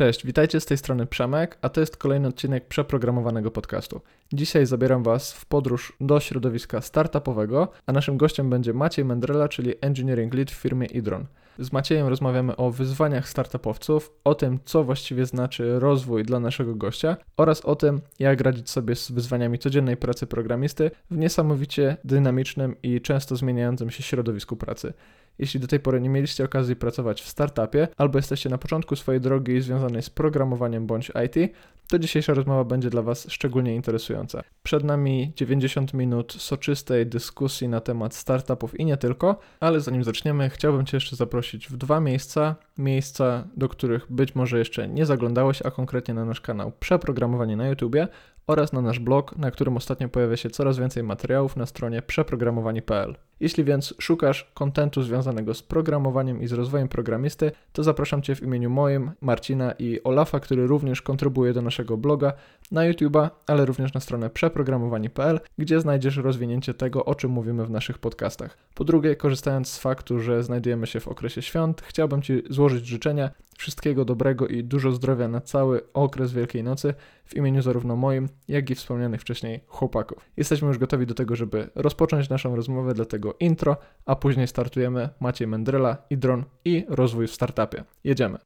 Cześć, 0.00 0.26
witajcie 0.26 0.60
z 0.60 0.66
tej 0.66 0.78
strony 0.78 1.06
Przemek, 1.06 1.58
a 1.62 1.68
to 1.68 1.80
jest 1.80 1.96
kolejny 1.96 2.28
odcinek 2.28 2.68
przeprogramowanego 2.68 3.50
podcastu. 3.50 4.00
Dzisiaj 4.32 4.66
zabieram 4.66 5.02
Was 5.02 5.32
w 5.32 5.46
podróż 5.46 5.92
do 6.00 6.20
środowiska 6.20 6.80
startupowego, 6.80 7.68
a 7.86 7.92
naszym 7.92 8.16
gościem 8.16 8.50
będzie 8.50 8.72
Maciej 8.72 9.04
Mendrela, 9.04 9.48
czyli 9.48 9.74
Engineering 9.80 10.34
Lead 10.34 10.50
w 10.50 10.54
firmie 10.54 10.86
Idron. 10.86 11.26
Z 11.58 11.72
Maciejem 11.72 12.06
rozmawiamy 12.06 12.56
o 12.56 12.70
wyzwaniach 12.70 13.28
startupowców, 13.28 14.12
o 14.24 14.34
tym, 14.34 14.58
co 14.64 14.84
właściwie 14.84 15.26
znaczy 15.26 15.78
rozwój 15.78 16.22
dla 16.22 16.40
naszego 16.40 16.74
gościa 16.74 17.16
oraz 17.36 17.60
o 17.64 17.76
tym, 17.76 18.00
jak 18.18 18.40
radzić 18.40 18.70
sobie 18.70 18.96
z 18.96 19.10
wyzwaniami 19.10 19.58
codziennej 19.58 19.96
pracy 19.96 20.26
programisty 20.26 20.90
w 21.10 21.16
niesamowicie 21.16 21.96
dynamicznym 22.04 22.76
i 22.82 23.00
często 23.00 23.36
zmieniającym 23.36 23.90
się 23.90 24.02
środowisku 24.02 24.56
pracy. 24.56 24.92
Jeśli 25.40 25.60
do 25.60 25.66
tej 25.66 25.80
pory 25.80 26.00
nie 26.00 26.08
mieliście 26.08 26.44
okazji 26.44 26.76
pracować 26.76 27.22
w 27.22 27.28
startupie 27.28 27.88
albo 27.96 28.18
jesteście 28.18 28.48
na 28.48 28.58
początku 28.58 28.96
swojej 28.96 29.20
drogi 29.20 29.60
związanej 29.60 30.02
z 30.02 30.10
programowaniem 30.10 30.86
bądź 30.86 31.12
IT, 31.26 31.52
to 31.88 31.98
dzisiejsza 31.98 32.34
rozmowa 32.34 32.64
będzie 32.64 32.90
dla 32.90 33.02
Was 33.02 33.26
szczególnie 33.30 33.74
interesująca. 33.74 34.42
Przed 34.62 34.84
nami 34.84 35.32
90 35.36 35.94
minut 35.94 36.32
soczystej 36.38 37.06
dyskusji 37.06 37.68
na 37.68 37.80
temat 37.80 38.14
startupów 38.14 38.80
i 38.80 38.84
nie 38.84 38.96
tylko, 38.96 39.38
ale 39.60 39.80
zanim 39.80 40.04
zaczniemy, 40.04 40.50
chciałbym 40.50 40.86
Cię 40.86 40.96
jeszcze 40.96 41.16
zaprosić 41.16 41.68
w 41.68 41.76
dwa 41.76 42.00
miejsca. 42.00 42.56
Miejsca, 42.78 43.44
do 43.56 43.68
których 43.68 44.12
być 44.12 44.34
może 44.34 44.58
jeszcze 44.58 44.88
nie 44.88 45.06
zaglądałeś, 45.06 45.62
a 45.62 45.70
konkretnie 45.70 46.14
na 46.14 46.24
nasz 46.24 46.40
kanał 46.40 46.72
Przeprogramowanie 46.80 47.56
na 47.56 47.68
YouTubie 47.68 48.08
oraz 48.46 48.72
na 48.72 48.82
nasz 48.82 48.98
blog, 48.98 49.36
na 49.36 49.50
którym 49.50 49.76
ostatnio 49.76 50.08
pojawia 50.08 50.36
się 50.36 50.50
coraz 50.50 50.78
więcej 50.78 51.02
materiałów 51.02 51.56
na 51.56 51.66
stronie 51.66 52.02
przeprogramowanie.pl. 52.02 53.16
Jeśli 53.40 53.64
więc 53.64 53.94
szukasz 53.98 54.50
kontentu 54.54 55.02
związanego 55.02 55.54
z 55.54 55.62
programowaniem 55.62 56.42
i 56.42 56.46
z 56.46 56.52
rozwojem 56.52 56.88
programisty, 56.88 57.52
to 57.72 57.82
zapraszam 57.82 58.22
Cię 58.22 58.34
w 58.34 58.42
imieniu 58.42 58.70
moim, 58.70 59.10
Marcina 59.20 59.72
i 59.78 60.02
Olafa, 60.04 60.40
który 60.40 60.66
również 60.66 61.02
kontrybuje 61.02 61.52
do 61.52 61.62
naszego 61.62 61.96
bloga 61.96 62.32
na 62.70 62.80
YouTube'a, 62.80 63.30
ale 63.46 63.66
również 63.66 63.94
na 63.94 64.00
stronę 64.00 64.30
przeprogramowanie.pl, 64.30 65.40
gdzie 65.58 65.80
znajdziesz 65.80 66.16
rozwinięcie 66.16 66.74
tego, 66.74 67.04
o 67.04 67.14
czym 67.14 67.30
mówimy 67.30 67.66
w 67.66 67.70
naszych 67.70 67.98
podcastach. 67.98 68.58
Po 68.74 68.84
drugie, 68.84 69.16
korzystając 69.16 69.68
z 69.68 69.78
faktu, 69.78 70.20
że 70.20 70.42
znajdujemy 70.42 70.86
się 70.86 71.00
w 71.00 71.08
okresie 71.08 71.42
świąt, 71.42 71.82
chciałbym 71.86 72.22
Ci 72.22 72.42
złożyć 72.50 72.86
życzenia 72.86 73.30
wszystkiego 73.58 74.04
dobrego 74.04 74.46
i 74.46 74.64
dużo 74.64 74.92
zdrowia 74.92 75.28
na 75.28 75.40
cały 75.40 75.80
okres 75.92 76.32
Wielkiej 76.32 76.64
Nocy 76.64 76.94
w 77.30 77.36
imieniu 77.36 77.62
zarówno 77.62 77.96
moim, 77.96 78.28
jak 78.48 78.70
i 78.70 78.74
wspomnianych 78.74 79.20
wcześniej 79.20 79.60
chłopaków. 79.66 80.30
Jesteśmy 80.36 80.68
już 80.68 80.78
gotowi 80.78 81.06
do 81.06 81.14
tego, 81.14 81.36
żeby 81.36 81.70
rozpocząć 81.74 82.28
naszą 82.28 82.56
rozmowę, 82.56 82.94
dlatego 82.94 83.34
intro, 83.40 83.76
a 84.06 84.16
później 84.16 84.48
startujemy 84.48 85.08
Maciej 85.20 85.48
Mendryla, 85.48 85.96
Idron 86.10 86.44
i 86.64 86.86
rozwój 86.88 87.26
w 87.26 87.34
startupie. 87.34 87.84
Jedziemy. 88.04 88.38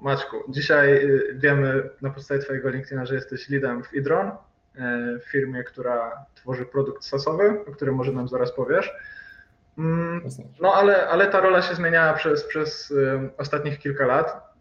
Maćku, 0.00 0.36
dzisiaj 0.48 0.94
y, 0.94 1.34
wiemy 1.38 1.90
na 2.02 2.10
podstawie 2.10 2.40
Twojego 2.40 2.70
LinkedIna, 2.70 3.06
że 3.06 3.14
jesteś 3.14 3.48
liderem 3.48 3.82
w 3.82 3.94
Idron, 3.94 4.26
y, 4.26 4.30
firmie, 5.30 5.64
która 5.64 6.26
tworzy 6.34 6.66
produkt 6.66 7.04
sasowy, 7.04 7.64
o 7.68 7.72
którym 7.72 7.94
może 7.94 8.12
nam 8.12 8.28
zaraz 8.28 8.52
powiesz. 8.52 8.92
Mm, 9.78 10.22
no 10.60 10.74
ale, 10.74 11.08
ale 11.08 11.26
ta 11.26 11.40
rola 11.40 11.62
się 11.62 11.74
zmieniała 11.74 12.12
przez, 12.12 12.44
przez 12.44 12.90
y, 12.90 13.30
ostatnich 13.38 13.78
kilka 13.78 14.06
lat. 14.06 14.54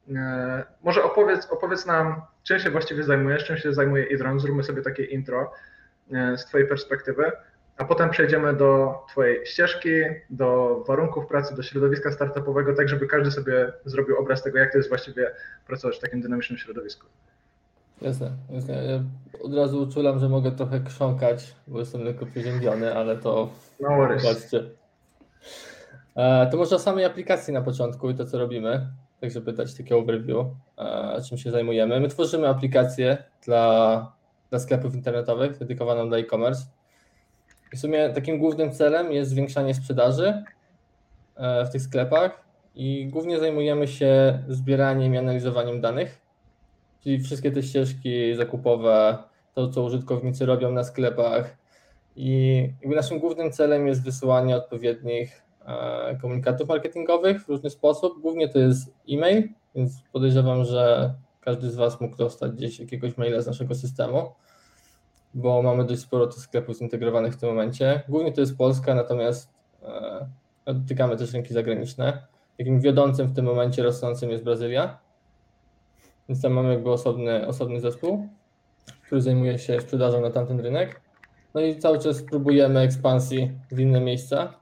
Może 0.83 1.03
opowiedz, 1.03 1.47
opowiedz 1.51 1.85
nam, 1.85 2.21
czym 2.43 2.59
się 2.59 2.69
właściwie 2.69 3.03
zajmujesz, 3.03 3.45
czym 3.45 3.57
się 3.57 3.73
zajmuje 3.73 4.03
Idron, 4.03 4.39
zróbmy 4.39 4.63
sobie 4.63 4.81
takie 4.81 5.03
intro 5.03 5.51
z 6.11 6.45
Twojej 6.45 6.67
perspektywy 6.67 7.31
a 7.77 7.85
potem 7.85 8.09
przejdziemy 8.09 8.53
do 8.53 8.99
Twojej 9.09 9.45
ścieżki, 9.45 9.89
do 10.29 10.83
warunków 10.87 11.27
pracy, 11.27 11.55
do 11.55 11.63
środowiska 11.63 12.11
startupowego, 12.11 12.75
tak 12.75 12.89
żeby 12.89 13.07
każdy 13.07 13.31
sobie 13.31 13.73
zrobił 13.85 14.17
obraz 14.17 14.43
tego, 14.43 14.59
jak 14.59 14.71
to 14.71 14.77
jest 14.77 14.89
właściwie 14.89 15.31
pracować 15.67 15.97
w 15.97 15.99
takim 15.99 16.21
dynamicznym 16.21 16.59
środowisku. 16.59 17.07
Jasne, 18.01 18.31
jasne. 18.49 18.85
Ja 18.85 19.03
od 19.43 19.53
razu 19.53 19.81
uczulam, 19.81 20.19
że 20.19 20.29
mogę 20.29 20.51
trochę 20.51 20.79
krząkać, 20.79 21.55
bo 21.67 21.79
jestem 21.79 22.03
lekko 22.03 22.25
przeziębiony, 22.25 22.95
ale 22.95 23.17
to 23.17 23.49
no 23.79 24.19
zobaczcie. 24.19 24.63
E, 26.15 26.47
to 26.47 26.57
może 26.57 26.75
o 26.75 26.79
samej 26.79 27.05
aplikacji 27.05 27.53
na 27.53 27.61
początku 27.61 28.09
i 28.09 28.15
to, 28.15 28.25
co 28.25 28.37
robimy, 28.37 28.87
tak 29.21 29.31
żeby 29.31 29.53
dać 29.53 29.73
takie 29.73 29.97
overview, 29.97 30.47
e, 30.77 31.21
czym 31.29 31.37
się 31.37 31.51
zajmujemy. 31.51 31.99
My 31.99 32.07
tworzymy 32.07 32.47
aplikację 32.47 33.23
dla, 33.45 34.11
dla 34.49 34.59
sklepów 34.59 34.95
internetowych 34.95 35.57
dedykowaną 35.57 36.09
dla 36.09 36.17
e-commerce 36.17 36.65
w 37.75 37.79
sumie 37.79 38.09
takim 38.09 38.39
głównym 38.39 38.71
celem 38.71 39.11
jest 39.11 39.31
zwiększanie 39.31 39.73
sprzedaży 39.73 40.43
e, 41.35 41.65
w 41.65 41.69
tych 41.69 41.81
sklepach 41.81 42.43
i 42.75 43.07
głównie 43.07 43.39
zajmujemy 43.39 43.87
się 43.87 44.39
zbieraniem 44.47 45.13
i 45.13 45.17
analizowaniem 45.17 45.81
danych, 45.81 46.21
czyli 47.03 47.19
wszystkie 47.19 47.51
te 47.51 47.63
ścieżki 47.63 48.35
zakupowe, 48.35 49.17
to 49.53 49.69
co 49.69 49.83
użytkownicy 49.83 50.45
robią 50.45 50.71
na 50.71 50.83
sklepach 50.83 51.57
i 52.15 52.69
naszym 52.85 53.19
głównym 53.19 53.51
celem 53.51 53.87
jest 53.87 54.03
wysyłanie 54.03 54.55
odpowiednich 54.57 55.41
komunikatów 56.21 56.69
marketingowych 56.69 57.43
w 57.43 57.49
różny 57.49 57.69
sposób. 57.69 58.21
Głównie 58.21 58.49
to 58.49 58.59
jest 58.59 58.93
e-mail, 59.09 59.49
więc 59.75 60.01
podejrzewam, 60.11 60.65
że 60.65 61.13
każdy 61.41 61.71
z 61.71 61.75
Was 61.75 62.01
mógł 62.01 62.15
dostać 62.15 62.51
gdzieś 62.51 62.79
jakiegoś 62.79 63.17
maila 63.17 63.41
z 63.41 63.47
naszego 63.47 63.75
systemu 63.75 64.31
bo 65.33 65.61
mamy 65.61 65.85
dość 65.85 66.01
sporo 66.01 66.27
tych 66.27 66.39
sklepów 66.39 66.77
zintegrowanych 66.77 67.33
w 67.33 67.37
tym 67.37 67.49
momencie. 67.49 68.03
Głównie 68.09 68.31
to 68.31 68.41
jest 68.41 68.57
Polska, 68.57 68.95
natomiast 68.95 69.49
e, 69.83 70.73
dotykamy 70.73 71.17
też 71.17 71.33
rynki 71.33 71.53
zagraniczne. 71.53 72.27
Takim 72.57 72.79
wiodącym 72.81 73.27
w 73.27 73.35
tym 73.35 73.45
momencie 73.45 73.83
rosnącym 73.83 74.29
jest 74.29 74.43
Brazylia, 74.43 74.99
więc 76.29 76.41
tam 76.41 76.53
mamy 76.53 76.73
jakby 76.73 76.91
osobny, 76.91 77.47
osobny 77.47 77.79
zespół, 77.79 78.27
który 79.05 79.21
zajmuje 79.21 79.59
się 79.59 79.81
sprzedażą 79.81 80.21
na 80.21 80.29
tamten 80.29 80.59
rynek. 80.59 81.01
No 81.53 81.61
i 81.61 81.79
cały 81.79 81.99
czas 81.99 82.23
próbujemy 82.23 82.79
ekspansji 82.79 83.51
w 83.71 83.79
inne 83.79 84.01
miejsca. 84.01 84.53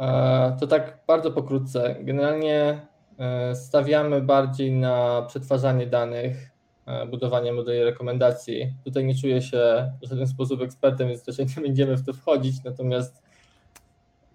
E, 0.00 0.56
to 0.60 0.66
tak 0.66 0.98
bardzo 1.06 1.32
pokrótce. 1.32 1.96
Generalnie 2.00 2.80
e, 3.18 3.54
stawiamy 3.54 4.20
bardziej 4.20 4.72
na 4.72 5.22
przetwarzanie 5.22 5.86
danych 5.86 6.56
E, 6.86 7.06
budowanie 7.06 7.52
modeli 7.52 7.84
rekomendacji. 7.84 8.74
Tutaj 8.84 9.04
nie 9.04 9.14
czuję 9.14 9.42
się 9.42 9.92
w 10.02 10.08
żaden 10.08 10.26
sposób 10.26 10.62
ekspertem, 10.62 11.08
więc 11.08 11.24
też 11.24 11.38
nie 11.38 11.62
będziemy 11.62 11.96
w 11.96 12.06
to 12.06 12.12
wchodzić, 12.12 12.64
natomiast 12.64 13.22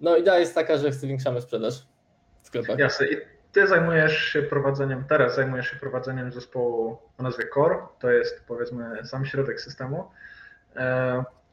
no 0.02 0.18
idea 0.18 0.40
jest 0.40 0.56
taka, 0.56 0.78
że 0.78 0.92
zwiększamy 0.92 1.42
sprzedaż 1.42 1.88
w 2.42 2.48
sklepach. 2.48 2.80
Jasne. 2.80 3.08
I 3.08 3.18
ty 3.52 3.68
zajmujesz 3.68 4.18
się 4.18 4.42
prowadzeniem, 4.42 5.04
teraz 5.10 5.36
zajmujesz 5.36 5.72
się 5.72 5.76
prowadzeniem 5.76 6.32
zespołu 6.32 6.98
o 7.18 7.24
nazwie 7.24 7.44
Core, 7.54 7.76
to 8.00 8.12
jest 8.12 8.44
powiedzmy 8.48 9.06
sam 9.06 9.26
środek 9.26 9.62
systemu. 9.62 10.04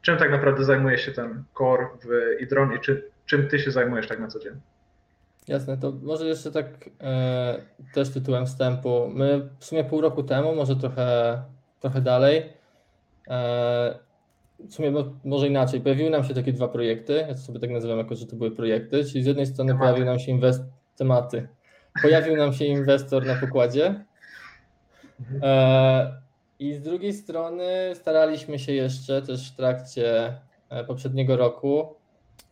Czym 0.02 0.16
tak 0.16 0.30
naprawdę 0.30 0.64
zajmuje 0.64 0.98
się 0.98 1.12
ten 1.12 1.44
Core 1.58 1.88
w 2.04 2.40
Idron 2.42 2.72
i 2.72 2.80
czy, 2.80 3.10
czym 3.28 3.48
ty 3.48 3.58
się 3.58 3.70
zajmujesz 3.70 4.08
tak 4.08 4.20
na 4.20 4.28
co 4.28 4.38
dzień? 4.38 4.52
Jasne, 5.48 5.78
to 5.78 5.92
może 6.02 6.26
jeszcze 6.26 6.52
tak 6.52 6.90
e, 7.00 7.62
też 7.94 8.10
tytułem 8.10 8.46
wstępu. 8.46 9.10
My 9.14 9.48
w 9.58 9.64
sumie 9.64 9.84
pół 9.84 10.00
roku 10.00 10.22
temu, 10.22 10.54
może 10.54 10.76
trochę, 10.76 11.42
trochę 11.80 12.00
dalej, 12.00 12.52
e, 13.28 13.98
w 14.58 14.74
sumie 14.74 14.92
może 15.24 15.48
inaczej, 15.48 15.80
pojawiły 15.80 16.10
nam 16.10 16.24
się 16.24 16.34
takie 16.34 16.52
dwa 16.52 16.68
projekty, 16.68 17.24
ja 17.28 17.34
to 17.34 17.40
sobie 17.40 17.60
tak 17.60 17.70
nazywam 17.70 17.98
jako, 17.98 18.14
że 18.14 18.26
to 18.26 18.36
były 18.36 18.50
projekty, 18.50 19.04
czyli 19.04 19.24
z 19.24 19.26
jednej 19.26 19.46
strony 19.46 19.72
tematy. 19.72 19.84
pojawił 19.84 20.04
nam 20.04 20.18
się 20.18 20.32
inwest... 20.32 20.62
tematy, 20.96 21.48
pojawił 22.02 22.36
nam 22.36 22.52
się 22.52 22.64
inwestor 22.64 23.26
na 23.26 23.34
pokładzie 23.34 24.04
mhm. 25.20 25.40
e, 25.42 26.20
i 26.58 26.74
z 26.74 26.82
drugiej 26.82 27.12
strony 27.12 27.90
staraliśmy 27.94 28.58
się 28.58 28.72
jeszcze 28.72 29.22
też 29.22 29.52
w 29.52 29.56
trakcie 29.56 30.36
e, 30.68 30.84
poprzedniego 30.84 31.36
roku 31.36 31.97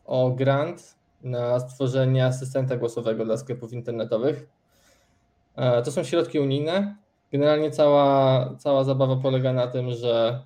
o 0.06 0.30
grant 0.30 0.96
na 1.22 1.60
stworzenie 1.60 2.26
asystenta 2.26 2.76
głosowego 2.76 3.24
dla 3.24 3.36
sklepów 3.36 3.72
internetowych. 3.72 4.46
E, 5.56 5.82
to 5.82 5.92
są 5.92 6.04
środki 6.04 6.40
unijne. 6.40 6.96
Generalnie 7.32 7.70
cała, 7.70 8.50
cała 8.58 8.84
zabawa 8.84 9.16
polega 9.16 9.52
na 9.52 9.66
tym, 9.66 9.90
że 9.90 10.42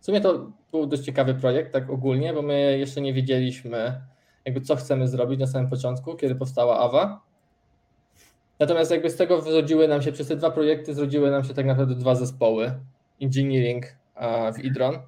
w 0.00 0.04
sumie 0.04 0.20
to 0.20 0.50
był 0.72 0.86
dość 0.86 1.02
ciekawy 1.02 1.34
projekt, 1.34 1.72
tak 1.72 1.90
ogólnie, 1.90 2.32
bo 2.32 2.42
my 2.42 2.78
jeszcze 2.78 3.00
nie 3.00 3.14
wiedzieliśmy, 3.14 4.00
jakby 4.44 4.60
co 4.60 4.76
chcemy 4.76 5.08
zrobić 5.08 5.40
na 5.40 5.46
samym 5.46 5.70
początku, 5.70 6.14
kiedy 6.14 6.34
powstała 6.34 6.78
AWA. 6.78 7.20
Natomiast 8.58 8.90
jakby 8.90 9.10
z 9.10 9.16
tego 9.16 9.40
zrodziły 9.40 9.88
nam 9.88 10.02
się, 10.02 10.12
przez 10.12 10.28
te 10.28 10.36
dwa 10.36 10.50
projekty 10.50 10.94
zrodziły 10.94 11.30
nam 11.30 11.44
się 11.44 11.54
tak 11.54 11.66
naprawdę 11.66 11.94
dwa 11.94 12.14
zespoły, 12.14 12.72
engineering 13.20 13.86
w 14.54 14.64
Idron 14.64 14.98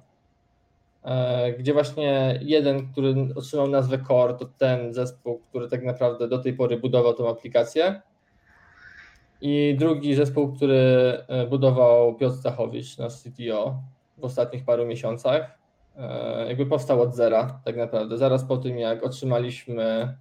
gdzie 1.59 1.73
właśnie 1.73 2.39
jeden, 2.41 2.91
który 2.91 3.15
otrzymał 3.35 3.67
nazwę 3.67 3.99
Core, 4.07 4.33
to 4.33 4.45
ten 4.57 4.93
zespół, 4.93 5.39
który 5.49 5.67
tak 5.67 5.83
naprawdę 5.83 6.27
do 6.27 6.37
tej 6.37 6.53
pory 6.53 6.77
budował 6.77 7.13
tą 7.13 7.29
aplikację. 7.29 8.01
I 9.41 9.75
drugi 9.79 10.15
zespół, 10.15 10.53
który 10.55 10.77
e, 11.27 11.47
budował 11.47 12.15
Piotr 12.15 12.35
Stachowicz, 12.35 12.97
nasz 12.97 13.13
CTO, 13.13 13.81
w 14.17 14.23
ostatnich 14.23 14.65
paru 14.65 14.85
miesiącach. 14.85 15.57
e, 15.97 16.47
jakby 16.47 16.65
powstał 16.65 17.01
od 17.01 17.15
zera, 17.15 17.61
tak 17.65 17.77
naprawdę. 17.77 18.17
Zaraz 18.17 18.45
po 18.45 18.57
tym, 18.57 18.77
jak 18.77 19.03
otrzymaliśmy 19.03 20.17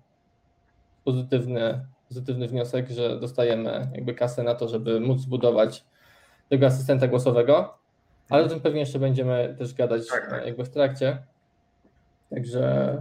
pozytywny, 1.05 1.87
pozytywny 2.09 2.49
wniosek, 2.49 2.91
że 2.91 3.21
dostajemy 3.21 3.89
jakby 3.95 4.15
kasę 4.15 4.43
na 4.43 4.55
to, 4.55 4.69
żeby 4.69 5.01
móc 5.01 5.21
zbudować 5.21 5.85
tego 6.49 6.67
asystenta 6.67 7.09
głosowego, 7.09 7.82
ale 8.33 8.45
o 8.45 8.49
tym 8.49 8.61
pewnie 8.61 8.81
jeszcze 8.81 8.99
będziemy 8.99 9.55
też 9.59 9.75
gadać 9.75 10.09
Tak, 10.09 10.31
tak. 10.31 10.47
jakby 10.47 10.65
w 10.65 10.71
trakcie. 10.71 11.19
Także 12.31 12.97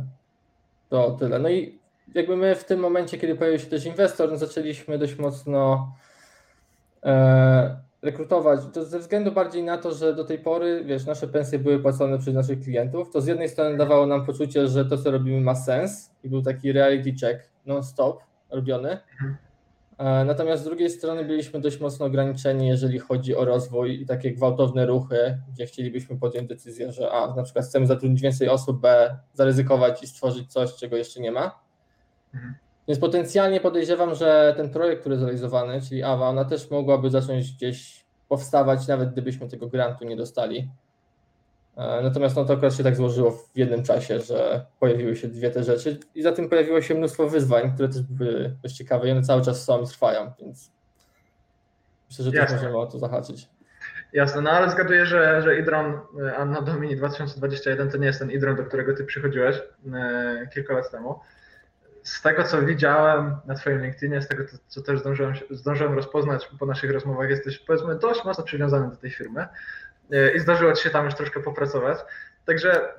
to 0.89 1.11
tyle. 1.11 1.39
No 1.39 1.49
i 1.49 1.79
jakby 2.15 2.37
my 2.37 2.55
w 2.55 2.63
tym 2.63 2.79
momencie, 2.79 3.17
kiedy 3.17 3.35
pojawił 3.35 3.59
się 3.59 3.65
też 3.65 3.85
inwestor, 3.85 4.31
no 4.31 4.37
zaczęliśmy 4.37 4.97
dość 4.97 5.17
mocno 5.17 5.93
e, 7.05 7.77
rekrutować. 8.01 8.59
To 8.73 8.85
ze 8.85 8.99
względu 8.99 9.31
bardziej 9.31 9.63
na 9.63 9.77
to, 9.77 9.93
że 9.93 10.15
do 10.15 10.23
tej 10.23 10.39
pory, 10.39 10.83
wiesz, 10.85 11.05
nasze 11.05 11.27
pensje 11.27 11.59
były 11.59 11.79
płacone 11.79 12.19
przez 12.19 12.33
naszych 12.33 12.61
klientów. 12.61 13.09
To 13.09 13.21
z 13.21 13.27
jednej 13.27 13.49
strony 13.49 13.77
dawało 13.77 14.05
nam 14.07 14.25
poczucie, 14.25 14.67
że 14.67 14.85
to, 14.85 14.97
co 14.97 15.11
robimy, 15.11 15.41
ma 15.41 15.55
sens 15.55 16.11
i 16.23 16.29
był 16.29 16.41
taki 16.41 16.71
reality 16.71 17.13
check 17.21 17.49
non-stop 17.65 18.23
robiony. 18.49 18.97
E, 20.01 20.25
Natomiast 20.25 20.61
z 20.61 20.65
drugiej 20.65 20.89
strony 20.89 21.25
byliśmy 21.25 21.59
dość 21.59 21.79
mocno 21.79 22.05
ograniczeni, 22.05 22.67
jeżeli 22.67 22.99
chodzi 22.99 23.35
o 23.35 23.45
rozwój 23.45 24.01
i 24.01 24.05
takie 24.05 24.31
gwałtowne 24.31 24.85
ruchy, 24.85 25.37
gdzie 25.53 25.65
chcielibyśmy 25.65 26.19
podjąć 26.19 26.49
decyzję, 26.49 26.91
że 26.91 27.11
A, 27.11 27.35
na 27.35 27.43
przykład 27.43 27.65
chcemy 27.65 27.87
zatrudnić 27.87 28.21
więcej 28.21 28.49
osób, 28.49 28.81
B, 28.81 29.17
zaryzykować 29.33 30.03
i 30.03 30.07
stworzyć 30.07 30.51
coś, 30.51 30.75
czego 30.75 30.97
jeszcze 30.97 31.19
nie 31.19 31.31
ma. 31.31 31.59
Mhm. 32.33 32.55
Więc 32.87 32.99
potencjalnie 32.99 33.59
podejrzewam, 33.59 34.15
że 34.15 34.53
ten 34.57 34.69
projekt, 34.69 35.01
który 35.01 35.15
jest 35.15 35.23
realizowany, 35.23 35.81
czyli 35.81 36.03
AWA, 36.03 36.29
ona 36.29 36.45
też 36.45 36.71
mogłaby 36.71 37.09
zacząć 37.09 37.51
gdzieś 37.51 38.05
powstawać, 38.29 38.87
nawet 38.87 39.11
gdybyśmy 39.11 39.49
tego 39.49 39.67
grantu 39.67 40.05
nie 40.05 40.15
dostali. 40.15 40.69
E, 41.81 42.01
Natomiast 42.03 42.35
no, 42.35 42.45
to 42.45 42.53
akurat 42.53 42.73
się 42.75 42.83
tak 42.83 42.95
złożyło 42.95 43.31
w 43.31 43.49
jednym 43.55 43.83
czasie, 43.83 44.19
że 44.19 44.65
pojawiły 44.79 45.15
się 45.15 45.27
dwie 45.27 45.51
te 45.51 45.63
rzeczy 45.63 45.97
i 46.15 46.21
za 46.23 46.31
tym 46.31 46.49
pojawiło 46.49 46.81
się 46.81 46.95
mnóstwo 46.95 47.29
wyzwań, 47.29 47.71
które 47.73 47.89
też 47.89 48.01
były 48.01 48.55
dość 48.63 48.75
ciekawe 48.77 49.07
i 49.07 49.11
one 49.11 49.21
cały 49.23 49.41
czas 49.41 49.63
są 49.65 49.81
i 49.81 49.87
trwają, 49.87 50.31
więc 50.41 50.71
myślę, 52.09 52.25
że 52.25 52.31
też 52.31 52.39
możemy 52.55 52.77
o 52.77 52.85
to 52.85 52.99
zahaczyć. 52.99 53.49
Jasne, 54.13 54.41
no 54.41 54.51
ale 54.51 54.69
zgaduję, 54.71 55.05
że, 55.05 55.41
że 55.41 55.59
Idron 55.59 55.99
y, 56.19 56.35
Anno 56.37 56.61
Domini 56.61 56.95
2021 56.95 57.91
to 57.91 57.97
nie 57.97 58.05
jest 58.07 58.19
ten 58.19 58.31
Idron, 58.31 58.55
do 58.55 58.63
którego 58.63 58.95
ty 58.95 59.03
przychodziłeś 59.05 59.55
y, 59.57 59.61
kilka 60.53 60.73
lat 60.73 60.91
temu. 60.91 61.19
Z 62.03 62.21
tego, 62.21 62.43
co 62.43 62.61
widziałem 62.61 63.35
na 63.45 63.55
twoim 63.55 63.81
LinkedInie, 63.83 64.21
z 64.21 64.27
tego, 64.27 64.43
co- 64.67 64.81
też 64.81 64.99
zdążyłem, 64.99 65.33
zdążyłem 65.49 65.93
rozpoznać 65.93 66.49
po 66.59 66.65
naszych 66.65 66.91
rozmowach, 66.91 67.29
jesteś 67.29 67.59
powiedzmy 67.59 67.95
dość 67.95 68.25
mocno 68.25 68.43
przywiązany 68.43 68.89
do 68.89 68.95
tej 68.95 69.11
firmy 69.11 69.47
i 70.35 70.39
zdarzyło 70.39 70.73
ci 70.73 70.83
się 70.83 70.89
tam 70.89 71.05
już 71.05 71.13
troszkę 71.15 71.39
popracować. 71.39 71.97
Także 72.45 72.93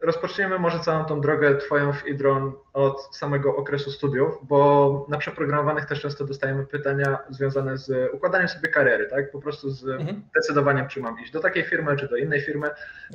rozpoczniemy 0.00 0.58
może 0.58 0.80
całą 0.80 1.04
tą 1.04 1.20
drogę 1.20 1.56
twoją 1.56 1.92
w 1.92 2.06
Idron 2.06 2.52
od 2.72 3.16
samego 3.16 3.56
okresu 3.56 3.90
studiów, 3.90 4.38
bo 4.42 5.06
na 5.08 5.18
przeprogramowanych 5.18 5.84
też 5.84 6.00
często 6.00 6.24
dostajemy 6.24 6.66
pytania 6.66 7.18
związane 7.30 7.78
z 7.78 8.10
układaniem 8.14 8.48
sobie 8.48 8.68
kariery, 8.68 9.06
tak? 9.06 9.30
Po 9.30 9.40
prostu 9.40 9.70
z 9.70 9.88
Mhm. 9.88 10.22
decydowaniem, 10.34 10.88
czy 10.88 11.00
mam 11.00 11.20
iść 11.20 11.32
do 11.32 11.40
takiej 11.40 11.64
firmy, 11.64 11.96
czy 11.96 12.08
do 12.08 12.16
innej 12.16 12.40
firmy. 12.40 12.70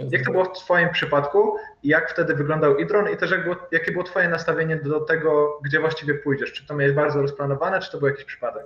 Jak 0.09 0.25
to 0.25 0.31
było 0.31 0.45
w 0.45 0.53
Twoim 0.53 0.89
przypadku 0.89 1.57
jak 1.83 2.09
wtedy 2.12 2.33
wyglądał 2.36 2.77
Idron 2.77 3.09
i 3.09 3.18
też 3.18 3.31
jak 3.31 3.44
było, 3.44 3.56
jakie 3.71 3.91
było 3.91 4.03
Twoje 4.03 4.29
nastawienie 4.29 4.75
do 4.75 5.00
tego, 5.00 5.59
gdzie 5.65 5.79
właściwie 5.79 6.13
pójdziesz? 6.13 6.53
Czy 6.53 6.68
to 6.68 6.75
miałeś 6.75 6.94
bardzo 6.94 7.21
rozplanowane, 7.21 7.79
czy 7.79 7.91
to 7.91 7.97
był 7.97 8.07
jakiś 8.07 8.25
przypadek? 8.25 8.65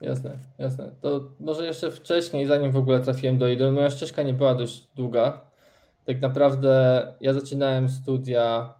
Jasne, 0.00 0.38
jasne. 0.58 0.90
To 1.00 1.20
może 1.40 1.66
jeszcze 1.66 1.90
wcześniej, 1.90 2.46
zanim 2.46 2.72
w 2.72 2.76
ogóle 2.76 3.00
trafiłem 3.00 3.38
do 3.38 3.48
Idol, 3.48 3.72
moja 3.72 3.90
ścieżka 3.90 4.22
nie 4.22 4.34
była 4.34 4.54
dość 4.54 4.86
długa. 4.96 5.40
Tak 6.06 6.20
naprawdę 6.20 7.06
ja 7.20 7.32
zaczynałem 7.32 7.88
studia, 7.88 8.74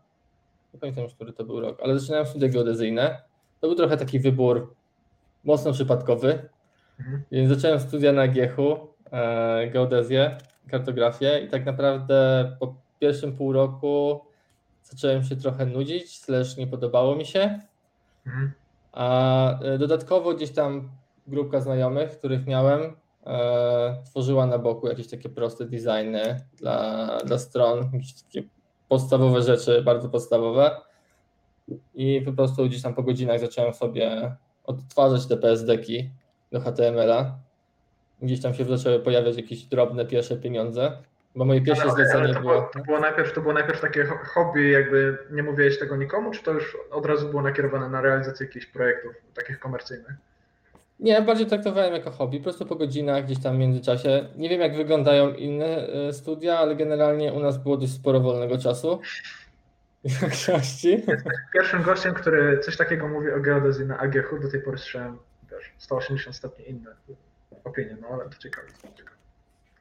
nie 0.75 0.81
pamiętam 0.81 1.05
już, 1.05 1.15
który 1.15 1.33
to 1.33 1.45
był 1.45 1.61
rok, 1.61 1.81
ale 1.83 1.99
zaczynałem 1.99 2.27
studia 2.27 2.49
geodezyjne. 2.49 3.23
To 3.61 3.67
był 3.67 3.77
trochę 3.77 3.97
taki 3.97 4.21
wybór 4.21 4.75
mocno 5.45 5.73
przypadkowy, 5.73 6.49
Mhm. 7.01 7.23
więc 7.33 7.49
zacząłem 7.51 7.81
studia 7.81 8.13
na 8.13 8.29
GH-u, 8.29 8.77
e, 9.13 9.69
geodezję, 9.71 10.39
kartografię 10.69 11.41
i 11.45 11.49
tak 11.49 11.65
naprawdę 11.67 12.51
po 12.61 12.75
pierwszym 13.01 13.37
pół 13.37 13.53
roku 13.53 14.21
zacząłem 14.83 15.25
się 15.25 15.37
trochę 15.37 15.67
nudzić, 15.67 16.19
slash 16.19 16.57
nie 16.57 16.67
podobało 16.67 17.17
mi 17.17 17.27
się. 17.27 17.61
Mhm. 18.27 18.53
A 18.93 19.61
e, 19.61 19.79
dodatkowo 19.79 20.35
gdzieś 20.35 20.51
tam 20.51 20.89
grupka 21.31 21.61
znajomych, 21.61 22.19
których 22.19 22.47
miałem, 22.47 22.97
e, 23.27 24.03
tworzyła 24.05 24.47
na 24.47 24.59
boku 24.59 24.89
jakieś 24.89 25.09
takie 25.09 25.29
proste 25.29 25.65
designy 25.65 26.41
dla, 26.57 27.19
dla 27.25 27.39
stron, 27.39 27.91
jakieś 27.93 28.23
takie 28.23 28.43
podstawowe 28.89 29.43
rzeczy, 29.43 29.83
bardzo 29.83 30.09
podstawowe. 30.09 30.81
I 31.95 32.23
po 32.25 32.33
prostu 32.33 32.67
gdzieś 32.67 32.83
tam 32.83 32.95
po 32.95 33.03
godzinach 33.03 33.41
zacząłem 33.41 33.75
sobie 33.75 34.37
odtwarzać 34.65 35.27
te 35.27 35.37
PSD-ki 35.37 36.11
do 36.53 36.61
HTML-a. 36.61 37.39
Gdzieś 38.23 38.43
tam 38.43 38.55
się 38.55 38.65
zaczęły 38.65 39.01
pojawiać 39.01 39.37
jakieś 39.37 39.65
drobne 39.65 40.07
pierwsze 40.07 40.37
pieniądze, 40.37 41.03
bo 41.37 41.45
moje 41.45 41.61
pierwsze 41.61 41.83
Ale, 41.83 41.93
ale 41.93 42.05
zlecenie 42.05 42.35
to, 42.35 42.41
było... 42.41 42.53
było, 42.53 42.71
to, 42.75 42.81
było 42.81 43.01
najpierw, 43.01 43.33
to 43.33 43.41
było 43.41 43.53
najpierw 43.55 43.81
takie 43.81 44.05
ho- 44.05 44.19
hobby, 44.35 44.71
jakby 44.71 45.19
nie 45.31 45.43
mówiłeś 45.43 45.79
tego 45.79 45.97
nikomu, 45.97 46.31
czy 46.31 46.43
to 46.43 46.53
już 46.53 46.77
od 46.91 47.07
razu 47.07 47.29
było 47.29 47.43
nakierowane 47.43 47.89
na 47.89 48.01
realizację 48.01 48.47
jakichś 48.47 48.67
projektów 48.67 49.13
takich 49.35 49.59
komercyjnych? 49.59 50.15
Nie, 51.01 51.23
bardziej 51.23 51.47
traktowałem 51.47 51.93
jako 51.95 52.11
hobby, 52.11 52.39
po 52.39 52.45
prostu 52.45 52.67
po 52.67 52.77
godzinach 52.77 53.25
gdzieś 53.25 53.43
tam 53.43 53.57
w 53.57 53.59
międzyczasie. 53.59 54.29
Nie 54.37 54.49
wiem 54.49 54.61
jak 54.61 54.77
wyglądają 54.77 55.35
inne 55.35 55.89
e, 55.89 56.13
studia, 56.13 56.59
ale 56.59 56.77
generalnie 56.77 57.33
u 57.33 57.41
nas 57.41 57.59
było 57.59 57.77
dość 57.77 57.93
sporo 57.93 58.21
wolnego 58.21 58.59
czasu. 58.59 59.01
Większości. 60.21 61.03
Pierwszym 61.55 61.83
gościem, 61.83 62.15
który 62.15 62.59
coś 62.59 62.77
takiego 62.77 63.09
mówi 63.09 63.31
o 63.31 63.41
geodezji 63.41 63.87
na 63.87 63.99
AGH, 63.99 64.41
do 64.43 64.51
tej 64.51 64.63
pory 64.63 64.79
słyszałem 64.79 65.19
wiesz, 65.51 65.73
180 65.79 66.37
stopni 66.37 66.71
inne 66.71 66.91
opinie, 67.65 67.97
no 68.01 68.09
ale 68.09 68.25
to 68.25 68.39
ciekawe. 68.39 68.69
ciekawe. 68.97 69.17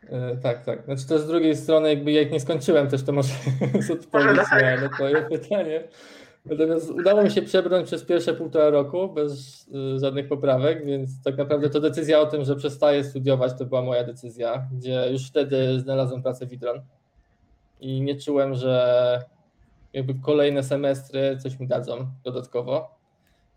E, 0.10 0.38
Tak, 0.38 0.64
tak. 0.66 0.84
Znaczy 0.86 1.08
to 1.08 1.20
z 1.20 1.28
drugiej 1.28 1.56
strony 1.56 1.90
jakby 1.90 2.12
jak 2.12 2.32
nie 2.32 2.40
skończyłem 2.40 2.88
też 2.88 3.04
to 3.04 3.12
może 3.12 3.34
z 3.88 3.92
odpowiedź 3.92 4.40
tak. 4.50 4.82
na 4.82 4.90
twoje 4.90 5.22
pytanie. 5.22 5.84
Natomiast 6.46 6.90
udało 6.90 7.24
mi 7.24 7.32
się 7.32 7.42
przebrnąć 7.42 7.88
przez 7.88 8.04
pierwsze 8.04 8.34
półtora 8.34 8.70
roku 8.70 9.10
bez 9.10 9.68
y, 9.96 10.00
żadnych 10.00 10.28
poprawek, 10.28 10.86
więc 10.86 11.24
tak 11.24 11.38
naprawdę 11.38 11.70
to 11.70 11.80
decyzja 11.80 12.20
o 12.20 12.26
tym, 12.26 12.44
że 12.44 12.56
przestaję 12.56 13.04
studiować, 13.04 13.54
to 13.58 13.66
była 13.66 13.82
moja 13.82 14.04
decyzja, 14.04 14.68
gdzie 14.72 15.12
już 15.12 15.28
wtedy 15.28 15.80
znalazłem 15.80 16.24
pracę 16.24 16.48
w 16.48 16.54
Idron 16.54 16.82
i 17.80 18.02
nie 18.02 18.16
czułem, 18.16 18.56
że 18.56 19.24
jakby 19.94 20.16
kolejne 20.16 20.64
semestry 20.64 21.38
coś 21.38 21.60
mi 21.60 21.68
dadzą 21.68 22.08
dodatkowo. 22.24 23.00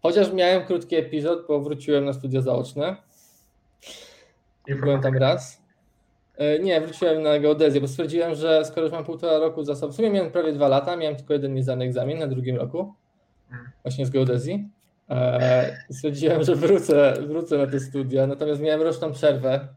Chociaż 0.02 0.32
miałem 0.32 0.66
krótki 0.66 0.96
epizod, 0.96 1.46
bo 1.48 1.60
wróciłem 1.60 2.04
na 2.04 2.12
studia 2.12 2.40
zaoczne. 2.40 2.96
Byłem 4.80 5.02
tam 5.02 5.16
raz. 5.16 5.61
E, 6.42 6.58
Nie, 6.58 6.80
wróciłem 6.80 7.22
na 7.22 7.38
geodezję, 7.38 7.80
bo 7.80 7.88
stwierdziłem, 7.88 8.34
że 8.34 8.64
skoro 8.64 8.82
już 8.82 8.92
mam 8.92 9.04
półtora 9.04 9.38
roku 9.38 9.64
za 9.64 9.76
sobą, 9.76 9.92
w 9.92 9.96
sumie 9.96 10.10
miałem 10.10 10.30
prawie 10.32 10.52
dwa 10.52 10.68
lata, 10.68 10.96
miałem 10.96 11.16
tylko 11.16 11.32
jeden 11.32 11.54
niezdany 11.54 11.84
egzamin 11.84 12.18
na 12.18 12.26
drugim 12.26 12.56
roku, 12.56 12.94
Mhm. 13.50 13.70
właśnie 13.82 14.06
z 14.06 14.10
geodezji. 14.10 14.68
E, 15.10 15.76
Stwierdziłem, 15.90 16.42
że 16.44 16.56
wrócę, 16.56 17.14
wrócę 17.28 17.58
na 17.58 17.66
te 17.66 17.80
studia, 17.80 18.26
natomiast 18.26 18.60
miałem 18.60 18.82
roczną 18.82 19.12
przerwę 19.12 19.68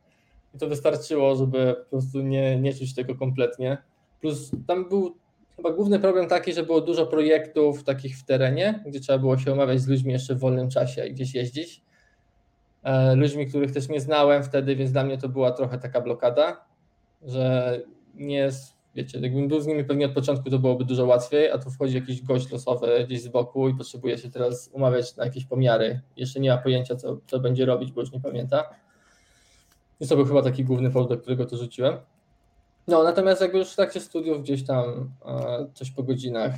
i 0.56 0.58
to 0.58 0.68
wystarczyło, 0.68 1.36
żeby 1.36 1.76
po 1.84 1.90
prostu 1.90 2.22
nie, 2.22 2.60
nie 2.60 2.74
czuć 2.74 2.96
tego 2.96 3.16
kompletnie. 3.16 3.78
Plus 4.22 4.52
tam 4.68 4.90
był 4.90 5.16
chyba 5.56 5.72
główny 5.72 6.00
problem 6.00 6.28
taki, 6.28 6.54
że 6.54 6.64
było 6.64 6.82
dużo 6.82 7.06
projektów 7.08 7.84
takich 7.84 8.18
w 8.18 8.26
terenie, 8.26 8.84
gdzie 8.86 9.00
trzeba 9.00 9.20
było 9.20 9.38
się 9.38 9.52
omawiać 9.54 9.82
z 9.82 9.88
ludźmi 9.88 10.14
jeszcze 10.14 10.36
w 10.36 10.40
wolnym 10.40 10.70
czasie 10.70 11.06
i 11.08 11.14
gdzieś 11.14 11.36
jeździć 11.36 11.82
ludźmi, 13.16 13.48
których 13.48 13.72
też 13.72 13.90
nie 13.90 14.02
znałem 14.02 14.44
wtedy, 14.44 14.76
więc 14.76 14.92
dla 14.92 15.04
mnie 15.04 15.18
to 15.18 15.30
była 15.30 15.52
trochę 15.52 15.78
taka 15.78 16.02
blokada, 16.02 16.66
że 17.22 17.82
nie 18.16 18.52
wiecie, 18.96 19.20
jakbym 19.20 19.48
był 19.48 19.62
z 19.62 19.68
nimi 19.68 19.84
pewnie 19.84 20.06
od 20.06 20.12
początku, 20.12 20.50
to 20.50 20.60
byłoby 20.60 20.86
dużo 20.86 21.06
łatwiej, 21.06 21.52
a 21.52 21.58
tu 21.58 21.70
wchodzi 21.72 21.96
jakiś 21.96 22.22
gość 22.22 22.52
losowy 22.52 23.06
gdzieś 23.08 23.22
z 23.22 23.28
boku 23.28 23.70
i 23.70 23.76
potrzebuje 23.76 24.18
się 24.18 24.30
teraz 24.30 24.70
umawiać 24.74 25.16
na 25.16 25.26
jakieś 25.26 25.46
pomiary. 25.46 26.02
Jeszcze 26.18 26.40
nie 26.40 26.50
ma 26.50 26.58
pojęcia, 26.58 26.96
co, 26.96 27.18
co 27.28 27.40
będzie 27.40 27.66
robić, 27.66 27.92
bo 27.92 28.02
już 28.02 28.12
nie 28.12 28.20
pamięta. 28.20 28.70
Więc 30.00 30.10
to 30.10 30.16
był 30.16 30.26
chyba 30.26 30.42
taki 30.42 30.66
główny 30.66 30.92
powód, 30.92 31.10
do 31.10 31.18
którego 31.18 31.46
to 31.46 31.58
rzuciłem. 31.58 31.98
No, 32.88 33.04
natomiast 33.04 33.42
jakby 33.42 33.58
już 33.58 33.72
w 33.72 33.76
trakcie 33.76 34.02
studiów 34.02 34.42
gdzieś 34.42 34.66
tam 34.66 35.12
e, 35.26 35.68
coś 35.74 35.92
po 35.92 36.04
godzinach, 36.04 36.54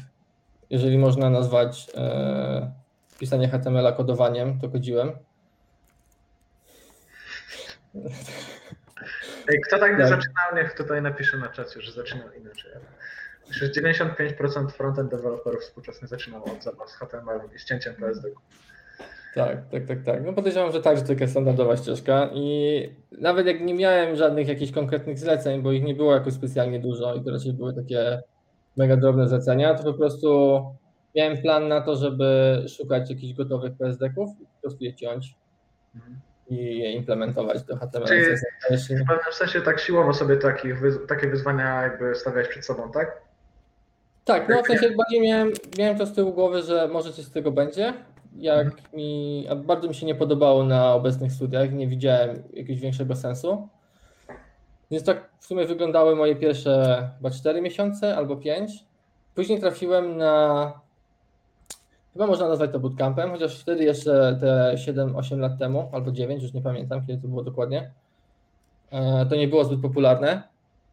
jeżeli 0.70 0.98
można 0.98 1.30
nazwać 1.30 1.88
e, 1.96 2.72
pisanie 3.20 3.48
HTML-a 3.48 3.92
kodowaniem, 3.92 4.60
to 4.60 4.70
kodziłem. 4.70 5.12
Kto 9.68 9.80
tak 9.80 9.92
nie 9.92 9.98
Tak. 9.98 10.08
zaczynał, 10.08 10.56
niech 10.56 10.74
tutaj 10.74 11.02
napisze 11.02 11.38
na 11.38 11.48
czacie, 11.48 11.82
że 11.82 11.92
zaczynał 11.92 12.28
inaczej. 12.32 12.72
Że 13.52 13.70
95% 13.70 14.72
frontend 14.72 15.12
deweloperów 15.12 15.62
współczesnych 15.62 16.10
zaczynało 16.10 16.46
od 16.46 16.64
zabaw 16.64 16.90
z 16.90 16.96
HTML 16.96 17.40
i 17.56 17.60
ścięciem 17.60 17.96
PSD. 17.96 18.30
Tak, 19.36 19.58
tak, 19.72 19.86
tak, 19.86 20.04
tak. 20.04 20.26
No 20.26 20.34
podejrzewam, 20.34 20.72
że 20.72 20.82
tak, 20.82 20.98
że 20.98 21.04
to 21.04 21.10
taka 21.14 21.28
standardowa 21.28 21.78
ścieżka 21.78 22.30
i 22.34 22.90
nawet 23.12 23.48
jak 23.48 23.62
nie 23.62 23.74
miałem 23.74 24.16
żadnych 24.16 24.48
jakichś 24.48 24.72
konkretnych 24.72 25.20
zleceń, 25.20 25.62
bo 25.62 25.72
ich 25.72 25.84
nie 25.84 25.96
było 25.96 26.14
jakoś 26.14 26.34
specjalnie 26.34 26.80
dużo 26.80 27.16
i 27.16 27.24
to 27.24 27.32
raczej 27.32 27.54
były 27.54 27.74
takie 27.74 28.22
mega 28.78 28.98
drobne 28.98 29.28
zlecenia, 29.30 29.76
to 29.76 29.84
po 29.84 29.94
prostu 29.94 30.62
miałem 31.16 31.38
plan 31.42 31.68
na 31.68 31.82
to, 31.82 31.96
żeby 31.96 32.58
szukać 32.78 33.10
jakichś 33.10 33.34
gotowych 33.34 33.74
PSD-ków 33.78 34.30
i 34.42 34.46
po 34.46 34.62
prostu 34.62 34.84
je 34.84 34.96
ciąć 34.96 35.36
i 36.50 36.80
je 36.80 36.92
implementować 36.92 37.64
do 37.64 37.78
HTML. 37.78 38.08
Czyli 38.08 38.98
w 39.04 39.08
pewnym 39.08 39.34
sensie 39.34 39.62
tak 39.62 39.80
siłowo 39.80 40.14
sobie 40.14 40.38
takich, 40.38 40.76
takie 41.08 41.28
wyzwania 41.28 41.82
jakby 41.82 42.16
stawiałeś 42.16 42.48
przed 42.48 42.66
sobą, 42.66 42.92
tak? 42.92 43.22
Tak, 44.26 44.50
no 44.50 44.64
w 44.64 44.68
sensie 44.68 44.92
bardziej 44.92 45.22
miałem, 45.22 45.52
miałem 45.78 45.98
to 45.98 46.06
z 46.06 46.14
tyłu 46.14 46.34
głowy, 46.34 46.62
że 46.62 46.88
może 46.88 47.14
coś 47.14 47.26
z 47.26 47.32
tego 47.32 47.52
będzie. 47.52 47.94
Jak 48.36 48.94
mi, 48.94 49.46
a 49.50 49.56
bardzo 49.56 49.88
mi 49.88 49.96
się 49.96 50.06
nie 50.06 50.16
podobało 50.16 50.64
na 50.64 50.94
obecnych 50.94 51.32
studiach, 51.32 51.72
nie 51.72 51.88
widziałem 51.88 52.44
jakiegoś 52.54 52.82
większego 52.82 53.16
sensu. 53.16 53.68
Więc 54.92 55.04
tak 55.04 55.30
w 55.40 55.46
sumie 55.46 55.66
wyglądały 55.66 56.16
moje 56.16 56.36
pierwsze 56.36 57.10
chyba 57.18 57.32
4 57.32 57.62
miesiące 57.62 58.18
albo 58.18 58.38
5. 58.38 58.72
Później 59.36 59.60
trafiłem 59.60 60.18
na, 60.18 60.74
chyba 62.18 62.28
można 62.28 62.48
nazwać 62.48 62.72
to 62.72 62.80
bootcampem, 62.80 63.32
chociaż 63.32 63.60
wtedy 63.60 63.84
jeszcze 63.84 64.38
te 64.40 64.74
7-8 64.76 65.40
lat 65.40 65.60
temu, 65.60 65.90
albo 65.94 66.12
9, 66.12 66.44
już 66.44 66.54
nie 66.54 66.62
pamiętam 66.62 67.06
kiedy 67.08 67.22
to 67.22 67.28
było 67.28 67.44
dokładnie, 67.44 67.92
e, 68.92 69.26
to 69.26 69.36
nie 69.36 69.48
było 69.48 69.64
zbyt 69.64 69.82
popularne. 69.82 70.44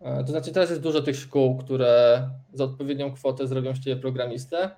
E, 0.01 0.25
To 0.25 0.31
znaczy 0.31 0.53
teraz 0.53 0.71
jest 0.71 0.83
dużo 0.83 1.03
tych 1.03 1.17
szkół, 1.17 1.57
które 1.57 2.23
za 2.53 2.65
odpowiednią 2.65 3.13
kwotę 3.13 3.47
zrobią 3.47 3.75
z 3.75 3.81
ciebie 3.81 4.01
programistę. 4.01 4.71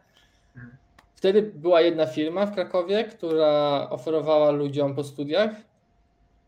Wtedy 1.15 1.43
była 1.43 1.81
jedna 1.81 2.07
firma 2.07 2.47
w 2.47 2.55
Krakowie, 2.55 3.05
która 3.05 3.87
oferowała 3.91 4.51
ludziom 4.51 4.95
po 4.95 5.05
studiach 5.05 5.51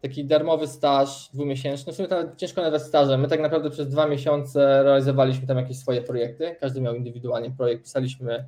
taki 0.02 0.24
darmowy 0.24 0.66
staż 0.66 1.30
dwumiesięczny. 1.34 1.92
W 1.92 1.96
sumie 1.96 2.08
to 2.08 2.16
ciężko 2.36 2.62
nazwać 2.62 2.82
stażem. 2.82 3.20
My 3.20 3.28
tak 3.28 3.40
naprawdę 3.40 3.70
przez 3.70 3.88
dwa 3.88 4.06
miesiące 4.06 4.82
realizowaliśmy 4.82 5.46
tam 5.46 5.56
jakieś 5.56 5.78
swoje 5.78 6.02
projekty. 6.02 6.56
Każdy 6.60 6.80
miał 6.80 6.94
indywidualnie 6.94 7.50
projekt. 7.50 7.82
Pisaliśmy 7.82 8.44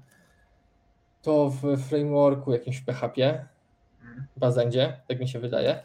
to 1.23 1.51
w 1.51 1.79
frameworku 1.79 2.53
jakimś 2.53 2.77
w 2.77 2.85
PHP, 2.85 3.47
Bazendzie, 4.37 5.01
tak 5.09 5.21
mi 5.21 5.29
się 5.29 5.39
wydaje. 5.39 5.83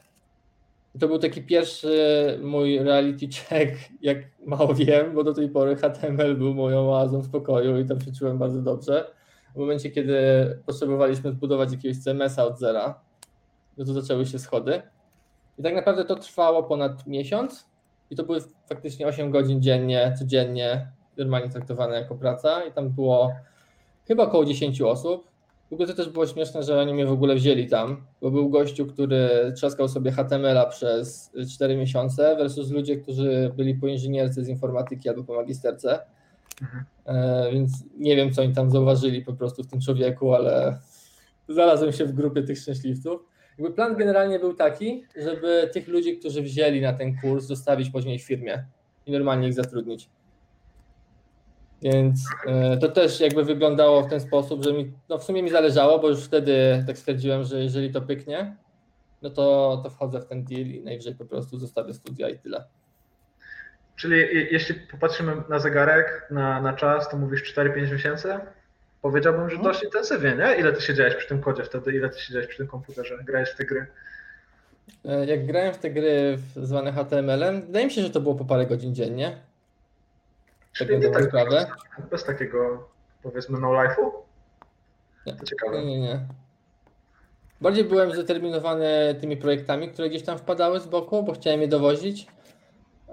To 0.99 1.07
był 1.07 1.19
taki 1.19 1.43
pierwszy 1.43 2.39
mój 2.43 2.79
reality 2.79 3.27
check, 3.27 3.75
jak 4.01 4.17
mało 4.45 4.73
wiem, 4.73 5.15
bo 5.15 5.23
do 5.23 5.33
tej 5.33 5.49
pory 5.49 5.75
HTML 5.75 6.35
był 6.35 6.53
moją 6.53 6.93
oazą 6.93 7.23
spokoju 7.23 7.79
i 7.79 7.85
tam 7.85 8.01
się 8.01 8.11
czułem 8.11 8.37
bardzo 8.37 8.61
dobrze. 8.61 9.11
W 9.55 9.57
momencie, 9.57 9.91
kiedy 9.91 10.17
potrzebowaliśmy 10.65 11.31
zbudować 11.31 11.71
jakiegoś 11.71 11.97
CMS-a 11.97 12.45
od 12.45 12.59
zera, 12.59 12.99
no 13.77 13.85
to 13.85 13.93
zaczęły 13.93 14.25
się 14.25 14.39
schody. 14.39 14.81
I 15.57 15.63
tak 15.63 15.75
naprawdę 15.75 16.05
to 16.05 16.15
trwało 16.15 16.63
ponad 16.63 17.07
miesiąc 17.07 17.69
i 18.09 18.15
to 18.15 18.23
były 18.23 18.39
faktycznie 18.69 19.07
8 19.07 19.31
godzin 19.31 19.61
dziennie, 19.61 20.15
codziennie, 20.19 20.87
normalnie 21.17 21.49
traktowane 21.49 21.95
jako 21.95 22.15
praca 22.15 22.63
i 22.63 22.71
tam 22.71 22.89
było 22.89 23.33
chyba 24.07 24.23
około 24.23 24.45
10 24.45 24.81
osób. 24.81 25.27
W 25.69 25.73
ogóle 25.73 25.87
to 25.87 25.93
też 25.93 26.09
było 26.09 26.27
śmieszne, 26.27 26.63
że 26.63 26.81
oni 26.81 26.93
mnie 26.93 27.05
w 27.05 27.11
ogóle 27.11 27.35
wzięli 27.35 27.67
tam, 27.67 28.05
bo 28.21 28.31
był 28.31 28.49
gościu, 28.49 28.85
który 28.85 29.29
trzaskał 29.55 29.87
sobie 29.87 30.11
HTML-a 30.11 30.65
przez 30.65 31.31
4 31.55 31.77
miesiące 31.77 32.35
versus 32.35 32.71
ludzie, 32.71 32.97
którzy 32.97 33.51
byli 33.57 33.75
po 33.75 33.87
inżynierce 33.87 34.43
z 34.43 34.47
informatyki 34.47 35.09
albo 35.09 35.23
po 35.23 35.35
magisterce. 35.35 35.99
Mhm. 36.61 36.85
E, 37.05 37.51
więc 37.51 37.71
nie 37.97 38.15
wiem, 38.15 38.33
co 38.33 38.41
oni 38.41 38.53
tam 38.53 38.71
zauważyli 38.71 39.21
po 39.21 39.33
prostu 39.33 39.63
w 39.63 39.67
tym 39.67 39.81
człowieku, 39.81 40.33
ale 40.33 40.79
znalazłem 41.49 41.91
się 41.91 42.05
w 42.05 42.13
grupie 42.13 42.43
tych 42.43 42.57
szczęśliwców. 42.57 43.21
Jakby 43.57 43.73
plan 43.73 43.95
generalnie 43.95 44.39
był 44.39 44.53
taki, 44.53 45.03
żeby 45.23 45.69
tych 45.73 45.87
ludzi, 45.87 46.17
którzy 46.17 46.41
wzięli 46.41 46.81
na 46.81 46.93
ten 46.93 47.17
kurs, 47.21 47.45
zostawić 47.45 47.89
później 47.89 48.19
w 48.19 48.23
firmie 48.23 48.65
i 49.05 49.11
normalnie 49.11 49.47
ich 49.47 49.53
zatrudnić. 49.53 50.09
Więc 51.85 52.19
e, 52.47 52.77
to 52.77 52.87
też 52.89 53.19
jakby 53.19 53.43
wyglądało 53.43 54.03
w 54.03 54.09
ten 54.09 54.19
sposób, 54.21 54.63
że 54.63 54.73
mi, 54.73 54.91
no 55.09 55.17
w 55.17 55.23
sumie 55.23 55.43
mi 55.43 55.49
zależało, 55.49 55.99
bo 55.99 56.09
już 56.09 56.23
wtedy 56.23 56.83
tak 56.87 56.97
stwierdziłem, 56.97 57.43
że 57.43 57.59
jeżeli 57.63 57.91
to 57.93 58.01
pyknie, 58.01 58.55
no 59.21 59.29
to, 59.29 59.79
to 59.83 59.89
wchodzę 59.89 60.21
w 60.21 60.25
ten 60.25 60.43
deal 60.43 60.61
i 60.67 60.81
najwyżej 60.81 61.15
po 61.15 61.25
prostu 61.25 61.59
zostawię 61.59 61.93
studia 61.93 62.29
i 62.29 62.39
tyle. 62.39 62.63
Czyli 63.95 64.17
je- 64.17 64.47
jeśli 64.51 64.75
popatrzymy 64.75 65.31
na 65.49 65.59
zegarek, 65.59 66.27
na, 66.31 66.61
na 66.61 66.73
czas, 66.73 67.09
to 67.09 67.17
mówisz 67.17 67.53
4-5 67.55 67.91
miesięcy? 67.91 68.33
Powiedziałbym, 69.01 69.49
że 69.49 69.55
Mhm. 69.55 69.73
dość 69.73 69.83
intensywnie, 69.85 70.35
nie? 70.35 70.55
Ile 70.59 70.73
ty 70.73 70.81
siedziałeś 70.81 71.15
przy 71.15 71.27
tym 71.27 71.41
kodzie 71.41 71.63
wtedy, 71.63 71.91
ile 71.95 72.09
ty 72.09 72.19
siedziałeś 72.19 72.47
przy 72.47 72.57
tym 72.57 72.67
komputerze, 72.67 73.17
grałeś 73.23 73.49
w 73.49 73.55
te 73.55 73.65
gry? 73.65 73.85
E, 75.05 75.25
Jak 75.25 75.45
grałem 75.45 75.73
w 75.73 75.77
te 75.77 75.89
gry 75.89 76.37
w- 76.37 76.65
zwane 76.65 76.91
HTML-em, 76.91 77.61
wydaje 77.65 77.85
mi 77.85 77.91
się, 77.91 78.01
że 78.01 78.09
to 78.09 78.21
było 78.21 78.35
po 78.35 78.45
parę 78.45 78.65
godzin 78.65 78.95
dziennie. 78.95 79.37
Tak 80.79 80.89
nie 80.89 80.99
dobrą 80.99 81.19
tak 81.19 81.29
sprawę. 81.29 81.67
bez 82.11 82.23
takiego, 82.23 82.89
powiedzmy, 83.23 83.59
no 83.59 83.67
life'u? 83.67 84.11
Nie. 85.25 85.33
To 85.35 85.45
ciekawe. 85.45 85.77
Nie, 85.77 85.85
nie, 85.85 85.99
nie. 85.99 86.19
Bardziej 87.61 87.83
byłem 87.83 88.13
zdeterminowany 88.13 89.15
tymi 89.21 89.37
projektami, 89.37 89.89
które 89.89 90.09
gdzieś 90.09 90.23
tam 90.23 90.37
wpadały 90.37 90.79
z 90.79 90.87
boku, 90.87 91.23
bo 91.23 91.33
chciałem 91.33 91.61
je 91.61 91.67
dowozić. 91.67 92.27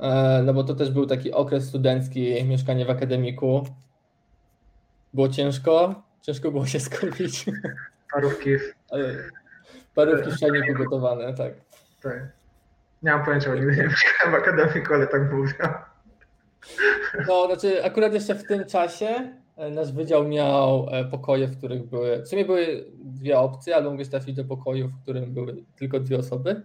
E, 0.01 0.43
No 0.45 0.55
bo 0.55 0.65
to 0.65 0.75
też 0.75 0.91
był 0.91 1.07
taki 1.07 1.33
okres 1.33 1.69
studencki, 1.69 2.45
mieszkanie 2.45 2.85
w 2.87 2.91
akademiku. 2.91 3.67
Było 5.15 5.29
ciężko, 5.29 6.03
ciężko 6.23 6.51
było 6.51 6.67
się 6.67 6.81
skupić, 6.81 7.47
Parówki, 8.13 8.51
ale 8.91 9.15
parówki 9.95 10.31
w 10.31 10.39
czajniku 10.39 10.75
gotowane, 10.85 11.35
tak. 11.35 11.53
tak. 12.03 12.29
Nie 13.03 13.11
mam 13.11 13.25
pojęcia, 13.25 13.55
nigdy 13.55 13.77
nie 13.77 13.83
mieszkałem 13.83 14.33
w 14.33 14.35
akademiku, 14.35 14.95
ale 14.95 15.07
tak 15.07 15.33
mówię. 15.33 15.53
No, 17.29 17.47
znaczy 17.47 17.85
akurat 17.85 18.15
jeszcze 18.15 18.35
w 18.35 18.47
tym 18.47 18.65
czasie 18.65 19.33
e, 19.57 19.71
nasz 19.71 19.93
wydział 19.93 20.29
miał 20.29 20.89
e, 20.91 21.05
pokoje, 21.05 21.47
w 21.47 21.59
których 21.59 21.87
były, 21.87 22.23
w 22.23 22.29
sumie 22.29 22.45
były 22.45 22.85
dwie 23.05 23.39
opcje, 23.39 23.77
albo 23.77 23.91
mogłeś 23.91 24.09
trafić 24.09 24.37
do 24.37 24.45
pokoju, 24.45 24.89
w 24.89 25.03
którym 25.03 25.33
były 25.35 25.65
tylko 25.77 26.01
dwie 26.01 26.19
osoby, 26.19 26.63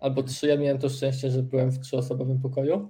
albo 0.00 0.22
trzy. 0.22 0.46
Ja 0.46 0.56
miałem 0.56 0.78
to 0.78 0.88
szczęście, 0.88 1.30
że 1.30 1.42
byłem 1.42 1.70
w 1.70 1.78
trzyosobowym 1.78 2.40
pokoju. 2.40 2.88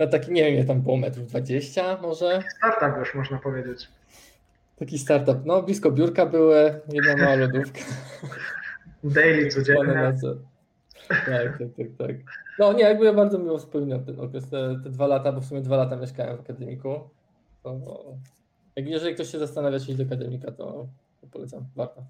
No 0.00 0.06
taki, 0.06 0.32
nie 0.32 0.44
wiem, 0.44 0.54
ile 0.54 0.64
tam 0.64 0.82
było, 0.82 0.96
metrów 0.96 1.26
20 1.26 1.98
może. 2.02 2.42
Startup 2.56 2.98
już 2.98 3.14
można 3.14 3.38
powiedzieć. 3.38 3.88
Taki 4.76 4.98
startup. 4.98 5.38
No, 5.44 5.62
blisko 5.62 5.90
biurka 5.90 6.26
były, 6.26 6.80
jedna 6.88 7.16
mała 7.16 7.34
lodówka. 7.34 7.80
Daily, 9.04 9.48
codziennie. 9.48 10.14
Tak, 11.08 11.58
tak, 11.58 11.68
tak, 11.76 11.86
tak. 11.98 12.16
No 12.58 12.72
nie, 12.72 12.82
jakby 12.82 13.04
ja 13.04 13.12
bardzo 13.12 13.38
miło 13.38 13.58
wspominam 13.58 14.04
ten 14.04 14.20
okres, 14.20 14.50
te, 14.50 14.80
te 14.84 14.90
dwa 14.90 15.06
lata, 15.06 15.32
bo 15.32 15.40
w 15.40 15.44
sumie 15.44 15.60
dwa 15.60 15.76
lata 15.76 15.96
mieszkałem 15.96 16.36
w 16.36 16.40
akademiku. 16.40 17.10
To, 17.62 17.80
jak 18.76 18.88
jeżeli 18.88 19.14
ktoś 19.14 19.30
się 19.30 19.38
zastanawia, 19.38 19.78
czy 19.80 19.86
iść 19.86 19.96
do 19.96 20.04
akademika, 20.04 20.52
to, 20.52 20.86
to 21.20 21.26
polecam, 21.26 21.64
warto. 21.76 22.02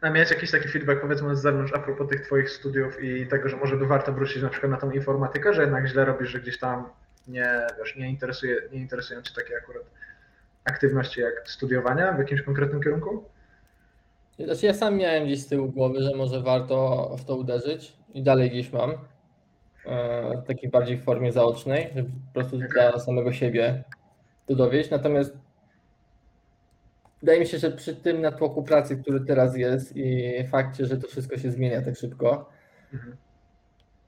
A 0.00 0.10
miałeś 0.10 0.30
jakiś 0.30 0.50
taki 0.50 0.68
feedback, 0.68 1.00
powiedzmy, 1.00 1.36
z 1.36 1.42
zewnątrz 1.42 1.72
a 1.74 1.78
propos 1.78 2.08
tych 2.08 2.20
twoich 2.20 2.50
studiów 2.50 3.04
i 3.04 3.26
tego, 3.26 3.48
że 3.48 3.56
może 3.56 3.76
by 3.76 3.86
warto 3.86 4.12
wrócić 4.12 4.42
na 4.42 4.48
przykład 4.48 4.72
na 4.72 4.78
tą 4.78 4.90
informatykę, 4.90 5.54
że 5.54 5.62
jednak 5.62 5.86
źle 5.86 6.04
robisz, 6.04 6.28
że 6.28 6.40
gdzieś 6.40 6.58
tam 6.58 6.88
nie, 7.28 7.66
wiesz, 7.78 7.96
nie, 7.96 8.10
interesuje, 8.10 8.56
nie 8.72 8.78
interesują 8.78 9.22
cię 9.22 9.34
takie 9.34 9.56
akurat 9.56 9.82
aktywności 10.64 11.20
jak 11.20 11.42
studiowania 11.44 12.12
w 12.12 12.18
jakimś 12.18 12.42
konkretnym 12.42 12.82
kierunku? 12.82 13.24
Znaczy 14.38 14.66
ja 14.66 14.74
sam 14.74 14.96
miałem 14.96 15.24
gdzieś 15.24 15.40
z 15.42 15.46
tyłu 15.46 15.68
głowy, 15.72 16.02
że 16.02 16.16
może 16.16 16.40
warto 16.40 17.08
w 17.18 17.24
to 17.24 17.36
uderzyć 17.36 17.96
i 18.14 18.22
dalej 18.22 18.50
gdzieś 18.50 18.72
mam. 18.72 18.90
E, 19.86 20.36
w 20.36 20.46
takiej 20.46 20.70
bardziej 20.70 20.98
formie 20.98 21.32
zaocznej, 21.32 21.90
żeby 21.94 22.10
po 22.26 22.32
prostu 22.34 22.58
dla 22.58 22.98
samego 22.98 23.32
siebie 23.32 23.84
to 24.46 24.54
dowieść. 24.54 24.90
Natomiast 24.90 25.36
wydaje 27.20 27.40
mi 27.40 27.46
się, 27.46 27.58
że 27.58 27.70
przy 27.70 27.96
tym 27.96 28.20
natłoku 28.20 28.62
pracy, 28.62 28.96
który 28.96 29.20
teraz 29.20 29.56
jest 29.56 29.96
i 29.96 30.32
fakcie, 30.50 30.86
że 30.86 30.96
to 30.96 31.08
wszystko 31.08 31.38
się 31.38 31.50
zmienia 31.50 31.82
tak 31.82 31.96
szybko, 31.96 32.48
Mhm. 32.92 33.16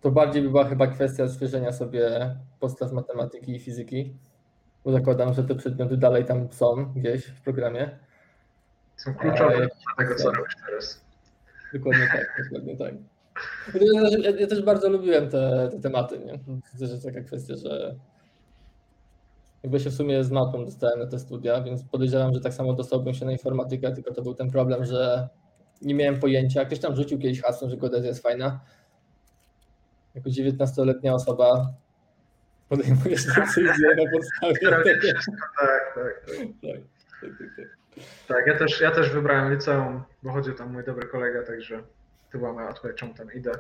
to 0.01 0.11
bardziej 0.11 0.43
by 0.43 0.51
była 0.51 0.65
chyba 0.65 0.87
kwestia 0.87 1.29
stworzenia 1.29 1.73
sobie 1.73 2.35
podstaw 2.61 2.93
matematyki 2.93 3.57
i 3.57 3.61
fizyki, 3.61 4.15
bo 4.85 4.93
zakładam, 4.93 5.35
że 5.35 5.45
te 5.45 5.55
przedmioty 5.55 5.97
dalej 5.97 6.25
tam 6.25 6.49
są 6.53 6.93
gdzieś 6.95 7.27
w 7.27 7.41
programie. 7.41 7.99
Są 8.97 9.15
kluczowe 9.15 9.55
A, 9.55 9.59
dla 9.59 9.69
tego, 9.99 10.15
co 10.15 10.31
robisz 10.33 10.55
teraz. 10.67 11.05
Dokładnie 11.75 12.09
tak, 12.13 12.45
dokładnie 12.45 12.77
tak. 12.77 12.95
Ja 13.75 14.03
też, 14.03 14.41
ja, 14.41 14.47
też 14.47 14.63
bardzo 14.63 14.89
lubiłem 14.89 15.31
te, 15.31 15.69
te 15.73 15.81
tematy, 15.81 16.19
nie? 16.19 16.39
To 16.79 16.85
jest 16.85 17.05
taka 17.05 17.21
kwestia, 17.21 17.55
że 17.57 17.95
jakby 19.63 19.81
się 19.81 19.91
w 19.91 19.95
sumie 19.95 20.25
z 20.25 20.31
matą 20.31 20.65
dostałem 20.65 20.99
na 20.99 21.07
te 21.07 21.19
studia, 21.19 21.63
więc 21.63 21.85
podejrzewam, 21.85 22.35
że 22.35 22.41
tak 22.41 22.55
samo 22.55 22.73
dostałbym 22.73 23.15
się 23.15 23.25
na 23.25 23.33
informatykę, 23.33 23.93
tylko 23.93 24.15
to 24.15 24.23
był 24.23 24.35
ten 24.35 24.51
problem, 24.51 24.85
że 24.85 25.29
nie 25.83 25.95
miałem 25.95 26.21
pojęcia. 26.21 26.65
Ktoś 26.65 26.79
tam 26.79 26.97
rzucił 26.97 27.19
kiedyś 27.19 27.43
hasło, 27.43 27.69
że 27.71 27.77
geodezja 27.77 28.09
jest 28.09 28.23
fajna. 28.23 28.61
Jako 30.15 30.31
19-letnia 30.31 31.15
osoba 31.15 31.73
podejmujesz 32.69 33.27
decyzję 33.27 33.89
na 33.97 34.11
podstawie 34.13 34.83
tego. 34.85 35.19
wszystko, 35.19 35.47
tak, 35.61 35.95
tak. 35.95 36.27
tak. 36.63 36.81
Tak, 37.21 37.31
tak, 37.39 37.49
tak, 37.57 37.84
tak. 38.29 38.47
Ja 38.47 38.59
też, 38.59 38.81
ja 38.81 38.91
też 38.91 39.11
wybrałem 39.11 39.53
liceum, 39.53 40.03
bo 40.23 40.33
chodził 40.33 40.55
tam 40.55 40.73
mój 40.73 40.85
dobry 40.85 41.09
kolega, 41.09 41.43
także 41.43 41.83
to 42.33 42.39
była 42.39 42.53
moja 42.53 42.69
odpowiedź, 42.69 42.97
czemu 42.97 43.15
tam 43.15 43.33
idę. 43.33 43.53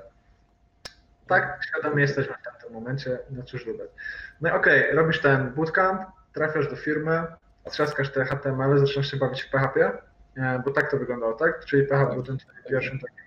Tak, 1.27 1.61
świadomi 1.69 2.03
jesteśmy 2.03 2.35
w 2.35 2.45
tamtym 2.45 2.73
momencie, 2.73 3.19
no 3.31 3.43
cóż 3.43 3.65
dodać. 3.65 3.91
No 4.41 4.55
okej, 4.55 4.93
robisz 4.93 5.21
ten 5.21 5.51
bootcamp, 5.51 6.03
trafiasz 6.33 6.69
do 6.69 6.77
firmy, 6.77 7.23
trzaskasz 7.71 8.11
te 8.11 8.25
HTML, 8.25 8.79
zaczynasz 8.79 9.11
się 9.11 9.17
bawić 9.17 9.43
w 9.43 9.51
PHP, 9.51 9.99
e, 10.37 10.63
bo 10.65 10.71
tak 10.71 10.91
to 10.91 10.97
wyglądało, 10.97 11.33
tak? 11.33 11.65
Czyli 11.65 11.87
PHP 11.87 12.15
był 12.15 12.23
tym 12.23 12.37
pierwszym 12.69 12.99
takim, 13.01 13.25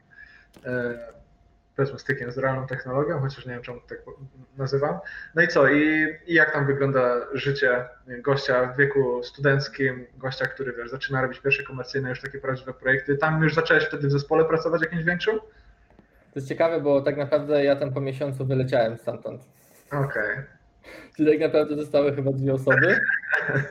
e, 0.65 1.16
powiedzmy, 1.77 1.99
stykiem 1.99 2.31
z 2.31 2.37
realną 2.37 2.67
technologią, 2.67 3.19
chociaż 3.19 3.45
nie 3.45 3.53
wiem, 3.53 3.61
czemu 3.61 3.79
tak 3.89 3.99
nazywam. 4.57 4.99
No 5.35 5.41
i 5.41 5.47
co? 5.47 5.69
I, 5.69 6.07
I 6.27 6.33
jak 6.33 6.53
tam 6.53 6.65
wygląda 6.65 7.15
życie 7.33 7.85
gościa 8.07 8.73
w 8.73 8.77
wieku 8.77 9.23
studenckim, 9.23 10.05
gościa, 10.17 10.45
który 10.45 10.73
wiesz, 10.73 10.89
zaczyna 10.89 11.21
robić 11.21 11.39
pierwsze 11.39 11.63
komercyjne 11.63 12.09
już 12.09 12.21
takie 12.21 12.39
prawdziwe 12.39 12.73
projekty. 12.73 13.17
Tam 13.17 13.43
już 13.43 13.53
zacząłeś 13.53 13.85
wtedy 13.85 14.07
w 14.07 14.11
zespole 14.11 14.45
pracować 14.45 14.81
jakimś 14.81 15.03
większym? 15.03 15.39
To 16.33 16.39
jest 16.39 16.47
ciekawe, 16.47 16.81
bo 16.81 17.01
tak 17.01 17.17
naprawdę 17.17 17.63
ja 17.63 17.75
tam 17.75 17.93
po 17.93 18.01
miesiącu 18.01 18.45
wyleciałem 18.45 18.97
stamtąd. 18.97 19.41
Okej. 19.91 20.37
Czyli 21.15 21.31
tak 21.31 21.39
naprawdę 21.39 21.75
zostały 21.75 22.15
chyba 22.15 22.31
dwie 22.31 22.53
osoby. 22.53 22.99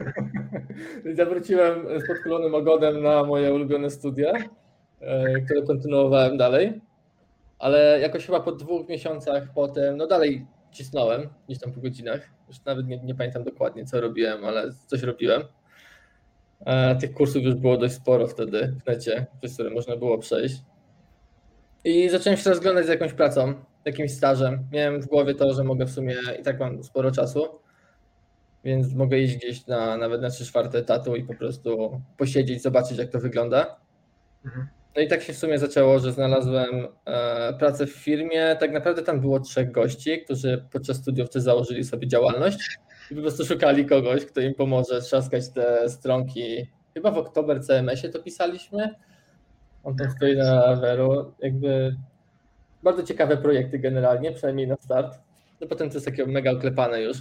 Więc 1.05 1.19
ja 1.19 1.27
wróciłem 1.27 2.01
z 2.01 2.07
podkulonym 2.07 2.55
ogonem 2.55 3.03
na 3.03 3.25
moje 3.25 3.55
ulubione 3.55 3.91
studia, 3.91 4.33
e, 5.01 5.41
które 5.41 5.63
kontynuowałem 5.63 6.37
dalej. 6.37 6.81
Ale 7.59 8.01
jakoś 8.01 8.27
chyba 8.27 8.41
po 8.41 8.53
dwóch 8.53 8.89
miesiącach 8.89 9.53
potem, 9.55 9.97
no 9.97 10.07
dalej 10.07 10.47
cisnąłem, 10.71 11.29
gdzieś 11.47 11.61
tam 11.61 11.73
po 11.73 11.81
godzinach. 11.81 12.31
Już 12.49 12.65
nawet 12.65 12.87
nie, 12.87 12.99
nie 12.99 13.15
pamiętam 13.15 13.45
dokładnie, 13.45 13.85
co 13.85 14.01
robiłem, 14.01 14.45
ale 14.45 14.73
coś 14.87 15.03
robiłem. 15.03 15.43
E, 16.67 16.97
Tych 16.97 17.13
kursów 17.13 17.43
już 17.43 17.55
było 17.55 17.77
dość 17.77 17.95
sporo 17.95 18.27
wtedy 18.27 18.75
w 18.85 18.87
necie, 18.87 19.27
przez 19.39 19.55
które 19.55 19.71
można 19.71 19.97
było 19.97 20.19
przejść. 20.19 20.63
I 21.85 22.09
zacząłem 22.11 22.39
się 22.39 22.51
rozglądać 22.51 22.87
za 22.87 22.93
jakąś 22.93 23.13
pracą, 23.13 23.55
jakimś 23.85 24.11
stażem. 24.13 24.67
Miałem 24.73 25.03
w 25.03 25.07
głowie 25.07 25.35
to, 25.35 25.55
że 25.55 25.65
mogę 25.65 25.87
w 25.87 25.91
sumie 25.91 26.17
i 26.41 26.43
tak 26.43 26.61
mam 26.61 26.85
sporo 26.85 27.11
czasu, 27.11 27.49
więc 28.65 28.95
mogę 28.95 29.19
iść 29.19 29.37
gdzieś 29.37 29.67
na 29.67 29.97
nawet 29.97 30.23
na 30.23 30.31
3 30.31 30.47
czwarte 30.47 30.79
etatu 30.79 31.17
i 31.17 31.23
po 31.25 31.35
prostu 31.35 32.01
posiedzieć, 32.17 32.63
zobaczyć 32.63 32.99
jak 32.99 33.11
to 33.11 33.21
wygląda. 33.21 33.77
Mhm. 34.45 34.69
No 34.97 35.03
i 35.03 35.09
tak 35.09 35.23
się 35.23 35.33
w 35.33 35.39
sumie 35.39 35.59
zaczęło, 35.59 35.99
że 35.99 36.13
znalazłem 36.13 36.89
e, 37.05 37.55
pracę 37.59 37.87
w 37.87 37.91
firmie. 37.91 38.57
Tak 38.61 38.73
naprawdę 38.73 39.03
tam 39.03 39.21
było 39.21 39.41
trzech 39.41 39.71
gości, 39.71 40.23
którzy 40.25 40.65
podczas 40.73 40.97
studiów 40.97 41.31
też 41.31 41.43
założyli 41.43 41.85
sobie 41.85 42.09
działalność 42.09 42.79
i 43.11 43.15
po 43.15 43.21
prostu 43.21 43.45
szukali 43.45 43.87
kogoś, 43.87 44.25
kto 44.25 44.41
im 44.41 44.55
pomoże 44.55 45.01
trzaskać 45.01 45.51
te 45.51 45.89
stronki. 45.89 46.67
Chyba 46.95 47.11
w 47.11 47.19
oktober 47.19 47.65
CMS-ie 47.65 48.13
to 48.13 48.23
pisaliśmy. 48.23 48.95
On 49.85 49.97
tam 49.97 50.11
stoi 50.11 50.37
na 50.37 50.77
Vero. 50.77 51.33
Jakby 51.43 51.97
bardzo 52.83 53.03
ciekawe 53.03 53.37
projekty 53.37 53.79
generalnie, 53.79 54.33
przynajmniej 54.33 54.69
na 54.69 54.77
start. 54.77 55.19
No 55.61 55.67
potem 55.67 55.89
to 55.91 55.95
jest 55.95 56.07
takie 56.07 56.27
mega 56.27 56.51
oklepane 56.53 57.03
już. 57.03 57.19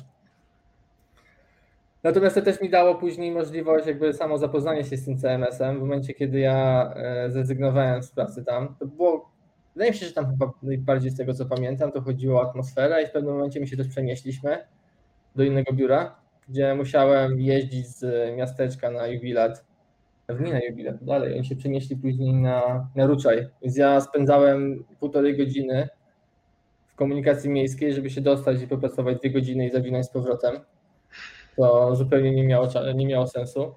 Natomiast 2.06 2.36
to 2.36 2.42
też 2.42 2.62
mi 2.62 2.70
dało 2.70 2.96
później 2.96 3.32
możliwość 3.32 3.88
jakby 3.88 4.14
samo 4.14 4.38
zapoznanie 4.38 4.84
się 4.84 4.98
z 4.98 5.06
tym 5.06 5.18
CMS-em. 5.18 5.78
W 5.78 5.80
momencie, 5.80 6.14
kiedy 6.14 6.40
ja 6.40 6.94
e, 6.96 7.32
zrezygnowałem 7.32 8.04
z 8.04 8.12
pracy 8.12 8.44
tam, 8.44 8.76
to 8.80 8.86
było, 8.86 9.32
wydaje 9.76 9.92
mi 9.92 9.98
się, 9.98 10.06
że 10.06 10.14
tam 10.14 10.30
chyba 10.30 10.52
najbardziej 10.64 11.12
z 11.12 11.18
tego 11.18 11.34
co 11.34 11.46
pamiętam, 11.46 11.92
to 11.92 12.02
chodziło 12.02 12.42
o 12.42 12.50
atmosferę 12.50 13.04
i 13.04 13.08
w 13.08 13.12
pewnym 13.12 13.34
momencie 13.34 13.60
mi 13.60 13.68
się 13.68 13.78
też 13.78 13.88
przenieśliśmy 13.88 14.58
do 15.36 15.44
innego 15.44 15.74
biura, 15.74 16.16
gdzie 16.50 16.76
musiałem 16.76 17.40
jeździć 17.40 17.88
z 17.88 18.36
miasteczka 18.38 18.92
na 18.92 19.08
jubilat, 19.08 19.66
nie 20.40 20.54
na 20.54 20.60
jubilat, 20.60 21.04
dalej, 21.04 21.34
oni 21.34 21.46
się 21.46 21.56
przenieśli 21.56 21.98
później 21.98 22.34
na, 22.34 22.88
na 22.96 23.06
Ruczaj, 23.06 23.48
więc 23.62 23.78
ja 23.78 24.02
spędzałem 24.02 24.84
półtorej 25.00 25.38
godziny 25.38 25.88
w 26.88 26.96
komunikacji 26.96 27.50
miejskiej, 27.50 27.94
żeby 27.94 28.10
się 28.10 28.22
dostać 28.22 28.62
i 28.62 28.68
popracować 28.68 29.20
dwie 29.20 29.32
godziny 29.32 29.68
i 29.68 29.72
zawinąć 29.72 30.06
z 30.06 30.10
powrotem. 30.10 30.60
To 31.58 31.96
zupełnie 31.96 32.32
nie 32.32 32.44
miało, 32.44 32.68
nie 32.96 33.08
miało 33.08 33.28
sensu. 33.28 33.76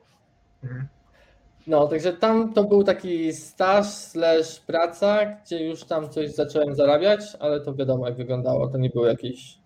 Mhm. 0.64 0.88
No, 1.66 1.88
także 1.88 2.12
tam 2.12 2.52
to 2.52 2.64
był 2.64 2.84
taki 2.84 3.32
staż 3.32 3.86
slash 3.86 4.60
praca, 4.60 5.24
gdzie 5.24 5.68
już 5.68 5.84
tam 5.84 6.08
coś 6.08 6.34
zacząłem 6.34 6.74
zarabiać, 6.74 7.20
ale 7.40 7.60
to 7.60 7.74
wiadomo 7.74 8.06
jak 8.06 8.16
wyglądało, 8.16 8.68
to 8.68 8.78
nie 8.78 8.90
były 8.90 9.08
jakieś 9.08 9.58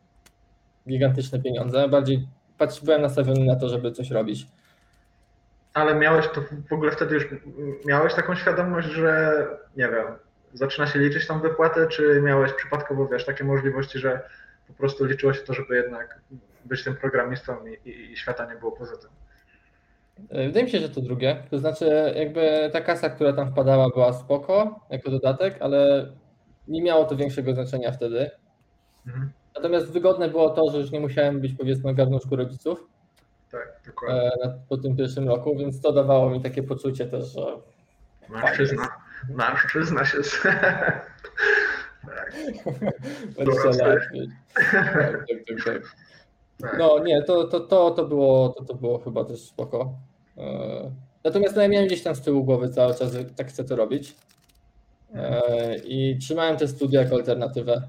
gigantyczne 0.88 1.40
pieniądze, 1.40 1.88
bardziej 1.88 2.28
byłem 2.82 3.02
nastawiony 3.02 3.44
na 3.44 3.56
to, 3.56 3.68
żeby 3.68 3.92
coś 3.92 4.10
robić. 4.10 4.46
Ale 5.74 5.94
miałeś 5.94 6.28
to 6.28 6.40
w 6.68 6.72
ogóle 6.72 6.90
wtedy 6.90 7.14
już 7.14 7.26
miałeś 7.87 8.14
taką 8.14 8.34
świadomość, 8.34 8.88
że 8.88 9.32
nie 9.76 9.88
wiem, 9.88 10.06
zaczyna 10.52 10.87
się 10.87 10.98
liczyć 10.98 11.26
tam 11.26 11.40
wypłatę, 11.40 11.87
czy 11.87 12.22
miałeś 12.22 12.52
przypadkowo 12.52 13.08
wiesz, 13.08 13.24
takie 13.24 13.44
możliwości, 13.44 13.98
że 13.98 14.20
po 14.72 14.78
prostu 14.78 15.04
liczyło 15.04 15.32
się 15.32 15.40
to, 15.42 15.54
żeby 15.54 15.76
jednak 15.76 16.20
być 16.64 16.85
tym 16.85 16.96
programistą 16.96 17.66
i, 17.66 17.88
i, 17.90 18.12
i 18.12 18.16
świata 18.16 18.52
nie 18.52 18.58
było 18.61 18.72
poza 18.72 18.96
tym. 18.96 19.11
E, 20.30 20.46
Wydaje 20.46 20.64
mi 20.64 20.70
się, 20.70 20.78
że 20.78 20.88
to 20.88 21.00
drugie. 21.00 21.42
To 21.50 21.58
znaczy, 21.58 22.12
jakby 22.16 22.70
ta 22.72 22.80
kasa, 22.80 23.11
która 23.11 23.32
tam 23.32 23.50
wpadała, 23.52 23.88
była 23.88 24.12
spoko 24.12 24.80
jako 24.90 25.11
dodatek, 25.11 25.56
ale 25.61 26.06
nie 26.68 26.82
miało 26.82 27.04
to 27.04 27.16
większego 27.16 27.54
znaczenia 27.54 27.92
wtedy. 27.92 28.30
Mhm. 29.06 29.32
Natomiast 29.54 29.92
wygodne 29.92 30.28
było 30.28 30.50
to, 30.50 30.70
że 30.70 30.78
już 30.78 30.90
nie 30.90 31.00
musiałem 31.00 31.40
być 31.40 31.52
powiedzmy 31.58 31.92
w 31.92 31.96
garnuszku 31.96 32.37
rodziców 32.37 32.87
Tak, 33.50 33.80
dokładnie. 33.87 34.20
e, 34.44 34.61
po 34.68 34.76
tym 34.76 34.96
pierwszym 34.96 35.28
roku, 35.28 35.56
więc 35.56 35.80
to 35.80 35.92
dawało 35.92 36.30
mi 36.30 36.42
takie 36.42 36.62
poczucie 36.62 37.06
też, 37.06 37.32
że 37.32 37.46
Mężczyzna, 38.28 38.88
mężczyzna 39.28 40.04
się. 40.04 40.18
z- 42.02 43.36
tak, 43.36 43.46
20 43.46 43.68
lat. 43.86 43.98
Tak, 44.54 44.72
tak, 44.72 45.26
tak, 45.48 45.64
tak. 45.64 45.82
tak. 46.60 46.78
No 46.78 46.98
nie, 46.98 47.22
to, 47.22 47.44
to, 47.44 47.60
to, 47.60 47.90
to, 47.90 48.04
było, 48.04 48.48
to, 48.48 48.64
to 48.64 48.74
było 48.74 48.98
chyba 48.98 49.24
też 49.24 49.40
spoko. 49.40 49.92
E, 50.38 50.90
Natomiast 51.24 51.56
no, 51.56 51.62
ja 51.62 51.68
miałem 51.68 51.86
gdzieś 51.86 52.02
tam 52.02 52.14
z 52.14 52.20
tyłu 52.22 52.44
głowy 52.44 52.68
cały 52.68 52.94
czas, 52.94 53.12
że 53.12 53.24
tak 53.24 53.48
chcę 53.48 53.64
to 53.64 53.76
robić. 53.76 54.16
E, 55.14 55.76
I 55.76 56.18
trzymałem 56.18 56.56
te 56.56 56.68
studia 56.68 57.02
jako 57.02 57.14
alternatywę, 57.14 57.82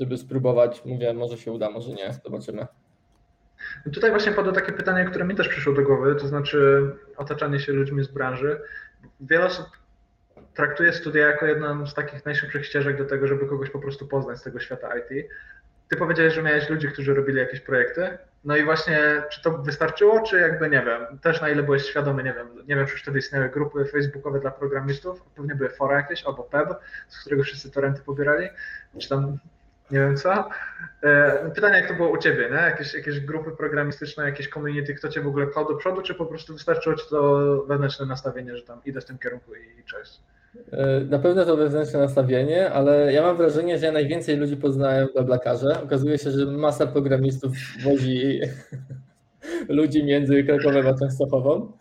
żeby 0.00 0.18
spróbować. 0.18 0.84
Mówię, 0.84 1.14
może 1.14 1.38
się 1.38 1.52
uda, 1.52 1.70
może 1.70 1.90
nie, 1.92 2.14
zobaczymy. 2.24 2.66
No 3.86 3.92
Tutaj 3.92 4.10
właśnie 4.10 4.32
padło 4.32 4.52
takie 4.52 4.72
pytanie, 4.72 5.04
które 5.04 5.24
mi 5.24 5.34
też 5.34 5.48
przyszło 5.48 5.72
do 5.74 5.82
głowy, 5.82 6.14
to 6.14 6.28
znaczy 6.28 6.90
otaczanie 7.16 7.60
się 7.60 7.72
ludźmi 7.72 8.04
z 8.04 8.08
branży. 8.08 8.60
Wiele 9.20 9.46
osób 9.46 9.66
traktuje 10.54 10.92
studia 10.92 11.26
jako 11.26 11.46
jedną 11.46 11.86
z 11.86 11.94
takich 11.94 12.24
najszybszych 12.24 12.66
ścieżek 12.66 12.98
do 12.98 13.04
tego, 13.04 13.26
żeby 13.26 13.46
kogoś 13.46 13.70
po 13.70 13.78
prostu 13.78 14.06
poznać 14.06 14.38
z 14.38 14.42
tego 14.42 14.60
świata 14.60 14.98
IT. 14.98 15.28
Ty 15.88 15.96
powiedziałeś, 15.96 16.34
że 16.34 16.42
miałeś 16.42 16.70
ludzi, 16.70 16.88
którzy 16.88 17.14
robili 17.14 17.38
jakieś 17.38 17.60
projekty. 17.60 18.18
No 18.44 18.56
i 18.56 18.64
właśnie, 18.64 19.22
czy 19.30 19.42
to 19.42 19.58
wystarczyło, 19.58 20.20
czy 20.20 20.40
jakby 20.40 20.70
nie 20.70 20.82
wiem, 20.82 21.18
też 21.18 21.40
na 21.40 21.48
ile 21.48 21.62
byłeś 21.62 21.84
świadomy, 21.84 22.22
nie 22.22 22.32
wiem, 22.32 22.48
nie 22.68 22.76
wiem, 22.76 22.86
czy 22.86 22.92
już 22.92 23.02
wtedy 23.02 23.18
istniały 23.18 23.48
grupy 23.48 23.84
facebookowe 23.84 24.40
dla 24.40 24.50
programistów, 24.50 25.22
pewnie 25.36 25.54
były 25.54 25.70
fora 25.70 25.96
jakieś, 25.96 26.24
albo 26.24 26.42
PEB, 26.42 26.68
z 27.08 27.20
którego 27.20 27.42
wszyscy 27.42 27.70
torenty 27.70 28.02
pobierali, 28.02 28.48
czy 28.98 29.08
tam 29.08 29.38
nie 29.90 29.98
wiem 29.98 30.16
co. 30.16 30.48
E, 31.02 31.50
Pytanie, 31.54 31.76
jak 31.76 31.88
to 31.88 31.94
było 31.94 32.08
u 32.10 32.18
Ciebie, 32.18 32.48
nie? 32.50 32.56
Jakieś, 32.56 32.94
jakieś 32.94 33.20
grupy 33.20 33.50
programistyczne, 33.50 34.24
jakieś 34.24 34.48
community, 34.50 34.94
kto 34.94 35.08
Cię 35.08 35.20
w 35.20 35.26
ogóle 35.26 35.46
pchał 35.46 35.68
do 35.68 35.74
przodu, 35.74 36.02
czy 36.02 36.14
po 36.14 36.26
prostu 36.26 36.52
wystarczyło 36.52 36.96
Ci 36.96 37.04
to 37.10 37.64
wewnętrzne 37.68 38.06
nastawienie, 38.06 38.56
że 38.56 38.62
tam 38.62 38.80
idę 38.84 39.00
w 39.00 39.04
tym 39.04 39.18
kierunku 39.18 39.50
i, 39.54 39.80
i 39.80 39.84
cześć? 39.84 40.20
E, 40.72 41.00
Na 41.00 41.18
pewno 41.18 41.44
to 41.44 41.56
wewnętrzne 41.56 41.98
nastawienie, 42.00 42.70
ale 42.70 43.12
ja 43.12 43.22
mam 43.22 43.36
wrażenie, 43.36 43.78
że 43.78 43.86
ja 43.86 43.92
najwięcej 43.92 44.36
ludzi 44.36 44.56
poznałem 44.56 45.08
w 45.08 45.12
Blablakarze. 45.12 45.82
Okazuje 45.82 46.18
się, 46.18 46.30
że 46.30 46.46
masa 46.46 46.86
programistów 46.86 47.52
wozi 47.84 48.40
ludzi 49.68 50.04
między 50.04 50.44
Krakowem 50.44 50.86
a 50.86 50.98
Częstochową, 50.98 51.72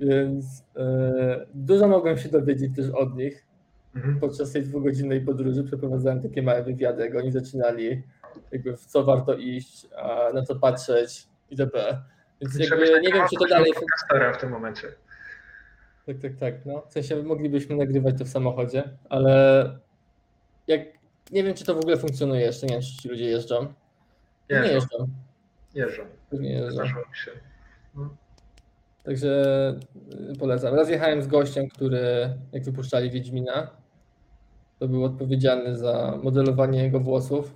więc 0.00 0.44
e, 0.76 1.46
dużo 1.54 1.88
mogłem 1.88 2.18
się 2.18 2.28
dowiedzieć 2.28 2.76
też 2.76 2.90
od 2.90 3.16
nich. 3.16 3.49
Mhm. 3.94 4.20
Podczas 4.20 4.52
tej 4.52 4.62
dwugodzinnej 4.62 5.20
podróży 5.20 5.64
przeprowadzałem 5.64 6.22
takie 6.22 6.42
małe 6.42 6.62
wywiady, 6.62 7.02
jak 7.02 7.16
oni 7.16 7.32
zaczynali, 7.32 8.02
jakby 8.52 8.76
w 8.76 8.86
co 8.86 9.04
warto 9.04 9.34
iść, 9.34 9.86
na 10.34 10.42
co 10.42 10.56
patrzeć 10.56 11.26
itp. 11.50 12.02
Więc 12.40 12.58
jakby 12.58 13.00
nie 13.00 13.12
wiem, 13.12 13.26
czy 13.30 13.36
to 13.36 13.46
dalej... 13.46 13.72
podcasterem 13.74 14.34
w 14.34 14.38
tym 14.38 14.50
momencie. 14.50 14.88
Tak, 16.06 16.16
tak, 16.22 16.36
tak. 16.36 16.66
No. 16.66 16.82
W 16.88 16.92
sensie 16.92 17.22
moglibyśmy 17.22 17.76
nagrywać 17.76 18.18
to 18.18 18.24
w 18.24 18.28
samochodzie, 18.28 18.90
ale 19.08 19.64
jak 20.66 20.80
nie 21.32 21.44
wiem, 21.44 21.54
czy 21.54 21.64
to 21.64 21.74
w 21.74 21.78
ogóle 21.78 21.96
funkcjonuje 21.96 22.40
jeszcze, 22.40 22.66
nie 22.66 22.72
wiem, 22.72 22.82
czy 22.82 23.02
ci 23.02 23.08
ludzie 23.08 23.24
jeżdżą. 23.24 23.74
Nie 24.50 24.56
Jeżdżą. 24.56 24.74
jeżdżą. 24.74 25.08
Jeżdżą. 25.74 26.02
Nie 26.32 26.50
jeżdżą. 26.52 26.72
Zdarzyło 26.72 27.04
mi 27.10 27.16
się. 27.16 27.30
Także 29.04 29.74
y, 30.34 30.38
polecam. 30.38 30.74
Raz 30.74 30.90
jechałem 30.90 31.22
z 31.22 31.26
gościem, 31.26 31.68
który 31.68 32.34
jak 32.52 32.64
wypuszczali 32.64 33.10
Wiedźmina, 33.10 33.70
to 34.80 34.88
był 34.88 35.04
odpowiedzialny 35.04 35.76
za 35.76 36.18
modelowanie 36.22 36.82
jego 36.82 37.00
włosów. 37.00 37.54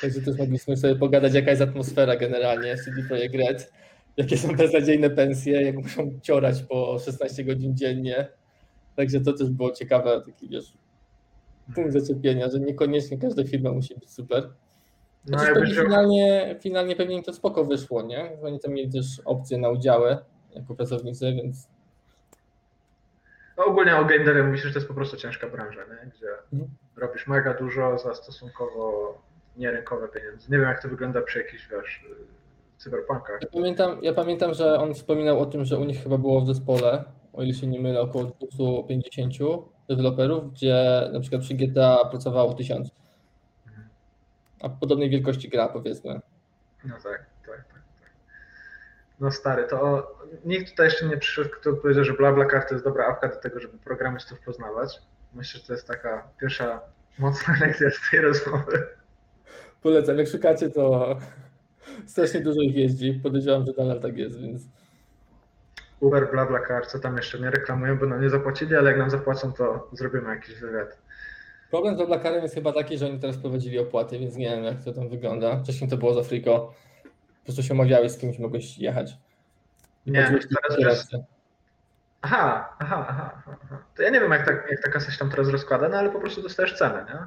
Także 0.00 0.22
też 0.22 0.38
mogliśmy 0.38 0.76
sobie 0.76 0.96
pogadać, 0.96 1.34
jaka 1.34 1.50
jest 1.50 1.62
atmosfera 1.62 2.16
generalnie 2.16 2.76
w 2.76 2.84
CD 2.84 3.02
Projekt 3.08 3.34
Red. 3.34 3.72
jakie 4.16 4.38
są 4.38 4.56
beznadziejne 4.56 5.10
pensje, 5.10 5.62
jak 5.62 5.76
muszą 5.76 6.20
ciorać 6.22 6.62
po 6.62 6.98
16 6.98 7.44
godzin 7.44 7.76
dziennie. 7.76 8.28
Także 8.96 9.20
to 9.20 9.32
też 9.32 9.50
było 9.50 9.72
ciekawe, 9.72 10.22
taki 10.26 10.48
wiesz, 10.48 10.72
punkt 11.74 11.92
zaczepienia, 11.92 12.50
że 12.50 12.60
niekoniecznie 12.60 13.18
każda 13.18 13.44
firma 13.44 13.72
musi 13.72 13.94
być 13.94 14.10
super. 14.10 14.48
No, 15.26 15.38
Znaczy, 15.38 15.44
jakbyś 15.44 15.68
pewnie 15.68 15.84
finalnie, 15.84 16.56
finalnie 16.60 16.96
pewnie 16.96 17.16
im 17.16 17.22
to 17.22 17.32
spoko 17.32 17.64
wyszło, 17.64 18.02
nie? 18.02 18.30
Oni 18.42 18.60
tam 18.60 18.72
mieli 18.72 18.92
też 18.92 19.06
opcje 19.24 19.58
na 19.58 19.70
udziały 19.70 20.16
jako 20.54 20.74
pracownicy, 20.74 21.32
więc 21.32 21.68
no, 23.58 23.64
ogólnie 23.64 23.96
o 23.96 24.04
devie 24.04 24.42
mówisz, 24.42 24.62
że 24.62 24.72
to 24.72 24.78
jest 24.78 24.88
po 24.88 24.94
prostu 24.94 25.16
ciężka 25.16 25.48
branża, 25.48 25.80
nie? 25.80 26.10
gdzie 26.10 26.28
Mhm. 26.52 26.70
robisz 26.96 27.26
mega 27.26 27.54
dużo 27.54 27.98
za 27.98 28.14
stosunkowo 28.14 29.18
nierynkowe 29.56 30.08
pieniądze. 30.08 30.46
Nie 30.50 30.58
wiem, 30.58 30.68
jak 30.68 30.82
to 30.82 30.88
wygląda 30.88 31.22
przy 31.22 31.38
jakichś, 31.38 31.68
wiesz, 31.68 32.04
cyberpunkach. 32.76 33.42
Ja 33.42 33.48
pamiętam, 33.52 33.98
ja 34.02 34.14
pamiętam, 34.14 34.54
że 34.54 34.78
on 34.78 34.94
wspominał 34.94 35.40
o 35.40 35.46
tym, 35.46 35.64
że 35.64 35.78
u 35.78 35.84
nich 35.84 36.02
chyba 36.02 36.18
było 36.18 36.40
w 36.40 36.46
zespole, 36.46 37.04
o 37.32 37.42
ile 37.42 37.54
się 37.54 37.66
nie 37.66 37.80
mylę, 37.80 38.00
około 38.00 38.24
250 38.24 39.34
deweloperów, 39.88 40.52
gdzie 40.52 41.08
na 41.12 41.20
przykład 41.20 41.42
przy 41.42 41.54
GTA 41.54 42.04
pracowało 42.10 42.54
1000. 42.54 42.90
Mhm. 43.66 43.88
A 44.62 44.68
podobnej 44.68 45.10
wielkości 45.10 45.48
gra, 45.48 45.68
powiedzmy. 45.68 46.20
No 46.84 46.94
tak, 46.94 47.02
tak, 47.02 47.56
tak. 47.56 47.66
tak. 47.68 47.80
No 49.20 49.30
stary, 49.30 49.66
to 49.66 50.08
nikt 50.44 50.70
tutaj 50.70 50.86
jeszcze 50.86 51.06
nie 51.06 51.16
przyszedł, 51.16 51.50
kto 51.50 51.72
powiedział, 51.72 52.04
że 52.04 52.12
BlaBlaCar 52.12 52.64
to 52.68 52.74
jest 52.74 52.84
dobra 52.84 53.06
apka 53.06 53.28
do 53.28 53.36
tego, 53.36 53.60
żeby 53.60 53.78
programistów 53.78 54.40
poznawać. 54.40 54.98
Myślę, 55.34 55.60
że 55.60 55.66
to 55.66 55.72
jest 55.72 55.88
taka 55.88 56.28
pierwsza 56.40 56.80
mocna 57.18 57.54
lekcja 57.60 57.90
z 57.90 58.10
tej 58.10 58.20
rozmowy. 58.20 58.86
Polecam, 59.82 60.18
jak 60.18 60.28
szukacie, 60.28 60.70
to 60.70 61.16
strasznie 62.06 62.40
dużo 62.40 62.60
ich 62.60 62.76
jeździ. 62.76 63.20
Podejrzewam, 63.22 63.66
że 63.66 63.72
nadal 63.78 64.00
tak 64.00 64.16
jest, 64.16 64.40
więc 64.40 64.62
Uber, 66.00 66.30
BlaBlaCar, 66.30 66.86
co 66.86 66.98
tam 66.98 67.16
jeszcze 67.16 67.40
nie 67.40 67.50
reklamują, 67.50 67.98
bo 67.98 68.06
nam 68.06 68.22
nie 68.22 68.30
zapłacili, 68.30 68.76
ale 68.76 68.90
jak 68.90 68.98
nam 68.98 69.10
zapłacą, 69.10 69.52
to 69.52 69.90
zrobimy 69.92 70.28
jakiś 70.28 70.54
wywiad. 70.54 70.98
problem 71.70 71.94
z 71.94 71.96
BlaBlaCarem 71.96 72.42
jest 72.42 72.54
chyba 72.54 72.72
taki, 72.72 72.98
że 72.98 73.06
oni 73.06 73.18
teraz 73.18 73.36
prowadzili 73.36 73.78
opłaty, 73.78 74.18
więc 74.18 74.36
nie 74.36 74.50
wiem, 74.50 74.64
jak 74.64 74.84
to 74.84 74.92
tam 74.92 75.08
wygląda. 75.08 75.56
Wcześniej 75.56 75.90
to 75.90 75.96
było 75.96 76.14
z 76.14 76.18
Afriko. 76.18 76.74
Po 77.38 77.44
prostu 77.44 77.62
się 77.62 77.74
omawiałeś, 77.74 78.12
z 78.12 78.18
kimś 78.18 78.38
mogłeś 78.38 78.78
jechać. 78.78 79.16
Nie, 80.08 80.24
teraz 80.24 80.78
resztę. 80.78 81.24
Aha, 82.22 82.74
aha, 82.78 83.06
aha, 83.08 83.42
aha. 83.46 83.78
To 83.96 84.02
ja 84.02 84.10
nie 84.10 84.20
wiem, 84.20 84.32
jak, 84.32 84.46
tak, 84.46 84.66
jak 84.70 84.82
ta 84.82 84.90
kasa 84.90 85.12
się 85.12 85.18
tam 85.18 85.30
teraz 85.30 85.48
rozkłada, 85.48 85.88
no 85.88 85.96
ale 85.96 86.10
po 86.10 86.20
prostu 86.20 86.42
dostajesz 86.42 86.78
cenę, 86.78 87.06
nie? 87.08 87.26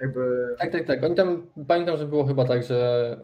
Jakby... 0.00 0.54
Tak, 0.58 0.72
tak, 0.72 0.86
tak. 0.86 1.04
Oni 1.04 1.14
tam, 1.14 1.46
pamiętam, 1.68 1.96
że 1.96 2.06
było 2.06 2.26
chyba 2.26 2.44
tak, 2.44 2.62
że 2.62 3.16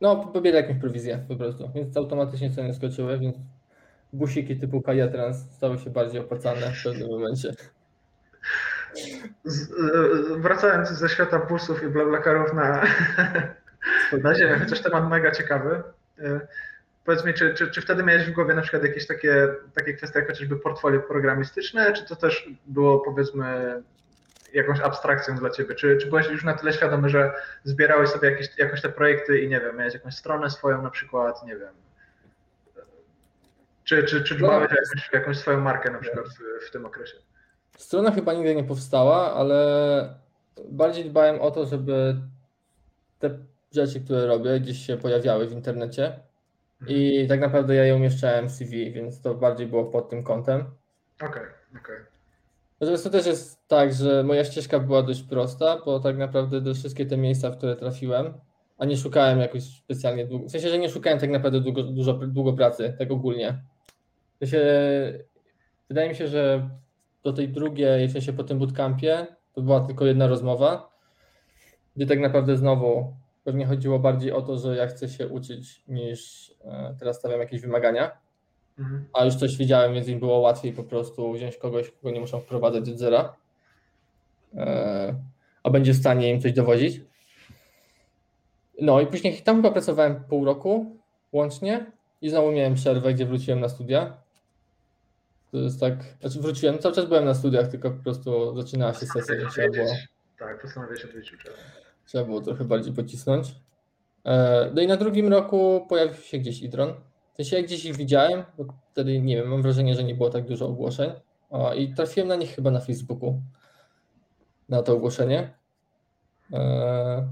no, 0.00 0.16
pobierali 0.16 0.66
jakąś 0.66 0.80
prowizję 0.80 1.24
po 1.28 1.36
prostu, 1.36 1.70
więc 1.74 1.96
automatycznie 1.96 2.50
ceny 2.50 2.74
skoczyły, 2.74 3.18
więc 3.18 3.36
busiki 4.12 4.56
typu 4.56 4.82
Kaja 4.82 5.08
Trans 5.08 5.36
stały 5.52 5.78
się 5.78 5.90
bardziej 5.90 6.20
opłacalne 6.20 6.72
w 6.72 6.84
pewnym 6.84 7.08
momencie. 7.10 7.52
Z, 9.44 9.72
e, 9.72 10.40
wracając 10.40 10.88
ze 10.88 11.08
świata 11.08 11.38
busów 11.38 11.82
i 11.82 11.86
blablakarów 11.86 12.54
na, 12.54 12.82
na 14.24 14.34
ziemię, 14.34 14.58
chociaż 14.58 14.82
temat 14.82 15.10
mega 15.10 15.30
ciekawy. 15.30 15.82
Powiedz 17.04 17.24
mi, 17.24 17.34
czy, 17.34 17.54
czy, 17.54 17.70
czy 17.70 17.80
wtedy 17.80 18.02
miałeś 18.02 18.26
w 18.26 18.32
głowie 18.32 18.54
na 18.54 18.62
przykład 18.62 18.82
jakieś 18.82 19.06
takie, 19.06 19.48
takie 19.74 19.94
kwestie 19.94 20.18
jak 20.18 20.28
chociażby 20.28 20.56
portfolio 20.56 21.00
programistyczne, 21.00 21.92
czy 21.92 22.04
to 22.04 22.16
też 22.16 22.48
było 22.66 23.00
powiedzmy 23.00 23.82
jakąś 24.52 24.80
abstrakcją 24.80 25.36
dla 25.36 25.50
ciebie? 25.50 25.74
Czy, 25.74 25.96
czy 25.96 26.06
byłeś 26.06 26.26
już 26.26 26.44
na 26.44 26.54
tyle 26.54 26.72
świadomy, 26.72 27.08
że 27.08 27.32
zbierałeś 27.64 28.10
sobie 28.10 28.30
jakieś, 28.30 28.58
jakoś 28.58 28.82
te 28.82 28.88
projekty 28.88 29.40
i 29.40 29.48
nie 29.48 29.60
wiem, 29.60 29.76
miałeś 29.76 29.94
jakąś 29.94 30.14
stronę 30.14 30.50
swoją 30.50 30.82
na 30.82 30.90
przykład, 30.90 31.46
nie 31.46 31.56
wiem. 31.56 31.74
Czy, 33.84 34.04
czy, 34.04 34.22
czy 34.22 34.34
dbałeś 34.34 34.72
o 34.72 34.74
jakąś, 34.74 35.12
jakąś 35.12 35.38
swoją 35.38 35.60
markę 35.60 35.90
na 35.90 35.98
przykład 35.98 36.26
w, 36.28 36.66
w 36.68 36.70
tym 36.70 36.86
okresie? 36.86 37.16
Strona 37.78 38.10
chyba 38.10 38.32
nigdy 38.32 38.54
nie 38.54 38.64
powstała, 38.64 39.34
ale 39.34 40.14
bardziej 40.68 41.04
dbałem 41.04 41.40
o 41.40 41.50
to, 41.50 41.66
żeby 41.66 42.16
te 43.18 43.38
rzeczy, 43.72 44.00
które 44.00 44.26
robię, 44.26 44.60
gdzieś 44.60 44.86
się 44.86 44.96
pojawiały 44.96 45.46
w 45.46 45.52
internecie. 45.52 46.20
I 46.88 47.26
tak 47.28 47.40
naprawdę 47.40 47.74
ja 47.74 47.84
je 47.84 47.96
umieszczałem 47.96 48.48
w 48.48 48.52
CV, 48.52 48.92
więc 48.92 49.20
to 49.20 49.34
bardziej 49.34 49.66
było 49.66 49.84
pod 49.84 50.10
tym 50.10 50.24
kątem. 50.24 50.64
Okej, 51.22 51.42
okej. 51.80 51.96
Natomiast 52.80 53.04
to 53.04 53.10
też 53.10 53.26
jest 53.26 53.68
tak, 53.68 53.92
że 53.92 54.24
moja 54.24 54.44
ścieżka 54.44 54.80
była 54.80 55.02
dość 55.02 55.22
prosta, 55.22 55.82
bo 55.84 56.00
tak 56.00 56.18
naprawdę 56.18 56.60
do 56.60 56.74
wszystkie 56.74 57.06
te 57.06 57.16
miejsca, 57.16 57.50
w 57.50 57.56
które 57.56 57.76
trafiłem, 57.76 58.34
a 58.78 58.84
nie 58.84 58.96
szukałem 58.96 59.38
jakoś 59.38 59.62
specjalnie 59.62 60.26
długo, 60.26 60.46
w 60.48 60.50
sensie, 60.50 60.68
że 60.68 60.78
nie 60.78 60.90
szukałem 60.90 61.18
tak 61.18 61.30
naprawdę 61.30 61.60
długo, 61.60 61.82
dużo, 61.82 62.12
długo 62.12 62.52
pracy, 62.52 62.96
tak 62.98 63.10
ogólnie. 63.10 63.62
W 64.34 64.38
sensie, 64.38 64.60
wydaje 65.88 66.08
mi 66.08 66.14
się, 66.14 66.28
że 66.28 66.70
do 67.22 67.32
tej 67.32 67.48
drugiej, 67.48 68.08
w 68.08 68.12
sensie 68.12 68.32
po 68.32 68.44
tym 68.44 68.58
bootcampie, 68.58 69.26
to 69.52 69.62
była 69.62 69.80
tylko 69.80 70.06
jedna 70.06 70.26
rozmowa, 70.26 70.90
gdzie 71.96 72.06
tak 72.06 72.20
naprawdę 72.20 72.56
znowu 72.56 73.16
pewnie 73.44 73.66
chodziło 73.66 73.98
bardziej 73.98 74.32
o 74.32 74.42
to, 74.42 74.58
że 74.58 74.76
ja 74.76 74.86
chcę 74.86 75.08
się 75.08 75.28
uczyć 75.28 75.84
niż 75.88 76.50
e, 76.64 76.96
teraz 76.98 77.18
stawiam 77.18 77.40
jakieś 77.40 77.60
wymagania 77.60 78.22
Mhm. 78.78 79.04
a 79.12 79.24
już 79.24 79.34
coś 79.34 79.56
wiedziałem, 79.56 79.94
więc 79.94 80.08
im 80.08 80.18
było 80.18 80.38
łatwiej 80.38 80.72
po 80.72 80.84
prostu 80.84 81.32
wziąć 81.32 81.56
kogoś, 81.56 81.90
kogo 81.90 82.10
nie 82.10 82.20
muszą 82.20 82.40
wprowadzać 82.40 82.88
od 82.88 82.98
zera, 82.98 83.36
e, 84.54 85.14
a 85.62 85.70
będzie 85.70 85.92
w 85.92 85.96
stanie 85.96 86.30
im 86.30 86.40
coś 86.40 86.52
dowodzić. 86.52 87.00
No 88.80 89.00
i 89.00 89.06
później 89.06 89.42
tam 89.42 89.56
chyba 89.56 89.70
pracowałem 89.70 90.24
pół 90.24 90.44
roku 90.44 90.96
łącznie 91.32 91.86
i 92.20 92.30
znowu 92.30 92.52
miałem 92.52 92.74
przerwę, 92.74 93.14
gdzie 93.14 93.26
wróciłem 93.26 93.60
na 93.60 93.68
studia. 93.68 94.16
To 95.50 95.56
jest 95.58 95.80
tak, 95.80 95.94
znaczy 96.20 96.40
wróciłem, 96.40 96.78
cały 96.78 96.94
czas 96.94 97.06
byłem 97.06 97.24
na 97.24 97.34
studiach, 97.34 97.68
tylko 97.68 97.90
po 97.90 98.02
prostu 98.02 98.56
zaczynała 98.62 98.94
się 98.94 99.06
sesja, 99.06 99.34
Tak, 100.38 100.62
postanowiłeś 100.62 101.04
odwiedzić 101.04 101.34
uczelnię. 101.34 101.81
Trzeba 102.12 102.24
było 102.24 102.40
trochę 102.40 102.64
bardziej 102.64 102.92
pocisnąć. 102.92 103.54
E, 104.24 104.70
No 104.74 104.82
i 104.82 104.86
na 104.86 104.96
drugim 104.96 105.28
roku 105.28 105.86
pojawił 105.88 106.14
się 106.14 106.38
gdzieś 106.38 106.62
Idron. 106.62 106.94
W 107.32 107.36
sensie 107.36 107.56
ja 107.56 107.62
gdzieś 107.62 107.84
ich 107.84 107.96
widziałem, 107.96 108.44
bo 108.58 108.64
wtedy 108.92 109.20
nie 109.20 109.36
wiem, 109.36 109.48
mam 109.48 109.62
wrażenie, 109.62 109.94
że 109.94 110.04
nie 110.04 110.14
było 110.14 110.30
tak 110.30 110.44
dużo 110.44 110.66
ogłoszeń. 110.66 111.10
O, 111.50 111.74
I 111.74 111.94
trafiłem 111.94 112.28
na 112.28 112.36
nich 112.36 112.54
chyba 112.54 112.70
na 112.70 112.80
Facebooku. 112.80 113.42
Na 114.68 114.82
to 114.82 114.92
ogłoszenie. 114.92 115.54
E, 116.52 117.28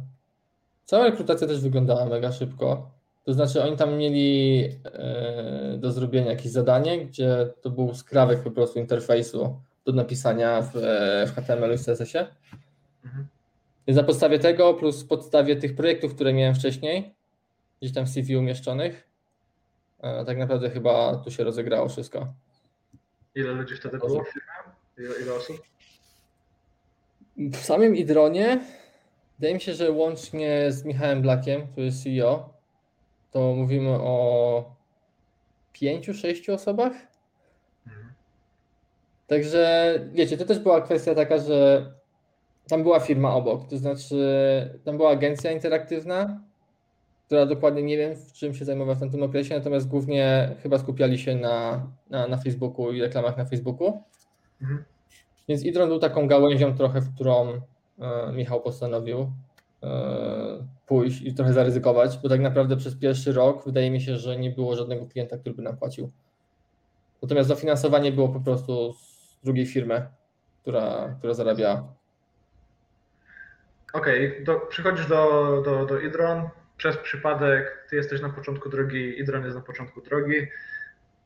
Cała 0.84 1.04
rekrutacja 1.04 1.46
też 1.46 1.60
wyglądała 1.60 2.06
mega 2.06 2.32
szybko. 2.32 2.90
To 3.24 3.32
znaczy 3.32 3.62
oni 3.62 3.76
tam 3.76 3.96
mieli 3.96 4.64
e, 4.84 5.76
do 5.78 5.92
zrobienia 5.92 6.30
jakieś 6.30 6.52
zadanie, 6.52 7.06
gdzie 7.06 7.52
to 7.62 7.70
był 7.70 7.94
skrawek 7.94 8.42
po 8.42 8.50
prostu 8.50 8.78
interfejsu 8.78 9.60
do 9.84 9.92
napisania 9.92 10.62
w, 10.62 10.76
e, 10.76 11.26
w 11.26 11.34
HTML-u 11.34 11.74
i 11.74 11.78
CSS-ie. 11.78 12.26
Mhm. 13.04 13.26
Więc 13.90 13.96
na 13.96 14.04
podstawie 14.04 14.38
tego, 14.38 14.74
plus 14.74 15.04
podstawie 15.04 15.56
tych 15.56 15.74
projektów, 15.74 16.14
które 16.14 16.32
miałem 16.32 16.54
wcześniej, 16.54 17.14
gdzieś 17.80 17.94
tam 17.94 18.06
w 18.06 18.08
CV 18.08 18.36
umieszczonych, 18.36 19.08
e, 20.00 20.24
tak 20.24 20.38
naprawdę 20.38 20.70
chyba 20.70 21.16
tu 21.16 21.30
się 21.30 21.44
rozegrało 21.44 21.88
wszystko. 21.88 22.34
Ile 23.34 23.52
ludzi 23.52 23.76
wtedy 23.76 23.98
było? 23.98 24.24
Ile, 24.98 25.14
ile 25.22 25.34
osób? 25.34 25.62
W 27.36 27.56
samym 27.56 27.96
Idronie 27.96 28.60
wydaje 29.38 29.54
mi 29.54 29.60
się, 29.60 29.74
że 29.74 29.90
łącznie 29.90 30.72
z 30.72 30.84
Michałem 30.84 31.22
Blakiem, 31.22 31.66
który 31.66 31.86
jest 31.86 32.04
CEO, 32.04 32.52
to 33.30 33.54
mówimy 33.54 33.90
o 33.90 34.74
pięciu, 35.72 36.14
sześciu 36.14 36.54
osobach. 36.54 36.92
Mhm. 37.86 38.12
Także 39.26 39.94
wiecie, 40.12 40.36
to 40.36 40.44
też 40.44 40.58
była 40.58 40.80
kwestia 40.80 41.14
taka, 41.14 41.38
że 41.38 41.99
tam 42.68 42.82
była 42.82 43.00
firma 43.00 43.34
obok, 43.34 43.68
to 43.68 43.78
znaczy 43.78 44.80
tam 44.84 44.96
była 44.96 45.10
agencja 45.10 45.52
interaktywna, 45.52 46.40
która 47.26 47.46
dokładnie 47.46 47.82
nie 47.82 47.96
wiem, 47.96 48.16
w 48.16 48.32
czym 48.32 48.54
się 48.54 48.64
zajmowała 48.64 48.94
w 48.94 49.00
tamtym 49.00 49.22
okresie, 49.22 49.54
natomiast 49.54 49.88
głównie 49.88 50.56
chyba 50.62 50.78
skupiali 50.78 51.18
się 51.18 51.36
na, 51.36 51.86
na, 52.10 52.28
na 52.28 52.36
Facebooku 52.36 52.92
i 52.92 53.00
reklamach 53.00 53.36
na 53.36 53.44
Facebooku. 53.44 54.02
Mhm. 54.62 54.84
Więc 55.48 55.64
Idron 55.64 55.88
był 55.88 55.98
taką 55.98 56.28
gałęzią 56.28 56.76
trochę, 56.76 57.00
w 57.00 57.14
którą 57.14 57.48
e, 57.98 58.32
Michał 58.32 58.60
postanowił 58.60 59.32
e, 59.82 60.66
pójść 60.86 61.22
i 61.22 61.34
trochę 61.34 61.52
zaryzykować, 61.52 62.18
bo 62.22 62.28
tak 62.28 62.40
naprawdę 62.40 62.76
przez 62.76 62.96
pierwszy 62.96 63.32
rok 63.32 63.64
wydaje 63.64 63.90
mi 63.90 64.00
się, 64.00 64.16
że 64.16 64.36
nie 64.36 64.50
było 64.50 64.76
żadnego 64.76 65.06
klienta, 65.06 65.38
który 65.38 65.54
by 65.54 65.62
nam 65.62 65.76
płacił. 65.76 66.10
Natomiast 67.22 67.48
dofinansowanie 67.48 68.12
było 68.12 68.28
po 68.28 68.40
prostu 68.40 68.92
z 68.92 69.38
drugiej 69.44 69.66
firmy, 69.66 70.06
która, 70.62 71.14
która 71.18 71.34
zarabiała. 71.34 71.99
Okej, 73.92 74.44
do- 74.44 74.60
przychodzisz 74.60 75.06
do, 75.06 75.62
do, 75.64 75.86
do 75.86 76.00
Idron, 76.00 76.48
przez 76.76 76.96
przypadek, 76.96 77.86
ty 77.90 77.96
jesteś 77.96 78.20
na 78.20 78.30
początku 78.30 78.68
drogi, 78.68 79.20
Idron 79.20 79.44
jest 79.44 79.56
na 79.56 79.62
początku 79.62 80.00
drogi. 80.00 80.46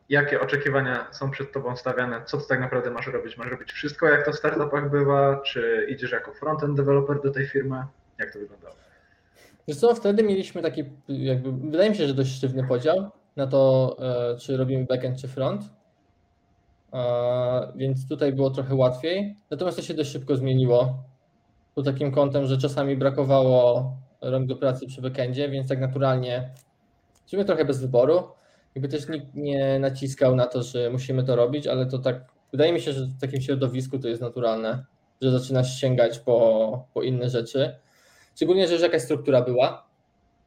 Jakie 0.08 0.40
oczekiwania 0.40 1.06
są 1.12 1.30
przed 1.30 1.52
tobą 1.52 1.76
stawiane? 1.76 2.22
Co 2.24 2.38
ty 2.38 2.44
tak 2.48 2.60
naprawdę 2.60 2.90
masz 2.90 3.06
robić? 3.06 3.36
Masz 3.36 3.50
robić 3.50 3.72
wszystko, 3.72 4.08
jak 4.08 4.24
to 4.24 4.32
w 4.32 4.36
startupach 4.36 4.90
bywa? 4.90 5.40
Czy 5.44 5.86
idziesz 5.90 6.12
jako 6.12 6.32
frontend 6.32 6.76
developer 6.76 7.20
do 7.22 7.30
tej 7.30 7.46
firmy? 7.46 7.84
Jak 8.18 8.32
to 8.32 8.38
wygląda? 8.38 8.68
Wiesz 9.68 9.76
co, 9.76 9.94
wtedy 9.94 10.22
mieliśmy 10.22 10.62
taki, 10.62 10.84
jakby, 11.08 11.52
wydaje 11.52 11.90
mi 11.90 11.96
się, 11.96 12.06
że 12.06 12.14
dość 12.14 12.36
sztywny 12.36 12.64
podział 12.68 13.10
na 13.36 13.46
to, 13.46 13.96
e, 14.32 14.38
czy 14.38 14.56
robimy 14.56 14.84
backend, 14.84 15.20
czy 15.20 15.28
front. 15.28 15.62
E, 16.92 17.72
więc 17.76 18.08
tutaj 18.08 18.32
było 18.32 18.50
trochę 18.50 18.74
łatwiej. 18.74 19.36
Natomiast 19.50 19.76
to 19.76 19.82
się 19.82 19.94
dość 19.94 20.12
szybko 20.12 20.36
zmieniło. 20.36 21.04
Pod 21.74 21.84
takim 21.84 22.12
kątem, 22.12 22.46
że 22.46 22.58
czasami 22.58 22.96
brakowało 22.96 23.92
rąk 24.20 24.46
do 24.46 24.56
pracy 24.56 24.86
przy 24.86 25.02
backendzie, 25.02 25.48
więc 25.48 25.68
tak 25.68 25.80
naturalnie, 25.80 26.50
w 27.26 27.30
sumie 27.30 27.44
trochę 27.44 27.64
bez 27.64 27.80
wyboru. 27.80 28.22
Jakby 28.74 28.88
też 28.88 29.08
nikt 29.08 29.34
nie 29.34 29.78
naciskał 29.78 30.36
na 30.36 30.46
to, 30.46 30.62
że 30.62 30.90
musimy 30.90 31.24
to 31.24 31.36
robić, 31.36 31.66
ale 31.66 31.86
to 31.86 31.98
tak, 31.98 32.24
wydaje 32.52 32.72
mi 32.72 32.80
się, 32.80 32.92
że 32.92 33.04
w 33.04 33.20
takim 33.20 33.40
środowisku 33.40 33.98
to 33.98 34.08
jest 34.08 34.22
naturalne, 34.22 34.84
że 35.22 35.30
zaczynasz 35.30 35.80
sięgać 35.80 36.18
po, 36.18 36.86
po 36.94 37.02
inne 37.02 37.30
rzeczy. 37.30 37.76
Szczególnie, 38.36 38.66
że 38.66 38.72
już 38.72 38.82
jakaś 38.82 39.02
struktura 39.02 39.42
była 39.42 39.86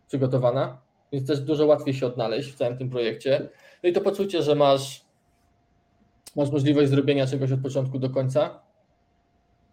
przygotowana, 0.07 0.77
więc 1.11 1.27
też 1.27 1.39
dużo 1.39 1.65
łatwiej 1.65 1.93
się 1.93 2.05
odnaleźć 2.05 2.51
w 2.51 2.55
całym 2.55 2.77
tym 2.77 2.89
projekcie. 2.89 3.49
No 3.83 3.89
i 3.89 3.93
to 3.93 4.01
poczucie, 4.01 4.41
że 4.43 4.55
masz, 4.55 5.05
masz 6.35 6.51
możliwość 6.51 6.89
zrobienia 6.89 7.27
czegoś 7.27 7.51
od 7.51 7.61
początku 7.61 7.99
do 7.99 8.09
końca, 8.09 8.59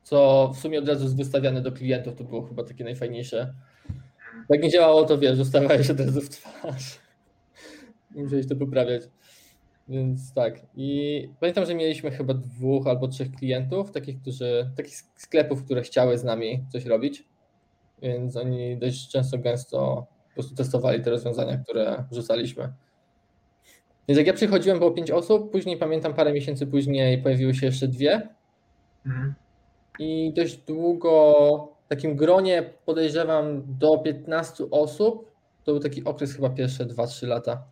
co 0.05 0.51
w 0.55 0.59
sumie 0.59 0.79
od 0.79 0.89
razu 0.89 1.05
jest 1.05 1.17
wystawiane 1.17 1.63
do 1.63 1.73
klientów, 1.73 2.15
to 2.15 2.25
było 2.25 2.43
chyba 2.43 2.65
takie 2.65 2.85
najfajniejsze. 2.85 3.55
Jak 4.49 4.63
nie 4.63 4.71
działało, 4.71 5.05
to 5.05 5.19
wiesz, 5.19 5.39
dostawałeś 5.39 5.91
od 5.91 6.01
razu 6.01 6.21
w 6.21 6.29
twarz. 6.29 6.99
Musiałeś 8.11 8.49
to 8.49 8.57
poprawiać. 8.57 9.03
Więc 9.89 10.35
tak. 10.35 10.61
I 10.77 11.29
pamiętam, 11.41 11.67
że 11.67 11.75
mieliśmy 11.75 12.11
chyba 12.11 12.35
dwóch 12.35 12.87
albo 12.87 13.09
trzech 13.09 13.33
klientów, 13.33 13.91
takich, 13.91 14.21
którzy, 14.21 14.71
takich 14.77 14.95
sklepów, 15.17 15.65
które 15.65 15.83
chciały 15.83 16.19
z 16.19 16.25
nami 16.25 16.65
coś 16.73 16.87
robić. 16.87 17.25
Więc 18.03 18.37
oni 18.37 18.77
dość 18.77 19.09
często, 19.09 19.39
gęsto 19.39 20.07
po 20.29 20.35
prostu 20.35 20.55
testowali 20.55 21.03
te 21.03 21.11
rozwiązania, 21.11 21.59
które 21.59 22.05
wrzucaliśmy. 22.11 22.73
Więc 24.09 24.19
jak 24.19 24.27
ja 24.27 24.33
przychodziłem, 24.33 24.79
było 24.79 24.91
pięć 24.91 25.11
osób, 25.11 25.53
później 25.53 25.77
pamiętam 25.77 26.15
parę 26.15 26.33
miesięcy 26.33 26.67
później 26.67 27.23
pojawiły 27.23 27.55
się 27.55 27.67
jeszcze 27.67 27.89
dwie. 27.89 28.29
Mhm. 29.07 29.35
I 29.99 30.33
dość 30.37 30.57
długo 30.57 31.75
w 31.85 31.89
takim 31.89 32.17
gronie 32.17 32.71
podejrzewam 32.87 33.63
do 33.79 33.99
15 33.99 34.65
osób. 34.71 35.31
To 35.65 35.73
był 35.73 35.81
taki 35.81 36.05
okres 36.05 36.35
chyba 36.37 36.51
pierwsze 36.51 36.87
2-3 36.87 37.27
lata. 37.27 37.63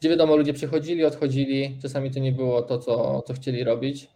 Gdzie 0.00 0.08
wiadomo, 0.10 0.36
ludzie 0.36 0.52
przychodzili, 0.52 1.04
odchodzili. 1.04 1.78
Czasami 1.82 2.10
to 2.10 2.20
nie 2.20 2.32
było 2.32 2.62
to, 2.62 2.78
co, 2.78 3.22
co 3.22 3.34
chcieli 3.34 3.64
robić. 3.64 4.10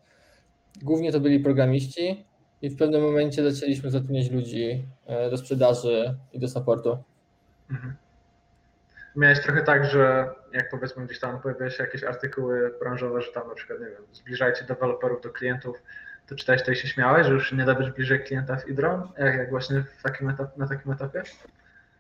Głównie 0.83 1.13
to 1.13 1.21
byli 1.21 1.41
programiści 1.41 2.25
i 2.63 2.71
w 2.71 2.77
pewnym 2.77 3.03
momencie 3.03 3.51
zaczęliśmy 3.51 3.91
zatrudniać 3.91 4.31
ludzi 4.31 4.87
e, 5.07 5.31
do 5.31 5.37
sprzedaży 5.37 6.19
i 6.33 6.39
do 6.39 6.49
supportu. 6.49 6.99
Mhm. 7.71 7.95
Miałeś 9.17 9.43
trochę 9.43 9.63
tak, 9.63 9.85
że 9.85 10.29
jak 10.53 10.71
powiedzmy 10.71 11.07
gdzieś 11.07 11.21
tam 11.21 11.41
pojawiają 11.41 11.71
się 11.71 11.83
jakieś 11.83 12.05
artykuły 12.05 12.75
branżowe, 12.81 13.23
że 13.23 13.33
tam 13.33 13.49
na 13.49 13.55
przykład, 13.55 13.81
nie 13.81 13.87
wiem, 13.87 14.03
zbliżajcie 14.13 14.65
deweloperów 14.65 15.21
do 15.21 15.31
klientów, 15.31 15.83
to 16.29 16.35
czytałeś 16.35 16.63
to 16.65 16.73
i 16.73 16.77
się 16.77 16.89
śmiałeś, 16.89 17.27
że 17.27 17.33
już 17.33 17.53
nie 17.53 17.65
da 17.65 17.75
być 17.75 17.91
bliżej 17.91 18.25
klienta 18.25 18.57
w 18.57 18.69
Idron, 18.69 19.09
jak, 19.19 19.37
jak 19.37 19.51
właśnie 19.51 19.85
takim 20.03 20.29
etap, 20.29 20.57
na 20.57 20.69
takim 20.69 20.93
etapie? 20.93 21.23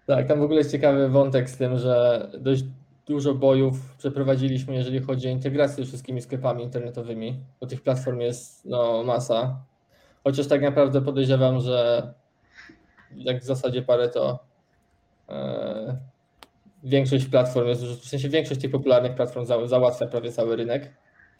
Tak, 0.06 0.26
tam 0.26 0.38
w 0.38 0.42
ogóle 0.42 0.58
jest 0.58 0.72
ciekawy 0.72 1.08
wątek 1.08 1.50
z 1.50 1.56
tym, 1.56 1.78
że 1.78 2.26
dość 2.38 2.64
dużo 3.06 3.34
bojów 3.34 3.96
przeprowadziliśmy, 3.96 4.74
jeżeli 4.74 5.00
chodzi 5.00 5.28
o 5.28 5.30
integrację 5.30 5.84
z 5.84 5.88
wszystkimi 5.88 6.22
sklepami 6.22 6.64
internetowymi, 6.64 7.40
bo 7.60 7.66
tych 7.66 7.82
platform 7.82 8.20
jest 8.20 8.64
no, 8.64 9.02
masa. 9.02 9.56
Chociaż 10.24 10.46
tak 10.46 10.62
naprawdę 10.62 11.02
podejrzewam, 11.02 11.60
że 11.60 12.12
jak 13.16 13.40
w 13.40 13.44
zasadzie 13.44 13.82
parę 13.82 14.08
to 14.08 14.38
e, 15.28 15.96
większość 16.84 17.26
platform, 17.26 17.68
jest, 17.68 17.84
w 17.84 18.08
sensie 18.08 18.28
większość 18.28 18.60
tych 18.60 18.70
popularnych 18.70 19.14
platform 19.14 19.46
za, 19.46 19.66
załatwia 19.66 20.06
prawie 20.06 20.32
cały 20.32 20.56
rynek, 20.56 20.94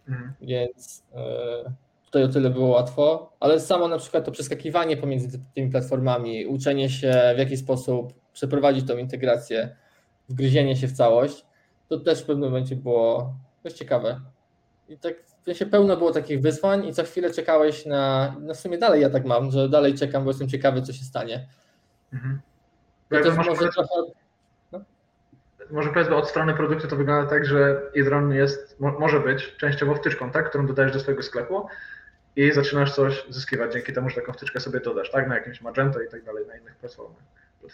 mhm. 0.09 0.33
więc 0.41 1.03
e, 1.15 1.73
tutaj 2.15 2.25
o 2.25 2.33
tyle 2.33 2.51
było 2.51 2.69
łatwo, 2.69 3.33
ale 3.41 3.61
samo 3.61 3.89
na 3.89 3.99
przykład 3.99 4.25
to 4.25 4.31
przeskakiwanie 4.31 4.97
pomiędzy 4.97 5.41
tymi 5.55 5.71
platformami, 5.71 6.47
uczenie 6.47 6.91
się 6.91 7.33
w 7.37 7.39
jaki 7.39 7.57
sposób 7.57 8.13
przeprowadzić 8.33 8.87
tą 8.87 8.97
integrację, 8.97 9.77
wgryzienie 10.29 10.77
się 10.77 10.89
w 10.89 10.93
całość, 10.93 11.45
to 11.89 12.01
też 12.01 12.23
w 12.23 12.27
pewnym 12.27 12.49
momencie 12.51 12.77
było 12.77 13.35
dość 13.65 13.77
ciekawe. 13.77 14.21
I 14.89 14.99
tak 14.99 15.15
w 15.43 15.45
sensie 15.45 15.67
pełno 15.67 15.97
było 15.97 16.13
takich 16.13 16.41
wyzwań 16.41 16.87
i 16.87 16.95
co 16.95 17.05
chwilę 17.05 17.31
czekałeś 17.31 17.87
na, 17.87 18.35
no 18.41 18.55
w 18.55 18.57
sumie 18.57 18.79
dalej 18.79 19.03
ja 19.03 19.11
tak 19.11 19.25
mam, 19.25 19.51
że 19.51 19.69
dalej 19.69 19.95
czekam, 19.95 20.25
bo 20.25 20.31
jestem 20.31 20.49
ciekawy, 20.49 20.83
co 20.83 20.93
się 20.93 21.05
stanie. 21.05 21.49
Mhm. 22.13 22.41
To 23.09 23.21
też 23.21 23.37
może, 23.37 23.51
może 23.51 23.69
trochę... 23.69 23.89
No? 24.73 24.81
Może 25.71 25.91
powiedzmy 25.91 26.17
od 26.17 26.29
strony 26.29 26.55
produktu 26.55 26.89
to 26.89 26.97
wygląda 26.97 27.31
tak, 27.31 27.45
że 27.45 27.83
Idron 27.95 28.33
jest, 28.33 28.81
może 28.81 29.21
być 29.21 29.57
częściowo 29.57 29.95
wtyczką, 29.95 30.31
tak, 30.31 30.49
którą 30.49 30.67
dodajesz 30.67 30.93
do 30.93 31.01
swojego 31.01 31.23
sklepu 31.23 31.67
i 32.37 32.53
zaczynasz 32.53 32.95
coś 32.95 33.25
zyskiwać 33.29 33.73
dzięki 33.73 33.93
temu, 33.93 34.09
że 34.09 34.15
taką 34.15 34.33
wtyczkę 34.33 34.61
sobie 34.61 34.81
dodasz, 34.81 35.11
tak, 35.11 35.29
na 35.29 35.35
jakimś 35.35 35.61
Magento 35.61 36.03
i 36.03 36.09
tak 36.11 36.25
dalej, 36.25 36.47
na 36.47 36.57
innych 36.57 36.77
platformach. 36.77 37.23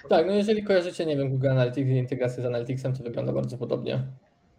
Tak, 0.08 0.26
no 0.26 0.32
jeżeli 0.32 0.62
kojarzycie, 0.64 1.06
nie 1.06 1.16
wiem, 1.16 1.30
Google 1.30 1.48
Analytics 1.48 1.88
i 1.88 1.96
integrację 1.96 2.42
z 2.42 2.46
Analyticsem, 2.46 2.96
to 2.96 3.02
wygląda 3.02 3.32
bardzo 3.32 3.58
podobnie. 3.58 4.02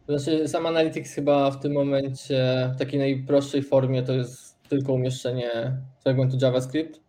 Znaczy, 0.08 0.48
sam 0.48 0.66
Analytics 0.66 1.14
chyba 1.14 1.52
w 1.52 1.60
tym 1.60 1.74
momencie 1.74 2.72
w 2.76 2.80
takiej 2.80 3.00
najprostszej 3.00 3.64
formie 3.64 4.04
to 4.04 4.14
jest 4.14 4.62
tylko 4.70 4.94
umieszczenie 4.94 5.78
fragmentu 6.04 6.38
JavaScript 6.42 7.00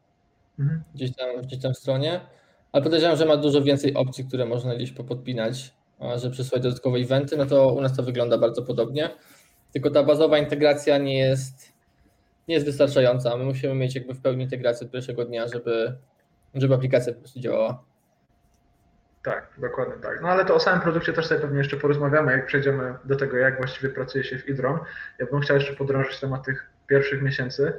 mhm. 0.58 0.82
gdzieś, 0.94 1.16
tam, 1.16 1.42
gdzieś 1.42 1.60
tam 1.60 1.74
w 1.74 1.78
stronie, 1.78 2.20
ale 2.72 2.82
podejrzewam, 2.82 3.16
że 3.16 3.26
ma 3.26 3.36
dużo 3.36 3.62
więcej 3.62 3.94
opcji, 3.94 4.24
które 4.24 4.46
można 4.46 4.74
gdzieś 4.74 4.92
popodpinać, 4.92 5.74
że 6.16 6.30
przysłać 6.30 6.62
dodatkowe 6.62 6.98
eventy, 6.98 7.36
no 7.36 7.46
to 7.46 7.74
u 7.74 7.80
nas 7.80 7.96
to 7.96 8.02
wygląda 8.02 8.38
bardzo 8.38 8.62
podobnie. 8.62 9.10
Tylko 9.72 9.90
ta 9.90 10.02
bazowa 10.02 10.38
integracja 10.38 10.98
nie 10.98 11.18
jest, 11.18 11.71
nie 12.48 12.54
jest 12.54 12.66
wystarczająca. 12.66 13.36
My 13.36 13.44
musimy 13.44 13.74
mieć 13.74 13.94
jakby 13.94 14.14
w 14.14 14.20
pełni 14.20 14.44
integrację 14.44 14.86
od 14.86 14.92
pierwszego 14.92 15.24
dnia, 15.24 15.48
żeby, 15.48 15.96
żeby 16.54 16.74
aplikacja 16.74 17.12
po 17.12 17.18
prostu 17.18 17.40
działała. 17.40 17.84
Tak, 19.22 19.46
dokładnie 19.58 19.94
tak. 20.02 20.22
No 20.22 20.28
ale 20.28 20.44
to 20.44 20.54
o 20.54 20.60
samym 20.60 20.80
produkcie 20.80 21.12
też 21.12 21.26
sobie 21.26 21.40
pewnie 21.40 21.58
jeszcze 21.58 21.76
porozmawiamy, 21.76 22.32
jak 22.32 22.46
przejdziemy 22.46 22.94
do 23.04 23.16
tego, 23.16 23.36
jak 23.36 23.56
właściwie 23.56 23.88
pracuje 23.88 24.24
się 24.24 24.38
w 24.38 24.48
Idron. 24.48 24.78
Ja 25.18 25.26
bym 25.26 25.40
chciał 25.40 25.56
jeszcze 25.56 25.74
podrążyć 25.74 26.20
temat 26.20 26.44
tych 26.44 26.70
pierwszych 26.86 27.22
miesięcy. 27.22 27.72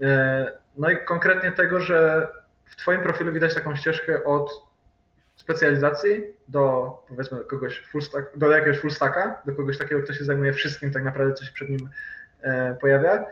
E, 0.00 0.52
no 0.76 0.90
i 0.90 1.04
konkretnie 1.04 1.52
tego, 1.52 1.80
że 1.80 2.28
w 2.64 2.76
Twoim 2.76 3.02
profilu 3.02 3.32
widać 3.32 3.54
taką 3.54 3.76
ścieżkę 3.76 4.24
od 4.24 4.72
specjalizacji 5.36 6.24
do 6.48 6.92
powiedzmy 7.08 7.44
kogoś 7.44 7.80
full 7.80 8.02
stack, 8.02 8.38
do 8.38 8.50
jakiegoś 8.50 8.78
full 8.78 8.90
stacka, 8.90 9.42
do 9.46 9.54
kogoś 9.54 9.78
takiego, 9.78 10.02
kto 10.02 10.12
się 10.12 10.24
zajmuje 10.24 10.52
wszystkim 10.52 10.92
tak 10.92 11.04
naprawdę, 11.04 11.34
co 11.34 11.44
się 11.44 11.52
przed 11.52 11.68
nim 11.68 11.90
e, 12.42 12.74
pojawia. 12.80 13.26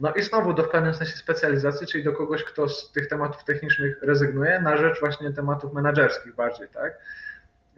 No 0.00 0.12
i 0.14 0.22
znowu 0.22 0.52
do 0.52 0.62
w 0.62 0.68
pewnym 0.68 0.94
sensie 0.94 1.16
specjalizacji, 1.16 1.86
czyli 1.86 2.04
do 2.04 2.12
kogoś, 2.12 2.44
kto 2.44 2.68
z 2.68 2.92
tych 2.92 3.08
tematów 3.08 3.44
technicznych 3.44 4.02
rezygnuje 4.02 4.60
na 4.60 4.76
rzecz 4.76 5.00
właśnie 5.00 5.32
tematów 5.32 5.72
menedżerskich 5.72 6.34
bardziej, 6.34 6.68
tak? 6.68 6.98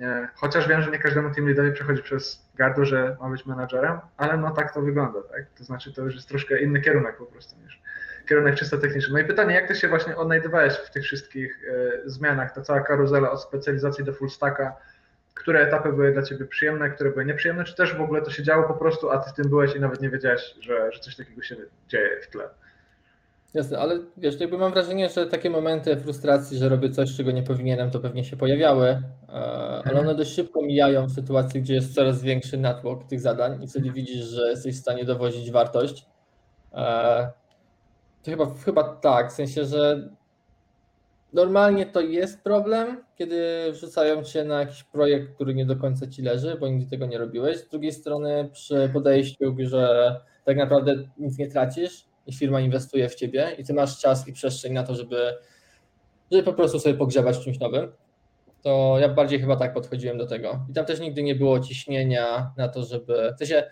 E, 0.01 0.29
chociaż 0.35 0.69
wiem, 0.69 0.83
że 0.83 0.91
nie 0.91 0.99
każdemu 0.99 1.35
team 1.35 1.47
leaderowi 1.47 1.75
przechodzi 1.75 2.03
przez 2.03 2.49
gardło, 2.55 2.85
że 2.85 3.17
ma 3.21 3.31
być 3.31 3.47
menadżerem, 3.47 3.99
ale 4.17 4.37
no 4.37 4.51
tak 4.51 4.75
to 4.75 4.83
wygląda, 4.83 5.23
tak? 5.23 5.47
To 5.59 5.65
znaczy 5.65 5.93
to 5.93 6.03
już 6.03 6.15
jest 6.15 6.29
troszkę 6.29 6.61
inny 6.61 6.81
kierunek 6.81 7.17
po 7.17 7.27
prostu 7.27 7.61
niż 7.61 7.83
kierunek 8.29 8.55
czysto 8.55 8.79
techniczny. 8.79 9.13
No 9.13 9.19
i 9.19 9.25
pytanie, 9.25 9.55
jak 9.55 9.69
ty 9.69 9.75
się 9.75 9.89
właśnie 9.89 10.17
odnajdywałeś 10.17 10.75
w 10.75 10.91
tych 10.91 11.03
wszystkich 11.03 11.61
e, 11.69 12.11
zmianach, 12.11 12.55
ta 12.55 12.63
cała 12.63 12.81
karuzela 12.81 13.31
od 13.31 13.43
specjalizacji 13.43 14.05
do 14.05 14.13
full 14.13 14.31
stacka, 14.31 14.77
które 15.38 15.61
etapy 15.61 15.92
były 15.92 16.12
dla 16.12 16.22
Ciebie 16.22 16.44
przyjemne, 16.46 16.90
które 16.90 17.11
były 17.11 17.24
nieprzyjemne, 17.24 17.64
czy 17.64 17.74
też 17.74 17.94
w 17.94 18.01
ogóle 18.01 18.22
to 18.22 18.31
się 18.31 18.42
działo 18.42 18.68
po 18.68 18.74
prostu, 18.74 19.11
a 19.11 19.18
Ty 19.18 19.31
w 19.31 19.33
tym 19.33 19.48
byłeś 19.48 19.77
i 19.77 19.81
nawet 19.81 20.01
nie 20.01 20.11
wiedziałeś, 20.11 20.55
że, 20.61 20.92
że 20.92 21.01
coś 21.01 21.16
takiego 21.16 21.42
się 21.42 21.57
dzieje 21.88 22.20
w 22.22 22.27
tle. 22.31 22.48
Jasne, 23.55 23.79
ale 23.79 23.98
wiesz, 24.16 24.40
jakby 24.40 24.59
mam 24.59 24.72
wrażenie, 24.72 25.09
że 25.09 25.27
takie 25.27 25.51
momenty 25.51 25.96
frustracji, 25.96 26.59
że 26.59 26.68
robię 26.68 26.90
coś, 26.90 27.16
czego 27.16 27.31
nie 27.31 27.42
powinienem, 27.42 27.90
to 27.90 28.01
pewnie 28.01 28.24
się 28.24 28.37
pojawiały, 28.37 28.88
e, 28.88 29.03
ale 29.29 29.79
mhm. 29.79 29.98
one 29.98 30.14
dość 30.14 30.35
szybko 30.35 30.62
mijają 30.62 31.07
w 31.07 31.12
sytuacji, 31.12 31.62
gdzie 31.62 31.74
jest 31.74 31.94
coraz 31.94 32.22
większy 32.22 32.57
natłok 32.57 33.05
tych 33.05 33.20
zadań 33.20 33.62
i 33.62 33.68
wtedy 33.68 33.92
widzisz, 33.92 34.24
że 34.24 34.51
jesteś 34.51 34.77
w 34.77 34.81
stanie 34.81 35.05
dowozić 35.05 35.51
wartość. 35.51 36.07
E, 36.72 37.31
to 38.22 38.31
chyba, 38.31 38.46
chyba 38.64 38.85
tak, 38.85 39.31
w 39.31 39.35
sensie, 39.35 39.64
że 39.64 40.09
Normalnie 41.33 41.87
to 41.87 42.01
jest 42.01 42.43
problem, 42.43 43.05
kiedy 43.17 43.69
wrzucają 43.73 44.23
cię 44.23 44.45
na 44.45 44.61
jakiś 44.61 44.85
projekt, 44.85 45.35
który 45.35 45.55
nie 45.55 45.67
do 45.67 45.77
końca 45.77 46.07
ci 46.07 46.23
leży, 46.23 46.57
bo 46.61 46.69
nigdy 46.69 46.91
tego 46.91 47.07
nie 47.07 47.19
robiłeś. 47.19 47.59
Z 47.59 47.69
drugiej 47.69 47.93
strony, 47.93 48.49
przy 48.53 48.91
podejściu, 48.93 49.57
że 49.59 50.17
tak 50.45 50.57
naprawdę 50.57 50.95
nic 51.19 51.38
nie 51.38 51.49
tracisz 51.49 52.05
i 52.27 52.33
firma 52.33 52.61
inwestuje 52.61 53.09
w 53.09 53.14
ciebie 53.14 53.49
i 53.59 53.64
ty 53.64 53.75
masz 53.75 54.01
czas 54.01 54.29
i 54.29 54.33
przestrzeń 54.33 54.73
na 54.73 54.83
to, 54.83 54.95
żeby, 54.95 55.35
żeby 56.33 56.43
po 56.43 56.53
prostu 56.53 56.81
sobie 56.81 56.95
pogrzebać 56.95 57.38
czymś 57.45 57.59
nowym, 57.59 57.93
to 58.62 58.97
ja 59.01 59.09
bardziej 59.09 59.41
chyba 59.41 59.57
tak 59.57 59.75
podchodziłem 59.75 60.19
do 60.19 60.27
tego. 60.27 60.67
I 60.71 60.73
tam 60.73 60.85
też 60.85 61.01
nigdy 61.01 61.23
nie 61.23 61.35
było 61.35 61.61
ciśnienia 61.61 62.53
na 62.57 62.69
to, 62.69 62.83
żeby. 62.83 63.33
W 63.35 63.38
sensie, 63.38 63.71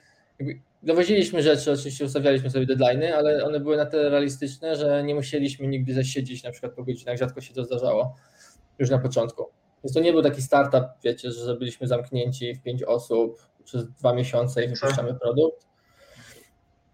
Dowoziliśmy 0.86 1.42
rzeczy, 1.42 1.72
oczywiście 1.72 2.04
ustawialiśmy 2.04 2.50
sobie 2.50 2.66
deadlines, 2.66 3.14
ale 3.14 3.44
one 3.44 3.60
były 3.60 3.76
na 3.76 3.86
tyle 3.86 4.08
realistyczne, 4.08 4.76
że 4.76 5.02
nie 5.04 5.14
musieliśmy 5.14 5.66
nigdy 5.66 5.94
zasiedzieć 5.94 6.42
na 6.42 6.50
przykład 6.50 6.72
po 6.72 6.84
godzinach, 6.84 7.18
rzadko 7.18 7.40
się 7.40 7.54
to 7.54 7.64
zdarzało 7.64 8.16
już 8.78 8.90
na 8.90 8.98
początku. 8.98 9.46
Więc 9.84 9.94
to 9.94 10.00
nie 10.00 10.12
był 10.12 10.22
taki 10.22 10.42
startup, 10.42 10.84
wiecie, 11.04 11.32
że 11.32 11.56
byliśmy 11.56 11.86
zamknięci 11.86 12.54
w 12.54 12.62
pięć 12.62 12.82
osób 12.82 13.42
przez 13.64 13.90
dwa 13.90 14.14
miesiące 14.14 14.64
i 14.64 14.68
wypuszczamy 14.68 15.14
produkt. 15.14 15.66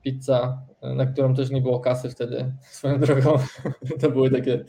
Pizza, 0.02 0.62
na 0.82 1.06
którą 1.06 1.34
też 1.34 1.50
nie 1.50 1.60
było 1.60 1.80
kasy 1.80 2.10
wtedy, 2.10 2.52
swoją 2.62 3.00
drogą. 3.00 3.38
to 4.00 4.10
były 4.10 4.30
takie, 4.30 4.64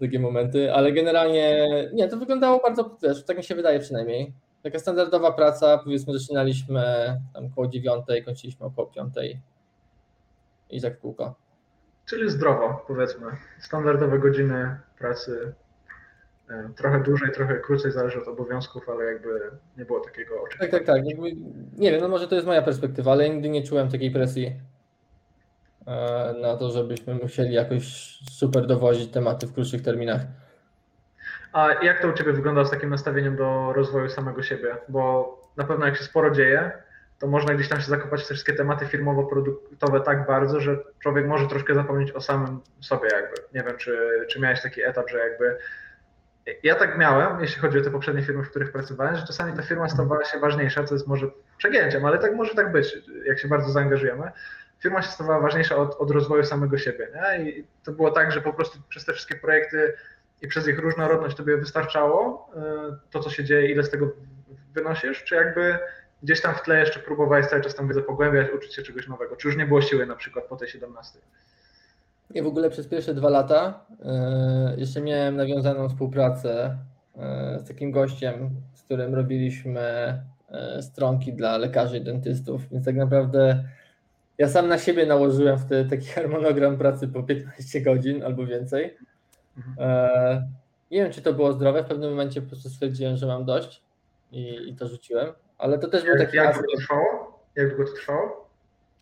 takie 0.00 0.18
momenty, 0.18 0.72
ale 0.74 0.92
generalnie 0.92 1.68
nie, 1.92 2.08
to 2.08 2.16
wyglądało 2.16 2.60
bardzo, 2.60 2.96
wiesz, 3.02 3.24
tak 3.24 3.36
mi 3.36 3.44
się 3.44 3.54
wydaje 3.54 3.80
przynajmniej. 3.80 4.32
Taka 4.62 4.78
standardowa 4.78 5.32
praca, 5.32 5.78
powiedzmy 5.78 6.18
zaczynaliśmy 6.18 6.82
tam 7.34 7.46
około 7.46 7.66
dziewiątej, 7.66 8.24
kończyliśmy 8.24 8.66
około 8.66 8.86
piątej 8.86 9.40
i 10.70 10.80
tak 10.80 10.96
w 10.96 11.00
kółko. 11.00 11.34
Czyli 12.06 12.30
zdrowo, 12.30 12.84
powiedzmy. 12.86 13.26
Standardowe 13.60 14.18
godziny 14.18 14.78
pracy, 14.98 15.54
e, 16.50 16.70
trochę 16.76 17.02
dłużej, 17.02 17.32
trochę 17.32 17.60
krócej, 17.60 17.92
zależy 17.92 18.22
od 18.22 18.28
obowiązków, 18.28 18.88
ale 18.88 19.04
jakby 19.04 19.50
nie 19.76 19.84
było 19.84 20.00
takiego 20.00 20.42
oczekiwania. 20.42 20.70
Tak, 20.70 20.86
tak, 20.86 20.96
tak. 20.96 21.06
Jakby, 21.06 21.32
nie 21.76 21.90
wiem, 21.90 22.00
no 22.00 22.08
może 22.08 22.28
to 22.28 22.34
jest 22.34 22.46
moja 22.46 22.62
perspektywa, 22.62 23.12
ale 23.12 23.30
nigdy 23.30 23.48
nie 23.48 23.62
czułem 23.62 23.88
takiej 23.88 24.10
presji 24.10 24.60
e, 25.86 26.34
na 26.40 26.56
to, 26.56 26.70
żebyśmy 26.70 27.14
musieli 27.14 27.54
jakoś 27.54 28.18
super 28.30 28.66
dowozić 28.66 29.10
tematy 29.12 29.46
w 29.46 29.52
krótszych 29.52 29.82
terminach. 29.82 30.20
A 31.58 31.84
jak 31.84 32.02
to 32.02 32.08
u 32.08 32.12
Ciebie 32.12 32.32
wygląda 32.32 32.64
z 32.64 32.70
takim 32.70 32.90
nastawieniem 32.90 33.36
do 33.36 33.72
rozwoju 33.72 34.08
samego 34.08 34.42
siebie? 34.42 34.76
Bo 34.88 35.38
na 35.56 35.64
pewno 35.64 35.86
jak 35.86 35.96
się 35.96 36.04
sporo 36.04 36.30
dzieje, 36.30 36.72
to 37.18 37.26
można 37.26 37.54
gdzieś 37.54 37.68
tam 37.68 37.80
się 37.80 37.86
zakopać 37.86 38.20
w 38.24 38.28
te 38.28 38.34
wszystkie 38.34 38.52
tematy 38.52 38.86
firmowo-produktowe 38.86 40.00
tak 40.00 40.26
bardzo, 40.26 40.60
że 40.60 40.78
człowiek 40.98 41.26
może 41.26 41.46
troszkę 41.46 41.74
zapomnieć 41.74 42.12
o 42.12 42.20
samym 42.20 42.60
sobie 42.80 43.08
jakby. 43.12 43.36
Nie 43.54 43.62
wiem, 43.62 43.76
czy, 43.76 44.26
czy 44.28 44.40
miałeś 44.40 44.62
taki 44.62 44.82
etap, 44.82 45.10
że 45.10 45.18
jakby 45.18 45.58
ja 46.62 46.74
tak 46.74 46.98
miałem, 46.98 47.40
jeśli 47.40 47.60
chodzi 47.60 47.78
o 47.78 47.82
te 47.82 47.90
poprzednie 47.90 48.22
firmy, 48.22 48.44
w 48.44 48.50
których 48.50 48.72
pracowałem, 48.72 49.16
że 49.16 49.26
czasami 49.26 49.52
ta 49.52 49.62
firma 49.62 49.88
stawała 49.88 50.24
się 50.24 50.38
ważniejsza, 50.38 50.84
co 50.84 50.94
jest 50.94 51.06
może 51.06 51.26
przegięciem, 51.56 52.04
ale 52.04 52.18
tak 52.18 52.34
może 52.34 52.54
tak 52.54 52.72
być, 52.72 52.98
jak 53.24 53.38
się 53.38 53.48
bardzo 53.48 53.70
zaangażujemy. 53.70 54.30
Firma 54.82 55.02
się 55.02 55.10
stawała 55.10 55.40
ważniejsza 55.40 55.76
od, 55.76 55.96
od 56.00 56.10
rozwoju 56.10 56.44
samego 56.44 56.78
siebie. 56.78 57.08
Nie? 57.14 57.50
I 57.50 57.66
to 57.84 57.92
było 57.92 58.10
tak, 58.10 58.32
że 58.32 58.40
po 58.40 58.52
prostu 58.52 58.78
przez 58.88 59.04
te 59.04 59.12
wszystkie 59.12 59.34
projekty 59.34 59.94
i 60.42 60.48
przez 60.48 60.68
ich 60.68 60.78
różnorodność 60.78 61.36
tobie 61.36 61.56
wystarczało 61.56 62.50
y, 62.56 63.10
to, 63.10 63.20
co 63.20 63.30
się 63.30 63.44
dzieje, 63.44 63.72
ile 63.72 63.82
z 63.82 63.90
tego 63.90 64.10
wynosisz, 64.74 65.24
czy 65.24 65.34
jakby 65.34 65.78
gdzieś 66.22 66.40
tam 66.40 66.54
w 66.54 66.62
tle 66.62 66.80
jeszcze 66.80 67.00
próbowałeś 67.00 67.46
cały 67.46 67.62
czas 67.62 67.74
tam 67.74 67.88
wiedzę 67.88 68.02
pogłębiać, 68.02 68.46
uczyć 68.56 68.74
się 68.74 68.82
czegoś 68.82 69.08
nowego? 69.08 69.36
Czy 69.36 69.48
już 69.48 69.56
nie 69.56 69.66
było 69.66 69.82
siły 69.82 70.06
na 70.06 70.16
przykład 70.16 70.44
po 70.44 70.56
tej 70.56 70.68
17? 70.68 71.18
Nie, 72.30 72.42
w 72.42 72.46
ogóle 72.46 72.70
przez 72.70 72.86
pierwsze 72.86 73.14
dwa 73.14 73.28
lata 73.28 73.86
yy, 73.90 74.80
jeszcze 74.80 75.00
miałem 75.00 75.36
nawiązaną 75.36 75.88
współpracę 75.88 76.78
yy, 77.16 77.22
z 77.58 77.68
takim 77.68 77.90
gościem, 77.90 78.50
z 78.74 78.82
którym 78.82 79.14
robiliśmy 79.14 80.18
stronki 80.80 81.32
dla 81.32 81.56
lekarzy 81.56 81.98
i 81.98 82.00
dentystów, 82.00 82.68
więc 82.70 82.84
tak 82.84 82.96
naprawdę 82.96 83.64
ja 84.38 84.48
sam 84.48 84.68
na 84.68 84.78
siebie 84.78 85.06
nałożyłem 85.06 85.58
wtedy 85.58 85.90
taki 85.90 86.06
harmonogram 86.16 86.78
pracy 86.78 87.08
po 87.08 87.22
15 87.22 87.80
godzin 87.80 88.22
albo 88.22 88.46
więcej. 88.46 88.96
Mhm. 89.58 90.52
Nie 90.90 91.02
wiem, 91.02 91.12
czy 91.12 91.22
to 91.22 91.32
było 91.32 91.52
zdrowe, 91.52 91.82
w 91.82 91.86
pewnym 91.86 92.10
momencie 92.10 92.42
po 92.42 92.48
prostu 92.48 92.68
stwierdziłem, 92.68 93.16
że 93.16 93.26
mam 93.26 93.44
dość 93.44 93.82
i, 94.32 94.68
i 94.68 94.76
to 94.76 94.88
rzuciłem. 94.88 95.32
Ale 95.58 95.78
to 95.78 95.88
też 95.88 96.04
był 96.04 96.18
taki. 96.18 96.36
Jak 96.36 96.54
długo 96.54 96.76
trwało? 96.76 97.40
Jak 97.56 97.68
długo 97.68 97.84
to 97.90 97.96
trwało? 97.96 98.48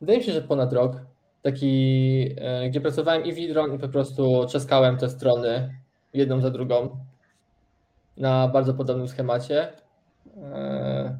Wydaje 0.01 0.19
mi 0.19 0.25
się, 0.25 0.33
że 0.33 0.43
ponad 0.43 0.73
rok. 0.73 0.97
Taki, 1.43 2.35
e, 2.39 2.69
gdzie 2.69 2.81
pracowałem 2.81 3.25
i 3.25 3.33
w 3.33 3.39
Idron 3.39 3.75
i 3.75 3.79
po 3.79 3.89
prostu 3.89 4.47
czaskałem 4.51 4.97
te 4.97 5.11
strony 5.11 5.75
jedną 6.15 6.41
za 6.41 6.51
drugą 6.51 6.97
na 8.17 8.49
bardzo 8.49 8.75
podobnym 8.75 9.09
schemacie. 9.09 9.73
E, 10.43 11.19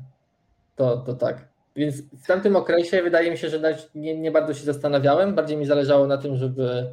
to, 0.77 0.97
to 0.97 1.15
tak. 1.15 1.49
Więc 1.77 2.03
w 2.03 2.27
tamtym 2.27 2.57
okresie 2.57 3.03
wydaje 3.03 3.31
mi 3.31 3.39
się, 3.39 3.49
że 3.49 3.77
nie, 3.95 4.19
nie 4.19 4.31
bardzo 4.31 4.55
się 4.55 4.65
zastanawiałem. 4.65 5.35
Bardziej 5.35 5.57
mi 5.57 5.67
zależało 5.67 6.07
na 6.07 6.19
tym, 6.19 6.37
żeby 6.37 6.93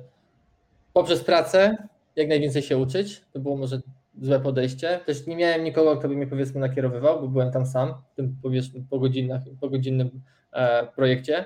poprzez 0.94 1.24
pracę 1.24 1.78
jak 2.16 2.28
najwięcej 2.28 2.62
się 2.62 2.78
uczyć. 2.78 3.22
To 3.34 3.40
było 3.40 3.58
może 3.58 3.82
złe 4.22 4.40
podejście. 4.40 5.00
Też 5.06 5.28
nie 5.28 5.36
miałem 5.36 5.64
nikogo, 5.64 5.98
kto 5.98 6.08
by 6.08 6.16
mnie 6.16 6.28
powiedzmy 6.28 6.60
nakierowywał, 6.60 7.22
bo 7.22 7.28
byłem 7.28 7.52
tam 7.52 7.66
sam 7.66 7.94
w 8.12 8.16
tym 8.16 8.38
powiedzmy 8.42 8.84
pogodzinnych, 8.90 9.42
pogodzinnym 9.62 10.22
e, 10.52 10.88
projekcie. 10.88 11.46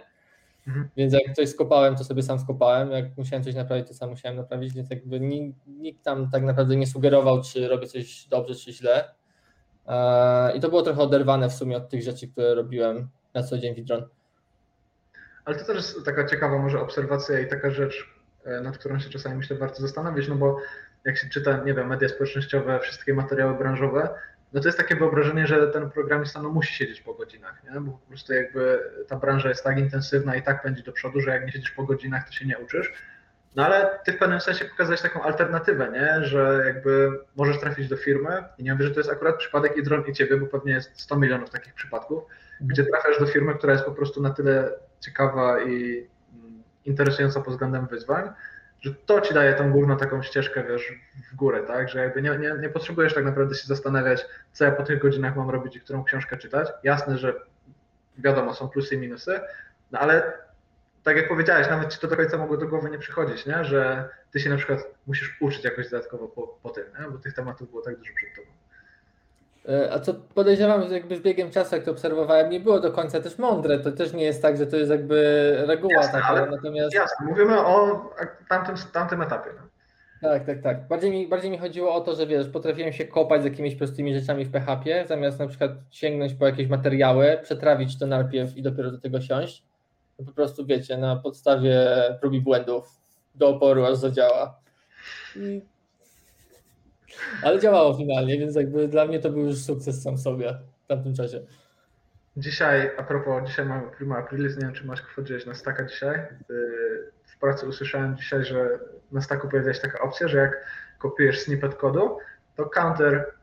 Mhm. 0.68 0.90
Więc 0.98 1.14
jak 1.14 1.36
coś 1.36 1.50
skopałem, 1.50 1.96
to 1.96 2.04
sobie 2.04 2.24
sam 2.24 2.40
skopałem. 2.40 2.92
Jak 2.92 3.18
musiałem 3.18 3.44
coś 3.44 3.56
naprawić, 3.56 3.88
to 3.88 3.94
sam 3.94 4.10
musiałem 4.10 4.38
naprawić, 4.38 4.74
więc 4.74 4.90
jakby 4.90 5.20
nikt, 5.20 5.68
nikt 5.68 6.04
tam 6.04 6.32
tak 6.32 6.44
naprawdę 6.44 6.76
nie 6.76 6.88
sugerował, 6.88 7.44
czy 7.44 7.68
robię 7.68 7.88
coś 7.88 8.28
dobrze, 8.28 8.56
czy 8.56 8.74
źle. 8.74 9.14
E, 9.88 10.58
I 10.58 10.60
to 10.60 10.70
było 10.70 10.82
trochę 10.82 11.02
oderwane 11.02 11.50
w 11.50 11.54
sumie 11.54 11.78
od 11.78 11.90
tych 11.90 12.04
rzeczy, 12.04 12.28
które 12.28 12.56
robiłem 12.56 13.10
na 13.34 13.44
co 13.44 13.58
dzień 13.58 13.76
w 13.76 13.78
Idron. 13.78 14.06
Ale 15.46 15.60
to 15.60 15.66
też 15.66 15.76
jest 15.76 16.06
taka 16.06 16.28
ciekawa 16.28 16.60
może 16.60 16.82
obserwacja 16.82 17.40
i 17.40 17.48
taka 17.48 17.70
rzecz, 17.70 18.17
nad 18.62 18.78
którą 18.78 19.00
się 19.00 19.10
czasami 19.10 19.36
myślę 19.36 19.58
warto 19.58 19.82
zastanowić, 19.82 20.28
no 20.28 20.36
bo 20.36 20.60
jak 21.06 21.18
się 21.18 21.30
czyta, 21.30 21.58
nie 21.58 21.74
wiem, 21.74 21.88
media 21.88 22.10
społecznościowe, 22.10 22.80
wszystkie 22.80 23.14
materiały 23.14 23.58
branżowe, 23.58 24.10
no 24.54 24.62
to 24.62 24.68
jest 24.68 24.78
takie 24.78 24.96
wyobrażenie, 24.96 25.48
że 25.48 25.68
ten 25.68 25.90
programista 25.90 26.42
no, 26.42 26.50
musi 26.50 26.74
siedzieć 26.74 27.02
po 27.02 27.14
godzinach, 27.14 27.64
nie? 27.64 27.82
bo 27.82 27.92
po 27.92 28.08
prostu 28.08 28.34
jakby 28.34 28.80
ta 29.08 29.16
branża 29.16 29.50
jest 29.50 29.64
tak 29.64 29.80
intensywna 29.80 30.36
i 30.36 30.44
tak 30.44 30.64
pędzi 30.64 30.84
do 30.84 30.92
przodu, 30.92 31.22
że 31.22 31.32
jak 31.32 31.46
nie 31.46 31.52
siedzisz 31.52 31.72
po 31.72 31.84
godzinach, 31.84 32.28
to 32.28 32.32
się 32.32 32.46
nie 32.46 32.60
uczysz. 32.60 32.94
No 33.56 33.66
ale 33.66 34.00
ty 34.06 34.14
w 34.14 34.18
pewnym 34.18 34.42
sensie 34.42 34.66
pokazałeś 34.66 35.02
taką 35.02 35.22
alternatywę, 35.22 35.92
nie? 35.92 36.26
że 36.26 36.64
jakby 36.66 37.20
możesz 37.36 37.60
trafić 37.60 37.88
do 37.88 37.98
firmy 37.98 38.44
i 38.58 38.64
nie 38.64 38.74
mówię, 38.74 38.86
że 38.86 38.92
to 38.92 39.00
jest 39.00 39.12
akurat 39.12 39.38
przypadek 39.38 39.78
Idron 39.78 40.04
i 40.08 40.14
ciebie, 40.14 40.38
bo 40.38 40.48
pewnie 40.48 40.74
jest 40.74 41.02
100 41.02 41.20
milionów 41.20 41.50
takich 41.50 41.74
przypadków, 41.74 42.24
gdzie 42.62 42.86
trafiasz 42.86 43.20
do 43.20 43.26
firmy, 43.26 43.54
która 43.56 43.74
jest 43.74 43.86
po 43.86 43.92
prostu 43.92 44.22
na 44.22 44.30
tyle 44.30 44.72
ciekawa 45.00 45.64
i 45.64 46.08
interesująca 46.88 47.42
pod 47.42 47.54
względem 47.54 47.88
wyzwań, 47.88 48.30
że 48.82 48.94
to 49.06 49.22
ci 49.22 49.34
daje 49.34 49.54
tą 49.54 49.72
główną 49.72 49.98
taką 49.98 50.24
ścieżkę, 50.24 50.64
wiesz, 50.64 50.94
w 51.32 51.36
górę, 51.36 51.64
tak, 51.64 51.90
że 51.90 52.00
jakby 52.00 52.22
nie, 52.22 52.38
nie, 52.38 52.56
nie 52.62 52.70
potrzebujesz 52.70 53.14
tak 53.14 53.26
naprawdę 53.26 53.56
się 53.56 53.68
zastanawiać, 53.68 54.26
co 54.54 54.66
ja 54.66 54.72
po 54.72 54.84
tych 54.84 55.00
godzinach 55.00 55.36
mam 55.36 55.50
robić 55.50 55.76
i 55.76 55.82
którą 55.82 56.04
książkę 56.04 56.38
czytać. 56.38 56.70
Jasne, 56.84 57.18
że 57.18 57.34
wiadomo, 58.18 58.54
są 58.54 58.70
plusy 58.70 58.96
i 58.96 58.98
minusy, 58.98 59.40
no 59.92 60.00
ale 60.00 60.34
tak 61.04 61.18
jak 61.18 61.28
powiedziałeś, 61.28 61.70
nawet 61.70 61.94
ci 61.94 62.00
to 62.00 62.08
do 62.08 62.18
końca 62.18 62.38
mogło 62.38 62.58
do 62.58 62.68
głowy 62.68 62.90
nie 62.90 63.00
przychodzić, 63.00 63.46
nie? 63.46 63.66
że 63.66 64.10
ty 64.32 64.40
się 64.40 64.50
na 64.50 64.58
przykład 64.58 64.80
musisz 65.08 65.38
uczyć 65.42 65.64
jakoś 65.64 65.90
dodatkowo 65.90 66.28
po, 66.28 66.48
po 66.48 66.70
tym, 66.70 66.84
nie? 67.00 67.12
bo 67.12 67.18
tych 67.18 67.34
tematów 67.34 67.70
było 67.70 67.82
tak 67.82 67.98
dużo 67.98 68.14
przed 68.16 68.36
tobą. 68.36 68.48
E, 69.68 69.94
a 69.94 70.00
co 70.00 70.14
podejrzewam, 70.14 70.88
że 70.88 70.94
jakby 70.94 71.18
z 71.18 71.22
biegiem 71.22 71.52
czasu, 71.52 71.76
jak 71.76 71.84
to 71.84 71.92
obserwowałem, 71.92 72.50
nie 72.50 72.60
było 72.60 72.80
do 72.80 72.92
końca 72.92 73.20
też 73.20 73.38
mądre. 73.38 73.80
To 73.80 73.92
też 73.92 74.14
nie 74.14 74.24
jest 74.24 74.42
tak, 74.42 74.58
że 74.58 74.68
to 74.68 74.78
jest 74.78 74.92
jakby 74.92 75.54
reguła 75.68 75.94
jasne, 75.94 76.22
taka. 76.22 76.46
Natomiast... 76.46 76.96
Jasne, 76.96 77.26
mówimy 77.26 77.60
o 77.60 78.06
tamtym, 78.50 78.76
tamtym 78.94 79.22
etapie. 79.22 79.50
No. 79.56 79.68
Tak, 80.30 80.46
tak, 80.46 80.62
tak. 80.62 80.88
Bardziej 80.88 81.12
mi, 81.12 81.28
bardziej 81.28 81.52
mi 81.52 81.58
chodziło 81.58 81.96
o 81.96 82.02
to, 82.02 82.16
że 82.16 82.28
wiesz, 82.28 82.50
potrafiłem 82.50 82.94
się 82.94 83.06
kopać 83.06 83.42
z 83.42 83.46
jakimiś 83.46 83.76
prostymi 83.76 84.20
rzeczami 84.20 84.46
w 84.46 84.52
PHP, 84.52 85.06
zamiast 85.08 85.40
na 85.40 85.48
przykład 85.48 85.72
sięgnąć 85.92 86.34
po 86.34 86.46
jakieś 86.46 86.68
materiały, 86.68 87.40
przetrawić 87.44 88.00
to 88.00 88.08
najpierw 88.08 88.58
i 88.58 88.62
dopiero 88.62 88.92
do 88.92 88.98
tego 88.98 89.22
siąść. 89.22 89.64
To 90.18 90.24
po 90.24 90.32
prostu 90.32 90.66
wiecie, 90.66 90.98
na 90.98 91.16
podstawie 91.16 91.88
prób 92.22 92.34
i 92.34 92.42
błędów 92.42 93.02
do 93.36 93.50
oporu 93.50 93.86
aż 93.86 93.96
zadziała. 93.96 94.60
I 95.36 95.62
ale 97.44 97.60
działało 97.60 97.94
finalnie, 97.94 98.40
więc 98.40 98.56
jakby 98.56 98.88
dla 98.88 99.06
mnie 99.06 99.20
to 99.20 99.30
był 99.30 99.46
już 99.46 99.58
sukces 99.58 100.04
sam 100.04 100.18
sobie 100.18 100.58
w 100.84 100.88
tamtym 100.88 101.16
czasie. 101.16 101.42
Dzisiaj, 102.38 102.92
a 102.98 103.04
propos, 103.04 103.50
dzisiaj 103.50 103.66
mamy 103.66 103.92
Prima 103.92 104.18
Aprilis, 104.18 104.56
nie 104.56 104.62
wiem 104.62 104.74
czy 104.74 104.86
masz 104.86 105.02
wchodziłeś 105.02 105.46
na 105.46 105.56
Staka 105.56 105.84
dzisiaj. 105.84 106.16
Y, 106.16 107.12
w 107.26 107.40
pracy 107.40 107.68
usłyszałem 107.68 108.18
dzisiaj, 108.18 108.44
że 108.44 108.80
na 109.12 109.22
Staku 109.22 109.50
pojawiła 109.50 109.74
się 109.74 109.82
taka 109.82 110.00
opcja, 110.00 110.28
że 110.28 110.38
jak 110.38 110.66
kopiujesz 111.00 111.40
snippet 111.40 111.76
kodu, 111.76 112.18
to 112.56 112.66
counter 112.66 113.34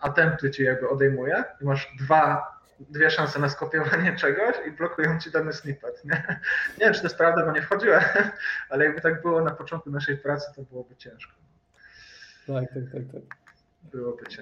attempty 0.00 0.50
ci 0.50 0.62
jakby 0.62 0.88
odejmuje 0.88 1.44
i 1.60 1.64
masz 1.64 1.94
dwa, 2.00 2.46
dwie 2.80 3.10
szanse 3.10 3.38
na 3.38 3.48
skopiowanie 3.48 4.16
czegoś 4.22 4.56
i 4.66 4.70
blokują 4.70 5.18
ci 5.20 5.30
dany 5.30 5.52
snippet. 5.52 6.04
Nie, 6.04 6.40
nie 6.78 6.84
wiem, 6.84 6.94
czy 6.94 7.00
to 7.00 7.06
jest 7.06 7.18
prawda, 7.18 7.46
bo 7.46 7.52
nie 7.52 7.62
wchodziłem, 7.62 8.02
ale 8.70 8.84
jakby 8.84 9.00
tak 9.00 9.22
było 9.22 9.42
na 9.42 9.50
początku 9.50 9.90
naszej 9.90 10.16
pracy, 10.16 10.46
to 10.56 10.62
byłoby 10.62 10.96
ciężko. 10.96 11.32
Tak, 12.46 12.64
tak, 12.74 12.84
tak. 12.92 13.02
tak. 13.12 13.40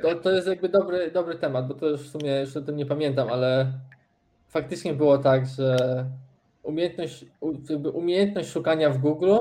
To, 0.03 0.15
to 0.15 0.31
jest 0.31 0.49
jakby 0.49 0.69
dobry, 0.69 1.11
dobry 1.11 1.35
temat, 1.35 1.69
bo 1.69 1.75
to 1.75 1.87
już 1.87 2.01
w 2.01 2.11
sumie 2.11 2.41
już 2.41 2.57
o 2.57 2.61
tym 2.61 2.77
nie 2.77 2.87
pamiętam, 2.87 3.29
ale 3.29 3.73
faktycznie 4.49 4.95
było 4.95 5.19
tak, 5.19 5.47
że 5.47 5.77
umiejętność, 6.63 7.25
jakby 7.71 7.91
umiejętność 7.91 8.51
szukania 8.51 8.91
w 8.91 8.99
Google 8.99 9.37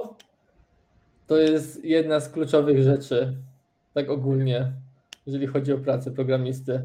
to 1.28 1.38
jest 1.38 1.86
jedna 1.86 2.20
z 2.20 2.30
kluczowych 2.30 2.84
rzeczy, 2.84 3.34
tak 3.94 4.10
ogólnie, 4.10 4.72
jeżeli 5.26 5.48
chodzi 5.48 5.74
o 5.74 5.78
pracę 5.78 6.12
programisty, 6.12 6.82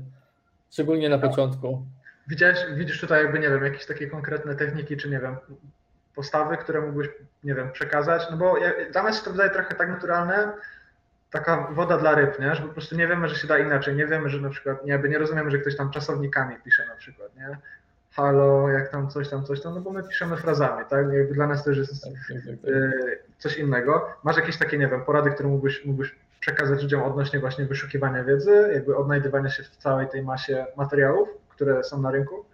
szczególnie 0.70 1.08
na 1.08 1.18
początku. 1.18 1.86
Widziałeś, 2.28 2.58
widzisz 2.74 3.00
tutaj 3.00 3.24
jakby, 3.24 3.38
nie 3.38 3.48
wiem, 3.50 3.64
jakieś 3.64 3.86
takie 3.86 4.06
konkretne 4.06 4.54
techniki, 4.54 4.96
czy 4.96 5.10
nie 5.10 5.20
wiem, 5.20 5.36
postawy, 6.14 6.56
które 6.56 6.80
mógłbyś, 6.80 7.08
nie 7.44 7.54
wiem, 7.54 7.72
przekazać? 7.72 8.22
No 8.30 8.36
bo 8.36 8.58
ja, 8.58 8.72
dla 8.92 9.02
nas 9.02 9.18
się 9.18 9.24
to 9.24 9.30
wydaje 9.30 9.50
trochę 9.50 9.74
tak 9.74 9.88
naturalne, 9.88 10.52
taka 11.32 11.68
woda 11.70 11.98
dla 11.98 12.14
ryb, 12.14 12.40
nie? 12.40 12.54
że 12.54 12.62
po 12.62 12.68
prostu 12.68 12.96
nie 12.96 13.06
wiemy, 13.06 13.28
że 13.28 13.34
się 13.34 13.46
da 13.46 13.58
inaczej, 13.58 13.96
nie 13.96 14.06
wiemy, 14.06 14.30
że 14.30 14.40
na 14.40 14.50
przykład, 14.50 14.84
nie, 14.84 14.98
nie 15.08 15.18
rozumiemy, 15.18 15.50
że 15.50 15.58
ktoś 15.58 15.76
tam 15.76 15.90
czasownikami 15.90 16.56
pisze 16.64 16.86
na 16.86 16.94
przykład, 16.94 17.36
nie? 17.36 17.56
Halo, 18.12 18.68
jak 18.68 18.88
tam 18.88 19.10
coś 19.10 19.28
tam, 19.28 19.44
coś 19.44 19.62
tam, 19.62 19.74
no 19.74 19.80
bo 19.80 19.90
my 19.90 20.02
piszemy 20.02 20.36
frazami, 20.36 20.84
tak? 20.90 21.12
Jakby 21.12 21.34
dla 21.34 21.46
nas 21.46 21.64
też 21.64 21.78
jest 21.78 22.04
Tak, 22.04 22.12
tak, 22.12 22.44
tak, 22.62 22.72
coś 23.38 23.58
innego. 23.58 24.06
Masz 24.24 24.36
jakieś 24.36 24.58
takie, 24.58 24.78
nie 24.78 24.88
wiem, 24.88 25.04
porady, 25.04 25.30
które 25.30 25.48
mógłbyś, 25.48 25.84
mógłbyś 25.84 26.14
przekazać 26.40 26.82
ludziom 26.82 27.02
odnośnie 27.02 27.40
właśnie 27.40 27.64
wyszukiwania 27.64 28.24
wiedzy, 28.24 28.70
jakby 28.74 28.96
odnajdywania 28.96 29.50
się 29.50 29.62
w 29.62 29.76
całej 29.76 30.08
tej 30.08 30.22
masie 30.22 30.66
materiałów, 30.76 31.28
które 31.48 31.84
są 31.84 32.02
na 32.02 32.10
rynku? 32.10 32.44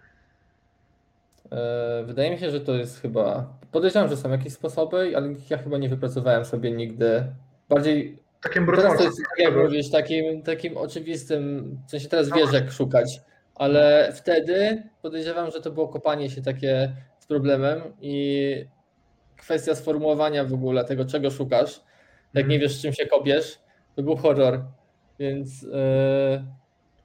E, 1.51 2.03
Wydaje 2.05 2.31
mi 2.31 2.37
się, 2.37 2.51
że 2.51 2.61
to 2.61 2.73
jest 2.73 3.01
chyba. 3.01 3.45
Podejrzewam, 3.71 4.09
że 4.09 4.17
są 4.17 4.29
jakieś 4.29 4.53
sposoby, 4.53 5.13
ale 5.15 5.33
ja 5.49 5.57
chyba 5.57 5.77
nie 5.77 5.89
wypracowałem 5.89 6.45
sobie 6.45 6.71
nigdy. 6.71 7.23
Bardziej 7.69 8.19
Takim 8.43 8.65
teraz 8.65 8.97
to 8.97 9.03
jest, 9.03 9.21
jak 9.37 9.55
mówisz, 9.55 9.89
takim, 9.89 10.41
takim 10.41 10.77
oczywistym, 10.77 11.77
w 11.87 11.91
sensie 11.91 12.09
teraz 12.09 12.29
wiesz 12.35 12.53
jak 12.53 12.71
szukać, 12.71 13.21
ale 13.55 14.11
wtedy 14.15 14.83
podejrzewam, 15.01 15.51
że 15.51 15.61
to 15.61 15.71
było 15.71 15.87
kopanie 15.87 16.29
się 16.29 16.41
takie 16.41 16.95
z 17.19 17.25
problemem 17.25 17.81
i 18.01 18.65
kwestia 19.37 19.75
sformułowania 19.75 20.45
w 20.45 20.53
ogóle 20.53 20.85
tego, 20.85 21.05
czego 21.05 21.31
szukasz. 21.31 21.81
Jak 22.33 22.47
nie 22.47 22.59
wiesz, 22.59 22.81
czym 22.81 22.93
się 22.93 23.05
kopiesz, 23.05 23.59
to 23.95 24.03
był 24.03 24.15
horror. 24.15 24.61
Więc 25.19 25.65
e, 25.73 26.45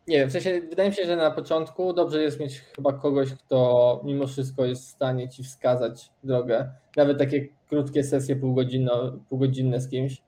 nie 0.08 0.18
wiem, 0.18 0.28
w 0.28 0.32
sensie 0.32 0.60
wydaje 0.60 0.88
mi 0.88 0.94
się, 0.94 1.06
że 1.06 1.16
na 1.16 1.30
początku 1.30 1.92
dobrze 1.92 2.22
jest 2.22 2.40
mieć 2.40 2.60
chyba 2.76 2.92
kogoś, 2.92 3.34
kto 3.34 4.00
mimo 4.04 4.26
wszystko 4.26 4.64
jest 4.64 4.82
w 4.82 4.88
stanie 4.88 5.28
ci 5.28 5.44
wskazać 5.44 6.10
drogę. 6.24 6.70
Nawet 6.96 7.18
takie 7.18 7.48
krótkie 7.68 8.04
sesje 8.04 8.36
półgodzinne, 8.36 8.92
półgodzinne 9.28 9.80
z 9.80 9.88
kimś, 9.88 10.22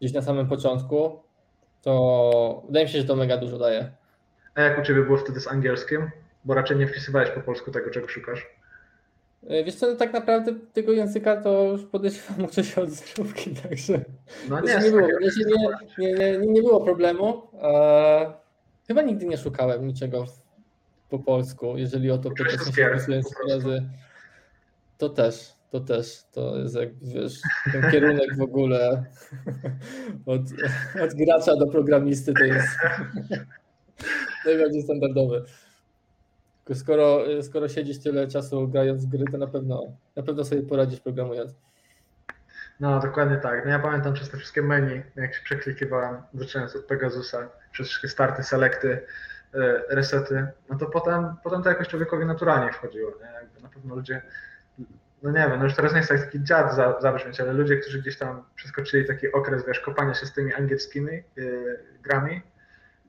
gdzieś 0.00 0.12
na 0.12 0.22
samym 0.22 0.48
początku, 0.48 1.22
to 1.82 2.62
wydaje 2.66 2.86
mi 2.86 2.92
się, 2.92 2.98
że 2.98 3.04
to 3.04 3.16
mega 3.16 3.36
dużo 3.36 3.58
daje. 3.58 3.90
A 4.54 4.62
jak 4.62 4.78
u 4.78 4.82
Ciebie 4.82 5.02
było 5.02 5.18
wtedy 5.18 5.40
z 5.40 5.48
angielskim? 5.48 6.10
Bo 6.44 6.54
raczej 6.54 6.76
nie 6.76 6.86
wpisywałeś 6.86 7.30
po 7.30 7.40
polsku 7.40 7.70
tego, 7.70 7.90
czego 7.90 8.08
szukasz. 8.08 8.46
E, 9.46 9.64
Wiesz 9.64 9.74
co, 9.74 9.86
no 9.86 9.96
tak 9.96 10.12
naprawdę 10.12 10.54
tego 10.72 10.92
języka 10.92 11.42
to 11.42 11.64
już 11.64 11.84
podejrzewam 11.84 12.44
uczę 12.44 12.64
się 12.64 12.80
od 12.80 12.90
zerówki, 12.90 13.54
także 13.68 14.00
No 14.48 14.60
nie, 14.60 14.78
nie, 14.78 14.90
było, 14.90 15.00
nie, 15.00 15.28
nie, 15.98 16.12
nie, 16.14 16.38
nie 16.38 16.62
było 16.62 16.80
problemu. 16.80 17.42
E, 17.62 18.32
chyba 18.86 19.02
nigdy 19.02 19.26
nie 19.26 19.36
szukałem 19.38 19.86
niczego 19.86 20.24
po 21.08 21.18
polsku, 21.18 21.76
jeżeli 21.76 22.10
o 22.10 22.18
to 22.18 22.30
pytasz. 22.30 22.56
To 24.98 25.08
też, 25.08 25.52
to 25.70 25.80
też, 25.80 26.24
to 26.32 26.56
jest 26.58 26.74
jak 26.74 26.98
wiesz, 27.02 27.40
ten 27.72 27.90
kierunek 27.90 28.36
w 28.36 28.42
ogóle 28.42 29.04
od, 30.26 30.42
od 31.04 31.14
gracza 31.14 31.56
do 31.56 31.66
programisty 31.66 32.34
to 32.34 32.44
jest 32.44 32.78
najbardziej 34.46 34.82
standardowy. 34.82 35.44
Skoro, 36.74 37.24
skoro 37.42 37.68
siedzisz 37.68 37.98
tyle 37.98 38.28
czasu 38.28 38.68
grając 38.68 39.04
w 39.04 39.08
gry, 39.08 39.24
to 39.32 39.38
na 39.38 39.46
pewno, 39.46 39.82
na 40.16 40.22
pewno 40.22 40.44
sobie 40.44 40.62
poradzisz 40.62 41.00
programując. 41.00 41.54
No 42.80 43.00
dokładnie 43.00 43.36
tak. 43.36 43.64
No 43.64 43.70
ja 43.70 43.78
pamiętam 43.78 44.14
przez 44.14 44.30
te 44.30 44.36
wszystkie 44.36 44.62
menu, 44.62 45.02
jak 45.16 45.34
się 45.34 45.42
przeklikiwałem, 45.44 46.22
zaczynając 46.34 46.76
od 46.76 46.84
Pegasusa, 46.84 47.48
przez 47.72 47.88
wszystkie 47.88 48.08
starty, 48.08 48.42
selekty, 48.42 49.06
e, 49.54 49.82
resety, 49.88 50.46
no 50.70 50.78
to 50.78 50.86
potem, 50.86 51.34
potem 51.44 51.62
to 51.62 51.68
jakoś 51.68 51.88
człowiekowi 51.88 52.26
naturalnie 52.26 52.72
wchodziło. 52.72 53.10
Nie? 53.10 53.32
Jakby 53.32 53.60
na 53.60 53.68
pewno 53.68 53.94
ludzie, 53.94 54.22
no 55.22 55.30
nie 55.30 55.48
wiem, 55.50 55.58
no 55.58 55.64
już 55.64 55.74
teraz 55.74 55.92
nie 55.92 55.98
jest 55.98 56.10
tak 56.10 56.24
taki 56.24 56.44
dziad 56.44 56.74
za, 56.74 57.00
zabrzmieć, 57.00 57.40
ale 57.40 57.52
ludzie, 57.52 57.76
którzy 57.76 58.02
gdzieś 58.02 58.18
tam 58.18 58.44
przeskoczyli 58.54 59.06
taki 59.06 59.32
okres, 59.32 59.66
wiesz, 59.66 59.80
kopania 59.80 60.14
się 60.14 60.26
z 60.26 60.32
tymi 60.32 60.54
angielskimi 60.54 61.12
e, 61.12 61.22
grami, 62.02 62.42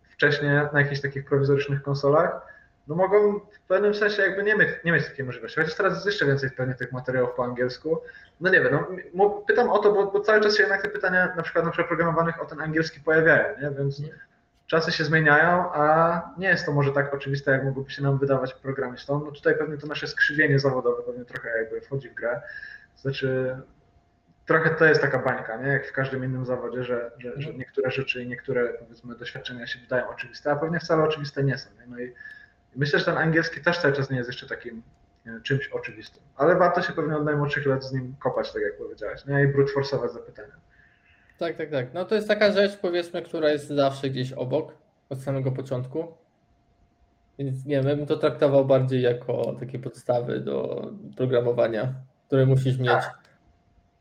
wcześniej 0.09 0.51
na 0.73 0.81
jakichś 0.81 1.01
takich 1.01 1.25
prowizorycznych 1.25 1.83
konsolach, 1.83 2.41
no 2.87 2.95
mogą 2.95 3.39
w 3.39 3.59
pewnym 3.67 3.95
sensie 3.95 4.21
jakby 4.21 4.43
nie 4.43 4.55
mieć, 4.55 4.69
nie 4.85 4.91
mieć 4.91 5.05
takiej 5.05 5.25
możliwości. 5.25 5.59
Chociaż 5.59 5.75
teraz 5.75 5.93
jest 5.93 6.05
jeszcze 6.05 6.25
więcej 6.25 6.51
pewnie 6.51 6.75
tych 6.75 6.91
materiałów 6.91 7.31
po 7.35 7.43
angielsku. 7.43 8.01
No 8.39 8.49
nie 8.49 8.61
wiem, 8.61 8.79
no, 9.13 9.29
pytam 9.29 9.69
o 9.69 9.79
to, 9.79 9.93
bo, 9.93 10.11
bo 10.11 10.19
cały 10.19 10.41
czas 10.41 10.55
się 10.55 10.63
jednak 10.63 10.81
te 10.81 10.89
pytania 10.89 11.33
na 11.35 11.43
przykład 11.43 11.65
na 11.65 11.71
przeprogramowanych 11.71 12.41
o 12.41 12.45
ten 12.45 12.61
angielski 12.61 12.99
pojawiają, 12.99 13.61
nie? 13.61 13.71
więc 13.71 14.01
czasy 14.69 14.91
się 14.91 15.05
zmieniają, 15.05 15.73
a 15.73 16.21
nie 16.37 16.47
jest 16.47 16.65
to 16.65 16.71
może 16.71 16.91
tak 16.91 17.13
oczywiste, 17.13 17.51
jak 17.51 17.63
mogłoby 17.63 17.91
się 17.91 18.03
nam 18.03 18.17
wydawać 18.17 18.53
programistom. 18.53 19.23
No 19.25 19.31
tutaj 19.31 19.55
pewnie 19.57 19.77
to 19.77 19.87
nasze 19.87 20.07
skrzywienie 20.07 20.59
zawodowe 20.59 21.03
pewnie 21.03 21.25
trochę 21.25 21.49
jakby 21.57 21.81
wchodzi 21.81 22.09
w 22.09 22.13
grę. 22.13 22.41
Znaczy 22.97 23.57
trochę 24.45 24.69
to 24.69 24.85
jest 24.85 25.01
taka 25.01 25.19
bańka, 25.19 25.57
nie? 25.57 25.67
jak 25.67 25.87
w 25.87 25.91
każdym 25.93 26.23
innym 26.23 26.45
zawodzie, 26.45 26.83
że, 26.83 27.11
że, 27.17 27.41
że 27.41 27.53
niektóre 27.53 27.91
rzeczy 27.91 28.23
i 28.23 28.27
niektóre 28.27 28.73
powiedzmy 28.73 29.15
doświadczenia 29.15 29.67
się 29.67 29.79
wydają 29.79 30.09
oczywiste, 30.09 30.51
a 30.51 30.55
pewnie 30.55 30.79
wcale 30.79 31.03
oczywiste 31.03 31.43
nie 31.43 31.57
są. 31.57 31.69
Nie? 31.79 31.87
No 31.87 31.99
i 31.99 32.13
myślę, 32.75 32.99
że 32.99 33.05
ten 33.05 33.17
angielski 33.17 33.61
też 33.61 33.77
cały 33.77 33.93
czas 33.93 34.09
nie 34.09 34.17
jest 34.17 34.29
jeszcze 34.29 34.47
takim 34.47 34.83
czymś 35.43 35.67
oczywistym, 35.67 36.23
ale 36.35 36.55
warto 36.55 36.81
się 36.81 36.93
pewnie 36.93 37.17
od 37.17 37.25
najmłodszych 37.25 37.65
lat 37.65 37.83
z 37.83 37.93
nim 37.93 38.15
kopać, 38.19 38.53
tak 38.53 38.61
jak 38.61 38.77
powiedziałeś, 38.77 39.25
nie? 39.25 39.43
i 39.43 39.47
brute 39.47 39.73
force'ować 39.73 40.09
zapytania. 40.09 40.53
Tak, 41.39 41.55
tak, 41.55 41.71
tak. 41.71 41.93
No 41.93 42.05
to 42.05 42.15
jest 42.15 42.27
taka 42.27 42.51
rzecz, 42.51 42.77
powiedzmy, 42.77 43.21
która 43.21 43.49
jest 43.49 43.67
zawsze 43.67 44.09
gdzieś 44.09 44.33
obok, 44.33 44.73
od 45.09 45.21
samego 45.21 45.51
początku. 45.51 46.07
Więc 47.39 47.65
nie 47.65 47.81
wiem, 47.81 48.05
to 48.05 48.17
traktował 48.17 48.65
bardziej 48.65 49.01
jako 49.01 49.55
takie 49.59 49.79
podstawy 49.79 50.39
do 50.39 50.87
programowania, 51.17 51.93
które 52.27 52.45
musisz 52.45 52.77
mieć. 52.77 52.89
Tak. 52.89 53.19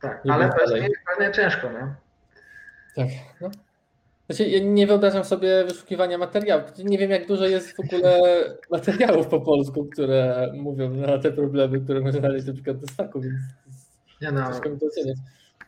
Tak, 0.01 0.23
ale 0.29 0.51
to 0.51 0.77
jest 0.77 0.95
pewnie 1.17 1.33
ciężko, 1.33 1.69
nie? 1.73 1.95
Tak. 2.97 3.09
No. 3.41 3.51
Znaczy, 4.27 4.49
ja 4.49 4.65
nie 4.65 4.87
wyobrażam 4.87 5.25
sobie 5.25 5.65
wyszukiwania 5.65 6.19
materiałów. 6.19 6.65
Nie 6.85 6.99
wiem, 6.99 7.11
jak 7.11 7.27
dużo 7.27 7.47
jest 7.47 7.77
w 7.77 7.81
ogóle 7.81 8.21
materiałów 8.71 9.27
po 9.27 9.41
polsku, 9.41 9.85
które 9.85 10.51
mówią 10.55 10.91
na 10.91 11.19
te 11.19 11.33
problemy, 11.33 11.81
które 11.81 12.01
można 12.01 12.21
znaleźć 12.21 12.47
na 12.47 12.53
przykład 12.53 12.79
do 12.79 12.87
staku, 12.87 13.21
więc 13.21 13.37
Nie 14.23 14.33
no, 14.33 14.53
ciężko 14.53 14.71
mi 14.71 14.79
to 14.79 14.87
oceniać. 14.87 15.17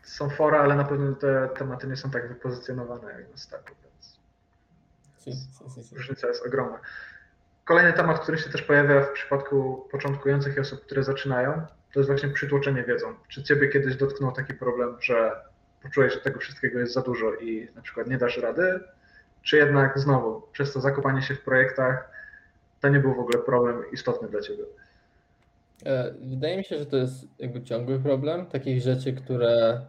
Są 0.02 0.30
fora, 0.30 0.60
ale 0.60 0.74
na 0.74 0.84
pewno 0.84 1.14
te 1.14 1.48
tematy 1.56 1.86
nie 1.86 1.96
są 1.96 2.10
tak 2.10 2.28
wypozycjonowane 2.28 3.12
jak 3.12 3.30
na 3.30 3.36
staku, 3.36 3.74
więc 3.84 4.18
różnica 5.92 6.28
jest 6.28 6.46
ogromna. 6.46 6.80
Kolejny 7.64 7.92
temat, 7.92 8.20
który 8.20 8.38
się 8.38 8.50
też 8.50 8.62
pojawia 8.62 9.02
w 9.02 9.12
przypadku 9.12 9.88
początkujących 9.90 10.56
i 10.56 10.60
osób, 10.60 10.80
które 10.80 11.04
zaczynają, 11.04 11.66
to 11.92 12.00
jest 12.00 12.10
właśnie 12.10 12.28
przytłoczenie 12.28 12.84
wiedzą. 12.84 13.14
Czy 13.28 13.42
ciebie 13.42 13.68
kiedyś 13.68 13.96
dotknął 13.96 14.32
taki 14.32 14.54
problem, 14.54 14.96
że 15.00 15.32
poczułeś, 15.82 16.14
że 16.14 16.20
tego 16.20 16.40
wszystkiego 16.40 16.78
jest 16.78 16.92
za 16.92 17.02
dużo 17.02 17.34
i 17.34 17.68
na 17.74 17.82
przykład 17.82 18.06
nie 18.06 18.18
dasz 18.18 18.38
rady? 18.38 18.80
Czy 19.42 19.56
jednak 19.56 19.98
znowu 19.98 20.40
przez 20.52 20.72
to 20.72 20.80
zakopanie 20.80 21.22
się 21.22 21.34
w 21.34 21.40
projektach 21.40 22.10
to 22.80 22.88
nie 22.88 23.00
był 23.00 23.14
w 23.14 23.18
ogóle 23.18 23.38
problem 23.38 23.90
istotny 23.92 24.28
dla 24.28 24.40
ciebie? 24.40 24.64
E, 25.86 26.14
Wydaje 26.20 26.56
mi 26.56 26.64
się, 26.64 26.78
że 26.78 26.86
to 26.86 26.96
jest 26.96 27.28
jakby 27.38 27.62
ciągły 27.62 28.00
problem 28.00 28.46
takich 28.46 28.82
rzeczy, 28.82 29.12
które 29.12 29.80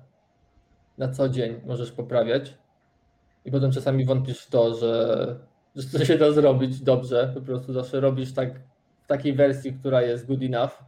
na 0.97 1.09
co 1.09 1.29
dzień 1.29 1.61
możesz 1.65 1.91
poprawiać 1.91 2.57
i 3.45 3.51
potem 3.51 3.71
czasami 3.71 4.05
wątpisz 4.05 4.39
w 4.39 4.49
to, 4.49 4.75
że, 4.75 5.35
że 5.75 5.99
to 5.99 6.05
się 6.05 6.17
da 6.17 6.31
zrobić 6.31 6.81
dobrze. 6.81 7.31
Po 7.33 7.41
prostu 7.41 7.73
zawsze 7.73 7.99
robisz 7.99 8.33
tak 8.33 8.59
w 9.03 9.07
takiej 9.07 9.33
wersji, 9.33 9.73
która 9.73 10.01
jest 10.01 10.27
good 10.27 10.41
enough, 10.41 10.83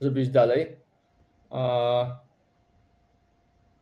żeby 0.00 0.20
iść 0.20 0.30
dalej. 0.30 0.76
A 1.50 2.20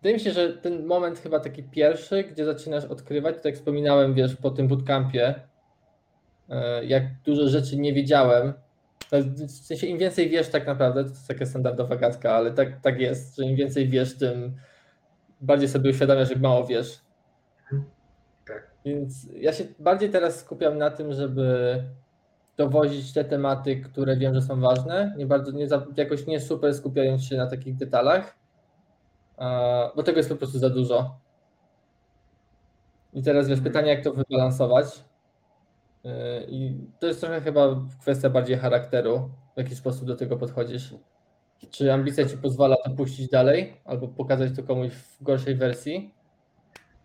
wydaje 0.02 0.14
mi 0.14 0.20
się, 0.20 0.30
że 0.30 0.52
ten 0.52 0.86
moment 0.86 1.18
chyba 1.18 1.40
taki 1.40 1.62
pierwszy, 1.62 2.24
gdzie 2.24 2.44
zaczynasz 2.44 2.84
odkrywać, 2.84 3.36
tak 3.36 3.44
jak 3.44 3.54
wspominałem, 3.54 4.14
wiesz, 4.14 4.36
po 4.36 4.50
tym 4.50 4.68
bootcampie, 4.68 5.34
e, 6.48 6.84
jak 6.84 7.02
dużo 7.24 7.48
rzeczy 7.48 7.76
nie 7.76 7.92
wiedziałem, 7.92 8.52
W 9.10 9.50
sensie 9.50 9.86
im 9.86 9.98
więcej 9.98 10.30
wiesz 10.30 10.48
tak 10.48 10.66
naprawdę, 10.66 11.04
to 11.04 11.10
jest 11.10 11.28
taka 11.28 11.46
standardowa 11.46 11.96
gadka, 11.96 12.34
ale 12.34 12.52
tak, 12.52 12.80
tak 12.80 13.00
jest, 13.00 13.36
że 13.36 13.44
im 13.44 13.56
więcej 13.56 13.88
wiesz, 13.88 14.18
tym 14.18 14.56
bardziej 15.40 15.68
sobie 15.68 15.90
uświadamiasz, 15.90 16.30
jak 16.30 16.40
mało 16.40 16.66
wiesz. 16.66 17.00
Tak. 18.46 18.70
Więc 18.84 19.28
ja 19.36 19.52
się 19.52 19.64
bardziej 19.78 20.10
teraz 20.10 20.40
skupiam 20.40 20.78
na 20.78 20.90
tym, 20.90 21.12
żeby 21.12 21.82
dowozić 22.56 23.12
te 23.12 23.24
tematy, 23.24 23.80
które 23.80 24.16
wiem, 24.16 24.34
że 24.34 24.42
są 24.42 24.60
ważne, 24.60 25.14
nie 25.16 25.26
bardzo, 25.26 25.50
nie 25.50 25.68
jakoś 25.96 26.26
nie 26.26 26.40
super 26.40 26.74
skupiając 26.74 27.24
się 27.24 27.36
na 27.36 27.46
takich 27.46 27.76
detalach, 27.76 28.36
bo 29.96 30.02
tego 30.02 30.18
jest 30.18 30.28
po 30.28 30.36
prostu 30.36 30.58
za 30.58 30.70
dużo. 30.70 31.18
I 33.12 33.22
teraz 33.22 33.48
wiesz, 33.48 33.60
pytanie, 33.60 33.88
jak 33.88 34.04
to 34.04 34.12
wybalansować. 34.12 35.04
Yy, 36.04 36.46
I 36.48 36.78
to 37.00 37.06
jest 37.06 37.20
trochę 37.20 37.40
chyba 37.40 37.80
kwestia 38.00 38.30
bardziej 38.30 38.58
charakteru, 38.58 39.30
w 39.54 39.58
jaki 39.58 39.74
sposób 39.74 40.04
do 40.04 40.16
tego 40.16 40.36
podchodzisz. 40.36 40.94
Czy 41.70 41.92
ambicja 41.92 42.26
ci 42.26 42.36
pozwala 42.36 42.76
to 42.76 42.90
puścić 42.90 43.28
dalej, 43.28 43.80
albo 43.84 44.08
pokazać 44.08 44.56
to 44.56 44.62
komuś 44.62 44.92
w 44.92 45.22
gorszej 45.22 45.56
wersji. 45.56 46.14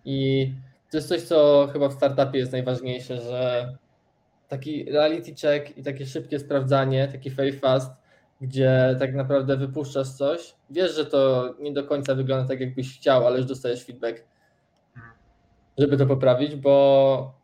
I 0.06 0.52
to 0.91 0.97
jest 0.97 1.10
coś, 1.10 1.22
co 1.22 1.70
chyba 1.74 1.89
w 1.89 1.93
startupie 1.93 2.39
jest 2.39 2.52
najważniejsze, 2.52 3.22
że 3.22 3.74
taki 4.47 4.91
reality 4.91 5.36
check 5.36 5.78
i 5.78 5.84
takie 5.84 6.06
szybkie 6.06 6.39
sprawdzanie, 6.39 7.08
taki 7.08 7.30
fail 7.32 7.60
fast, 7.60 7.91
gdzie 8.41 8.95
tak 9.00 9.16
naprawdę 9.16 9.58
wypuszczasz 9.58 10.10
coś, 10.10 10.56
wiesz, 10.70 10.95
że 10.95 11.06
to 11.06 11.54
nie 11.60 11.74
do 11.74 11.84
końca 11.84 12.16
wygląda 12.16 12.47
tak, 12.47 12.60
jakbyś 12.60 12.97
chciał, 12.97 13.28
ale 13.28 13.38
już 13.38 13.45
dostajesz 13.45 13.86
feedback. 13.86 14.24
żeby 15.78 15.97
to 15.97 16.06
poprawić, 16.06 16.56
bo 16.56 17.39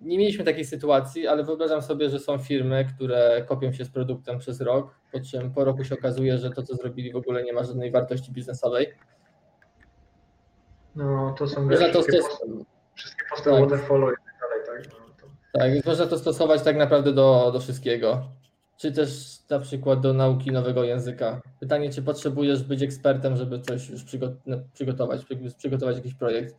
nie 0.00 0.18
mieliśmy 0.18 0.44
takiej 0.44 0.64
sytuacji, 0.64 1.26
ale 1.26 1.44
wyobrażam 1.44 1.82
sobie, 1.82 2.10
że 2.10 2.18
są 2.18 2.38
firmy, 2.38 2.84
które 2.94 3.44
kopią 3.48 3.72
się 3.72 3.84
z 3.84 3.90
produktem 3.90 4.38
przez 4.38 4.60
rok, 4.60 4.94
po 5.12 5.20
czym 5.20 5.52
po 5.52 5.64
roku 5.64 5.84
się 5.84 5.94
okazuje, 5.94 6.38
że 6.38 6.50
to, 6.50 6.62
co 6.62 6.74
zrobili, 6.76 7.12
w 7.12 7.16
ogóle 7.16 7.42
nie 7.44 7.52
ma 7.52 7.64
żadnej 7.64 7.90
wartości 7.90 8.32
biznesowej. 8.32 8.94
No, 10.96 11.34
to 11.38 11.48
są 11.48 11.62
Można 11.62 11.88
to 11.88 12.02
wszystkie, 12.02 12.18
stos- 12.18 12.64
wszystkie 12.94 13.22
posty 13.30 13.50
Tak. 13.50 13.60
waterfallu 13.60 14.10
i 14.12 14.14
tak 14.14 14.34
dalej, 14.40 14.82
tak? 14.84 14.92
No, 14.92 15.06
to... 15.20 15.58
Tak, 15.58 15.72
więc 15.72 15.86
można 15.86 16.06
to 16.06 16.18
stosować 16.18 16.62
tak 16.62 16.76
naprawdę 16.76 17.12
do, 17.12 17.50
do 17.52 17.60
wszystkiego. 17.60 18.28
Czy 18.76 18.92
też 18.92 19.38
na 19.50 19.58
przykład 19.58 20.00
do 20.00 20.12
nauki 20.12 20.52
nowego 20.52 20.84
języka. 20.84 21.40
Pytanie, 21.60 21.90
czy 21.90 22.02
potrzebujesz 22.02 22.62
być 22.62 22.82
ekspertem, 22.82 23.36
żeby 23.36 23.60
coś 23.60 23.88
już 23.90 24.02
no, 24.46 24.56
przygotować, 24.74 25.24
przy- 25.24 25.54
przygotować 25.58 25.96
jakiś 25.96 26.14
projekt? 26.14 26.54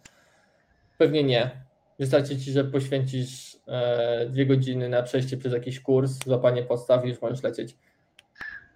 Pewnie 0.97 1.23
nie. 1.23 1.66
Wystarczy 1.99 2.37
ci, 2.37 2.51
że 2.51 2.63
poświęcisz 2.63 3.57
e, 3.67 4.25
dwie 4.29 4.45
godziny 4.45 4.89
na 4.89 5.03
przejście 5.03 5.37
przez 5.37 5.53
jakiś 5.53 5.79
kurs, 5.79 6.11
złapanie 6.11 6.63
podstaw 6.63 7.05
i 7.05 7.09
już 7.09 7.21
możesz 7.21 7.43
lecieć. 7.43 7.77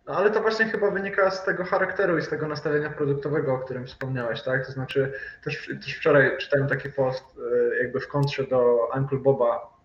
No 0.07 0.13
ale 0.15 0.31
to 0.31 0.41
właśnie 0.41 0.65
chyba 0.65 0.91
wynika 0.91 1.31
z 1.31 1.45
tego 1.45 1.65
charakteru 1.65 2.17
i 2.17 2.21
z 2.21 2.29
tego 2.29 2.47
nastawienia 2.47 2.89
produktowego, 2.89 3.53
o 3.53 3.59
którym 3.59 3.87
wspomniałeś, 3.87 4.41
tak? 4.41 4.65
To 4.65 4.71
znaczy, 4.71 5.13
też, 5.43 5.71
też 5.85 5.95
wczoraj 5.95 6.37
czytałem 6.37 6.67
taki 6.67 6.89
post 6.89 7.23
e, 7.71 7.83
jakby 7.83 7.99
w 7.99 8.07
kontrze 8.07 8.43
do 8.47 8.89
Uncle 8.97 9.19
Boba. 9.19 9.77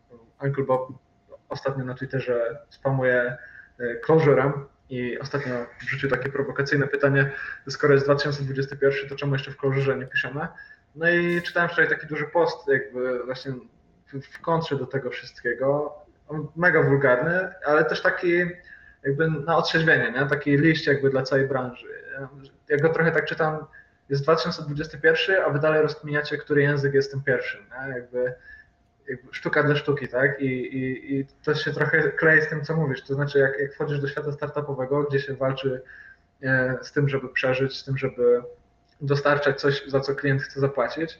Uncle 0.42 0.64
Bob 0.64 0.88
ostatnio 1.48 1.84
na 1.84 1.94
Twitterze 1.94 2.58
spamuje 2.70 3.36
e, 3.78 4.00
Closure'em 4.06 4.52
i 4.90 5.18
ostatnio 5.18 5.54
wrzucił 5.80 6.10
takie 6.10 6.28
prowokacyjne 6.28 6.86
pytanie, 6.86 7.32
skoro 7.68 7.94
jest 7.94 8.06
2021, 8.06 9.08
to 9.08 9.16
czemu 9.16 9.32
jeszcze 9.32 9.50
w 9.50 9.56
Clojure 9.56 9.96
nie 9.96 10.06
piszemy? 10.06 10.48
No 10.96 11.10
i 11.10 11.42
czytałem 11.42 11.68
wczoraj 11.68 11.90
taki 11.90 12.06
duży 12.06 12.24
post 12.24 12.68
jakby 12.68 13.24
właśnie 13.24 13.52
w, 14.12 14.40
kontrze 14.40 14.76
do 14.76 14.86
tego 14.86 15.10
wszystkiego. 15.10 15.94
Mega 16.56 16.82
wulgarny, 16.82 17.52
ale 17.64 17.84
też 17.84 18.02
taki 18.02 18.32
jakby 19.02 19.30
na 19.30 19.56
otrzeźwienie, 19.56 20.12
nie? 20.12 20.26
taki 20.26 20.56
liść 20.56 20.86
jakby 20.86 21.10
dla 21.10 21.22
całej 21.22 21.48
branży. 21.48 21.86
Ja 22.68 22.76
go 22.76 22.88
trochę 22.88 23.12
tak 23.12 23.24
czytam, 23.24 23.66
jest 24.08 24.22
2021, 24.22 25.42
a 25.46 25.50
wy 25.50 25.58
dalej 25.58 25.82
rozkminiacie, 25.82 26.38
który 26.38 26.62
język 26.62 26.94
jest 26.94 27.10
tym 27.10 27.22
pierwszym, 27.22 27.60
nie? 27.60 27.94
Jakby, 27.94 28.34
jakby 29.08 29.34
sztuka 29.34 29.62
dla 29.62 29.76
sztuki, 29.76 30.08
tak? 30.08 30.40
I, 30.40 30.46
i, 30.46 31.14
I 31.16 31.26
to 31.44 31.54
się 31.54 31.72
trochę 31.72 32.02
klei 32.02 32.42
z 32.42 32.48
tym, 32.48 32.64
co 32.64 32.76
mówisz, 32.76 33.02
to 33.02 33.14
znaczy 33.14 33.38
jak, 33.38 33.60
jak 33.60 33.74
wchodzisz 33.74 34.00
do 34.00 34.08
świata 34.08 34.32
startupowego, 34.32 35.02
gdzie 35.02 35.20
się 35.20 35.34
walczy 35.34 35.82
e, 36.42 36.78
z 36.82 36.92
tym, 36.92 37.08
żeby 37.08 37.28
przeżyć, 37.28 37.78
z 37.78 37.84
tym, 37.84 37.98
żeby 37.98 38.42
dostarczać 39.00 39.60
coś, 39.60 39.86
za 39.86 40.00
co 40.00 40.14
klient 40.14 40.42
chce 40.42 40.60
zapłacić, 40.60 41.18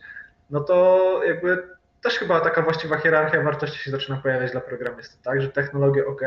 no 0.50 0.60
to 0.60 1.20
jakby 1.24 1.68
też 2.02 2.18
chyba 2.18 2.40
taka 2.40 2.62
właściwa 2.62 2.98
hierarchia 2.98 3.42
wartości 3.42 3.78
się 3.78 3.90
zaczyna 3.90 4.16
pojawiać 4.16 4.52
dla 4.52 4.60
programisty, 4.60 5.16
tak? 5.22 5.42
Że 5.42 5.48
technologie 5.48 6.06
ok, 6.06 6.22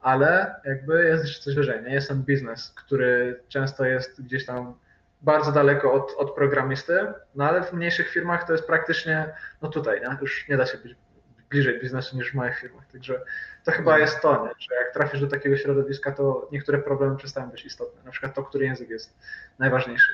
ale 0.00 0.54
jakby 0.64 1.04
jest 1.04 1.24
jeszcze 1.24 1.42
coś 1.42 1.54
wyżej, 1.54 1.82
nie? 1.82 1.94
Jest 1.94 2.08
ten 2.08 2.22
biznes, 2.22 2.72
który 2.76 3.40
często 3.48 3.84
jest 3.84 4.22
gdzieś 4.22 4.46
tam 4.46 4.74
bardzo 5.22 5.52
daleko 5.52 5.92
od, 5.92 6.14
od 6.16 6.34
programisty, 6.34 7.06
no 7.34 7.48
ale 7.48 7.62
w 7.62 7.72
mniejszych 7.72 8.08
firmach 8.08 8.46
to 8.46 8.52
jest 8.52 8.66
praktycznie, 8.66 9.34
no 9.62 9.68
tutaj, 9.68 10.00
nie? 10.00 10.16
już 10.20 10.48
nie 10.48 10.56
da 10.56 10.66
się 10.66 10.78
być 10.78 10.96
bliżej 11.50 11.80
biznesu 11.80 12.16
niż 12.16 12.30
w 12.30 12.34
małych 12.34 12.58
firmach, 12.58 12.86
także 12.92 13.20
to 13.64 13.72
chyba 13.72 13.98
jest 13.98 14.20
to, 14.20 14.46
nie? 14.46 14.52
że 14.58 14.74
jak 14.74 14.94
trafisz 14.94 15.20
do 15.20 15.26
takiego 15.26 15.56
środowiska, 15.56 16.12
to 16.12 16.48
niektóre 16.52 16.78
problemy 16.78 17.16
przestają 17.16 17.50
być 17.50 17.64
istotne, 17.64 18.02
na 18.04 18.10
przykład 18.10 18.34
to, 18.34 18.42
który 18.42 18.64
język 18.64 18.90
jest 18.90 19.18
najważniejszy. 19.58 20.12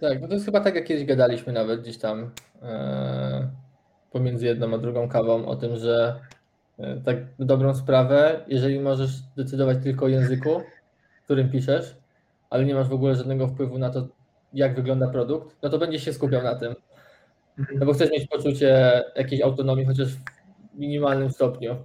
Tak, 0.00 0.20
no 0.20 0.28
to 0.28 0.34
jest 0.34 0.46
chyba 0.46 0.60
tak, 0.60 0.74
jak 0.74 0.84
kiedyś 0.84 1.04
gadaliśmy 1.04 1.52
nawet 1.52 1.80
gdzieś 1.80 1.98
tam 1.98 2.30
e, 2.62 3.50
pomiędzy 4.10 4.46
jedną 4.46 4.74
a 4.74 4.78
drugą 4.78 5.08
kawą 5.08 5.46
o 5.46 5.56
tym, 5.56 5.76
że 5.76 6.20
e, 6.78 7.00
tak 7.00 7.16
dobrą 7.38 7.74
sprawę, 7.74 8.44
jeżeli 8.48 8.80
możesz 8.80 9.10
decydować 9.36 9.78
tylko 9.82 10.04
o 10.04 10.08
języku, 10.08 10.62
którym 11.24 11.50
piszesz, 11.50 11.96
ale 12.50 12.64
nie 12.64 12.74
masz 12.74 12.88
w 12.88 12.92
ogóle 12.92 13.14
żadnego 13.14 13.48
wpływu 13.48 13.78
na 13.78 13.90
to, 13.90 14.08
jak 14.52 14.74
wygląda 14.74 15.08
produkt, 15.08 15.56
no 15.62 15.68
to 15.68 15.78
będziesz 15.78 16.04
się 16.04 16.12
skupiał 16.12 16.42
na 16.42 16.54
tym. 16.54 16.74
No 17.74 17.86
bo 17.86 17.92
chcesz 17.92 18.10
mieć 18.10 18.28
poczucie 18.28 19.02
jakiejś 19.16 19.42
autonomii, 19.42 19.84
chociaż 19.84 20.08
w 20.08 20.20
minimalnym 20.74 21.30
stopniu. 21.30 21.76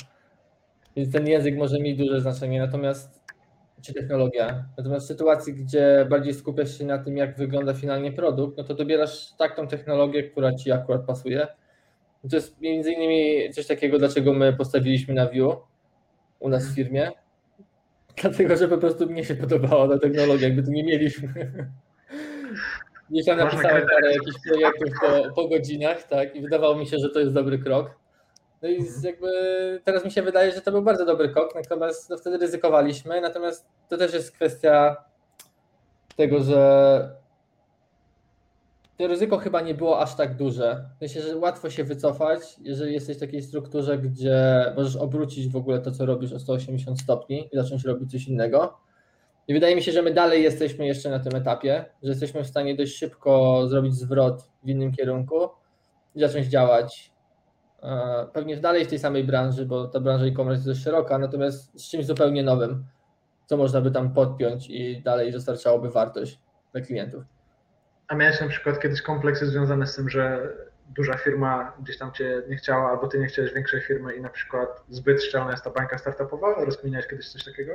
Więc 0.96 1.12
ten 1.12 1.28
język 1.28 1.58
może 1.58 1.80
mieć 1.80 1.98
duże 1.98 2.22
znaczenie, 2.22 2.60
natomiast 2.60 3.24
czy 3.86 3.94
technologia. 3.94 4.66
Natomiast 4.78 5.06
w 5.06 5.08
sytuacji, 5.08 5.54
gdzie 5.54 6.06
bardziej 6.10 6.34
skupiasz 6.34 6.78
się 6.78 6.86
na 6.86 6.98
tym, 6.98 7.18
jak 7.18 7.38
wygląda 7.38 7.74
finalnie 7.74 8.12
produkt, 8.12 8.58
no 8.58 8.64
to 8.64 8.74
dobierasz 8.74 9.32
taką 9.38 9.68
technologię, 9.68 10.24
która 10.24 10.54
ci 10.54 10.72
akurat 10.72 11.06
pasuje. 11.06 11.48
To 12.30 12.36
jest 12.36 12.62
między 12.62 12.92
innymi 12.92 13.54
coś 13.54 13.68
takiego, 13.68 14.00
dlaczego 14.00 14.34
my 14.34 14.54
postawiliśmy 14.54 15.14
na 15.14 15.26
Vue 15.26 15.62
u 16.40 16.50
nas 16.50 16.68
w 16.68 16.76
firmie. 16.76 17.12
Dlatego, 18.22 18.58
że 18.58 18.68
po 18.68 18.78
prostu 18.78 19.10
mnie 19.10 19.26
się 19.26 19.36
podobała 19.36 19.88
ta 19.88 20.00
technologia, 20.00 20.48
jakby 20.48 20.64
tu 20.64 20.72
nie 20.72 20.84
mieliśmy. 20.84 21.34
Gdzieś 23.10 23.26
tam 23.26 23.38
napisałem 23.38 23.88
parę 23.88 24.14
jakichś 24.14 24.38
projektów 24.48 24.90
po, 25.02 25.36
po 25.36 25.48
godzinach, 25.48 26.04
tak, 26.04 26.36
i 26.36 26.42
wydawało 26.42 26.76
mi 26.76 26.88
się, 26.88 26.98
że 26.98 27.10
to 27.10 27.20
jest 27.20 27.34
dobry 27.34 27.60
krok. 27.60 28.03
No 28.64 28.70
i 28.70 28.86
jakby 29.04 29.30
teraz 29.84 30.06
mi 30.06 30.12
się 30.12 30.22
wydaje, 30.22 30.52
że 30.52 30.62
to 30.62 30.72
był 30.72 30.82
bardzo 30.82 31.06
dobry 31.06 31.30
krok, 31.30 31.56
natomiast 31.56 32.10
no 32.10 32.18
wtedy 32.18 32.38
ryzykowaliśmy, 32.38 33.22
natomiast 33.22 33.66
to 33.90 33.98
też 33.98 34.14
jest 34.14 34.32
kwestia 34.32 34.96
tego, 36.16 36.40
że 36.40 37.24
to 38.98 39.08
ryzyko 39.08 39.38
chyba 39.38 39.62
nie 39.62 39.74
było 39.74 40.00
aż 40.00 40.16
tak 40.16 40.36
duże. 40.36 40.90
Myślę, 41.02 41.22
że 41.22 41.38
łatwo 41.38 41.70
się 41.70 41.84
wycofać, 41.84 42.40
jeżeli 42.62 42.94
jesteś 42.94 43.18
w 43.18 43.20
takiej 43.20 43.42
strukturze, 43.42 43.98
gdzie 43.98 44.74
możesz 44.76 44.96
obrócić 44.96 45.48
w 45.48 45.56
ogóle 45.56 45.80
to, 45.80 45.92
co 45.92 46.06
robisz 46.06 46.34
o 46.34 46.40
180 46.40 47.02
stopni 47.02 47.50
i 47.52 47.58
zacząć 47.58 47.86
robić 47.86 48.12
coś 48.12 48.28
innego. 48.28 48.78
I 49.48 49.54
wydaje 49.54 49.76
mi 49.76 49.84
się, 49.84 49.92
że 49.92 50.02
my 50.02 50.14
dalej 50.14 50.44
jesteśmy 50.44 50.88
jeszcze 50.88 51.10
na 51.10 51.20
tym 51.20 51.36
etapie, 51.36 51.86
że 52.04 52.10
jesteśmy 52.10 52.44
w 52.44 52.48
stanie 52.48 52.76
dość 52.76 52.98
szybko 52.98 53.64
zrobić 53.68 53.96
zwrot 53.96 54.44
w 54.64 54.70
innym 54.70 54.92
kierunku 54.92 55.50
i 56.16 56.20
zacząć 56.20 56.48
działać. 56.48 57.13
E, 57.84 58.28
Pewnie 58.34 58.58
dalej 58.58 58.86
w 58.86 58.88
tej 58.88 59.00
samej 59.00 59.24
branży, 59.24 59.66
bo 59.66 59.88
ta 59.88 60.00
branża 60.00 60.26
e-commerce 60.26 60.58
jest 60.58 60.68
dość 60.68 60.84
szeroka, 60.84 61.18
natomiast 61.18 61.82
z 61.82 61.90
czymś 61.90 62.06
zupełnie 62.06 62.44
nowym, 62.44 62.86
co 63.46 63.58
można 63.58 63.82
by 63.82 63.92
tam 63.92 64.14
podpiąć 64.14 64.70
i 64.70 65.02
dalej 65.02 65.32
dostarczałoby 65.32 65.90
wartość 65.90 66.40
dla 66.72 66.82
klientów. 66.82 67.24
A 68.08 68.16
miałeś 68.16 68.42
na 68.42 68.48
przykład 68.48 68.80
kiedyś 68.80 69.02
kompleksy 69.02 69.46
związane 69.46 69.88
z 69.88 69.96
tym, 69.96 70.10
że 70.10 70.54
duża 70.96 71.18
firma 71.18 71.74
gdzieś 71.82 71.98
tam 71.98 72.12
cię 72.12 72.44
nie 72.50 72.56
chciała, 72.56 72.90
albo 72.90 73.08
ty 73.08 73.20
nie 73.20 73.26
chciałeś 73.26 73.54
większej 73.54 73.82
firmy 73.82 74.16
i 74.16 74.22
na 74.22 74.30
przykład 74.30 74.84
zbyt 74.90 75.24
szczelna 75.24 75.52
jest 75.52 75.64
ta 75.64 75.70
bańka 75.70 75.98
startupowa? 75.98 76.66
Rozkminiałeś 76.66 77.08
kiedyś 77.08 77.30
coś 77.30 77.44
takiego? 77.44 77.74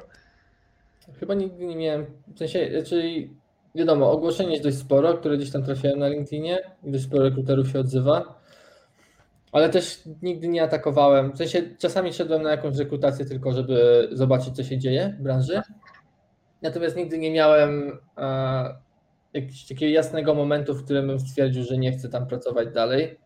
Chyba 1.21 1.35
nigdy 1.35 1.67
nie 1.67 1.77
miałem, 1.77 2.07
w 2.35 2.39
sensie, 2.39 2.83
czyli 2.83 3.37
wiadomo, 3.75 4.11
ogłoszeń 4.11 4.51
jest 4.51 4.65
dość 4.65 4.79
sporo, 4.79 5.15
które 5.15 5.37
gdzieś 5.37 5.53
tam 5.53 5.63
trafiałem 5.63 5.99
na 5.99 6.09
LinkedInie 6.09 6.59
i 6.83 6.93
dość 6.93 7.05
sporo 7.05 7.25
rekruterów 7.25 7.69
się 7.69 7.81
odzywa, 7.81 8.38
ale 9.53 9.69
też 9.69 10.03
nigdy 10.23 10.49
nie 10.49 10.63
atakowałem, 10.63 11.33
w 11.33 11.39
sensie 11.39 11.63
czasami 11.79 12.13
szedłem 12.13 12.43
na 12.43 12.51
jakąś 12.51 12.77
rekrutację 12.77 13.25
tylko, 13.25 13.53
żeby 13.53 14.09
zobaczyć, 14.13 14.57
co 14.57 14.65
się 14.65 14.79
dzieje 14.79 15.17
w 15.19 15.23
branży, 15.23 15.63
natomiast 16.63 16.97
nigdy 16.97 17.19
nie 17.19 17.31
miałem 17.31 17.99
e, 18.19 18.89
jakiegoś 19.33 19.67
takiego 19.67 19.93
jasnego 19.93 20.35
momentu, 20.35 20.75
w 20.75 20.85
którym 20.85 21.07
bym 21.07 21.21
stwierdził, 21.21 21.65
że 21.65 21.79
nie 21.79 21.93
chcę 21.93 22.09
tam 22.09 22.27
pracować 22.27 22.73
dalej. 22.73 23.19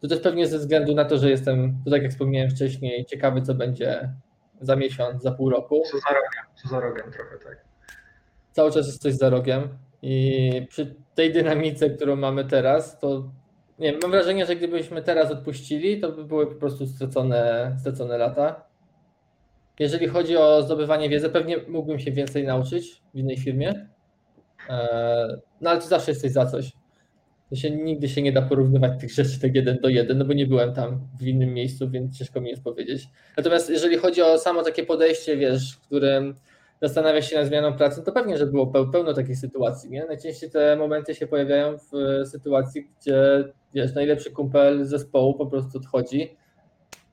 To 0.00 0.08
też 0.08 0.20
pewnie 0.20 0.46
ze 0.46 0.58
względu 0.58 0.94
na 0.94 1.04
to, 1.04 1.18
że 1.18 1.30
jestem, 1.30 1.78
to 1.84 1.90
tak 1.90 2.02
jak 2.02 2.12
wspomniałem 2.12 2.50
wcześniej, 2.50 3.04
ciekawy, 3.04 3.42
co 3.42 3.54
będzie 3.54 4.12
za 4.60 4.76
miesiąc, 4.76 5.22
za 5.22 5.32
pół 5.32 5.50
roku. 5.50 5.82
Co 5.90 5.98
za 5.98 6.08
rogiem, 6.08 6.44
co 6.62 6.68
za 6.68 6.80
rogiem 6.80 7.12
trochę, 7.12 7.38
tak. 7.44 7.64
cały 8.52 8.72
czas 8.72 8.86
jest 8.86 9.02
coś 9.02 9.14
za 9.14 9.30
rogiem 9.30 9.68
i 10.02 10.66
przy 10.68 10.94
tej 11.14 11.32
dynamice, 11.32 11.90
którą 11.90 12.16
mamy 12.16 12.44
teraz, 12.44 12.98
to 12.98 13.30
nie 13.78 13.98
mam 14.02 14.10
wrażenie, 14.10 14.46
że 14.46 14.56
gdybyśmy 14.56 15.02
teraz 15.02 15.30
odpuścili, 15.30 16.00
to 16.00 16.12
by 16.12 16.24
były 16.24 16.46
po 16.46 16.54
prostu 16.54 16.86
stracone, 16.86 17.72
stracone 17.80 18.18
lata. 18.18 18.64
Jeżeli 19.78 20.06
chodzi 20.08 20.36
o 20.36 20.62
zdobywanie 20.62 21.08
wiedzy, 21.08 21.30
pewnie 21.30 21.56
mógłbym 21.68 21.98
się 21.98 22.12
więcej 22.12 22.44
nauczyć 22.44 23.02
w 23.14 23.18
innej 23.18 23.36
firmie, 23.36 23.86
E, 24.68 25.38
no 25.60 25.70
ale 25.70 25.80
to 25.80 25.86
zawsze 25.86 26.10
jest 26.10 26.22
coś 26.22 26.30
za 26.30 26.46
coś. 26.46 26.72
To 27.50 27.56
się, 27.56 27.70
nigdy 27.70 28.08
się 28.08 28.22
nie 28.22 28.32
da 28.32 28.42
porównywać 28.42 29.00
tych 29.00 29.12
rzeczy 29.12 29.40
tak 29.40 29.54
jeden 29.54 29.78
do 29.82 29.88
jeden, 29.88 30.18
no 30.18 30.24
bo 30.24 30.32
nie 30.32 30.46
byłem 30.46 30.74
tam 30.74 31.08
w 31.20 31.26
innym 31.26 31.54
miejscu, 31.54 31.90
więc 31.90 32.18
ciężko 32.18 32.40
mi 32.40 32.50
jest 32.50 32.62
powiedzieć. 32.62 33.08
Natomiast 33.36 33.70
jeżeli 33.70 33.96
chodzi 33.96 34.22
o 34.22 34.38
samo 34.38 34.62
takie 34.62 34.84
podejście, 34.84 35.36
wiesz, 35.36 35.76
w 35.76 35.80
którym 35.80 36.34
zastanawiasz 36.82 37.30
się 37.30 37.36
nad 37.36 37.46
zmianą 37.46 37.72
pracy, 37.72 38.02
to 38.02 38.12
pewnie, 38.12 38.38
że 38.38 38.46
było 38.46 38.66
peł- 38.66 38.90
pełno 38.90 39.14
takich 39.14 39.38
sytuacji. 39.38 39.90
Nie? 39.90 40.04
Najczęściej 40.04 40.50
te 40.50 40.76
momenty 40.76 41.14
się 41.14 41.26
pojawiają 41.26 41.78
w 41.78 41.90
sytuacji, 42.28 42.90
gdzie 43.00 43.44
wiesz, 43.76 43.94
najlepszy 43.94 44.30
kumpel 44.30 44.84
zespołu 44.84 45.34
po 45.34 45.46
prostu 45.46 45.78
odchodzi, 45.78 46.36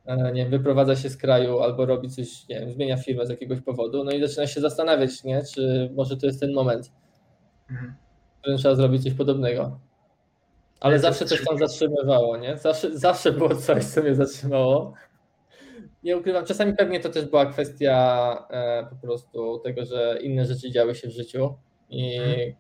e, 0.05 0.31
nie 0.31 0.41
wiem, 0.41 0.51
wyprowadza 0.51 0.95
się 0.95 1.09
z 1.09 1.17
kraju 1.17 1.59
albo 1.59 1.85
robi 1.85 2.09
coś, 2.09 2.47
nie 2.47 2.59
wiem, 2.59 2.71
zmienia 2.71 2.97
firmę 2.97 3.27
z 3.27 3.29
jakiegoś 3.29 3.61
powodu, 3.61 4.03
no 4.03 4.11
i 4.11 4.27
zaczyna 4.27 4.47
się 4.47 4.61
zastanawiać, 4.61 5.23
nie? 5.23 5.41
czy 5.53 5.91
może 5.95 6.17
to 6.17 6.25
jest 6.25 6.39
ten 6.39 6.53
moment, 6.53 6.91
Mhm. 7.69 7.93
w 8.35 8.39
którym 8.39 8.57
trzeba 8.57 8.75
zrobić 8.75 9.03
coś 9.03 9.13
podobnego. 9.13 9.79
Ale 10.79 10.99
zawsze 10.99 11.25
coś 11.25 11.45
tam 11.45 11.57
zatrzymywało, 11.57 12.37
nie? 12.37 12.57
Zawsze, 12.57 12.97
zawsze 12.97 13.31
było 13.31 13.55
coś, 13.55 13.83
co 13.83 14.01
mnie 14.01 14.15
zatrzymało. 14.15 14.93
Nie 16.03 16.17
ukrywam, 16.17 16.45
czasami 16.45 16.73
pewnie 16.75 16.99
to 16.99 17.09
też 17.09 17.25
była 17.25 17.45
kwestia 17.45 18.47
e, 18.49 18.85
po 18.89 18.95
prostu 18.95 19.59
tego, 19.59 19.85
że 19.85 20.19
inne 20.21 20.45
rzeczy 20.45 20.71
działy 20.71 20.95
się 20.95 21.07
w 21.07 21.11
życiu 21.11 21.53
i 21.89 22.17
hmm. 22.17 22.53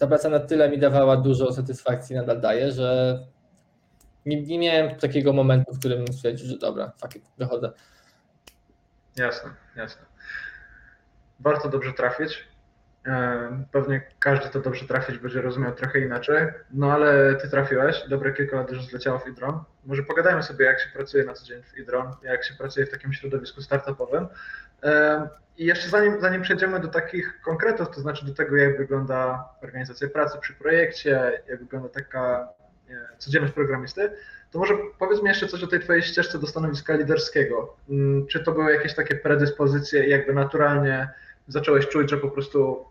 Ta 0.00 0.06
praca 0.06 0.28
na 0.28 0.40
tyle 0.40 0.70
mi 0.70 0.78
dawała 0.78 1.16
dużo 1.16 1.52
satysfakcji, 1.52 2.16
nadal 2.16 2.40
daje, 2.40 2.72
że 2.72 3.18
nie, 4.26 4.42
nie 4.42 4.58
miałem 4.58 4.96
takiego 4.96 5.32
momentu, 5.32 5.74
w 5.74 5.78
którym 5.78 6.12
stwierdził, 6.12 6.48
że 6.48 6.58
dobra, 6.58 6.92
fuck 7.00 7.18
wychodzę. 7.38 7.72
Jasne, 9.16 9.50
jasne. 9.76 10.02
Warto 11.40 11.68
dobrze 11.68 11.92
trafić. 11.92 12.48
E, 13.06 13.64
pewnie 13.72 14.02
każdy 14.18 14.48
to 14.48 14.60
dobrze 14.60 14.86
trafić 14.86 15.18
będzie 15.18 15.40
rozumiał 15.40 15.74
trochę 15.74 16.00
inaczej, 16.00 16.46
no 16.70 16.92
ale 16.92 17.34
ty 17.34 17.50
trafiłeś, 17.50 18.04
dobre 18.08 18.32
kilka 18.32 18.56
lat 18.56 18.70
już 18.70 18.86
zleciało 18.86 19.18
w 19.18 19.28
Idron. 19.28 19.64
Może 19.84 20.02
pogadajmy 20.02 20.42
sobie, 20.42 20.64
jak 20.64 20.80
się 20.80 20.88
pracuje 20.92 21.24
na 21.24 21.34
co 21.34 21.44
dzień 21.44 21.62
w 21.62 21.78
Idron, 21.78 22.14
jak 22.22 22.44
się 22.44 22.54
pracuje 22.54 22.86
w 22.86 22.90
takim 22.90 23.12
środowisku 23.12 23.62
startupowym. 23.62 24.28
I 25.58 25.66
jeszcze 25.66 25.88
zanim, 25.88 26.20
zanim 26.20 26.42
przejdziemy 26.42 26.80
do 26.80 26.88
takich 26.88 27.40
konkretów, 27.44 27.90
to 27.90 28.00
znaczy 28.00 28.26
do 28.26 28.34
tego, 28.34 28.56
jak 28.56 28.78
wygląda 28.78 29.48
organizacja 29.62 30.08
pracy 30.08 30.38
przy 30.40 30.54
projekcie, 30.54 31.42
jak 31.48 31.58
wygląda 31.58 31.88
taka 31.88 32.48
codzienność 33.18 33.54
programisty, 33.54 34.10
to 34.50 34.58
może 34.58 34.74
powiedz 34.98 35.22
mi 35.22 35.28
jeszcze 35.28 35.48
coś 35.48 35.62
o 35.62 35.66
tej 35.66 35.80
twojej 35.80 36.02
ścieżce 36.02 36.38
do 36.38 36.46
stanowiska 36.46 36.94
liderskiego. 36.94 37.76
Mm, 37.90 38.26
czy 38.26 38.40
to 38.40 38.52
były 38.52 38.72
jakieś 38.72 38.94
takie 38.94 39.14
predyspozycje, 39.14 40.08
jakby 40.08 40.34
naturalnie 40.34 41.08
zacząłeś 41.48 41.88
czuć, 41.88 42.10
że 42.10 42.16
po 42.16 42.30
prostu 42.30 42.84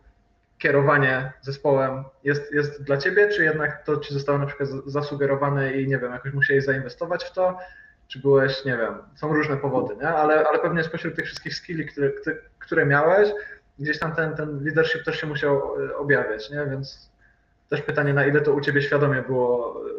kierowanie 0.58 1.32
zespołem 1.42 2.04
jest, 2.24 2.54
jest 2.54 2.84
dla 2.84 2.98
ciebie, 2.98 3.30
czy 3.30 3.44
jednak 3.44 3.84
to 3.86 3.98
ci 3.98 4.14
zostało 4.14 4.38
na 4.38 4.46
przykład 4.46 4.70
zasugerowane 4.86 5.74
i 5.74 5.88
nie 5.88 5.98
wiem, 5.98 6.12
jakoś 6.12 6.34
musiałeś 6.34 6.66
zainwestować 6.66 7.24
w 7.24 7.34
to, 7.34 7.58
czy 8.10 8.20
byłeś, 8.20 8.66
nie 8.66 8.78
wiem, 8.78 8.94
są 9.16 9.34
różne 9.34 9.58
powody, 9.58 9.96
nie? 9.96 10.08
Ale, 10.08 10.48
ale 10.48 10.60
pewnie 10.60 10.84
spośród 10.84 11.16
tych 11.16 11.26
wszystkich 11.26 11.56
skilli, 11.56 11.86
które, 11.86 12.12
które 12.60 12.86
miałeś, 12.86 13.30
gdzieś 13.80 14.00
tam 14.00 14.16
ten, 14.16 14.36
ten 14.36 14.64
leadership 14.64 15.04
też 15.04 15.22
się 15.22 15.28
musiał 15.28 15.84
e, 15.86 15.98
objawiać, 15.98 16.50
nie? 16.50 16.66
Więc 16.70 17.12
też 17.70 17.82
pytanie, 17.82 18.14
na 18.14 18.26
ile 18.26 18.42
to 18.42 18.54
u 18.54 18.62
ciebie 18.62 18.82
świadomie 18.82 19.22
było 19.22 19.76
e, 19.76 19.90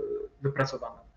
wypracowane. 0.42 1.10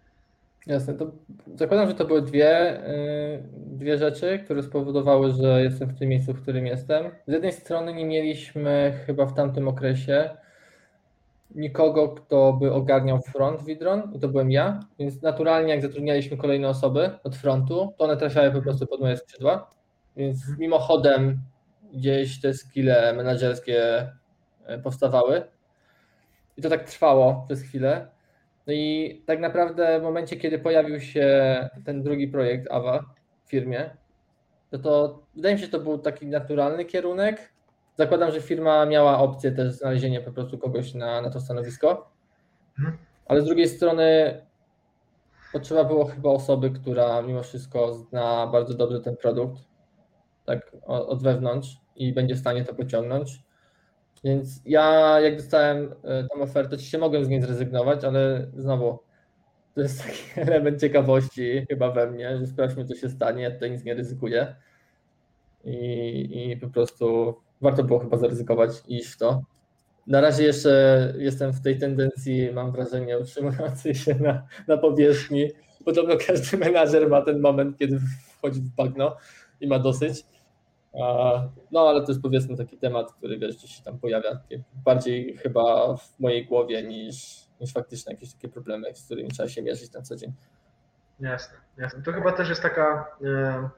Jasne, 0.68 0.94
to 0.94 1.12
zakładam, 1.56 1.88
że 1.88 1.96
to 1.96 2.06
były 2.06 2.22
dwie, 2.22 2.80
y, 2.89 3.44
dwie 3.56 3.98
rzeczy, 3.98 4.39
które 4.46 4.64
spowodowały, 4.64 5.32
że 5.32 5.64
jestem 5.64 5.89
w 5.89 6.00
tym 6.00 6.10
miejscu, 6.10 6.34
w 6.34 6.41
którym 6.41 6.68
jestem. 6.68 7.06
Z 7.28 7.32
jednej 7.32 7.52
strony 7.52 7.94
nie 7.94 8.06
mieliśmy 8.06 8.94
chyba 9.06 9.26
w 9.26 9.34
tamtym 9.34 9.68
okresie 9.68 10.30
nikogo, 11.56 12.10
kto 12.10 12.54
by 12.54 12.74
ogarniał 12.74 13.22
front 13.22 13.64
Widron 13.64 14.12
i 14.14 14.20
to 14.20 14.28
byłem 14.28 14.51
ja, 14.51 14.80
więc 14.99 15.22
naturalnie 15.22 15.74
jak 15.74 15.82
zatrudnialiśmy 15.82 16.38
kolejne 16.38 16.70
osoby 16.70 17.12
od 17.24 17.36
frontu, 17.36 17.93
to 17.97 18.04
one 18.04 18.18
trafiały 18.18 18.51
po 18.51 18.62
prostu 18.62 18.88
pod 18.88 19.01
moje 19.01 19.18
skrzydła, 19.18 19.72
więc 20.16 20.38
mimochodem 20.60 21.39
gdzieś 21.93 22.41
te 22.41 22.54
skille 22.54 23.14
menedżerskie 23.14 24.10
y, 24.70 24.80
powstawały 24.84 25.43
i 26.58 26.62
to 26.62 26.70
tak 26.70 26.84
trwało 26.84 27.43
przez 27.47 27.62
chwilę. 27.62 28.08
No 28.68 28.74
i 28.74 29.24
tak 29.26 29.39
naprawdę 29.39 29.99
w 29.99 30.04
momencie, 30.04 30.38
kiedy 30.38 30.60
pojawił 30.60 30.99
się 30.99 31.70
ten 31.86 32.04
drugi 32.04 32.28
projekt 32.28 32.72
AWA 32.72 33.06
w 33.45 33.49
firmie, 33.49 33.89
to, 34.70 34.80
to 34.80 35.24
wydaje 35.36 35.56
mi 35.56 35.60
się, 35.60 35.66
że 35.66 35.72
to 35.72 35.80
był 35.80 35.97
taki 35.97 36.28
naturalny 36.28 36.86
kierunek. 36.86 37.53
Zakładam, 37.96 38.32
że 38.32 38.41
firma 38.41 38.86
miała 38.86 39.20
opcję 39.20 39.52
też 39.52 39.74
znalezienia 39.74 40.22
po 40.22 40.32
prostu 40.32 40.58
kogoś 40.58 40.94
na, 40.94 41.22
na 41.22 41.30
to 41.30 41.39
stanowisko, 41.39 42.12
mhm. 42.80 42.98
ale 43.26 43.41
z 43.41 43.46
drugiej 43.46 43.68
strony 43.68 44.41
potrzeba 45.54 45.84
było 45.84 46.06
chyba 46.06 46.30
osoby, 46.30 46.72
która 46.72 47.22
mimo 47.22 47.44
wszystko 47.44 47.94
zna 47.94 48.48
bardzo 48.48 48.74
dobrze 48.74 49.00
ten 49.00 49.18
produkt, 49.18 49.64
tak 50.46 50.72
od 50.86 51.24
wewnątrz 51.24 51.78
i 51.96 52.14
będzie 52.14 52.36
w 52.36 52.39
stanie 52.39 52.66
to 52.66 52.76
pociągnąć. 52.76 53.44
Więc 54.24 54.62
ja 54.66 55.20
jak 55.20 55.38
dostałem 55.38 55.94
e, 56.04 56.24
tą 56.24 56.41
ofertę, 56.41 56.76
oczywiście 56.76 56.98
mogłem 56.98 57.26
z 57.26 57.30
niej 57.30 57.41
zrezygnować, 57.41 58.06
ale 58.06 58.48
znowu 58.58 59.00
to 59.76 59.82
jest 59.82 60.04
taki 60.04 60.20
element 60.50 60.82
ciekawości 60.82 61.66
chyba 61.70 61.91
we 61.91 62.12
mnie, 62.12 62.38
że 62.38 62.48
sprawdźmy 62.48 62.86
co 62.86 62.96
się 62.96 63.10
stanie, 63.10 63.44
ja 63.44 63.52
tutaj 63.52 63.72
nic 63.72 63.84
nie 63.84 63.94
ryzykuję 63.94 64.56
i, 65.64 66.52
i 66.52 66.58
po 66.58 66.70
prostu 66.70 67.36
warto 67.64 67.84
było 67.84 67.99
chyba 67.99 68.18
zaryzykować 68.18 68.72
i 68.88 68.97
iść 68.97 69.07
w 69.07 69.18
to. 69.18 69.43
Na 70.07 70.22
razie 70.22 70.43
jeszcze 70.43 71.14
jestem 71.18 71.53
w 71.53 71.61
tej 71.61 71.80
tendencji, 71.80 72.51
mam 72.53 72.72
wrażenie, 72.72 73.20
utrzymującej 73.20 73.95
się 73.95 74.16
na, 74.16 74.47
na 74.68 74.78
powierzchni. 74.78 75.51
Podobno 75.86 76.16
każdy 76.28 76.57
menadżer 76.57 77.09
ma 77.09 77.22
ten 77.22 77.39
moment, 77.39 77.78
kiedy 77.78 77.99
wchodzi 78.38 78.61
w 78.61 78.76
bagno 78.76 79.18
i 79.61 79.68
ma 79.68 79.80
dosyć. 79.80 80.26
No, 81.72 81.89
ale 81.89 82.01
to 82.01 82.11
jest 82.11 82.22
powiedzmy 82.22 82.57
taki 82.57 82.78
temat, 82.78 83.14
który 83.14 83.38
wiesz, 83.38 83.57
gdzieś 83.57 83.76
się 83.76 83.84
tam 83.84 83.99
pojawia 83.99 84.39
bardziej 84.86 85.38
chyba 85.38 85.97
w 85.97 86.20
mojej 86.20 86.45
głowie 86.45 86.84
niż, 86.84 87.45
niż 87.61 87.74
faktycznie 87.74 88.14
jakieś 88.14 88.34
takie 88.34 88.49
problemy, 88.49 88.95
z 88.95 89.05
którymi 89.05 89.30
trzeba 89.30 89.49
się 89.49 89.61
mierzyć 89.61 89.93
na 89.93 90.01
co 90.01 90.16
dzień. 90.16 90.34
Jasne, 91.20 91.57
jasne. 91.78 92.01
To 92.01 92.11
chyba 92.11 92.32
też 92.32 92.49
jest 92.49 92.61
taka, 92.61 93.18
e, 93.26 93.70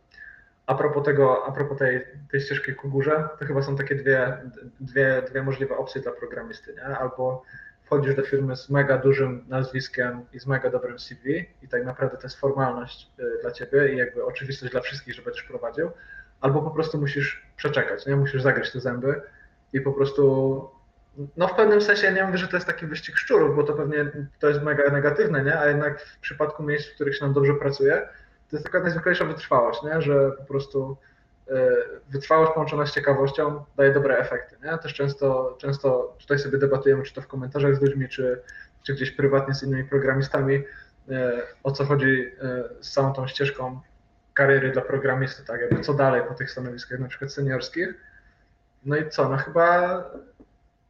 a 0.66 0.76
propos 0.76 1.04
tego, 1.04 1.46
a 1.46 1.52
propos 1.52 1.78
tej, 1.78 2.06
tej 2.32 2.42
ścieżki 2.42 2.76
ku 2.76 2.90
górze, 2.90 3.30
to 3.40 3.46
chyba 3.46 3.62
są 3.62 3.76
takie 3.76 3.96
dwie, 3.96 4.38
dwie, 4.80 5.24
dwie 5.30 5.44
możliwe 5.44 5.78
opcje 5.78 6.02
dla 6.02 6.12
programisty, 6.12 6.74
nie? 6.74 6.84
Albo 6.84 7.44
wchodzisz 7.84 8.16
do 8.16 8.24
firmy 8.24 8.56
z 8.56 8.70
mega 8.70 8.98
dużym 8.98 9.46
nazwiskiem 9.48 10.26
i 10.34 10.40
z 10.40 10.48
mega 10.48 10.70
dobrym 10.70 11.00
CV 11.00 11.46
i 11.62 11.68
tak 11.68 11.86
naprawdę 11.86 12.18
to 12.18 12.24
jest 12.24 12.40
formalność 12.40 13.12
e, 13.20 13.42
dla 13.42 13.52
ciebie 13.52 13.94
i 13.94 13.98
jakby 13.98 14.26
oczywistość 14.26 14.72
dla 14.72 14.82
wszystkich, 14.82 15.14
że 15.14 15.22
będziesz 15.22 15.44
prowadził, 15.44 15.92
albo 16.42 16.62
po 16.62 16.72
prostu 16.72 16.98
musisz 16.98 17.46
przeczekać, 17.58 18.06
nie? 18.06 18.16
Musisz 18.16 18.42
zagryźć 18.42 18.72
te 18.72 18.80
zęby 18.80 19.22
i 19.74 19.82
po 19.82 19.94
prostu 19.94 20.76
no 21.38 21.48
w 21.48 21.56
pewnym 21.56 21.82
sensie 21.82 22.12
nie 22.12 22.24
mówię, 22.24 22.38
że 22.38 22.48
to 22.48 22.58
jest 22.58 22.68
taki 22.68 22.86
wyścig 22.86 23.18
szczurów, 23.18 23.56
bo 23.56 23.64
to 23.64 23.74
pewnie 23.74 24.12
to 24.40 24.50
jest 24.50 24.62
mega 24.62 24.92
negatywne, 24.92 25.44
nie? 25.44 25.60
A 25.60 25.68
jednak 25.68 26.02
w 26.02 26.20
przypadku 26.20 26.64
miejsc, 26.64 26.90
w 26.90 26.96
których 26.96 27.18
się 27.18 27.26
nam 27.26 27.34
dobrze 27.34 27.54
pracuje, 27.54 28.08
to 28.50 28.56
jest 28.56 28.66
taka 28.66 28.80
najzwyklejsza 28.80 29.26
wytrwałość, 29.26 29.84
nie? 29.84 30.02
Że 30.02 30.32
po 30.32 30.44
prostu 30.44 30.98
e, 31.50 31.72
wytrwałość 32.10 32.52
połączona 32.54 32.86
z 32.86 32.94
ciekawością 32.94 33.64
daje 33.78 33.94
dobre 33.94 34.18
efekty, 34.18 34.58
nie? 34.64 34.78
Też 34.78 34.94
często, 34.94 35.58
często 35.60 36.16
tutaj 36.20 36.40
sobie 36.40 36.58
debatujemy, 36.58 37.04
czy 37.04 37.14
to 37.14 37.22
w 37.22 37.28
komentarzach 37.28 37.76
z 37.76 37.82
ludźmi, 37.82 38.10
czy, 38.10 38.42
czy 38.84 38.94
gdzieś 38.94 39.12
prywatnie 39.12 39.54
z 39.54 39.64
innymi 39.64 39.84
programistami, 39.84 40.64
e, 41.10 41.42
o 41.64 41.72
co 41.72 41.86
chodzi 41.86 42.32
e, 42.42 42.64
z 42.84 42.92
całą 42.92 43.14
tą 43.14 43.28
ścieżką 43.28 43.80
kariery 44.34 44.72
dla 44.72 44.82
programisty, 44.82 45.46
tak, 45.46 45.62
jakby 45.62 45.82
co 45.82 45.94
dalej 45.94 46.22
po 46.28 46.34
tych 46.34 46.52
stanowiskach 46.52 47.00
na 47.00 47.08
przykład 47.08 47.34
seniorskich. 47.34 47.94
No 48.86 48.96
i 48.96 49.10
co, 49.10 49.30
no 49.30 49.38
chyba, 49.38 50.04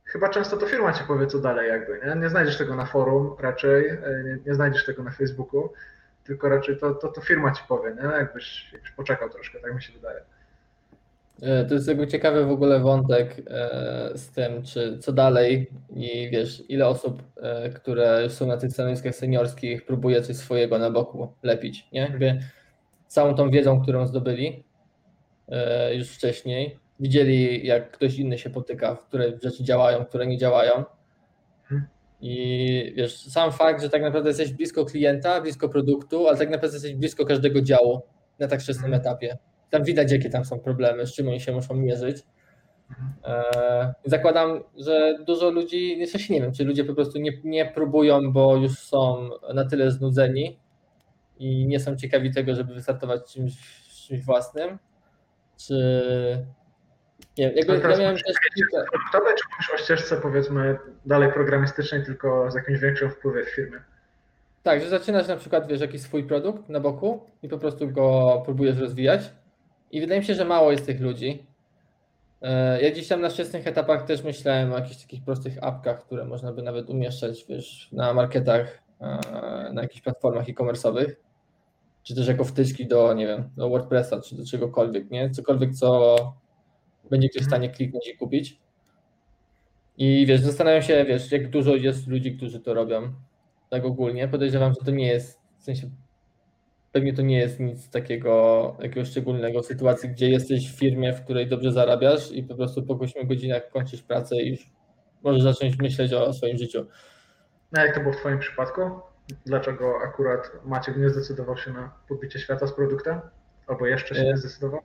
chyba 0.05 0.29
często 0.29 0.57
to 0.57 0.67
firma 0.67 0.93
ci 0.93 1.03
powie 1.03 1.27
co 1.27 1.39
dalej 1.39 1.69
jakby, 1.69 1.99
nie? 2.05 2.15
Nie 2.15 2.29
znajdziesz 2.29 2.57
tego 2.57 2.75
na 2.75 2.85
forum 2.85 3.35
raczej, 3.39 3.97
nie, 4.25 4.37
nie 4.45 4.53
znajdziesz 4.53 4.85
tego 4.85 5.03
na 5.03 5.11
Facebooku, 5.11 5.69
tylko 6.25 6.49
raczej 6.49 6.77
to, 6.77 6.93
to, 6.93 7.07
to 7.07 7.21
firma 7.21 7.51
ci 7.51 7.63
powie, 7.67 7.95
nie? 7.95 8.09
Jakbyś, 8.09 8.73
jakbyś 8.73 8.91
poczekał 8.91 9.29
troszkę, 9.29 9.59
tak 9.59 9.75
mi 9.75 9.81
się 9.81 9.93
wydaje. 9.93 10.21
E, 11.41 11.65
to 11.65 11.73
jest 11.73 11.87
jakby 11.87 12.07
ciekawy 12.07 12.45
w 12.45 12.51
ogóle 12.51 12.79
wątek 12.79 13.35
e, 13.47 14.11
z 14.15 14.29
tym, 14.29 14.63
czy 14.63 14.97
co 14.99 15.13
dalej 15.13 15.71
i 15.95 16.29
wiesz, 16.31 16.63
ile 16.69 16.87
osób, 16.87 17.23
które 17.75 18.29
są 18.29 18.47
na 18.47 18.57
tych 18.57 18.71
stanowiskach 18.71 19.15
seniorskich, 19.15 19.85
próbuje 19.85 20.21
coś 20.21 20.35
swojego 20.35 20.79
na 20.79 20.91
boku 20.91 21.33
lepić, 21.43 21.87
nie? 21.91 22.01
Jakby 22.01 22.39
całą 23.07 23.35
tą 23.35 23.49
wiedzą, 23.49 23.81
którą 23.81 24.07
zdobyli 24.07 24.63
e, 25.49 25.95
już 25.95 26.09
wcześniej, 26.09 26.79
widzieli 26.99 27.67
jak 27.67 27.91
ktoś 27.91 28.15
inny 28.17 28.37
się 28.37 28.49
potyka, 28.49 28.97
które 29.07 29.31
rzeczy 29.43 29.63
działają, 29.63 30.05
które 30.05 30.27
nie 30.27 30.37
działają. 30.37 30.83
I 32.27 32.93
wiesz, 32.97 33.17
sam 33.17 33.51
fakt, 33.51 33.81
że 33.81 33.89
tak 33.89 34.01
naprawdę 34.01 34.29
jesteś 34.29 34.53
blisko 34.53 34.85
klienta, 34.85 35.41
blisko 35.41 35.69
produktu, 35.69 36.27
ale 36.27 36.37
tak 36.37 36.49
naprawdę 36.49 36.75
jesteś 36.75 36.95
blisko 36.95 37.25
każdego 37.25 37.61
działu 37.61 38.01
na 38.39 38.47
tak 38.47 38.61
wczesnym 38.61 38.93
mhm. 38.93 39.01
etapie. 39.01 39.37
Tam 39.69 39.83
widać, 39.83 40.11
jakie 40.11 40.29
tam 40.29 40.45
są 40.45 40.59
problemy, 40.59 41.07
z 41.07 41.13
czym 41.13 41.27
oni 41.27 41.39
się 41.39 41.51
muszą 41.51 41.73
mierzyć. 41.73 42.17
E, 43.23 43.93
zakładam, 44.05 44.63
że 44.77 45.17
dużo 45.27 45.49
ludzi, 45.49 45.99
jeszcze 45.99 46.33
nie 46.33 46.41
wiem, 46.41 46.53
czy 46.53 46.63
ludzie 46.63 46.83
po 46.83 46.93
prostu 46.93 47.19
nie, 47.19 47.31
nie 47.43 47.65
próbują, 47.65 48.31
bo 48.31 48.55
już 48.55 48.79
są 48.79 49.29
na 49.53 49.65
tyle 49.65 49.91
znudzeni, 49.91 50.59
i 51.39 51.67
nie 51.67 51.79
są 51.79 51.95
ciekawi 51.95 52.33
tego, 52.33 52.55
żeby 52.55 52.73
wystartować 52.73 53.33
czymś, 53.33 53.53
czymś 54.07 54.25
własnym, 54.25 54.79
czy 55.57 56.45
nie 57.37 57.51
jakby 57.51 57.89
ja 57.89 57.97
miałem 57.97 58.17
też 58.17 58.35
kilka... 58.55 58.85
Produktowe, 58.91 59.35
czy 59.37 59.43
mówisz 59.51 59.69
o 59.73 59.77
ścieżce 59.77 60.17
powiedzmy 60.17 60.77
dalej 61.05 61.33
programistycznej, 61.33 62.05
tylko 62.05 62.51
z 62.51 62.55
jakimś 62.55 62.79
większym 62.79 63.09
wpływem 63.09 63.45
w 63.45 63.49
firmie? 63.49 63.79
Tak, 64.63 64.81
że 64.81 64.89
zaczynasz 64.89 65.27
na 65.27 65.37
przykład, 65.37 65.67
wiesz, 65.67 65.81
jakiś 65.81 66.01
swój 66.01 66.23
produkt 66.23 66.69
na 66.69 66.79
boku 66.79 67.29
i 67.43 67.49
po 67.49 67.57
prostu 67.57 67.91
go 67.91 68.41
próbujesz 68.45 68.77
rozwijać 68.79 69.21
i 69.91 70.01
wydaje 70.01 70.19
mi 70.19 70.25
się, 70.25 70.33
że 70.33 70.45
mało 70.45 70.71
jest 70.71 70.85
tych 70.85 71.01
ludzi. 71.01 71.45
E, 72.41 72.81
ja 72.81 72.91
gdzieś 72.91 73.07
tam 73.07 73.21
na 73.21 73.29
wczesnych 73.29 73.67
etapach 73.67 74.05
też 74.05 74.23
myślałem 74.23 74.73
o 74.73 74.75
jakichś 74.75 75.01
takich 75.01 75.23
prostych 75.23 75.63
apkach, 75.63 76.05
które 76.05 76.25
można 76.25 76.53
by 76.53 76.61
nawet 76.61 76.89
umieszczać 76.89 77.45
wiesz, 77.49 77.89
na 77.91 78.13
marketach, 78.13 78.79
e, 79.01 79.69
na 79.73 79.81
jakichś 79.81 80.01
platformach 80.01 80.49
e-commerce'owych, 80.49 81.11
czy 82.03 82.15
też 82.15 82.27
jako 82.27 82.43
wtyczki 82.43 82.87
do, 82.87 83.13
nie 83.13 83.27
wiem, 83.27 83.49
do 83.57 83.69
WordPressa, 83.69 84.21
czy 84.21 84.35
do 84.35 84.45
czegokolwiek, 84.45 85.11
nie? 85.11 85.29
Cokolwiek, 85.29 85.73
co 85.73 86.15
będzie 87.09 87.29
ktoś 87.29 87.43
w 87.43 87.47
stanie 87.47 87.69
kliknąć 87.69 88.07
i 88.07 88.17
kupić. 88.17 88.59
I 89.97 90.25
wiesz, 90.25 90.41
zastanawiam 90.41 90.81
się, 90.81 91.05
wiesz, 91.05 91.31
jak 91.31 91.49
dużo 91.49 91.75
jest 91.75 92.07
ludzi, 92.07 92.37
którzy 92.37 92.59
to 92.59 92.73
robią. 92.73 93.13
Tak 93.69 93.85
ogólnie. 93.85 94.27
Podejrzewam, 94.27 94.73
że 94.73 94.85
to 94.85 94.91
nie 94.91 95.07
jest, 95.07 95.39
w 95.57 95.63
sensie 95.63 95.89
pewnie 96.95 97.13
to 97.13 97.21
nie 97.21 97.37
jest 97.37 97.59
nic 97.59 97.89
takiego, 97.89 98.75
jakiegoś 98.79 99.07
szczególnego 99.07 99.61
w 99.61 99.65
sytuacji, 99.65 100.09
gdzie 100.09 100.29
jesteś 100.29 100.71
w 100.71 100.79
firmie, 100.79 101.13
w 101.13 101.23
której 101.23 101.47
dobrze 101.47 101.71
zarabiasz 101.71 102.31
i 102.31 102.43
po 102.43 102.55
prostu 102.55 102.83
po 102.83 102.93
8 102.99 103.27
godzinach 103.27 103.69
kończysz 103.69 104.03
pracę 104.03 104.35
i 104.41 104.49
już 104.49 104.71
możesz 105.23 105.43
zacząć 105.43 105.77
myśleć 105.77 106.13
o 106.13 106.33
swoim 106.33 106.57
życiu. 106.57 106.85
No 107.71 107.85
jak 107.85 107.95
to 107.95 108.01
było 108.01 108.13
w 108.13 108.17
Twoim 108.17 108.39
przypadku? 108.39 108.81
Dlaczego 109.45 109.93
akurat 110.03 110.51
Maciek 110.65 110.97
nie 110.97 111.09
zdecydował 111.09 111.57
się 111.57 111.73
na 111.73 111.93
podbicie 112.07 112.39
świata 112.39 112.67
z 112.67 112.73
produktem? 112.73 113.21
Albo 113.67 113.87
jeszcze 113.87 114.15
się 114.15 114.23
nie 114.23 114.37
zdecydował? 114.37 114.81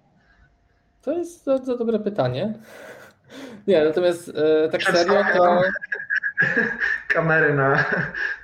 To 1.03 1.13
jest 1.13 1.47
bardzo 1.47 1.79
dobre 1.79 1.99
pytanie. 1.99 2.55
Nie, 3.67 3.85
natomiast 3.85 4.29
e, 4.29 4.69
tak 4.69 4.83
serio 4.83 5.25
to... 5.37 5.63
Kamery 7.15 7.55
na, 7.55 7.85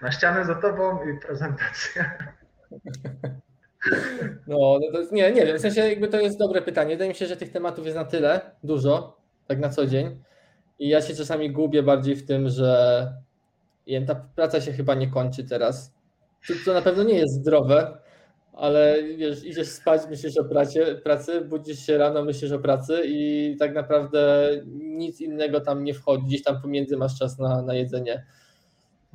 na 0.02 0.12
ścianę 0.12 0.44
za 0.44 0.54
tobą 0.54 0.98
i 1.04 1.20
prezentacja. 1.26 2.10
No, 4.46 4.78
no 4.80 4.92
to 4.92 4.98
jest, 4.98 5.12
nie, 5.12 5.32
nie 5.32 5.46
wiem, 5.46 5.58
w 5.58 5.60
sensie 5.60 5.80
jakby 5.80 6.08
to 6.08 6.20
jest 6.20 6.38
dobre 6.38 6.62
pytanie. 6.62 6.90
Wydaje 6.90 7.08
mi 7.08 7.14
się, 7.14 7.26
że 7.26 7.36
tych 7.36 7.52
tematów 7.52 7.84
jest 7.84 7.96
na 7.96 8.04
tyle 8.04 8.40
dużo, 8.62 9.20
tak 9.46 9.58
na 9.58 9.68
co 9.68 9.86
dzień. 9.86 10.22
I 10.78 10.88
ja 10.88 11.02
się 11.02 11.14
czasami 11.14 11.50
gubię 11.50 11.82
bardziej 11.82 12.16
w 12.16 12.26
tym, 12.26 12.48
że 12.48 13.12
ta 14.06 14.14
praca 14.14 14.60
się 14.60 14.72
chyba 14.72 14.94
nie 14.94 15.10
kończy 15.10 15.44
teraz. 15.44 15.94
To, 16.48 16.54
to 16.64 16.74
na 16.74 16.82
pewno 16.82 17.02
nie 17.02 17.14
jest 17.14 17.34
zdrowe, 17.34 17.98
ale 18.56 19.02
wiesz, 19.16 19.44
idziesz 19.44 19.68
spać, 19.68 20.02
myślisz 20.10 20.38
o 20.38 20.44
pracy, 20.44 21.00
pracy, 21.04 21.40
budzisz 21.40 21.86
się 21.86 21.98
rano, 21.98 22.24
myślisz 22.24 22.52
o 22.52 22.58
pracy 22.58 23.02
i 23.06 23.56
tak 23.58 23.74
naprawdę 23.74 24.50
nic 24.78 25.20
innego 25.20 25.60
tam 25.60 25.84
nie 25.84 25.94
wchodzi. 25.94 26.24
Gdzieś 26.26 26.42
tam 26.42 26.62
pomiędzy 26.62 26.96
masz 26.96 27.18
czas 27.18 27.38
na, 27.38 27.62
na 27.62 27.74
jedzenie. 27.74 28.26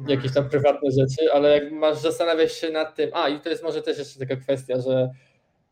Jakieś 0.08 0.34
tam 0.34 0.50
prywatne 0.50 0.92
rzeczy, 0.92 1.34
ale 1.34 1.50
jak 1.50 1.72
masz 1.72 1.98
zastanawiać 1.98 2.54
się 2.54 2.72
nad 2.72 2.96
tym, 2.96 3.10
a 3.14 3.30
i 3.30 3.42
to 3.42 3.50
jest 3.50 3.64
może 3.64 3.82
też 3.82 3.98
jeszcze 3.98 4.20
taka 4.20 4.36
kwestia, 4.36 4.82
że 4.82 5.10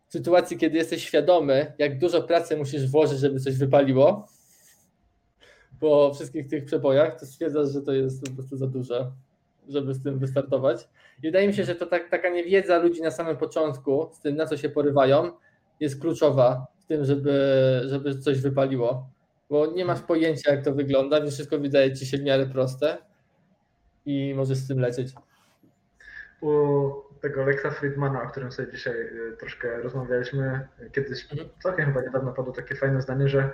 w 0.07 0.11
sytuacji, 0.11 0.57
kiedy 0.57 0.77
jesteś 0.77 1.03
świadomy, 1.03 1.73
jak 1.77 1.99
dużo 1.99 2.21
pracy 2.21 2.57
musisz 2.57 2.91
włożyć, 2.91 3.19
żeby 3.19 3.39
coś 3.39 3.57
wypaliło, 3.57 4.27
po 5.79 6.13
wszystkich 6.13 6.47
tych 6.47 6.65
przebojach, 6.65 7.19
to 7.19 7.25
stwierdzasz, 7.25 7.69
że 7.71 7.81
to 7.81 7.93
jest 7.93 8.25
po 8.25 8.31
prostu 8.31 8.57
za 8.57 8.67
dużo, 8.67 9.11
żeby 9.69 9.93
z 9.93 10.03
tym 10.03 10.19
wystartować. 10.19 10.89
I 11.19 11.21
wydaje 11.21 11.47
mi 11.47 11.53
się, 11.53 11.63
że 11.63 11.75
to 11.75 11.85
tak, 11.85 12.09
taka 12.09 12.29
niewiedza 12.29 12.77
ludzi 12.77 13.01
na 13.01 13.11
samym 13.11 13.37
początku, 13.37 14.09
z 14.13 14.21
tym 14.21 14.35
na 14.35 14.45
co 14.45 14.57
się 14.57 14.69
porywają, 14.69 15.31
jest 15.79 16.01
kluczowa 16.01 16.67
w 16.79 16.85
tym, 16.85 17.05
żeby, 17.05 17.33
żeby 17.85 18.19
coś 18.19 18.41
wypaliło. 18.41 19.09
Bo 19.49 19.65
nie 19.65 19.85
masz 19.85 20.01
pojęcia, 20.01 20.51
jak 20.51 20.65
to 20.65 20.73
wygląda, 20.73 21.21
więc 21.21 21.33
wszystko 21.33 21.59
wydaje 21.59 21.93
ci 21.93 22.05
się 22.05 22.17
w 22.17 22.23
miarę 22.23 22.45
proste 22.45 22.97
i 24.05 24.33
możesz 24.35 24.57
z 24.57 24.67
tym 24.67 24.79
lecieć. 24.79 25.13
U 26.41 26.89
tego 27.21 27.45
Lexa 27.45 27.71
Friedmana, 27.71 28.23
o 28.23 28.27
którym 28.27 28.51
sobie 28.51 28.71
dzisiaj 28.71 28.93
y, 28.93 29.37
troszkę 29.39 29.81
rozmawialiśmy, 29.81 30.67
kiedyś 30.91 31.31
mhm. 31.31 31.49
całkiem 31.63 31.85
chyba 31.85 32.01
niedawno 32.01 32.33
padło 32.33 32.53
takie 32.53 32.75
fajne 32.75 33.01
zdanie, 33.01 33.29
że 33.29 33.51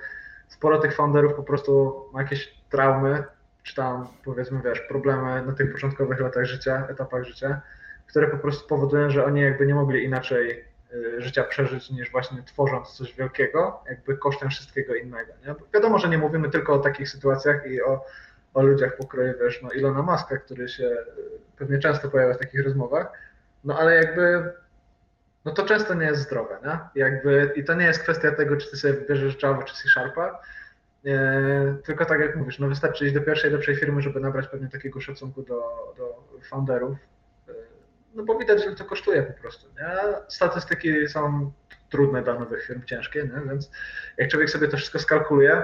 sporo 0.47 0.79
tych 0.79 0.95
founderów 0.95 1.33
po 1.33 1.43
prostu 1.43 2.03
ma 2.13 2.21
jakieś 2.21 2.55
traumy, 2.69 3.23
czy 3.65 3.75
tam 3.75 4.07
powiedzmy, 4.25 4.61
wiesz, 4.65 4.79
problemy 4.79 5.45
na 5.45 5.53
tych 5.53 5.71
początkowych 5.71 6.19
latach 6.19 6.45
życia, 6.45 6.87
etapach 6.89 7.23
życia, 7.23 7.61
które 8.07 8.27
po 8.27 8.37
prostu 8.37 8.67
powodują, 8.67 9.09
że 9.09 9.25
oni 9.25 9.41
jakby 9.41 9.65
nie 9.65 9.75
mogli 9.75 10.03
inaczej 10.03 10.65
y, 10.93 11.21
życia 11.21 11.43
przeżyć 11.43 11.89
niż 11.89 12.11
właśnie 12.11 12.43
tworząc 12.43 12.89
coś 12.89 13.15
wielkiego, 13.15 13.83
jakby 13.89 14.17
kosztem 14.17 14.49
wszystkiego 14.49 14.95
innego. 14.95 15.33
Nie? 15.47 15.55
Wiadomo, 15.73 15.99
że 15.99 16.09
nie 16.09 16.17
mówimy 16.17 16.49
tylko 16.49 16.73
o 16.73 16.79
takich 16.79 17.09
sytuacjach 17.09 17.67
i 17.67 17.81
o 17.81 18.05
o 18.55 18.61
ludziach 18.63 18.97
pokroju, 18.97 19.33
wiesz, 19.39 19.61
no 19.61 19.71
Ilona 19.71 20.01
Maska, 20.01 20.37
który 20.37 20.69
się 20.69 20.85
e, 20.85 21.05
pewnie 21.57 21.79
często 21.79 22.09
pojawia 22.09 22.33
w 22.33 22.37
takich 22.37 22.63
rozmowach, 22.63 23.11
no 23.63 23.79
ale 23.79 23.95
jakby, 23.95 24.53
no 25.45 25.51
to 25.51 25.65
często 25.65 25.93
nie 25.93 26.05
jest 26.05 26.21
zdrowe, 26.21 26.57
nie? 26.65 27.01
Jakby, 27.01 27.51
I 27.55 27.63
to 27.63 27.73
nie 27.73 27.85
jest 27.85 28.03
kwestia 28.03 28.31
tego, 28.31 28.57
czy 28.57 28.71
ty 28.71 28.77
sobie 28.77 28.93
wybierzesz 28.93 29.43
Java 29.43 29.63
czy 29.63 29.75
C 29.75 29.89
Sharpa, 29.89 30.39
tylko 31.83 32.05
tak 32.05 32.19
jak 32.19 32.35
mówisz, 32.35 32.59
no 32.59 32.67
wystarczy 32.67 33.05
iść 33.05 33.13
do 33.13 33.21
pierwszej, 33.21 33.51
lepszej 33.51 33.75
firmy, 33.75 34.01
żeby 34.01 34.19
nabrać 34.19 34.47
pewnie 34.47 34.69
takiego 34.69 35.01
szacunku 35.01 35.41
do, 35.41 35.61
do 35.97 36.23
founderów, 36.49 36.97
e, 37.49 37.53
no 38.15 38.23
bo 38.23 38.37
widać, 38.37 38.63
że 38.63 38.75
to 38.75 38.85
kosztuje 38.85 39.23
po 39.23 39.41
prostu, 39.41 39.67
nie? 39.67 39.97
Statystyki 40.27 41.07
są 41.07 41.51
trudne 41.89 42.23
dla 42.23 42.39
nowych 42.39 42.65
firm, 42.65 42.83
ciężkie, 42.85 43.23
nie? 43.23 43.49
więc 43.49 43.71
jak 44.17 44.29
człowiek 44.29 44.49
sobie 44.49 44.67
to 44.67 44.77
wszystko 44.77 44.99
skalkuluje, 44.99 45.63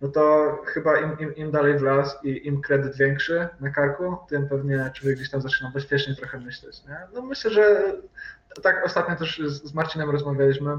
no 0.00 0.08
to 0.08 0.58
chyba 0.66 1.00
im, 1.00 1.18
im, 1.18 1.36
im 1.36 1.50
dalej 1.50 1.78
w 1.78 1.82
las 1.82 2.18
i 2.24 2.46
im 2.46 2.62
kredyt 2.62 2.96
większy 2.96 3.48
na 3.60 3.70
karku, 3.70 4.16
tym 4.28 4.48
pewnie 4.48 4.90
człowiek 4.94 5.16
gdzieś 5.16 5.30
tam 5.30 5.40
zaczyna 5.40 5.70
bezpiecznie 5.70 6.14
trochę 6.14 6.40
myśleć. 6.40 6.84
Nie? 6.84 6.96
No 7.14 7.22
myślę, 7.22 7.50
że 7.50 7.92
tak 8.62 8.86
ostatnio 8.86 9.16
też 9.16 9.42
z 9.46 9.74
Marcinem 9.74 10.10
rozmawialiśmy, 10.10 10.78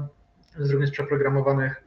z 0.58 0.88
z 0.88 0.90
przeprogramowanych. 0.90 1.82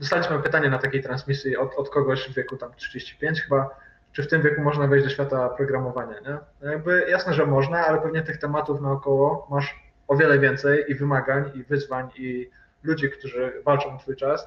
Dostaliśmy 0.00 0.38
pytanie 0.38 0.70
na 0.70 0.78
takiej 0.78 1.02
transmisji 1.02 1.56
od, 1.56 1.74
od 1.74 1.90
kogoś 1.90 2.28
w 2.28 2.34
wieku 2.34 2.56
tam 2.56 2.74
35 2.74 3.40
chyba, 3.40 3.70
czy 4.12 4.22
w 4.22 4.28
tym 4.28 4.42
wieku 4.42 4.62
można 4.62 4.86
wejść 4.86 5.04
do 5.04 5.10
świata 5.10 5.48
programowania. 5.48 6.20
Nie? 6.20 6.38
No 6.62 6.70
jakby 6.70 7.06
jasne, 7.10 7.34
że 7.34 7.46
można, 7.46 7.86
ale 7.86 8.00
pewnie 8.00 8.22
tych 8.22 8.38
tematów 8.38 8.80
naokoło 8.80 9.46
masz 9.50 9.92
o 10.08 10.16
wiele 10.16 10.38
więcej 10.38 10.84
i 10.88 10.94
wymagań, 10.94 11.50
i 11.54 11.64
wyzwań, 11.64 12.08
i 12.16 12.50
ludzi, 12.82 13.10
którzy 13.10 13.52
walczą 13.64 13.94
o 13.94 13.98
twój 13.98 14.16
czas 14.16 14.46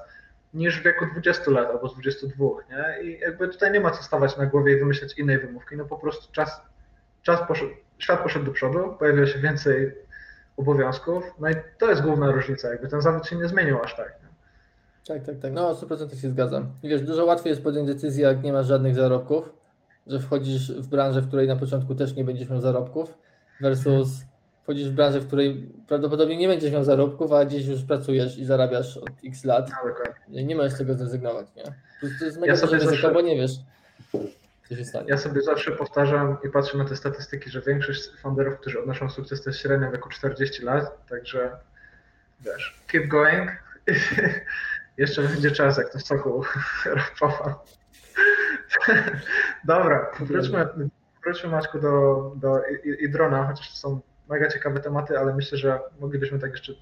niż 0.54 0.80
w 0.80 0.82
wieku 0.82 1.06
20 1.06 1.50
lat 1.50 1.70
albo 1.70 1.88
22, 1.88 2.44
nie? 2.70 3.02
I 3.02 3.20
jakby 3.20 3.48
tutaj 3.48 3.72
nie 3.72 3.80
ma 3.80 3.90
co 3.90 4.02
stawać 4.02 4.36
na 4.36 4.46
głowie 4.46 4.76
i 4.76 4.78
wymyślać 4.78 5.18
innej 5.18 5.38
wymówki, 5.38 5.76
no 5.76 5.84
po 5.84 5.98
prostu 5.98 6.32
czas, 6.32 6.60
czas 7.22 7.48
poszedł, 7.48 7.72
świat 7.98 8.20
poszedł 8.22 8.44
do 8.44 8.52
przodu, 8.52 8.96
pojawiło 8.98 9.26
się 9.26 9.38
więcej 9.38 9.94
obowiązków, 10.56 11.24
no 11.38 11.50
i 11.50 11.54
to 11.78 11.90
jest 11.90 12.02
główna 12.02 12.32
różnica, 12.32 12.68
jakby 12.68 12.88
ten 12.88 13.02
zawód 13.02 13.26
się 13.26 13.36
nie 13.36 13.48
zmienił 13.48 13.82
aż 13.82 13.96
tak. 13.96 14.23
Tak, 15.08 15.26
tak, 15.26 15.38
tak, 15.38 15.52
no 15.52 15.74
100% 15.74 16.20
się 16.20 16.30
zgadzam. 16.30 16.72
I 16.82 16.88
wiesz, 16.88 17.02
dużo 17.02 17.24
łatwiej 17.24 17.50
jest 17.50 17.62
podjąć 17.62 17.88
decyzję, 17.88 18.24
jak 18.24 18.42
nie 18.42 18.52
masz 18.52 18.66
żadnych 18.66 18.94
zarobków, 18.94 19.52
że 20.06 20.20
wchodzisz 20.20 20.72
w 20.72 20.86
branżę, 20.86 21.20
w 21.20 21.28
której 21.28 21.48
na 21.48 21.56
początku 21.56 21.94
też 21.94 22.14
nie 22.14 22.24
będziesz 22.24 22.48
miał 22.48 22.60
zarobków, 22.60 23.14
versus 23.60 24.08
wchodzisz 24.62 24.88
w 24.88 24.92
branżę, 24.92 25.20
w 25.20 25.26
której 25.26 25.72
prawdopodobnie 25.88 26.36
nie 26.36 26.48
będziesz 26.48 26.72
miał 26.72 26.84
zarobków, 26.84 27.32
a 27.32 27.44
gdzieś 27.44 27.66
już 27.66 27.82
pracujesz 27.82 28.38
i 28.38 28.44
zarabiasz 28.44 28.96
od 28.96 29.10
x 29.24 29.44
lat. 29.44 29.70
No, 30.28 30.40
nie 30.40 30.56
możesz 30.56 30.72
z 30.72 30.78
tego 30.78 30.94
zrezygnować, 30.94 31.46
nie? 31.56 31.62
To, 31.64 32.06
to 32.18 32.24
jest 32.24 32.40
mega 32.40 32.52
ja 32.52 32.56
sobie 32.56 32.72
ryzyko, 32.72 32.90
zawsze, 32.90 33.12
bo 33.12 33.20
nie 33.20 33.36
wiesz, 33.36 33.52
co 34.68 34.76
się 34.76 34.84
stanie. 34.84 35.06
Ja 35.08 35.18
sobie 35.18 35.42
zawsze 35.42 35.72
powtarzam 35.72 36.36
i 36.44 36.48
patrzę 36.48 36.78
na 36.78 36.84
te 36.84 36.96
statystyki, 36.96 37.50
że 37.50 37.60
większość 37.60 38.10
founderów, 38.22 38.58
którzy 38.58 38.80
odnoszą 38.80 39.10
sukces, 39.10 39.42
to 39.42 39.50
jest 39.50 39.60
średnia 39.60 39.90
wieku 39.90 40.08
40 40.08 40.62
lat, 40.62 41.06
także 41.08 41.50
wiesz, 42.40 42.82
keep 42.86 43.08
going. 43.08 43.50
Jeszcze 44.96 45.22
będzie 45.22 45.50
czas, 45.50 45.78
jak 45.78 45.92
to 45.92 45.98
soku 45.98 46.44
rapował. 46.84 47.54
Dobra, 49.64 50.10
wróćmy, 50.20 50.68
wróćmy 51.24 51.50
Maćku 51.50 51.78
do, 51.78 52.32
do 52.36 52.62
Idrona, 53.00 53.46
chociaż 53.46 53.70
to 53.70 53.76
są 53.76 54.00
mega 54.28 54.48
ciekawe 54.48 54.80
tematy, 54.80 55.18
ale 55.18 55.34
myślę, 55.34 55.58
że 55.58 55.80
moglibyśmy 56.00 56.38
tak 56.38 56.50
jeszcze 56.50 56.72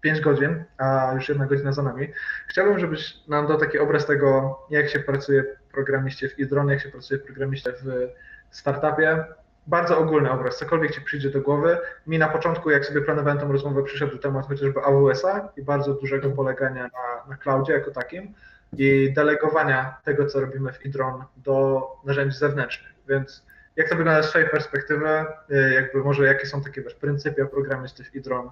5 0.00 0.20
godzin, 0.20 0.64
a 0.78 1.12
już 1.14 1.28
jedna 1.28 1.46
godzina 1.46 1.72
za 1.72 1.82
nami. 1.82 2.08
Chciałbym, 2.48 2.78
żebyś 2.78 3.26
nam 3.28 3.46
dał 3.46 3.58
taki 3.58 3.78
obraz 3.78 4.06
tego, 4.06 4.58
jak 4.70 4.88
się 4.88 4.98
pracuje 4.98 5.44
programiście 5.72 6.28
w 6.28 6.38
Idron, 6.38 6.68
jak 6.68 6.80
się 6.80 6.88
pracuje 6.88 7.20
programiście 7.20 7.72
w 7.72 8.08
startupie. 8.50 9.24
Bardzo 9.66 9.98
ogólny 9.98 10.30
obraz, 10.30 10.58
cokolwiek 10.58 10.94
Ci 10.94 11.00
przyjdzie 11.00 11.30
do 11.30 11.40
głowy. 11.40 11.78
Mi 12.06 12.18
na 12.18 12.28
początku, 12.28 12.70
jak 12.70 12.86
sobie 12.86 13.00
planowałem 13.00 13.38
tę 13.38 13.48
rozmowę, 13.48 13.82
przyszedł 13.82 14.18
temat 14.18 14.46
chociażby 14.46 14.80
AWS-a 14.80 15.48
i 15.56 15.62
bardzo 15.62 15.94
dużego 15.94 16.30
polegania 16.30 16.82
na, 16.82 17.30
na 17.30 17.36
cloudzie 17.36 17.72
jako 17.72 17.90
takim 17.90 18.34
i 18.78 19.12
delegowania 19.12 19.96
tego, 20.04 20.26
co 20.26 20.40
robimy 20.40 20.72
w 20.72 20.86
Idron 20.86 21.24
do 21.36 21.82
narzędzi 22.04 22.38
zewnętrznych. 22.38 22.92
Więc 23.08 23.42
jak 23.76 23.88
to 23.88 23.96
wygląda 23.96 24.22
z 24.22 24.28
Twojej 24.28 24.48
perspektywy? 24.48 25.24
Y, 25.50 25.74
jakby 25.74 26.04
może 26.04 26.26
jakie 26.26 26.46
są 26.46 26.62
takie 26.62 26.82
wiesz, 26.82 26.94
pryncypia 26.94 27.46
programisty 27.46 28.04
w 28.04 28.14
Idron? 28.14 28.50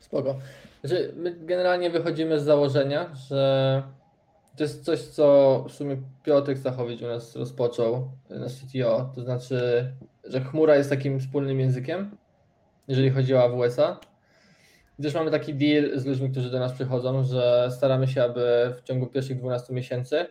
Spoko. 0.00 0.34
Znaczy, 0.84 1.12
my 1.16 1.34
generalnie 1.38 1.90
wychodzimy 1.90 2.40
z 2.40 2.42
założenia, 2.42 3.10
że 3.28 3.82
to 4.56 4.62
jest 4.62 4.84
coś, 4.84 5.00
co 5.00 5.64
w 5.68 5.72
sumie 5.72 5.96
Piotr 6.22 6.56
Stachowicz 6.56 7.02
u 7.02 7.06
nas 7.06 7.36
rozpoczął 7.36 8.10
na 8.30 8.46
CTO, 8.46 9.12
to 9.14 9.22
znaczy, 9.22 9.58
że 10.24 10.40
chmura 10.40 10.76
jest 10.76 10.90
takim 10.90 11.20
wspólnym 11.20 11.60
językiem, 11.60 12.16
jeżeli 12.88 13.10
chodzi 13.10 13.34
o 13.34 13.42
AWS-a 13.42 14.00
Gdyż 14.98 15.14
mamy 15.14 15.30
taki 15.30 15.54
deal 15.54 15.98
z 15.98 16.06
ludźmi, 16.06 16.30
którzy 16.30 16.50
do 16.50 16.58
nas 16.58 16.72
przychodzą, 16.72 17.24
że 17.24 17.68
staramy 17.70 18.08
się, 18.08 18.22
aby 18.22 18.74
w 18.78 18.82
ciągu 18.82 19.06
pierwszych 19.06 19.38
12 19.38 19.74
miesięcy 19.74 20.26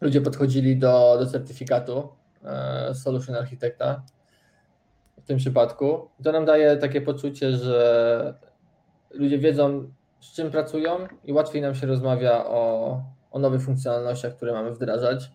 ludzie 0.00 0.20
podchodzili 0.20 0.76
do, 0.76 1.16
do 1.18 1.26
certyfikatu 1.26 2.08
e, 2.44 2.94
Solution 2.94 3.34
Architekta 3.34 4.02
w 5.20 5.26
tym 5.26 5.38
przypadku. 5.38 6.08
To 6.24 6.32
nam 6.32 6.44
daje 6.44 6.76
takie 6.76 7.00
poczucie, 7.00 7.52
że 7.52 8.34
ludzie 9.10 9.38
wiedzą, 9.38 9.92
z 10.20 10.32
czym 10.32 10.50
pracują 10.50 11.06
i 11.24 11.32
łatwiej 11.32 11.62
nam 11.62 11.74
się 11.74 11.86
rozmawia 11.86 12.44
o, 12.44 13.02
o 13.30 13.38
nowych 13.38 13.62
funkcjonalnościach, 13.62 14.36
które 14.36 14.52
mamy 14.52 14.72
wdrażać. 14.72 15.32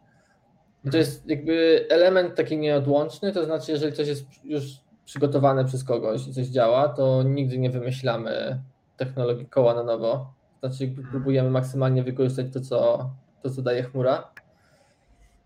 I 0.86 0.90
to 0.90 0.98
jest 0.98 1.30
jakby 1.30 1.86
element 1.90 2.36
taki 2.36 2.58
nieodłączny, 2.58 3.32
to 3.32 3.46
znaczy, 3.46 3.72
jeżeli 3.72 3.94
coś 3.94 4.08
jest 4.08 4.26
już 4.44 4.64
przygotowane 5.06 5.66
przez 5.66 5.84
kogoś 5.84 6.28
i 6.28 6.34
coś 6.34 6.48
działa, 6.48 6.90
to 6.90 7.24
nigdy 7.24 7.58
nie 7.58 7.70
wymyślamy 7.70 8.62
technologii 8.98 9.46
koła 9.46 9.74
na 9.74 9.84
nowo. 9.84 10.34
Znaczy, 10.60 10.94
próbujemy 11.12 11.50
maksymalnie 11.50 12.04
wykorzystać 12.04 12.46
to, 12.54 12.62
co, 12.62 13.10
to, 13.44 13.50
co 13.50 13.62
daje 13.62 13.84
chmura. 13.84 14.32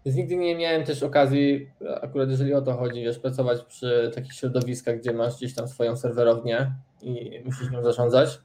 Więc 0.06 0.18
nigdy 0.18 0.36
nie 0.36 0.56
miałem 0.56 0.84
też 0.84 1.04
okazji, 1.04 1.72
akurat 2.02 2.30
jeżeli 2.30 2.54
o 2.54 2.62
to 2.62 2.74
chodzi, 2.74 3.04
wiesz, 3.04 3.20
pracować 3.20 3.62
przy 3.62 4.12
takich 4.16 4.34
środowiskach, 4.34 4.98
gdzie 4.98 5.14
masz 5.14 5.36
gdzieś 5.38 5.56
tam 5.56 5.68
swoją 5.68 5.98
serwerownię 5.98 6.74
i 7.02 7.42
musisz 7.46 7.72
nią 7.72 7.84
zarządzać. 7.84 8.42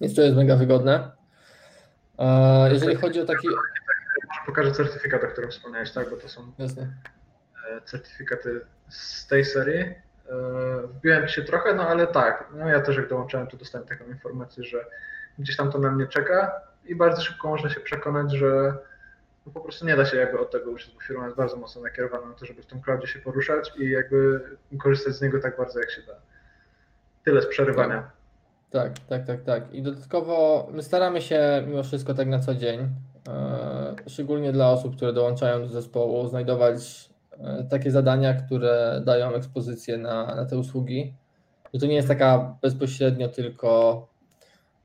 Więc 0.00 0.14
to 0.14 0.22
jest 0.22 0.36
mega 0.36 0.56
wygodne. 0.56 1.17
Jeżeli 2.70 2.96
chodzi 2.96 3.20
o 3.20 3.24
taki. 3.24 3.48
Pokażę 4.46 4.72
certyfikat, 4.72 5.24
o 5.24 5.26
którym 5.26 5.50
wspomniałeś, 5.50 5.90
tak? 5.90 6.10
Bo 6.10 6.16
to 6.16 6.28
są 6.28 6.52
Jasne. 6.58 6.88
E, 7.70 7.80
certyfikaty 7.80 8.60
z 8.88 9.26
tej 9.26 9.44
serii. 9.44 9.80
E, 9.80 9.94
wbiłem 10.86 11.28
się 11.28 11.42
trochę, 11.42 11.74
no 11.74 11.88
ale 11.88 12.06
tak. 12.06 12.44
No 12.54 12.68
ja 12.68 12.80
też 12.80 12.96
jak 12.96 13.08
dołączałem, 13.08 13.46
to 13.46 13.56
dostałem 13.56 13.88
taką 13.88 14.04
informację, 14.04 14.64
że 14.64 14.84
gdzieś 15.38 15.56
tam 15.56 15.72
to 15.72 15.78
na 15.78 15.90
mnie 15.90 16.06
czeka 16.06 16.60
i 16.84 16.94
bardzo 16.94 17.22
szybko 17.22 17.48
można 17.48 17.70
się 17.70 17.80
przekonać, 17.80 18.32
że 18.32 18.74
no 19.46 19.52
po 19.52 19.60
prostu 19.60 19.86
nie 19.86 19.96
da 19.96 20.04
się 20.04 20.16
jakby 20.16 20.38
od 20.38 20.50
tego 20.50 20.70
uczyć, 20.70 20.94
bo 20.94 21.00
firma 21.00 21.24
jest 21.24 21.36
bardzo 21.36 21.56
mocno 21.56 21.82
nakierowana 21.82 22.26
na 22.26 22.34
to, 22.34 22.46
żeby 22.46 22.62
w 22.62 22.66
tym 22.66 22.82
cloudzie 22.82 23.06
się 23.06 23.18
poruszać 23.18 23.72
i 23.76 23.90
jakby 23.90 24.40
korzystać 24.78 25.14
z 25.14 25.22
niego 25.22 25.40
tak 25.40 25.56
bardzo 25.56 25.80
jak 25.80 25.90
się 25.90 26.02
da. 26.02 26.14
Tyle 27.24 27.42
z 27.42 27.46
przerywania. 27.46 28.10
Tak, 28.70 28.98
tak, 28.98 29.26
tak, 29.26 29.42
tak. 29.42 29.74
I 29.74 29.82
dodatkowo 29.82 30.68
my 30.72 30.82
staramy 30.82 31.22
się 31.22 31.64
mimo 31.66 31.82
wszystko 31.82 32.14
tak 32.14 32.28
na 32.28 32.38
co 32.38 32.54
dzień, 32.54 32.80
e, 33.28 33.96
szczególnie 34.06 34.52
dla 34.52 34.70
osób, 34.70 34.96
które 34.96 35.12
dołączają 35.12 35.60
do 35.60 35.68
zespołu, 35.68 36.28
znajdować 36.28 37.08
e, 37.38 37.64
takie 37.70 37.90
zadania, 37.90 38.34
które 38.34 39.02
dają 39.04 39.34
ekspozycję 39.34 39.98
na, 39.98 40.34
na 40.34 40.46
te 40.46 40.58
usługi. 40.58 41.14
Że 41.74 41.80
to 41.80 41.86
nie 41.86 41.94
jest 41.94 42.08
taka 42.08 42.58
bezpośrednio 42.62 43.28
tylko 43.28 44.06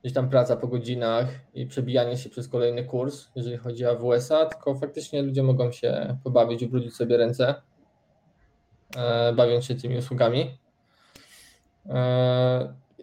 gdzieś 0.02 0.14
tam 0.14 0.30
praca 0.30 0.56
po 0.56 0.68
godzinach 0.68 1.28
i 1.54 1.66
przebijanie 1.66 2.18
się 2.18 2.30
przez 2.30 2.48
kolejny 2.48 2.84
kurs, 2.84 3.28
jeżeli 3.36 3.58
chodzi 3.58 3.86
o 3.86 3.90
AWS-a, 3.90 4.46
tylko 4.46 4.76
faktycznie 4.76 5.22
ludzie 5.22 5.44
mogą 5.44 5.72
się 5.72 6.18
pobawić, 6.24 6.64
ubrudzić 6.64 6.96
sobie 6.96 7.18
ręce, 7.18 7.56
e, 8.98 9.34
bawiąc 9.34 9.66
się 9.66 9.76
tymi 9.76 9.98
usługami. 9.98 10.58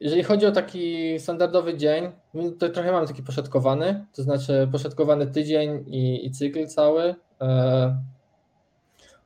Jeżeli 0.01 0.23
chodzi 0.23 0.47
o 0.47 0.53
taki 0.53 1.19
standardowy 1.19 1.77
dzień, 1.77 2.11
to 2.59 2.69
trochę 2.69 2.93
mam 2.93 3.07
taki 3.07 3.23
poszatkowany, 3.23 4.07
to 4.13 4.23
znaczy 4.23 4.69
poszatkowany 4.73 5.27
tydzień 5.27 5.85
i, 5.87 6.27
i 6.27 6.31
cykl 6.31 6.67
cały. 6.67 7.15
E, 7.41 7.99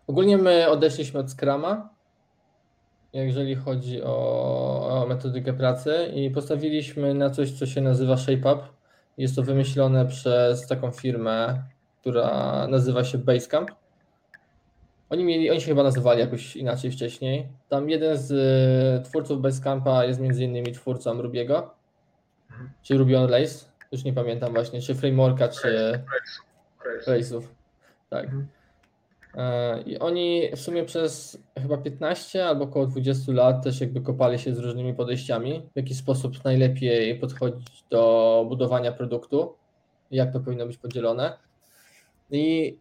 ogólnie 0.07 0.39
my 0.39 0.71
odeszliśmy 0.71 1.21
od 1.21 1.31
Scrama, 1.31 1.95
jeżeli 3.13 3.55
chodzi 3.55 4.03
o, 4.03 5.03
o 5.03 5.07
metodykę 5.07 5.53
pracy 5.53 6.11
i 6.15 6.31
postawiliśmy 6.31 7.15
na 7.15 7.31
coś, 7.31 7.53
co 7.53 7.67
się 7.67 7.81
nazywa 7.81 8.17
ShapeUp. 8.17 8.63
Jest 9.19 9.37
to 9.37 9.43
wymyślone 9.43 10.07
przez 10.07 10.67
taką 10.67 10.91
firmę, 10.91 11.63
która 12.01 12.67
nazywa 12.67 13.05
się 13.05 13.19
Basecamp. 13.19 13.71
Oni, 15.15 15.25
mieli, 15.25 15.51
oni 15.51 15.61
się 15.61 15.67
chyba 15.67 15.83
nazywali 15.83 16.21
jakoś 16.21 16.57
inaczej 16.57 16.91
wcześniej. 16.91 17.49
Tam 17.69 17.91
jeden 17.91 18.19
z 18.19 18.31
y, 18.31 19.09
twórców 19.09 19.41
Basecampa 19.41 20.05
jest 20.05 20.21
między 20.21 20.45
innymi 20.45 20.73
twórcą 20.73 21.23
Rubiego, 21.23 21.75
czy 22.83 22.99
Ruby 22.99 23.19
on 23.19 23.31
Rails, 23.31 23.69
już 23.93 24.05
nie 24.05 24.13
pamiętam 24.13 24.53
właśnie, 24.53 24.81
czy 24.81 24.95
frameworka, 24.95 25.49
czy 25.49 26.01
Railsów. 27.07 27.55
Tak. 28.11 28.25
Mhm. 28.25 28.47
E, 29.35 29.83
I 29.83 29.99
oni 29.99 30.51
w 30.57 30.61
sumie 30.61 30.85
przez 30.85 31.39
chyba 31.63 31.77
15 31.77 32.47
albo 32.47 32.65
około 32.65 32.87
20 32.87 33.33
lat 33.33 33.65
też 33.65 33.81
jakby 33.81 34.01
kopali 34.01 34.39
się 34.39 34.55
z 34.55 34.59
różnymi 34.59 34.95
podejściami, 34.95 35.63
w 35.73 35.77
jaki 35.77 35.95
sposób 35.95 36.45
najlepiej 36.45 37.19
podchodzić 37.19 37.85
do 37.91 38.45
budowania 38.49 38.93
produktu, 38.93 39.55
jak 40.11 40.33
to 40.33 40.41
powinno 40.41 40.67
być 40.67 40.77
podzielone. 40.77 41.39
I 42.31 42.77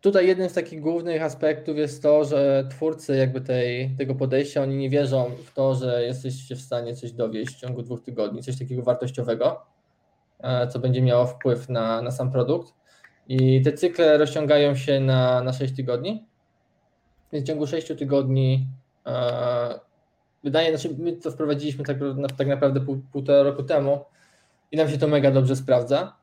Tutaj 0.00 0.26
jednym 0.26 0.48
z 0.48 0.52
takich 0.52 0.80
głównych 0.80 1.22
aspektów 1.22 1.76
jest 1.76 2.02
to, 2.02 2.24
że 2.24 2.68
twórcy 2.70 3.16
jakby 3.16 3.40
tej, 3.40 3.90
tego 3.98 4.14
podejścia, 4.14 4.62
oni 4.62 4.76
nie 4.76 4.90
wierzą 4.90 5.30
w 5.44 5.54
to, 5.54 5.74
że 5.74 6.04
jesteście 6.04 6.56
w 6.56 6.60
stanie 6.60 6.96
coś 6.96 7.12
dowieść 7.12 7.54
w 7.54 7.60
ciągu 7.60 7.82
dwóch 7.82 8.02
tygodni, 8.02 8.42
coś 8.42 8.58
takiego 8.58 8.82
wartościowego, 8.82 9.66
e, 10.40 10.68
co 10.68 10.78
będzie 10.78 11.02
miało 11.02 11.26
wpływ 11.26 11.68
na, 11.68 12.02
na 12.02 12.10
sam 12.10 12.32
produkt. 12.32 12.74
I 13.28 13.62
te 13.62 13.72
cykle 13.72 14.18
rozciągają 14.18 14.76
się 14.76 15.00
na, 15.00 15.42
na 15.42 15.52
6 15.52 15.76
tygodni. 15.76 16.26
Więc 17.32 17.44
w 17.44 17.48
ciągu 17.48 17.66
6 17.66 17.88
tygodni 17.98 18.66
e, 19.06 19.80
wydaje, 20.44 20.78
znaczy 20.78 20.96
my 20.98 21.12
to 21.12 21.30
wprowadziliśmy 21.30 21.84
tak, 21.84 21.96
tak 22.36 22.48
naprawdę 22.48 22.80
pół, 22.80 23.00
półtora 23.12 23.42
roku 23.42 23.62
temu 23.62 24.04
i 24.72 24.76
nam 24.76 24.90
się 24.90 24.98
to 24.98 25.08
mega 25.08 25.30
dobrze 25.30 25.56
sprawdza. 25.56 26.17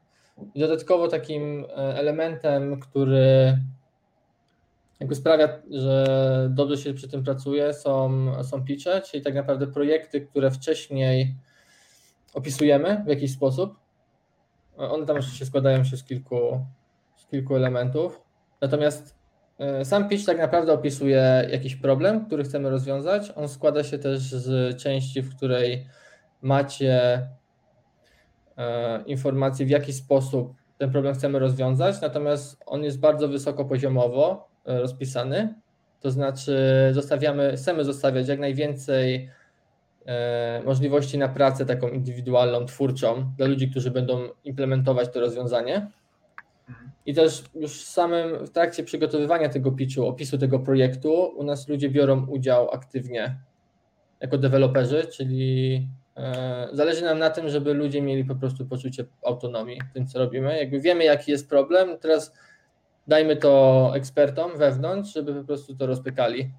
I 0.56 0.60
dodatkowo 0.60 1.08
takim 1.08 1.66
e, 1.66 1.76
elementem, 1.76 2.80
który 2.80 3.58
jakby 5.00 5.16
sprawia, 5.16 5.50
że 5.72 6.48
dobrze 6.50 6.78
się 6.78 6.94
przy 6.94 7.08
tym 7.08 7.24
pracuje, 7.24 7.74
są, 7.74 8.28
są 8.44 8.66
pitche, 8.66 9.02
czyli 9.02 9.24
tak 9.24 9.36
naprawdę 9.36 9.68
projekty, 9.68 10.22
które 10.22 10.52
wcześniej 10.52 11.36
opisujemy 12.34 13.04
w 13.06 13.10
jakiś 13.10 13.32
sposób. 13.32 13.76
One 14.78 15.06
tam 15.06 15.22
się 15.22 15.46
składają 15.46 15.84
się 15.84 15.98
z 15.98 16.04
kilku, 16.04 16.66
z 17.16 17.28
kilku 17.28 17.56
elementów. 17.56 18.22
Natomiast 18.62 19.16
e, 19.60 19.86
sam 19.86 20.10
pitch 20.10 20.26
tak 20.26 20.38
naprawdę 20.38 20.74
opisuje 20.74 21.48
jakiś 21.52 21.76
problem, 21.76 22.26
który 22.26 22.44
chcemy 22.44 22.70
rozwiązać. 22.70 23.32
On 23.36 23.50
składa 23.50 23.84
się 23.84 24.00
też 24.00 24.20
z 24.20 24.78
części, 24.82 25.22
w 25.22 25.36
której 25.36 25.88
macie 26.42 27.22
E, 27.22 27.45
informacji, 29.06 29.66
w 29.66 29.70
jaki 29.70 29.93
sposób 29.93 30.53
ten 30.78 30.91
problem 30.91 31.14
chcemy 31.14 31.39
rozwiązać, 31.39 32.01
natomiast 32.01 32.64
on 32.66 32.84
jest 32.84 32.99
bardzo 32.99 33.28
wysokopoziomowo 33.28 34.47
e, 34.66 34.82
rozpisany, 34.82 35.53
to 36.01 36.12
znaczy 36.12 36.58
zostawiamy, 36.91 37.53
chcemy 37.58 37.84
zostawiać 37.84 38.28
jak 38.28 38.39
najwięcej 38.39 39.30
e, 40.06 40.62
możliwości 40.66 41.18
na 41.18 41.30
pracę 41.30 41.66
taką 41.66 41.88
indywidualną, 41.88 42.66
twórczą 42.66 43.32
dla 43.38 43.47
ludzi, 43.47 43.72
którzy 43.72 43.91
będą 43.91 44.28
implementować 44.43 45.10
to 45.10 45.20
rozwiązanie. 45.20 45.91
I 47.06 47.14
też 47.14 47.43
już 47.56 47.84
samym 47.84 48.45
w 48.45 48.49
trakcie 48.49 48.84
przygotowywania 48.84 49.49
tego 49.49 49.72
pitchu, 49.72 50.08
opisu 50.08 50.38
tego 50.38 50.60
projektu, 50.60 51.14
u 51.38 51.43
nas 51.43 51.68
ludzie 51.68 51.89
biorą 51.89 52.26
udział 52.28 52.72
aktywnie 52.72 53.38
jako 54.22 54.38
deweloperzy, 54.38 55.08
czyli 55.12 55.88
E, 55.88 56.05
zależy 56.72 57.05
nam 57.05 57.20
na 57.20 57.30
tym, 57.30 57.49
żeby 57.49 57.74
ludzie 57.74 58.01
mieli 58.01 58.26
po 58.26 58.36
prostu 58.36 58.66
poczucie 58.66 59.05
autonomii 59.26 59.82
w 59.91 59.93
tym, 59.93 60.07
co 60.07 60.20
robimy. 60.20 60.57
Jakby 60.57 60.80
wiemy, 60.80 61.03
jaki 61.03 61.32
jest 61.32 61.49
problem, 61.49 61.97
teraz 61.99 62.34
dajmy 63.07 63.36
to 63.36 63.91
ekspertom 63.95 64.57
wewnątrz, 64.57 65.13
żeby 65.13 65.34
po 65.34 65.43
prostu 65.43 65.76
to 65.76 65.88
rozpykali 65.88 66.51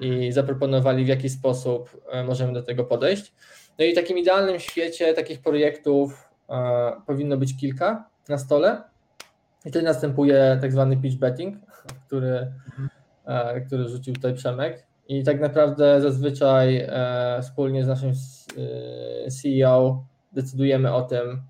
i 0.00 0.32
zaproponowali, 0.32 1.04
w 1.04 1.08
jaki 1.08 1.28
sposób 1.28 2.02
e, 2.10 2.24
możemy 2.24 2.52
do 2.52 2.62
tego 2.62 2.84
podejść. 2.84 3.32
No 3.78 3.84
i 3.84 3.92
w 3.92 3.94
takim 3.94 4.18
idealnym 4.18 4.60
świecie 4.60 5.14
takich 5.14 5.42
projektów 5.42 6.30
e, 6.50 6.92
powinno 7.06 7.36
być 7.36 7.56
kilka 7.56 8.08
na 8.28 8.38
stole. 8.38 8.82
I 9.64 9.70
wtedy 9.70 9.84
następuje 9.84 10.58
tak 10.60 10.72
zwany 10.72 10.96
pitch 10.96 11.16
betting, 11.16 11.56
który, 12.06 12.52
który 13.66 13.88
rzucił 13.88 14.14
tutaj 14.14 14.34
Przemek. 14.34 14.87
I 15.08 15.24
tak 15.24 15.40
naprawdę 15.40 16.00
zazwyczaj 16.00 16.76
e, 16.88 17.38
wspólnie 17.42 17.84
z 17.84 17.88
naszym 17.88 18.10
e, 19.26 19.30
CEO 19.30 20.04
decydujemy 20.32 20.94
o 20.94 21.02
tym, 21.02 21.42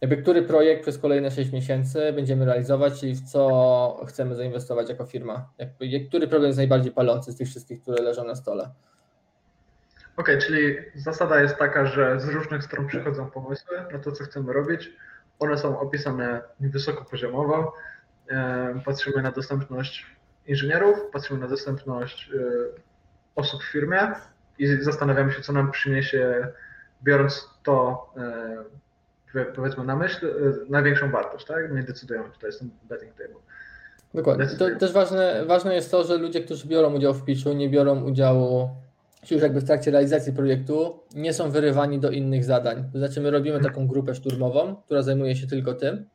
jakby 0.00 0.16
który 0.16 0.42
projekt 0.42 0.82
przez 0.82 0.98
kolejne 0.98 1.30
6 1.30 1.52
miesięcy 1.52 2.12
będziemy 2.12 2.44
realizować, 2.44 3.00
czyli 3.00 3.14
w 3.14 3.20
co 3.20 4.04
chcemy 4.08 4.34
zainwestować 4.34 4.88
jako 4.88 5.06
firma. 5.06 5.48
Jakby, 5.58 6.00
który 6.00 6.28
problem 6.28 6.48
jest 6.48 6.58
najbardziej 6.58 6.92
palący 6.92 7.32
z 7.32 7.36
tych 7.36 7.48
wszystkich, 7.48 7.82
które 7.82 8.02
leżą 8.02 8.24
na 8.24 8.34
stole. 8.34 8.70
Okej, 10.16 10.36
okay, 10.36 10.46
czyli 10.46 10.76
zasada 10.94 11.40
jest 11.40 11.56
taka, 11.56 11.86
że 11.86 12.20
z 12.20 12.28
różnych 12.28 12.64
stron 12.64 12.86
przychodzą 12.86 13.30
pomysły 13.30 13.76
na 13.92 13.98
to, 13.98 14.12
co 14.12 14.24
chcemy 14.24 14.52
robić. 14.52 14.90
One 15.38 15.58
są 15.58 15.80
opisane 15.80 16.42
wysokopoziomowo. 16.60 17.74
E, 18.30 18.80
patrzymy 18.84 19.22
na 19.22 19.30
dostępność 19.30 20.06
inżynierów, 20.46 20.98
patrzymy 21.12 21.40
na 21.40 21.48
dostępność 21.48 22.30
y, 22.34 22.82
osób 23.36 23.62
w 23.62 23.72
firmie 23.72 23.98
i 24.58 24.66
zastanawiamy 24.66 25.32
się, 25.32 25.42
co 25.42 25.52
nam 25.52 25.70
przyniesie, 25.70 26.46
biorąc 27.02 27.50
to 27.62 28.06
powiedzmy 29.56 29.84
na 29.84 29.96
myśl, 29.96 30.34
największą 30.68 31.10
wartość, 31.10 31.46
tak? 31.46 31.70
I 31.80 31.84
decydujemy, 31.84 32.30
czy 32.32 32.40
to 32.40 32.46
jest 32.46 32.58
ten 32.58 32.70
betting 32.88 33.12
table. 33.12 33.36
Dokładnie. 34.14 34.46
To 34.46 34.76
też 34.78 34.92
ważne, 34.92 35.44
ważne 35.46 35.74
jest 35.74 35.90
to, 35.90 36.04
że 36.04 36.16
ludzie, 36.16 36.40
którzy 36.40 36.68
biorą 36.68 36.94
udział 36.94 37.14
w 37.14 37.24
pitchu, 37.24 37.52
nie 37.52 37.70
biorą 37.70 38.04
udziału 38.04 38.70
już 39.30 39.42
jakby 39.42 39.60
w 39.60 39.64
trakcie 39.64 39.90
realizacji 39.90 40.32
projektu, 40.32 41.00
nie 41.14 41.32
są 41.32 41.50
wyrywani 41.50 42.00
do 42.00 42.10
innych 42.10 42.44
zadań. 42.44 42.84
To 42.92 42.98
znaczy 42.98 43.20
my 43.20 43.30
robimy 43.30 43.60
taką 43.60 43.86
grupę 43.86 44.14
szturmową, 44.14 44.76
która 44.76 45.02
zajmuje 45.02 45.36
się 45.36 45.46
tylko 45.46 45.74
tym 45.74 46.06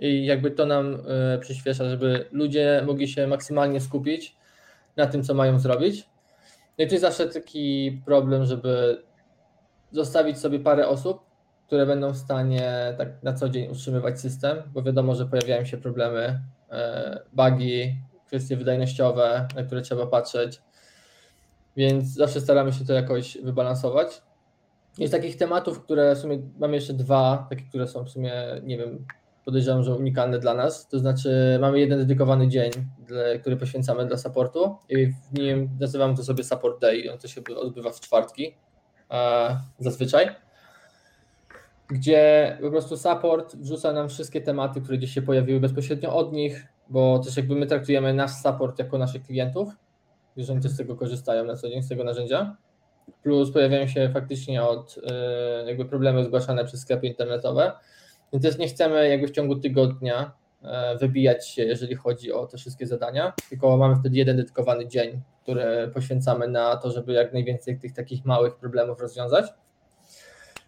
i 0.00 0.26
jakby 0.26 0.50
to 0.50 0.66
nam 0.66 0.94
y, 1.34 1.38
przyspiesza, 1.38 1.88
żeby 1.88 2.28
ludzie 2.32 2.82
mogli 2.86 3.08
się 3.08 3.26
maksymalnie 3.26 3.80
skupić 3.80 4.36
na 4.96 5.06
tym, 5.06 5.22
co 5.22 5.34
mają 5.34 5.58
zrobić. 5.58 6.08
No 6.78 6.84
i 6.84 6.88
to 6.88 6.94
jest 6.94 7.02
zawsze 7.02 7.28
taki 7.28 8.02
problem, 8.06 8.44
żeby 8.44 9.02
zostawić 9.92 10.38
sobie 10.38 10.60
parę 10.60 10.88
osób, 10.88 11.20
które 11.66 11.86
będą 11.86 12.12
w 12.12 12.16
stanie 12.16 12.94
tak 12.98 13.22
na 13.22 13.32
co 13.32 13.48
dzień 13.48 13.70
utrzymywać 13.70 14.20
system, 14.20 14.62
bo 14.72 14.82
wiadomo, 14.82 15.14
że 15.14 15.26
pojawiają 15.26 15.64
się 15.64 15.76
problemy 15.76 16.40
E, 16.74 17.20
bugi, 17.32 17.96
kwestie 18.26 18.56
wydajnościowe, 18.56 19.48
na 19.56 19.62
które 19.62 19.82
trzeba 19.82 20.06
patrzeć. 20.06 20.62
Więc 21.76 22.04
zawsze 22.04 22.40
staramy 22.40 22.72
się 22.72 22.84
to 22.84 22.92
jakoś 22.92 23.38
wybalansować. 23.42 24.22
Jest 24.98 25.12
takich 25.12 25.36
tematów, 25.36 25.84
które 25.84 26.14
w 26.14 26.18
sumie 26.18 26.38
mamy 26.58 26.74
jeszcze 26.74 26.92
dwa, 26.92 27.46
takie, 27.50 27.62
które 27.62 27.88
są 27.88 28.04
w 28.04 28.10
sumie, 28.10 28.32
nie 28.62 28.78
wiem, 28.78 29.06
podejrzewam, 29.44 29.82
że 29.82 29.94
unikalne 29.94 30.38
dla 30.38 30.54
nas. 30.54 30.88
To 30.88 30.98
znaczy, 30.98 31.58
mamy 31.60 31.80
jeden 31.80 31.98
dedykowany 31.98 32.48
dzień, 32.48 32.70
który 33.40 33.56
poświęcamy 33.56 34.06
dla 34.06 34.16
supportu 34.16 34.76
i 34.88 35.06
w 35.06 35.38
nim 35.38 35.70
nazywamy 35.80 36.16
to 36.16 36.24
sobie 36.24 36.44
Support 36.44 36.80
Day. 36.80 37.12
On 37.12 37.18
to 37.18 37.28
się 37.28 37.40
odbywa 37.56 37.90
w 37.90 38.00
czwartki 38.00 38.54
zazwyczaj 39.78 40.44
gdzie 41.88 42.58
po 42.62 42.70
prostu 42.70 42.96
support 42.96 43.56
wrzuca 43.56 43.92
nam 43.92 44.08
wszystkie 44.08 44.40
tematy, 44.40 44.80
które 44.80 44.98
gdzieś 44.98 45.14
się 45.14 45.22
pojawiły 45.22 45.60
bezpośrednio 45.60 46.16
od 46.16 46.32
nich, 46.32 46.66
bo 46.88 47.18
też 47.18 47.36
jakby 47.36 47.54
my 47.54 47.66
traktujemy 47.66 48.14
nasz 48.14 48.30
support 48.30 48.78
jako 48.78 48.98
naszych 48.98 49.22
klientów, 49.22 49.72
że 50.36 50.52
oni 50.52 50.62
też 50.62 50.70
z 50.70 50.76
tego 50.76 50.96
korzystają 50.96 51.44
na 51.44 51.56
co 51.56 51.68
dzień, 51.68 51.82
z 51.82 51.88
tego 51.88 52.04
narzędzia. 52.04 52.56
Plus 53.22 53.52
pojawiają 53.52 53.86
się 53.86 54.10
faktycznie 54.14 54.62
od 54.62 54.98
e, 55.06 55.64
jakby 55.66 55.84
problemy 55.84 56.24
zgłaszane 56.24 56.64
przez 56.64 56.80
sklepy 56.80 57.06
internetowe. 57.06 57.72
Więc 58.34 58.44
też 58.44 58.58
nie 58.58 58.68
chcemy 58.68 59.08
jakby 59.08 59.28
w 59.28 59.30
ciągu 59.30 59.56
tygodnia 59.56 60.32
e, 60.62 60.96
wybijać 60.98 61.48
się, 61.48 61.64
jeżeli 61.64 61.94
chodzi 61.94 62.32
o 62.32 62.46
te 62.46 62.56
wszystkie 62.56 62.86
zadania, 62.86 63.32
tylko 63.48 63.76
mamy 63.76 63.96
wtedy 63.96 64.16
jeden 64.16 64.36
dedykowany 64.36 64.88
dzień, 64.88 65.20
który 65.42 65.90
poświęcamy 65.94 66.48
na 66.48 66.76
to, 66.76 66.90
żeby 66.90 67.12
jak 67.12 67.32
najwięcej 67.32 67.78
tych 67.78 67.92
takich 67.92 68.24
małych 68.24 68.56
problemów 68.56 69.00
rozwiązać. 69.00 69.46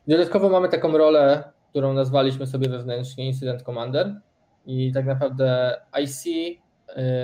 Dodatkowo 0.09 0.49
mamy 0.49 0.69
taką 0.69 0.99
rolę, 0.99 1.45
którą 1.71 1.93
nazwaliśmy 1.93 2.47
sobie 2.47 2.69
wewnętrznie 2.69 3.27
Incident 3.27 3.63
Commander 3.63 4.21
i 4.67 4.93
tak 4.93 5.07
naprawdę 5.07 5.77
IC 6.03 6.27
y, 6.27 6.61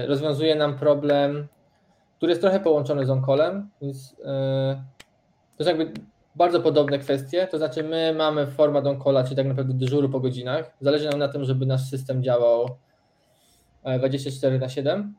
rozwiązuje 0.07 0.55
nam 0.55 0.78
problem, 0.78 1.49
który 2.16 2.32
jest 2.32 2.43
trochę 2.43 2.61
połączony 2.61 3.07
z 3.07 3.11
on-callem, 3.11 3.70
więc 3.82 4.12
y, 4.12 4.16
to 5.59 5.64
są 5.64 5.70
jakby 5.70 5.93
bardzo 6.37 6.61
podobne 6.61 6.99
kwestie, 6.99 7.47
to 7.51 7.59
znaczy 7.59 7.83
my 7.83 8.14
mamy 8.14 8.47
format 8.47 8.87
on-calla, 8.87 9.24
czyli 9.24 9.37
tak 9.37 9.47
naprawdę 9.47 9.74
dyżuru 9.74 10.09
po 10.09 10.20
godzinach. 10.20 10.76
Zależy 10.80 11.11
nam 11.11 11.18
na 11.18 11.28
tym, 11.28 11.45
żeby 11.45 11.66
nasz 11.66 11.91
system 11.91 12.22
działał 12.22 12.68
24 13.85 14.57
e, 14.57 14.59
na 14.59 14.68
7 14.68 15.14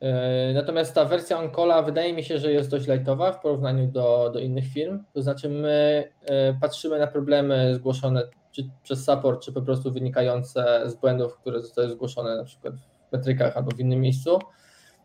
E, 0.00 0.52
natomiast 0.54 0.94
ta 0.94 1.04
wersja 1.04 1.38
Oncola 1.38 1.82
wydaje 1.82 2.12
mi 2.12 2.24
się, 2.24 2.38
że 2.38 2.52
jest 2.52 2.70
dość 2.70 2.88
lightowa 2.88 3.32
w 3.32 3.40
porównaniu 3.40 3.86
do, 3.86 4.30
do 4.32 4.38
innych 4.38 4.64
firm. 4.64 5.04
To 5.12 5.22
znaczy, 5.22 5.48
my 5.48 6.08
e, 6.24 6.54
patrzymy 6.60 6.98
na 6.98 7.06
problemy 7.06 7.74
zgłoszone 7.74 8.22
czy 8.52 8.70
przez 8.82 9.04
support, 9.04 9.42
czy 9.44 9.52
po 9.52 9.62
prostu 9.62 9.92
wynikające 9.92 10.82
z 10.90 10.94
błędów, 10.94 11.38
które 11.38 11.60
zostały 11.60 11.88
zgłoszone 11.88 12.36
na 12.36 12.44
przykład 12.44 12.74
w 13.08 13.12
metrykach 13.12 13.56
albo 13.56 13.70
w 13.70 13.80
innym 13.80 14.00
miejscu, 14.00 14.38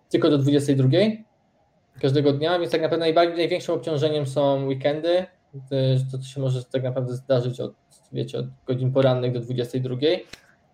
tylko 0.09 0.29
do 0.29 0.37
22 0.37 0.89
każdego 2.01 2.33
dnia, 2.33 2.59
więc 2.59 2.71
tak 2.71 2.81
naprawdę 2.81 3.05
najbardziej, 3.05 3.37
największym 3.37 3.75
obciążeniem 3.75 4.25
są 4.25 4.65
weekendy. 4.65 5.25
To, 6.11 6.17
to 6.17 6.23
się 6.23 6.41
może 6.41 6.63
tak 6.63 6.83
naprawdę 6.83 7.13
zdarzyć 7.13 7.59
od, 7.59 7.73
wiecie, 8.11 8.39
od 8.39 8.45
godzin 8.65 8.91
porannych 8.91 9.33
do 9.33 9.39
22. 9.39 9.95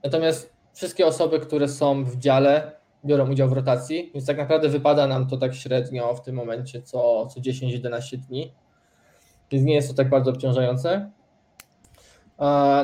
Natomiast 0.04 0.54
wszystkie 0.74 1.08
osoby, 1.08 1.40
które 1.40 1.68
są 1.68 2.04
w 2.04 2.18
dziale, 2.18 2.72
biorą 3.06 3.32
udział 3.32 3.50
w 3.50 3.54
rotacji, 3.54 4.12
więc 4.14 4.26
tak 4.26 4.38
naprawdę 4.38 4.70
wypada 4.70 5.08
nam 5.08 5.28
to 5.28 5.38
tak 5.38 5.56
średnio 5.56 6.16
w 6.16 6.22
tym 6.22 6.36
momencie 6.36 6.82
co, 6.82 7.28
co 7.28 7.40
10-11 7.40 8.18
dni, 8.18 8.54
więc 9.52 9.66
nie 9.66 9.76
jest 9.76 9.90
to 9.90 9.94
tak 9.94 10.10
bardzo 10.10 10.32
obciążające. 10.32 11.12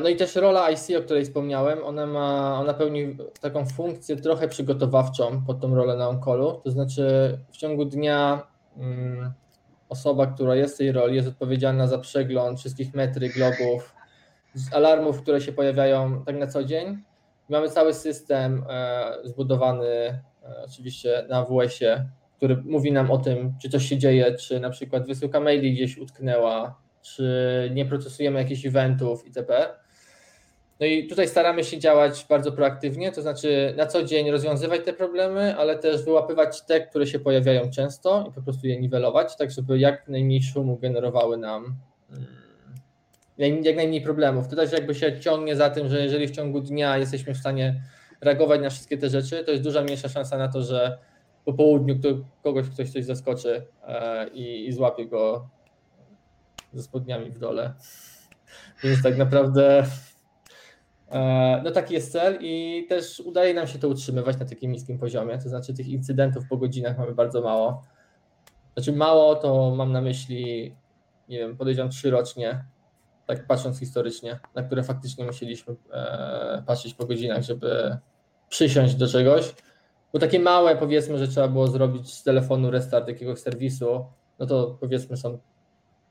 No 0.03 0.09
i 0.09 0.15
też 0.15 0.35
rola 0.35 0.71
IC, 0.71 0.89
o 0.97 1.01
której 1.01 1.25
wspomniałem, 1.25 1.83
ona 1.83 2.05
ma, 2.05 2.59
ona 2.59 2.73
pełni 2.73 3.17
taką 3.41 3.65
funkcję 3.65 4.15
trochę 4.15 4.47
przygotowawczą 4.47 5.45
pod 5.45 5.59
tą 5.59 5.75
rolę 5.75 5.97
na 5.97 6.09
onkolu, 6.09 6.61
to 6.63 6.71
znaczy 6.71 7.37
w 7.51 7.57
ciągu 7.57 7.85
dnia 7.85 8.47
mm, 8.77 9.33
osoba, 9.89 10.27
która 10.27 10.55
jest 10.55 10.75
w 10.75 10.77
tej 10.77 10.91
roli, 10.91 11.15
jest 11.15 11.27
odpowiedzialna 11.27 11.88
za 11.88 11.97
przegląd 11.97 12.59
wszystkich 12.59 12.93
metry, 12.93 13.29
globów, 13.29 13.95
alarmów, 14.71 15.21
które 15.21 15.41
się 15.41 15.51
pojawiają 15.51 16.23
tak 16.25 16.35
na 16.35 16.47
co 16.47 16.63
dzień, 16.63 17.03
Mamy 17.49 17.69
cały 17.69 17.93
system 17.93 18.63
e, 18.69 19.13
zbudowany 19.23 19.88
e, 19.88 20.21
oczywiście 20.65 21.25
na 21.29 21.45
WS-ie, 21.45 22.09
który 22.38 22.57
mówi 22.57 22.91
nam 22.91 23.11
o 23.11 23.17
tym, 23.17 23.53
czy 23.61 23.69
coś 23.69 23.85
się 23.89 23.97
dzieje, 23.97 24.35
czy 24.35 24.59
na 24.59 24.69
przykład 24.69 25.07
wysyłka 25.07 25.39
maili 25.39 25.73
gdzieś 25.73 25.97
utknęła, 25.97 26.81
czy 27.01 27.71
nie 27.73 27.85
procesujemy 27.85 28.39
jakichś 28.39 28.65
eventów 28.65 29.25
itp. 29.25 29.69
No 30.80 30.86
i 30.86 31.07
tutaj 31.07 31.28
staramy 31.28 31.63
się 31.63 31.80
działać 31.80 32.25
bardzo 32.30 32.51
proaktywnie, 32.51 33.11
to 33.11 33.21
znaczy 33.21 33.73
na 33.78 33.86
co 33.86 34.03
dzień 34.03 34.32
rozwiązywać 34.32 34.82
te 34.86 34.93
problemy, 34.93 35.55
ale 35.57 35.78
też 35.78 36.03
wyłapywać 36.03 36.61
te, 36.61 36.82
które 36.82 37.07
się 37.07 37.19
pojawiają 37.19 37.69
często 37.71 38.25
i 38.30 38.32
po 38.32 38.41
prostu 38.41 38.67
je 38.67 38.80
niwelować, 38.80 39.38
tak 39.38 39.51
żeby 39.51 39.80
jak 39.80 40.07
najmniej 40.07 40.43
szumu 40.43 40.78
generowały 40.78 41.38
nam 41.38 41.75
mm, 43.38 43.63
jak 43.63 43.75
najmniej 43.75 44.01
problemów. 44.01 44.47
To 44.47 44.55
też 44.55 44.71
jakby 44.71 44.95
się 44.95 45.19
ciągnie 45.19 45.55
za 45.55 45.69
tym, 45.69 45.89
że 45.89 46.03
jeżeli 46.03 46.28
w 46.28 46.32
ciągu 46.32 46.61
dnia 46.61 46.97
jesteśmy 46.97 47.34
w 47.34 47.38
stanie 47.38 47.82
reagować 48.21 48.61
na 48.61 48.69
wszystkie 48.69 48.97
te 48.97 49.09
rzeczy, 49.09 49.43
to 49.43 49.51
jest 49.51 49.63
duża 49.63 49.82
mniejsza 49.82 50.09
szansa 50.09 50.38
na 50.38 50.47
to, 50.47 50.61
że 50.61 50.97
po 51.45 51.53
południu 51.53 51.95
kogoś 52.43 52.69
ktoś 52.69 52.89
coś 52.89 53.05
zaskoczy 53.05 53.65
e, 53.88 54.28
i, 54.28 54.71
złapie 54.71 55.07
go 55.07 55.49
ze 56.73 56.84
spodniami 56.84 57.32
w 57.32 57.39
dole. 57.39 57.73
Więc 58.84 59.03
tak 59.03 59.17
naprawdę 59.17 59.86
no 61.63 61.71
taki 61.71 61.93
jest 61.93 62.11
cel 62.11 62.37
i 62.41 62.85
też 62.89 63.19
udaje 63.19 63.53
nam 63.53 63.67
się 63.67 63.79
to 63.79 63.87
utrzymywać 63.89 64.39
na 64.39 64.45
takim 64.45 64.71
niskim 64.71 64.99
poziomie, 64.99 65.37
to 65.37 65.49
znaczy 65.49 65.73
tych 65.73 65.87
incydentów 65.87 66.43
po 66.49 66.57
godzinach 66.57 66.97
mamy 66.97 67.15
bardzo 67.15 67.41
mało. 67.41 67.83
Znaczy 68.73 68.91
mało 68.91 69.35
to 69.35 69.75
mam 69.75 69.91
na 69.91 70.01
myśli, 70.01 70.75
nie 71.29 71.37
wiem, 71.37 71.57
podejrzewam 71.57 71.91
trzy 71.91 72.09
rocznie, 72.11 72.65
tak 73.25 73.47
patrząc 73.47 73.79
historycznie, 73.79 74.39
na 74.55 74.63
które 74.63 74.83
faktycznie 74.83 75.25
musieliśmy 75.25 75.75
e, 75.93 76.63
patrzeć 76.67 76.93
po 76.93 77.05
godzinach, 77.05 77.43
żeby 77.43 77.97
przysiąść 78.49 78.95
do 78.95 79.07
czegoś. 79.07 79.55
Bo 80.13 80.19
takie 80.19 80.39
małe, 80.39 80.75
powiedzmy, 80.75 81.17
że 81.17 81.27
trzeba 81.27 81.47
było 81.47 81.67
zrobić 81.67 82.13
z 82.13 82.23
telefonu 82.23 82.71
restart 82.71 83.07
jakiegoś 83.07 83.39
serwisu, 83.39 84.05
no 84.39 84.45
to 84.45 84.77
powiedzmy 84.79 85.17
są 85.17 85.39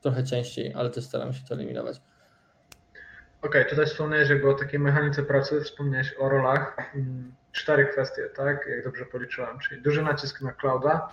trochę 0.01 0.23
częściej, 0.23 0.73
ale 0.73 0.89
też 0.89 1.03
staramy 1.03 1.33
się 1.33 1.45
to 1.49 1.55
eliminować. 1.55 2.01
Okej, 3.41 3.61
okay, 3.61 3.65
tutaj 3.69 3.85
wspomniałeś 3.85 4.29
jakby 4.29 4.49
o 4.49 4.53
takiej 4.53 4.79
mechanice 4.79 5.23
pracy, 5.23 5.61
wspomniałeś 5.61 6.13
o 6.13 6.29
rolach. 6.29 6.77
Mm, 6.95 7.35
cztery 7.51 7.85
kwestie, 7.85 8.29
tak? 8.35 8.67
Jak 8.67 8.83
dobrze 8.83 9.05
policzyłem, 9.05 9.59
czyli 9.59 9.81
duży 9.81 10.01
nacisk 10.01 10.41
na 10.41 10.51
clouda, 10.51 11.09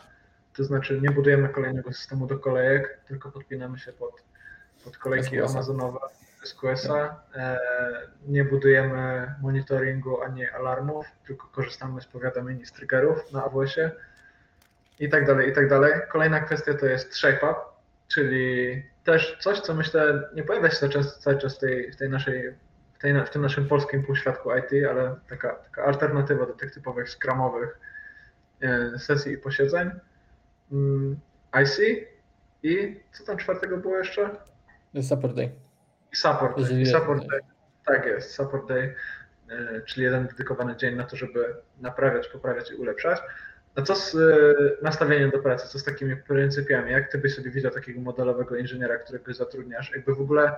to 0.57 0.65
znaczy 0.65 1.01
nie 1.01 1.11
budujemy 1.11 1.49
kolejnego 1.49 1.93
systemu 1.93 2.27
do 2.27 2.39
kolejek, 2.39 2.99
tylko 3.09 3.33
podpinamy 3.33 3.79
się 3.79 3.93
pod 3.93 4.25
pod 4.85 4.99
kolejki 4.99 5.43
Amazonowe 5.43 5.99
SQS-a. 6.45 7.23
E, 7.35 7.59
nie 8.27 8.45
budujemy 8.45 9.35
monitoringu 9.43 10.23
ani 10.23 10.49
alarmów, 10.49 11.07
tylko 11.27 11.49
korzystamy 11.49 12.01
z 12.01 12.07
powiadomień 12.07 12.67
z 12.67 12.73
triggerów 12.73 13.33
na 13.33 13.45
AWS-ie 13.45 13.91
i 15.01 15.09
tak 15.09 15.27
dalej, 15.27 15.51
i 15.51 15.53
tak 15.53 15.69
dalej. 15.69 15.93
Kolejna 16.13 16.41
kwestia 16.41 16.75
to 16.75 16.87
jest 16.87 17.17
ShapeUp, 17.17 17.57
czyli 18.09 18.83
też 19.05 19.37
coś, 19.41 19.61
co 19.61 19.75
myślę 19.75 20.29
nie 20.35 20.43
pojawia 20.43 20.71
się 20.71 20.77
cały 20.77 21.39
czas, 21.39 21.57
w, 21.57 21.59
tej, 21.59 21.93
w 21.93 21.97
tej 21.97 22.11
naszej 22.11 22.55
w, 22.95 22.99
tej, 22.99 23.25
w 23.25 23.31
tym 23.31 23.43
naszym 23.43 23.69
polskim 23.69 24.03
półświadku 24.03 24.51
IT, 24.57 24.87
ale 24.91 25.17
taka, 25.29 25.55
taka 25.55 25.85
alternatywa 25.85 26.47
do 26.47 26.53
tych 26.53 26.71
typowych 26.71 27.11
skramowych 27.11 27.79
e, 28.61 28.99
sesji 28.99 29.33
i 29.33 29.39
posiedzeń. 29.39 29.91
Mm, 30.73 31.17
IC 31.63 31.79
i 32.63 33.01
co 33.13 33.25
tam 33.25 33.37
czwartego 33.37 33.77
było 33.77 33.99
jeszcze? 33.99 34.31
Support 35.03 35.35
Day. 35.35 35.51
Support 36.15 36.61
Day. 36.61 36.81
I 36.81 36.87
support 36.87 37.27
day. 37.27 37.41
Tak 37.85 38.07
jest, 38.07 38.35
Support 38.35 38.69
Day, 38.69 38.95
e, 39.51 39.81
czyli 39.81 40.05
jeden 40.05 40.27
dedykowany 40.27 40.77
dzień 40.77 40.95
na 40.95 41.05
to, 41.05 41.17
żeby 41.17 41.57
naprawiać, 41.81 42.29
poprawiać 42.29 42.71
i 42.71 42.75
ulepszać. 42.75 43.21
A 43.77 43.83
co 43.83 43.97
z 43.97 44.15
y, 44.15 44.79
nastawieniem 44.83 45.31
do 45.31 45.39
pracy, 45.39 45.69
co 45.69 45.79
z 45.79 45.85
takimi 45.85 46.17
pryncypiami? 46.17 46.93
Jak 46.93 47.13
ty 47.13 47.19
byś 47.19 47.35
sobie 47.35 47.51
widział 47.51 47.71
takiego 47.71 48.01
modelowego 48.01 48.57
inżyniera, 48.57 48.99
którego 48.99 49.35
zatrudniasz? 49.35 49.93
Jakby 49.97 50.15
w 50.15 50.21
ogóle, 50.21 50.57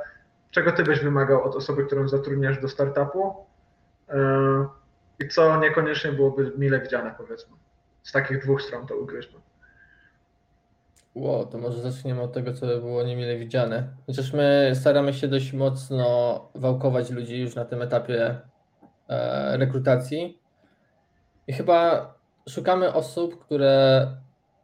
czego 0.51 0.73
ty 0.73 0.85
byś 0.85 1.01
wymagał 1.01 1.45
od 1.45 1.57
osoby, 1.57 1.85
którą 1.85 2.09
zatrudniasz 2.09 2.61
do 2.61 2.69
startupu? 2.69 3.35
Y, 4.09 4.15
I 5.19 5.29
co 5.29 5.61
niekoniecznie 5.61 6.13
byłoby 6.13 6.53
mile 6.59 6.81
widziane, 6.81 7.15
powiedzmy? 7.19 7.57
Z 8.03 8.13
takich 8.13 8.43
dwóch 8.43 8.63
stron 8.63 8.87
to 8.87 8.97
ugryźmy. 8.97 9.41
Ło, 11.15 11.45
to 11.45 11.59
może 11.59 11.83
zaczniemy 11.83 12.23
od 12.23 12.33
tego, 12.33 12.53
co 12.53 12.67
było 12.67 13.03
niemile 13.03 13.37
widziane. 13.37 13.89
Chociaż 14.07 14.33
my 14.33 14.73
staramy 14.75 15.15
się 15.15 15.29
dość 15.29 15.53
mocno 15.53 16.49
wałkować 16.55 17.11
ludzi 17.11 17.41
już 17.41 17.55
na 17.55 17.65
tym 17.65 17.83
etapie 17.83 18.41
e, 19.09 19.57
rekrutacji. 19.57 20.41
I 21.47 21.53
chyba 21.53 22.16
szukamy 22.49 22.93
osób, 22.93 23.45
które, 23.45 24.07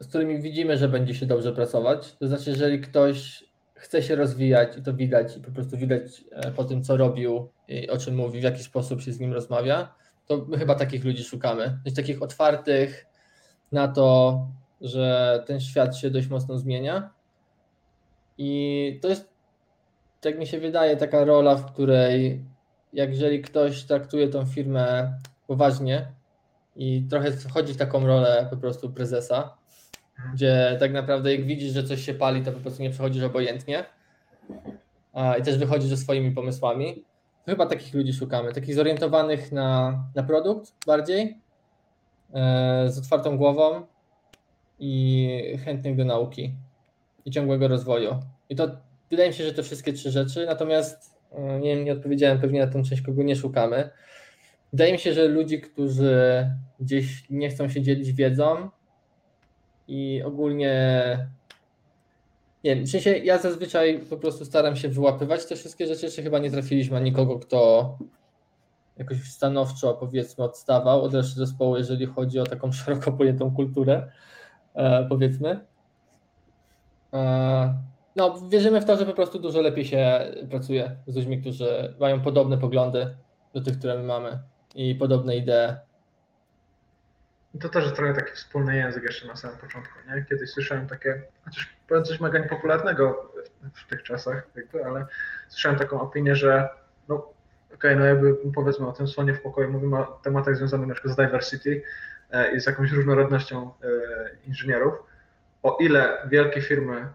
z 0.00 0.08
którymi 0.08 0.42
widzimy, 0.42 0.78
że 0.78 0.88
będzie 0.88 1.14
się 1.14 1.26
dobrze 1.26 1.52
pracować. 1.52 2.16
To 2.16 2.28
znaczy, 2.28 2.50
jeżeli 2.50 2.80
ktoś 2.80 3.44
chce 3.74 4.02
się 4.02 4.16
rozwijać 4.16 4.76
i 4.76 4.82
to 4.82 4.94
widać, 4.94 5.36
i 5.36 5.40
po 5.40 5.50
prostu 5.50 5.76
widać 5.76 6.24
e, 6.30 6.52
po 6.52 6.64
tym, 6.64 6.82
co 6.82 6.96
robił 6.96 7.48
i 7.68 7.90
o 7.90 7.98
czym 7.98 8.16
mówi, 8.16 8.40
w 8.40 8.42
jaki 8.42 8.62
sposób 8.62 9.02
się 9.02 9.12
z 9.12 9.20
nim 9.20 9.32
rozmawia, 9.32 9.94
to 10.26 10.46
my 10.48 10.58
chyba 10.58 10.74
takich 10.74 11.04
ludzi 11.04 11.24
szukamy. 11.24 11.78
Jest 11.84 11.96
takich 11.96 12.22
otwartych 12.22 13.06
na 13.72 13.88
to, 13.88 14.38
że 14.80 15.42
ten 15.46 15.60
świat 15.60 15.96
się 15.96 16.10
dość 16.10 16.28
mocno 16.28 16.58
zmienia. 16.58 17.10
I 18.38 18.98
to 19.02 19.08
jest, 19.08 19.28
tak 20.20 20.38
mi 20.38 20.46
się 20.46 20.60
wydaje, 20.60 20.96
taka 20.96 21.24
rola, 21.24 21.56
w 21.56 21.72
której 21.72 22.44
jak 22.92 23.10
jeżeli 23.10 23.42
ktoś 23.42 23.82
traktuje 23.82 24.28
tą 24.28 24.46
firmę 24.46 25.12
poważnie 25.46 26.12
i 26.76 27.06
trochę 27.10 27.32
wchodzi 27.32 27.74
w 27.74 27.76
taką 27.76 28.06
rolę 28.06 28.46
po 28.50 28.56
prostu 28.56 28.92
prezesa, 28.92 29.56
gdzie 30.34 30.76
tak 30.80 30.92
naprawdę 30.92 31.32
jak 31.36 31.46
widzisz, 31.46 31.72
że 31.72 31.84
coś 31.84 32.04
się 32.04 32.14
pali, 32.14 32.42
to 32.42 32.52
po 32.52 32.60
prostu 32.60 32.82
nie 32.82 32.90
przechodzisz 32.90 33.22
obojętnie 33.22 33.84
a, 35.12 35.36
i 35.36 35.42
też 35.42 35.58
wychodzisz 35.58 35.88
ze 35.88 35.96
swoimi 35.96 36.30
pomysłami. 36.30 37.04
Chyba 37.46 37.66
takich 37.66 37.94
ludzi 37.94 38.12
szukamy, 38.12 38.52
takich 38.52 38.74
zorientowanych 38.74 39.52
na, 39.52 39.98
na 40.14 40.22
produkt 40.22 40.72
bardziej, 40.86 41.40
e, 42.34 42.84
z 42.88 42.98
otwartą 42.98 43.36
głową 43.36 43.86
i 44.78 45.58
chętnych 45.64 45.96
do 45.96 46.04
nauki 46.04 46.54
i 47.24 47.30
ciągłego 47.30 47.68
rozwoju. 47.68 48.20
I 48.48 48.56
to 48.56 48.68
wydaje 49.10 49.28
mi 49.28 49.34
się, 49.34 49.44
że 49.44 49.54
te 49.54 49.62
wszystkie 49.62 49.92
trzy 49.92 50.10
rzeczy, 50.10 50.46
natomiast 50.46 51.18
e, 51.32 51.60
nie, 51.60 51.84
nie 51.84 51.92
odpowiedziałem 51.92 52.40
pewnie 52.40 52.60
na 52.60 52.72
tą 52.72 52.82
część, 52.82 53.02
kogo 53.02 53.22
nie 53.22 53.36
szukamy. 53.36 53.90
Wydaje 54.72 54.92
mi 54.92 54.98
się, 54.98 55.12
że 55.12 55.28
ludzi, 55.28 55.60
którzy 55.60 56.46
gdzieś 56.80 57.30
nie 57.30 57.48
chcą 57.50 57.68
się 57.68 57.82
dzielić 57.82 58.12
wiedzą 58.12 58.70
i 59.88 60.22
ogólnie 60.26 60.72
nie 62.64 62.76
wiem, 62.76 62.84
w 62.84 62.90
sensie 62.90 63.10
ja 63.10 63.38
zazwyczaj 63.38 63.98
po 64.10 64.16
prostu 64.16 64.44
staram 64.44 64.76
się 64.76 64.88
wyłapywać 64.88 65.46
te 65.46 65.56
wszystkie 65.56 65.86
rzeczy, 65.86 66.06
jeszcze 66.06 66.22
chyba 66.22 66.38
nie 66.38 66.50
trafiliśmy 66.50 66.94
na 66.94 67.04
nikogo, 67.04 67.38
kto 67.38 67.98
jakoś 68.98 69.22
stanowczo 69.22 69.94
powiedzmy 69.94 70.44
odstawał 70.44 71.02
od 71.02 71.14
reszty 71.14 71.34
zespołu, 71.34 71.76
jeżeli 71.76 72.06
chodzi 72.06 72.38
o 72.38 72.44
taką 72.44 72.72
szeroko 72.82 73.12
pojętą 73.12 73.54
kulturę, 73.54 74.10
e, 74.74 75.06
powiedzmy. 75.08 75.60
E, 77.12 77.74
no, 78.16 78.34
wierzymy 78.48 78.80
w 78.80 78.84
to, 78.84 78.96
że 78.96 79.06
po 79.06 79.12
prostu 79.12 79.38
dużo 79.38 79.60
lepiej 79.60 79.84
się 79.84 80.20
pracuje 80.50 80.96
z 81.06 81.16
ludźmi, 81.16 81.40
którzy 81.40 81.94
mają 82.00 82.20
podobne 82.20 82.58
poglądy 82.58 83.16
do 83.54 83.60
tych, 83.60 83.78
które 83.78 83.98
my 83.98 84.02
mamy 84.02 84.38
i 84.74 84.94
podobne 84.94 85.36
idee. 85.36 85.76
I 87.54 87.58
to 87.58 87.68
też 87.68 87.92
trochę 87.92 88.14
taki 88.14 88.32
wspólny 88.32 88.76
język 88.76 89.02
jeszcze 89.02 89.26
na 89.26 89.36
samym 89.36 89.56
początku, 89.58 89.94
nie? 90.08 90.24
Kiedyś 90.24 90.50
słyszałem 90.50 90.86
takie, 90.86 91.22
chociaż 91.44 91.76
powiem 91.88 92.04
coś 92.04 92.20
mega 92.20 92.38
niepopularnego 92.38 93.32
w, 93.62 93.80
w 93.80 93.86
tych 93.86 94.02
czasach, 94.02 94.46
jakby, 94.56 94.84
ale 94.84 95.06
słyszałem 95.48 95.78
taką 95.78 96.00
opinię, 96.00 96.36
że 96.36 96.68
no 97.08 97.14
okej, 97.16 97.34
okay, 97.74 97.96
no 97.96 98.04
jakby 98.04 98.36
powiedzmy 98.54 98.88
o 98.88 98.92
tym 98.92 99.08
słonie 99.08 99.34
w 99.34 99.42
pokoju, 99.42 99.70
mówimy 99.70 99.98
o 99.98 100.04
tematach 100.04 100.56
związanych 100.56 100.88
na 100.88 100.94
przykład 100.94 101.14
z 101.14 101.16
diversity 101.16 101.82
e, 102.30 102.52
i 102.56 102.60
z 102.60 102.66
jakąś 102.66 102.92
różnorodnością 102.92 103.70
e, 103.82 103.88
inżynierów, 104.46 104.94
o 105.62 105.76
ile 105.80 106.18
wielkie 106.26 106.62
firmy 106.62 107.08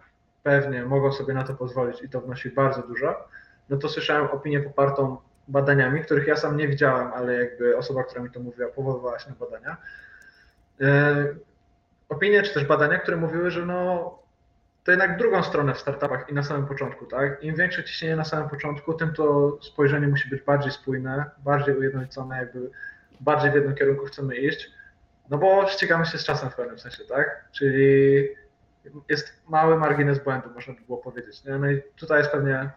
pewnie 0.43 0.85
mogą 0.85 1.11
sobie 1.11 1.33
na 1.33 1.43
to 1.43 1.53
pozwolić 1.53 2.03
i 2.03 2.09
to 2.09 2.21
wnosi 2.21 2.49
bardzo 2.49 2.81
dużo, 2.81 3.27
no 3.69 3.77
to 3.77 3.89
słyszałem 3.89 4.27
opinię 4.27 4.59
popartą 4.59 5.17
badaniami, 5.47 6.01
których 6.01 6.27
ja 6.27 6.35
sam 6.35 6.57
nie 6.57 6.67
widziałem, 6.67 7.13
ale 7.13 7.33
jakby 7.33 7.77
osoba, 7.77 8.03
która 8.03 8.23
mi 8.23 8.31
to 8.31 8.39
mówiła, 8.39 8.69
powoływała 8.69 9.19
się 9.19 9.29
na 9.29 9.35
badania. 9.35 9.77
E, 10.81 11.25
opinie 12.09 12.43
czy 12.43 12.53
też 12.53 12.65
badania, 12.65 12.99
które 12.99 13.17
mówiły, 13.17 13.51
że 13.51 13.65
no 13.65 14.17
to 14.83 14.91
jednak 14.91 15.17
drugą 15.17 15.43
stronę 15.43 15.73
w 15.73 15.79
startupach 15.79 16.29
i 16.29 16.33
na 16.33 16.43
samym 16.43 16.67
początku, 16.67 17.05
tak? 17.05 17.43
Im 17.43 17.55
większe 17.55 17.83
ciśnienie 17.83 18.15
na 18.15 18.23
samym 18.23 18.49
początku, 18.49 18.93
tym 18.93 19.13
to 19.13 19.57
spojrzenie 19.61 20.07
musi 20.07 20.29
być 20.29 20.41
bardziej 20.41 20.71
spójne, 20.71 21.25
bardziej 21.37 21.77
ujednolicone, 21.77 22.37
jakby 22.37 22.69
bardziej 23.19 23.51
w 23.51 23.55
jednym 23.55 23.75
kierunku 23.75 24.05
chcemy 24.05 24.35
iść, 24.35 24.71
no 25.29 25.37
bo 25.37 25.67
ścigamy 25.67 26.05
się 26.05 26.17
z 26.17 26.23
czasem 26.23 26.49
w 26.49 26.55
pewnym 26.55 26.79
sensie, 26.79 27.03
tak? 27.03 27.45
Czyli 27.51 28.27
jest 29.09 29.33
mały 29.49 29.77
margines 29.77 30.19
błędu, 30.19 30.49
można 30.55 30.73
by 30.73 30.81
było 30.81 30.97
powiedzieć. 30.97 31.43
No 31.43 31.71
i 31.71 31.81
tutaj 31.95 32.17
jest 32.17 32.31
pewnie 32.31 32.69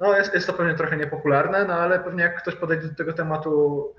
no 0.00 0.16
jest, 0.16 0.34
jest 0.34 0.46
to 0.46 0.52
pewnie 0.52 0.74
trochę 0.74 0.96
niepopularne, 0.96 1.64
no 1.64 1.74
ale 1.74 2.00
pewnie 2.00 2.22
jak 2.22 2.42
ktoś 2.42 2.56
podejdzie 2.56 2.88
do 2.88 2.94
tego 2.94 3.12
tematu 3.12 3.94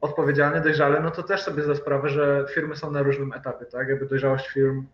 odpowiedzialnie, 0.00 0.60
dojrzale, 0.60 1.00
no 1.00 1.10
to 1.10 1.22
też 1.22 1.42
sobie 1.42 1.62
zda 1.62 1.74
sprawę, 1.74 2.08
że 2.08 2.46
firmy 2.54 2.76
są 2.76 2.90
na 2.90 3.02
różnym 3.02 3.32
etapie, 3.32 3.66
tak? 3.66 3.88
Jakby 3.88 4.06
dojrzałość 4.06 4.48
firm 4.48 4.86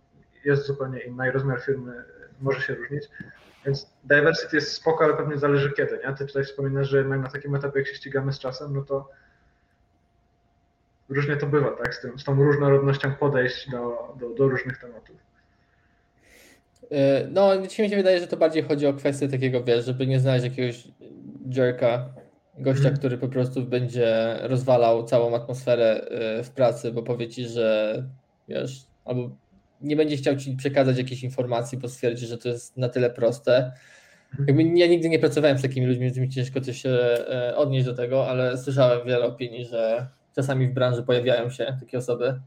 jest 0.45 0.67
zupełnie 0.67 1.01
inna 1.01 1.29
i 1.29 1.31
rozmiar 1.31 1.61
firmy 1.61 2.05
może 2.41 2.61
się 2.61 2.75
różnić. 2.75 3.09
Więc 3.67 3.93
diversity 4.05 4.57
jest 4.57 4.73
spoko, 4.73 5.05
ale 5.05 5.15
pewnie 5.15 5.39
zależy 5.39 5.73
kiedy, 5.73 6.01
nie? 6.07 6.15
Ty 6.15 6.27
tutaj 6.27 6.45
wspominasz, 6.45 6.89
że 6.89 6.99
jednak 6.99 7.21
na 7.21 7.29
takim 7.29 7.55
etapie, 7.55 7.79
jak 7.79 7.89
się 7.89 7.95
ścigamy 7.95 8.33
z 8.33 8.39
czasem, 8.39 8.75
no 8.75 8.83
to 8.83 9.09
różnie 11.09 11.37
to 11.37 11.47
bywa, 11.47 11.71
tak? 11.71 11.95
Z, 11.95 12.01
tym, 12.01 12.19
z 12.19 12.25
tą 12.25 12.45
różnorodnością 12.45 13.15
podejść 13.15 13.71
do, 13.71 14.15
do, 14.21 14.29
do 14.31 14.49
różnych 14.49 14.79
tematów. 14.79 15.32
E, 16.91 17.27
no, 17.31 17.67
dzisiaj 17.67 17.87
mi 17.87 17.91
się 17.91 17.97
wydaje, 17.97 18.21
że 18.21 18.27
to 18.27 18.37
bardziej 18.37 18.63
chodzi 18.63 18.87
o 18.87 18.95
kwestię 18.95 19.29
takiego, 19.29 19.65
wiesz, 19.65 19.85
żeby 19.85 20.07
nie 20.07 20.21
znaleźć 20.21 20.45
jakiegoś 20.45 20.85
jerka, 21.51 22.15
gościa, 22.59 22.89
mm. 22.89 22.97
który 22.97 23.19
po 23.19 23.29
prostu 23.29 23.63
będzie 23.63 24.37
rozwalał 24.41 25.05
całą 25.05 25.35
atmosferę 25.35 26.01
e, 26.01 26.43
w 26.43 26.51
pracy, 26.51 26.93
bo 26.93 27.03
powie 27.03 27.29
ci, 27.29 27.49
że 27.49 27.97
wiesz, 28.49 28.87
albo 29.05 29.31
nie 29.81 29.97
będzie 29.97 30.17
chciał 30.17 30.37
ci 30.37 30.57
przekazać 30.57 30.99
jakiejś 30.99 31.23
informacji, 31.23 31.79
bo 31.79 31.89
stwierdzi, 31.89 32.27
że 32.27 32.39
to 32.39 32.49
jest 32.49 32.77
na 32.77 32.89
tyle 32.89 33.11
proste. 33.11 33.73
Mhm. 34.31 34.59
Jakby 34.59 34.79
ja 34.79 34.87
nigdy 34.87 35.09
nie 35.09 35.19
pracowałem 35.19 35.59
z 35.59 35.63
takimi 35.63 35.87
ludźmi, 35.87 36.05
więc 36.05 36.17
mi 36.17 36.29
ciężko 36.29 36.61
coś 36.61 36.83
się 36.83 36.91
e, 36.91 37.57
odnieść 37.57 37.87
do 37.87 37.95
tego, 37.95 38.29
ale 38.29 38.59
słyszałem 38.59 39.07
wiele 39.07 39.25
opinii, 39.25 39.65
że 39.65 40.07
czasami 40.35 40.69
w 40.69 40.73
branży 40.73 41.03
pojawiają 41.03 41.51
się 41.51 41.77
takie 41.81 41.99
osoby, 41.99 42.41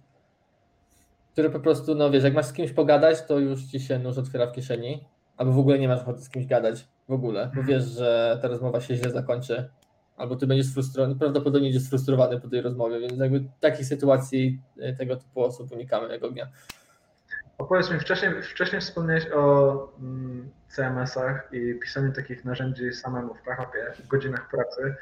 które 1.35 1.49
po 1.49 1.59
prostu, 1.59 1.95
no 1.95 2.11
wiesz, 2.11 2.23
jak 2.23 2.33
masz 2.33 2.45
z 2.45 2.53
kimś 2.53 2.71
pogadać, 2.71 3.25
to 3.25 3.39
już 3.39 3.63
ci 3.63 3.79
się 3.79 3.99
nóż 3.99 4.17
otwiera 4.17 4.47
w 4.47 4.51
kieszeni, 4.51 5.07
albo 5.37 5.51
w 5.51 5.59
ogóle 5.59 5.79
nie 5.79 5.87
masz 5.87 6.01
ochoty 6.01 6.21
z 6.21 6.29
kimś 6.29 6.45
gadać 6.45 6.87
w 7.09 7.11
ogóle, 7.11 7.51
bo 7.55 7.63
wiesz, 7.63 7.83
że 7.83 8.39
ta 8.41 8.47
rozmowa 8.47 8.81
się 8.81 8.95
źle 8.95 9.11
zakończy, 9.11 9.69
albo 10.17 10.35
ty 10.35 10.47
będziesz 10.47 10.67
sfrustrowany, 10.67 11.15
prawdopodobnie 11.15 11.67
będziesz 11.67 11.83
sfrustrowany 11.87 12.39
po 12.39 12.47
tej 12.47 12.61
rozmowie, 12.61 12.99
więc 12.99 13.19
jakby 13.19 13.43
takich 13.59 13.85
sytuacji 13.85 14.61
y, 14.77 14.95
tego 14.97 15.15
typu 15.15 15.43
osób 15.43 15.71
unikamy 15.71 16.13
jak 16.13 16.23
ognia. 16.23 16.47
Opowiedz 17.57 17.91
mi, 17.91 17.99
wcześniej, 17.99 18.31
wcześniej 18.43 18.81
wspomniałeś 18.81 19.25
o 19.33 19.73
mm, 19.99 20.49
CMS-ach 20.75 21.49
i 21.51 21.79
pisaniu 21.81 22.11
takich 22.11 22.45
narzędzi 22.45 22.93
samemu 22.93 23.33
w 23.33 23.41
PHP 23.41 23.77
w 24.03 24.07
godzinach 24.07 24.49
pracy. 24.49 24.95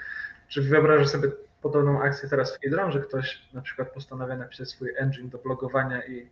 Czy 0.48 0.62
wyobrażasz 0.62 1.10
sobie 1.10 1.30
podobną 1.64 2.02
akcję 2.02 2.30
teraz 2.30 2.58
w 2.58 2.60
Hydron, 2.60 2.92
że 2.92 3.00
ktoś 3.00 3.42
na 3.54 3.62
przykład 3.62 3.92
postanawia 3.92 4.36
napisać 4.36 4.70
swój 4.70 4.90
engine 4.98 5.30
do 5.30 5.38
blogowania 5.38 6.06
i, 6.06 6.30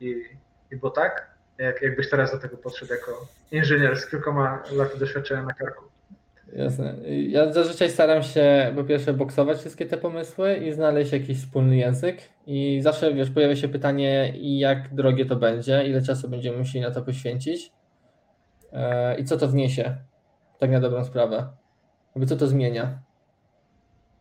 i, 0.00 0.22
i 0.70 0.76
bo 0.76 0.90
tak? 0.90 1.34
Jak, 1.58 1.82
jakbyś 1.82 2.10
teraz 2.10 2.32
do 2.32 2.38
tego 2.38 2.56
podszedł 2.56 2.92
jako 2.92 3.26
inżynier 3.52 3.96
z 4.00 4.10
kilkoma 4.10 4.62
laty 4.72 4.98
doświadczenia 4.98 5.42
na 5.42 5.54
karku? 5.54 5.84
Jasne. 6.52 6.94
Ja 7.28 7.52
zazwyczaj 7.52 7.90
staram 7.90 8.22
się 8.22 8.72
po 8.76 8.84
pierwsze 8.84 9.12
boksować 9.12 9.58
wszystkie 9.58 9.86
te 9.86 9.96
pomysły 9.96 10.56
i 10.56 10.72
znaleźć 10.72 11.12
jakiś 11.12 11.38
wspólny 11.38 11.76
język. 11.76 12.18
I 12.46 12.80
zawsze 12.82 13.14
wiesz, 13.14 13.30
pojawia 13.30 13.56
się 13.56 13.68
pytanie, 13.68 14.32
jak 14.36 14.94
drogie 14.94 15.26
to 15.26 15.36
będzie, 15.36 15.84
ile 15.86 16.02
czasu 16.02 16.28
będziemy 16.28 16.58
musieli 16.58 16.84
na 16.84 16.90
to 16.90 17.02
poświęcić 17.02 17.72
e, 18.72 19.18
i 19.18 19.24
co 19.24 19.36
to 19.36 19.48
wniesie, 19.48 19.96
tak 20.58 20.70
na 20.70 20.80
dobrą 20.80 21.04
sprawę. 21.04 21.48
Jakby 22.14 22.26
co 22.26 22.36
to 22.36 22.46
zmienia 22.46 22.98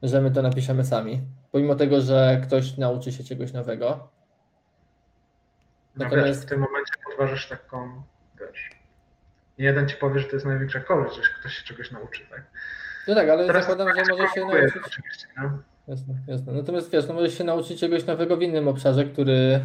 że 0.03 0.21
my 0.21 0.31
to 0.31 0.41
napiszemy 0.41 0.85
sami. 0.85 1.21
Pomimo 1.51 1.75
tego, 1.75 2.01
że 2.01 2.41
ktoś 2.43 2.77
nauczy 2.77 3.11
się 3.11 3.23
czegoś 3.23 3.53
nowego. 3.53 4.09
No 5.95 6.05
Natomiast 6.05 6.39
wiesz, 6.39 6.45
w 6.45 6.49
tym 6.49 6.59
momencie 6.59 6.93
podważasz 7.09 7.49
taką, 7.49 8.03
nie 9.59 9.65
jeden 9.65 9.89
ci 9.89 9.95
powie, 9.95 10.19
że 10.19 10.27
to 10.27 10.35
jest 10.35 10.45
największa 10.45 10.79
korzyść, 10.79 11.15
że 11.15 11.33
ktoś 11.39 11.53
się 11.53 11.63
czegoś 11.63 11.91
nauczy, 11.91 12.21
tak? 12.29 12.43
No 13.07 13.15
tak, 13.15 13.29
ale 13.29 13.47
Teraz 13.47 13.67
zakładam, 13.67 13.95
że 13.95 14.01
może 14.11 14.27
się 14.33 14.41
nauczyć. 14.41 14.83
Oczywiście, 14.87 15.27
no? 15.37 15.59
jasne, 15.87 16.13
jasne. 16.27 16.53
Natomiast 16.53 16.91
wiesz, 16.91 17.07
no 17.07 17.13
możesz 17.13 17.37
się 17.37 17.43
nauczyć 17.43 17.79
czegoś 17.79 18.05
nowego 18.05 18.37
w 18.37 18.41
innym 18.41 18.67
obszarze, 18.67 19.05
który 19.05 19.59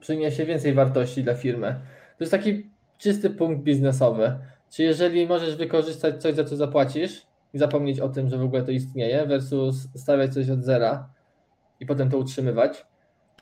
przyniesie 0.00 0.44
więcej 0.44 0.74
wartości 0.74 1.24
dla 1.24 1.34
firmy. 1.34 1.80
To 2.18 2.24
jest 2.24 2.32
taki 2.32 2.70
czysty 2.98 3.30
punkt 3.30 3.62
biznesowy. 3.62 4.38
Czy 4.70 4.82
jeżeli 4.82 5.26
możesz 5.26 5.56
wykorzystać 5.56 6.22
coś, 6.22 6.34
za 6.34 6.44
co 6.44 6.56
zapłacisz 6.56 7.26
i 7.54 7.58
zapomnieć 7.58 8.00
o 8.00 8.08
tym, 8.08 8.28
że 8.28 8.38
w 8.38 8.42
ogóle 8.42 8.62
to 8.62 8.70
istnieje, 8.70 9.26
versus 9.26 9.88
stawiać 9.96 10.34
coś 10.34 10.50
od 10.50 10.64
zera 10.64 11.08
i 11.80 11.86
potem 11.86 12.10
to 12.10 12.18
utrzymywać, 12.18 12.86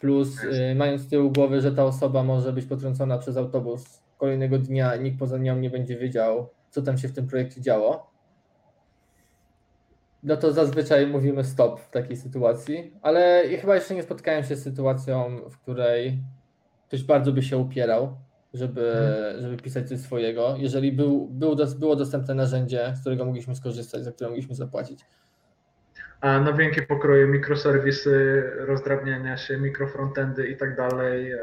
plus 0.00 0.44
y, 0.44 0.74
mając 0.74 1.00
z 1.00 1.08
tyłu 1.08 1.30
głowy, 1.30 1.60
że 1.60 1.72
ta 1.72 1.84
osoba 1.84 2.22
może 2.22 2.52
być 2.52 2.66
potrącona 2.66 3.18
przez 3.18 3.36
autobus 3.36 4.02
kolejnego 4.18 4.58
dnia 4.58 4.96
i 4.96 5.02
nikt 5.02 5.18
poza 5.18 5.38
nią 5.38 5.58
nie 5.58 5.70
będzie 5.70 5.96
wiedział, 5.96 6.48
co 6.70 6.82
tam 6.82 6.98
się 6.98 7.08
w 7.08 7.12
tym 7.12 7.26
projekcie 7.26 7.60
działo, 7.60 8.12
no 10.22 10.36
to 10.36 10.52
zazwyczaj 10.52 11.06
mówimy 11.06 11.44
stop 11.44 11.80
w 11.80 11.90
takiej 11.90 12.16
sytuacji, 12.16 12.92
ale 13.02 13.44
chyba 13.60 13.74
jeszcze 13.74 13.94
nie 13.94 14.02
spotkałem 14.02 14.44
się 14.44 14.56
z 14.56 14.62
sytuacją, 14.62 15.36
w 15.50 15.58
której 15.58 16.22
ktoś 16.88 17.04
bardzo 17.04 17.32
by 17.32 17.42
się 17.42 17.58
upierał, 17.58 18.16
żeby, 18.54 18.92
żeby 19.40 19.56
pisać 19.56 19.88
coś 19.88 19.98
swojego, 19.98 20.54
jeżeli 20.58 20.92
był, 20.92 21.28
był, 21.28 21.56
było 21.78 21.96
dostępne 21.96 22.34
narzędzie, 22.34 22.92
z 22.96 23.00
którego 23.00 23.24
mogliśmy 23.24 23.56
skorzystać, 23.56 24.04
za 24.04 24.12
które 24.12 24.30
mogliśmy 24.30 24.54
zapłacić. 24.54 25.04
A 26.20 26.40
nowinki 26.40 26.82
pokroju 26.82 27.28
mikroserwisy, 27.28 28.42
rozdrabniania 28.58 29.36
się, 29.36 29.58
mikrofrontendy 29.58 30.48
i 30.48 30.56
tak 30.56 30.76
dalej, 30.76 31.32
e, 31.32 31.38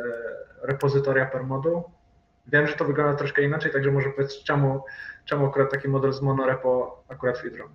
repozytoria 0.61 1.26
per 1.26 1.44
moduł. 1.44 1.84
Wiem, 2.48 2.68
że 2.68 2.73
to 2.73 2.86
wygląda 2.86 3.18
troszkę 3.18 3.44
inaczej, 3.44 3.72
także 3.72 3.91
może 3.91 4.10
powiedz, 4.10 4.44
czemu, 4.44 4.84
czemu 5.26 5.45
akurat 5.45 5.72
taki 5.72 5.88
model 5.88 6.14
z 6.14 6.22
monorepo 6.22 7.03
akurat 7.07 7.38
w 7.38 7.45
Idron? 7.45 7.68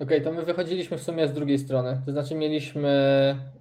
Okej, 0.00 0.06
okay, 0.06 0.20
to 0.20 0.32
my 0.32 0.42
wychodziliśmy 0.44 0.98
w 0.98 1.02
sumie 1.02 1.28
z 1.28 1.32
drugiej 1.32 1.58
strony. 1.58 2.00
To 2.06 2.12
znaczy 2.12 2.34
mieliśmy 2.34 2.88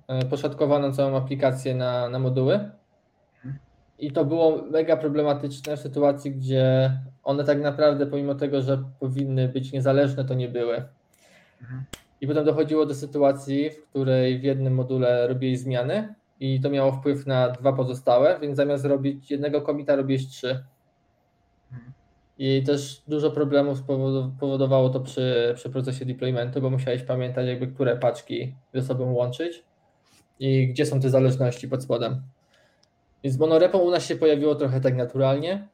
e, 0.07 0.25
poszatkowaną 0.25 0.93
całą 0.93 1.17
aplikację 1.17 1.75
na, 1.75 2.09
na 2.09 2.19
moduły 2.19 2.69
i 3.99 4.11
to 4.11 4.25
było 4.25 4.61
mega 4.71 4.97
problematyczne 4.97 5.77
w 5.77 5.79
sytuacji, 5.79 6.31
gdzie 6.31 6.97
one 7.23 7.43
tak 7.43 7.61
naprawdę, 7.61 8.07
pomimo 8.07 8.35
tego, 8.35 8.61
że 8.61 8.83
powinny 8.99 9.47
być 9.47 9.71
niezależne, 9.71 10.25
to 10.25 10.33
nie 10.33 10.49
były. 10.49 10.83
Mhm. 11.61 11.83
I 12.21 12.27
potem 12.27 12.45
dochodziło 12.45 12.85
do 12.85 12.95
sytuacji, 12.95 13.69
w 13.69 13.89
której 13.89 14.39
w 14.39 14.43
jednym 14.43 14.75
module 14.75 15.27
robiłeś 15.27 15.59
zmiany 15.59 16.15
i 16.39 16.61
to 16.61 16.69
miało 16.69 16.91
wpływ 16.91 17.25
na 17.27 17.49
dwa 17.49 17.73
pozostałe, 17.73 18.39
więc 18.41 18.57
zamiast 18.57 18.85
robić 18.85 19.31
jednego 19.31 19.61
komita, 19.61 19.95
robiłeś 19.95 20.27
trzy. 20.27 20.63
Mhm. 21.71 21.91
I 22.37 22.63
też 22.63 23.03
dużo 23.07 23.31
problemów 23.31 23.83
powodowało 24.39 24.89
to 24.89 24.99
przy, 24.99 25.53
przy 25.55 25.69
procesie 25.69 26.05
deploymentu, 26.05 26.61
bo 26.61 26.69
musiałeś 26.69 27.03
pamiętać, 27.03 27.47
jakby 27.47 27.67
które 27.67 27.97
paczki 27.97 28.55
ze 28.73 28.81
sobą 28.81 29.11
łączyć 29.11 29.63
i 30.39 30.67
gdzie 30.67 30.85
są 30.85 30.99
te 30.99 31.09
zależności 31.09 31.67
pod 31.67 31.83
spodem. 31.83 32.21
Więc 33.23 33.39
monorepo 33.39 33.77
u 33.77 33.91
nas 33.91 34.05
się 34.05 34.15
pojawiło 34.15 34.55
trochę 34.55 34.81
tak 34.81 34.95
naturalnie, 34.95 35.67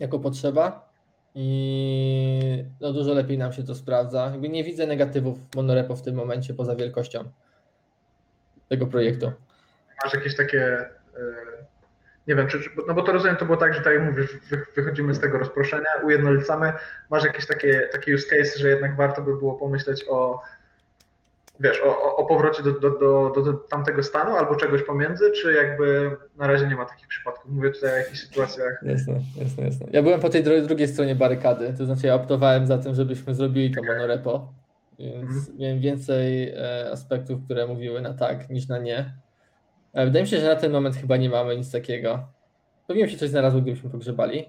jako 0.00 0.18
potrzeba 0.18 0.90
i 1.34 2.64
no 2.80 2.92
dużo 2.92 3.14
lepiej 3.14 3.38
nam 3.38 3.52
się 3.52 3.62
to 3.62 3.74
sprawdza. 3.74 4.30
Jakby 4.30 4.48
nie 4.48 4.64
widzę 4.64 4.86
negatywów 4.86 5.38
monorepo 5.56 5.96
w 5.96 6.02
tym 6.02 6.14
momencie 6.14 6.54
poza 6.54 6.76
wielkością 6.76 7.24
tego 8.68 8.86
projektu. 8.86 9.32
Masz 10.04 10.14
jakieś 10.14 10.36
takie, 10.36 10.62
e, 10.66 10.88
nie 12.26 12.34
wiem, 12.34 12.46
czy, 12.48 12.58
no 12.88 12.94
bo 12.94 13.02
to 13.02 13.12
rozumiem, 13.12 13.36
to 13.36 13.44
było 13.44 13.56
tak, 13.56 13.74
że 13.74 13.80
tak 13.80 13.94
jak 13.94 14.02
mówisz, 14.02 14.38
wychodzimy 14.76 15.14
z 15.14 15.20
tego 15.20 15.38
rozproszenia, 15.38 15.88
ujednolicamy. 16.04 16.72
Masz 17.10 17.24
jakieś 17.24 17.46
takie, 17.46 17.88
takie 17.92 18.14
use 18.14 18.26
case, 18.26 18.58
że 18.58 18.68
jednak 18.68 18.96
warto 18.96 19.22
by 19.22 19.36
było 19.36 19.54
pomyśleć 19.54 20.04
o 20.08 20.42
wiesz, 21.60 21.80
o, 21.84 22.16
o 22.16 22.26
powrocie 22.26 22.62
do, 22.62 22.72
do, 22.72 22.90
do, 22.90 23.42
do, 23.42 23.52
tamtego 23.52 24.02
stanu 24.02 24.36
albo 24.36 24.56
czegoś 24.56 24.82
pomiędzy, 24.82 25.30
czy 25.30 25.52
jakby 25.52 26.16
na 26.36 26.46
razie 26.46 26.66
nie 26.66 26.76
ma 26.76 26.84
takich 26.84 27.08
przypadków? 27.08 27.52
Mówię 27.52 27.70
tutaj 27.70 27.92
o 27.92 27.96
jakichś 27.96 28.20
sytuacjach. 28.20 28.82
Jasne, 28.82 29.20
jasne, 29.36 29.64
jasne. 29.64 29.86
Ja 29.92 30.02
byłem 30.02 30.20
po 30.20 30.28
tej 30.28 30.44
drugiej 30.44 30.88
stronie 30.88 31.14
barykady, 31.14 31.74
to 31.78 31.86
znaczy 31.86 32.06
ja 32.06 32.14
optowałem 32.14 32.66
za 32.66 32.78
tym, 32.78 32.94
żebyśmy 32.94 33.34
zrobili 33.34 33.74
to 33.74 33.82
monorepo, 33.82 34.52
więc 34.98 35.38
mhm. 35.38 35.58
miałem 35.58 35.80
więcej 35.80 36.48
e, 36.48 36.90
aspektów, 36.92 37.44
które 37.44 37.66
mówiły 37.66 38.00
na 38.00 38.14
tak 38.14 38.50
niż 38.50 38.68
na 38.68 38.78
nie. 38.78 39.14
E, 39.92 40.06
wydaje 40.06 40.22
mi 40.22 40.28
się, 40.28 40.40
że 40.40 40.46
na 40.46 40.56
ten 40.56 40.72
moment 40.72 40.96
chyba 40.96 41.16
nie 41.16 41.30
mamy 41.30 41.56
nic 41.56 41.72
takiego. 41.72 42.28
Pewnie 42.86 43.08
się 43.08 43.16
coś 43.16 43.30
znalazło, 43.30 43.60
gdybyśmy 43.60 43.90
pogrzebali. 43.90 44.44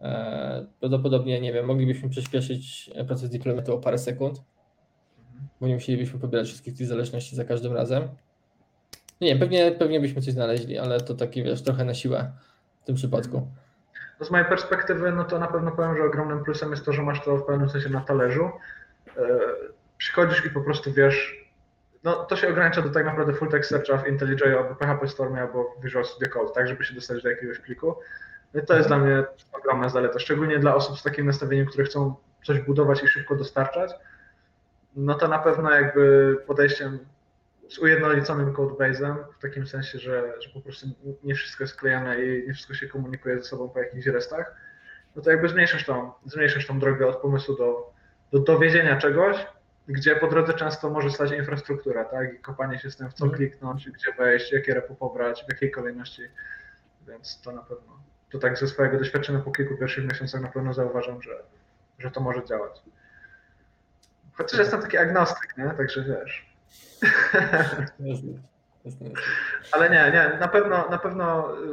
E, 0.00 0.66
prawdopodobnie, 0.80 1.40
nie 1.40 1.52
wiem, 1.52 1.66
moglibyśmy 1.66 2.08
przyspieszyć 2.08 2.90
proces 3.06 3.30
deploymentu 3.30 3.74
o 3.74 3.78
parę 3.78 3.98
sekund 3.98 4.42
bo 5.60 5.66
nie 5.66 5.74
musielibyśmy 5.74 6.20
pobierać 6.20 6.46
wszystkich 6.46 6.76
tych 6.76 6.86
zależności 6.86 7.36
za 7.36 7.44
każdym 7.44 7.72
razem. 7.72 8.08
Nie 9.20 9.28
wiem, 9.28 9.38
pewnie, 9.38 9.72
pewnie 9.72 10.00
byśmy 10.00 10.22
coś 10.22 10.34
znaleźli, 10.34 10.78
ale 10.78 11.00
to 11.00 11.14
taki, 11.14 11.42
wiesz, 11.42 11.62
trochę 11.62 11.84
na 11.84 11.94
siłę 11.94 12.32
w 12.82 12.84
tym 12.84 12.96
przypadku. 12.96 13.48
No 14.20 14.26
z 14.26 14.30
mojej 14.30 14.46
perspektywy, 14.46 15.12
no 15.12 15.24
to 15.24 15.38
na 15.38 15.46
pewno 15.46 15.70
powiem, 15.70 15.96
że 15.96 16.02
ogromnym 16.02 16.44
plusem 16.44 16.70
jest 16.70 16.84
to, 16.84 16.92
że 16.92 17.02
masz 17.02 17.24
to 17.24 17.36
w 17.36 17.44
pewnym 17.46 17.70
sensie 17.70 17.88
na 17.88 18.00
talerzu. 18.00 18.50
E, 19.16 19.28
przychodzisz 19.98 20.46
i 20.46 20.50
po 20.50 20.60
prostu 20.60 20.92
wiesz, 20.92 21.48
no 22.04 22.14
to 22.14 22.36
się 22.36 22.48
ogranicza 22.48 22.82
do 22.82 22.90
tak 22.90 23.06
naprawdę 23.06 23.32
full 23.32 23.48
text 23.48 23.70
searcha 23.70 23.98
w 23.98 24.08
IntelliJ 24.08 24.54
albo 24.58 24.74
PHP 24.74 25.08
Stormie 25.08 25.40
albo 25.40 25.74
Visual 25.82 26.04
Studio 26.04 26.32
Code, 26.32 26.52
tak, 26.54 26.68
żeby 26.68 26.84
się 26.84 26.94
dostać 26.94 27.22
do 27.22 27.28
jakiegoś 27.28 27.58
pliku. 27.58 27.94
No 28.54 28.60
i 28.60 28.66
to 28.66 28.76
jest 28.76 28.88
dla 28.88 28.98
mnie 28.98 29.24
ogromna 29.52 29.88
zaleta, 29.88 30.18
szczególnie 30.18 30.58
dla 30.58 30.74
osób 30.74 30.98
z 30.98 31.02
takim 31.02 31.26
nastawieniem, 31.26 31.66
które 31.66 31.84
chcą 31.84 32.14
coś 32.44 32.60
budować 32.60 33.02
i 33.02 33.08
szybko 33.08 33.36
dostarczać 33.36 33.90
no 34.98 35.14
to 35.14 35.28
na 35.28 35.38
pewno 35.38 35.70
jakby 35.70 36.36
podejściem 36.46 36.98
z 37.68 37.78
ujednoliconym 37.78 38.52
codebase'em, 38.52 39.16
w 39.38 39.42
takim 39.42 39.66
sensie, 39.66 39.98
że, 39.98 40.34
że 40.40 40.50
po 40.54 40.60
prostu 40.60 40.86
nie 41.24 41.34
wszystko 41.34 41.64
jest 41.64 41.76
klejane 41.76 42.24
i 42.24 42.46
nie 42.46 42.54
wszystko 42.54 42.74
się 42.74 42.88
komunikuje 42.88 43.36
ze 43.36 43.44
sobą 43.44 43.68
po 43.68 43.78
jakichś 43.78 44.06
restach, 44.06 44.54
no 45.16 45.22
to 45.22 45.30
jakby 45.30 45.48
zmniejszasz 45.48 45.84
tą, 45.84 46.12
zmniejszasz 46.26 46.66
tą 46.66 46.78
drogę 46.78 47.06
od 47.06 47.16
pomysłu 47.16 47.56
do, 47.56 47.92
do 48.32 48.38
dowiezienia 48.38 48.96
czegoś, 48.96 49.46
gdzie 49.88 50.16
po 50.16 50.26
drodze 50.26 50.54
często 50.54 50.90
może 50.90 51.10
stać 51.10 51.32
infrastruktura, 51.32 52.04
tak? 52.04 52.34
I 52.34 52.38
kopanie 52.38 52.78
się 52.78 52.90
z 52.90 52.96
tym, 52.96 53.10
w 53.10 53.14
co 53.14 53.24
mhm. 53.24 53.38
kliknąć, 53.38 53.90
gdzie 53.90 54.12
wejść, 54.18 54.52
jakie 54.52 54.74
repo 54.74 54.94
pobrać, 54.94 55.44
w 55.44 55.48
jakiej 55.48 55.70
kolejności. 55.70 56.22
Więc 57.08 57.40
to 57.40 57.52
na 57.52 57.62
pewno, 57.62 57.98
to 58.30 58.38
tak 58.38 58.58
ze 58.58 58.66
swojego 58.66 58.98
doświadczenia 58.98 59.38
po 59.38 59.50
kilku 59.50 59.76
pierwszych 59.76 60.04
miesiącach 60.04 60.40
na 60.40 60.48
pewno 60.48 60.74
zauważam, 60.74 61.22
że, 61.22 61.42
że 61.98 62.10
to 62.10 62.20
może 62.20 62.44
działać. 62.44 62.82
Chociaż 64.38 64.60
jestem 64.60 64.82
taki 64.82 64.96
agnostyk, 64.96 65.56
nie? 65.56 65.70
Także 65.70 66.04
wiesz. 66.04 66.48
Ale 69.72 69.90
nie, 69.90 70.12
nie, 70.12 70.38
na 70.40 70.48
pewno, 70.48 70.88
na 70.90 70.98
pewno 70.98 71.56
y, 71.62 71.66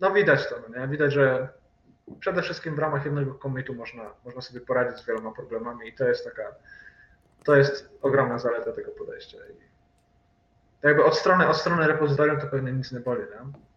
no 0.00 0.10
widać 0.10 0.48
to, 0.48 0.54
no 0.68 0.80
nie? 0.80 0.88
Widać, 0.88 1.12
że 1.12 1.48
przede 2.20 2.42
wszystkim 2.42 2.74
w 2.74 2.78
ramach 2.78 3.04
jednego 3.04 3.34
commitu 3.34 3.74
można, 3.74 4.02
można 4.24 4.40
sobie 4.40 4.60
poradzić 4.60 4.98
z 4.98 5.06
wieloma 5.06 5.32
problemami 5.32 5.88
i 5.88 5.94
to 5.94 6.08
jest 6.08 6.24
taka, 6.24 6.42
to 7.44 7.56
jest 7.56 7.98
ogromna 8.02 8.38
zaleta 8.38 8.72
tego 8.72 8.90
podejścia. 8.90 9.38
I 9.38 9.56
jakby 10.86 11.04
od 11.04 11.18
strony, 11.18 11.48
od 11.48 11.56
strony 11.56 11.86
repozytorium 11.86 12.40
to 12.40 12.46
pewnie 12.46 12.72
nic 12.72 12.92
nie 12.92 13.00
boli, 13.00 13.22
nie? 13.22 13.67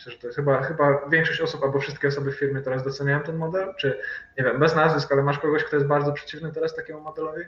Myślę, 0.00 0.12
że 0.12 0.18
to 0.18 0.26
jest 0.26 0.36
chyba, 0.36 0.62
chyba 0.62 1.08
większość 1.08 1.40
osób 1.40 1.62
albo 1.64 1.80
wszystkie 1.80 2.08
osoby 2.08 2.32
w 2.32 2.38
firmie 2.38 2.60
teraz 2.60 2.84
doceniają 2.84 3.20
ten 3.20 3.36
model, 3.36 3.74
czy 3.78 3.98
nie 4.38 4.44
wiem, 4.44 4.60
bez 4.60 4.76
nazwisk, 4.76 5.12
ale 5.12 5.22
masz 5.22 5.38
kogoś, 5.38 5.64
kto 5.64 5.76
jest 5.76 5.88
bardzo 5.88 6.12
przeciwny 6.12 6.52
teraz 6.52 6.74
takiemu 6.74 7.00
modelowi? 7.00 7.44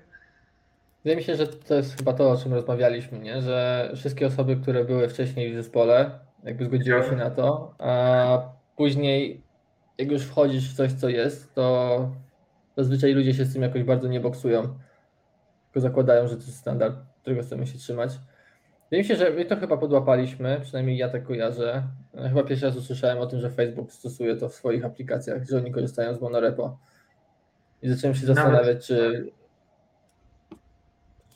Wydaje 1.05 1.17
mi 1.17 1.23
się, 1.23 1.37
że 1.37 1.47
to 1.47 1.75
jest 1.75 1.97
chyba 1.97 2.13
to, 2.13 2.31
o 2.31 2.37
czym 2.37 2.55
rozmawialiśmy, 2.55 3.19
nie? 3.19 3.43
że 3.43 3.91
wszystkie 3.97 4.27
osoby, 4.27 4.57
które 4.57 4.85
były 4.85 5.09
wcześniej 5.09 5.53
w 5.53 5.57
zespole, 5.57 6.11
jakby 6.45 6.65
zgodziły 6.65 7.03
się 7.03 7.17
na 7.17 7.31
to, 7.31 7.75
a 7.79 8.39
później 8.77 9.43
jak 9.99 10.11
już 10.11 10.23
wchodzisz 10.23 10.73
w 10.73 10.77
coś, 10.77 10.93
co 10.93 11.09
jest, 11.09 11.55
to 11.55 12.09
zazwyczaj 12.77 13.13
ludzie 13.13 13.35
się 13.35 13.45
z 13.45 13.53
tym 13.53 13.63
jakoś 13.63 13.83
bardzo 13.83 14.09
nie 14.09 14.21
boksują, 14.21 14.63
tylko 15.65 15.81
zakładają, 15.81 16.29
że 16.29 16.37
to 16.37 16.43
jest 16.43 16.59
standard, 16.59 16.97
którego 17.21 17.43
chcemy 17.43 17.67
się 17.67 17.79
trzymać. 17.79 18.11
Wydaje 18.93 19.03
mi 19.03 19.09
się, 19.09 19.17
że 19.17 19.31
my 19.31 19.45
to 19.45 19.57
chyba 19.57 19.77
podłapaliśmy, 19.77 20.61
przynajmniej 20.63 20.97
ja 20.97 21.09
tak 21.09 21.25
kojarzę. 21.25 21.83
Chyba 22.29 22.43
pierwszy 22.43 22.67
raz 22.67 22.77
usłyszałem 22.77 23.19
o 23.19 23.27
tym, 23.27 23.41
że 23.41 23.51
Facebook 23.51 23.93
stosuje 23.93 24.37
to 24.37 24.49
w 24.49 24.55
swoich 24.55 24.85
aplikacjach, 24.85 25.49
że 25.51 25.57
oni 25.57 25.73
korzystają 25.73 26.15
z 26.15 26.21
monorepo. 26.21 26.79
I 27.83 27.89
zacząłem 27.89 28.15
się 28.17 28.27
zastanawiać, 28.27 28.87
czy. 28.87 29.31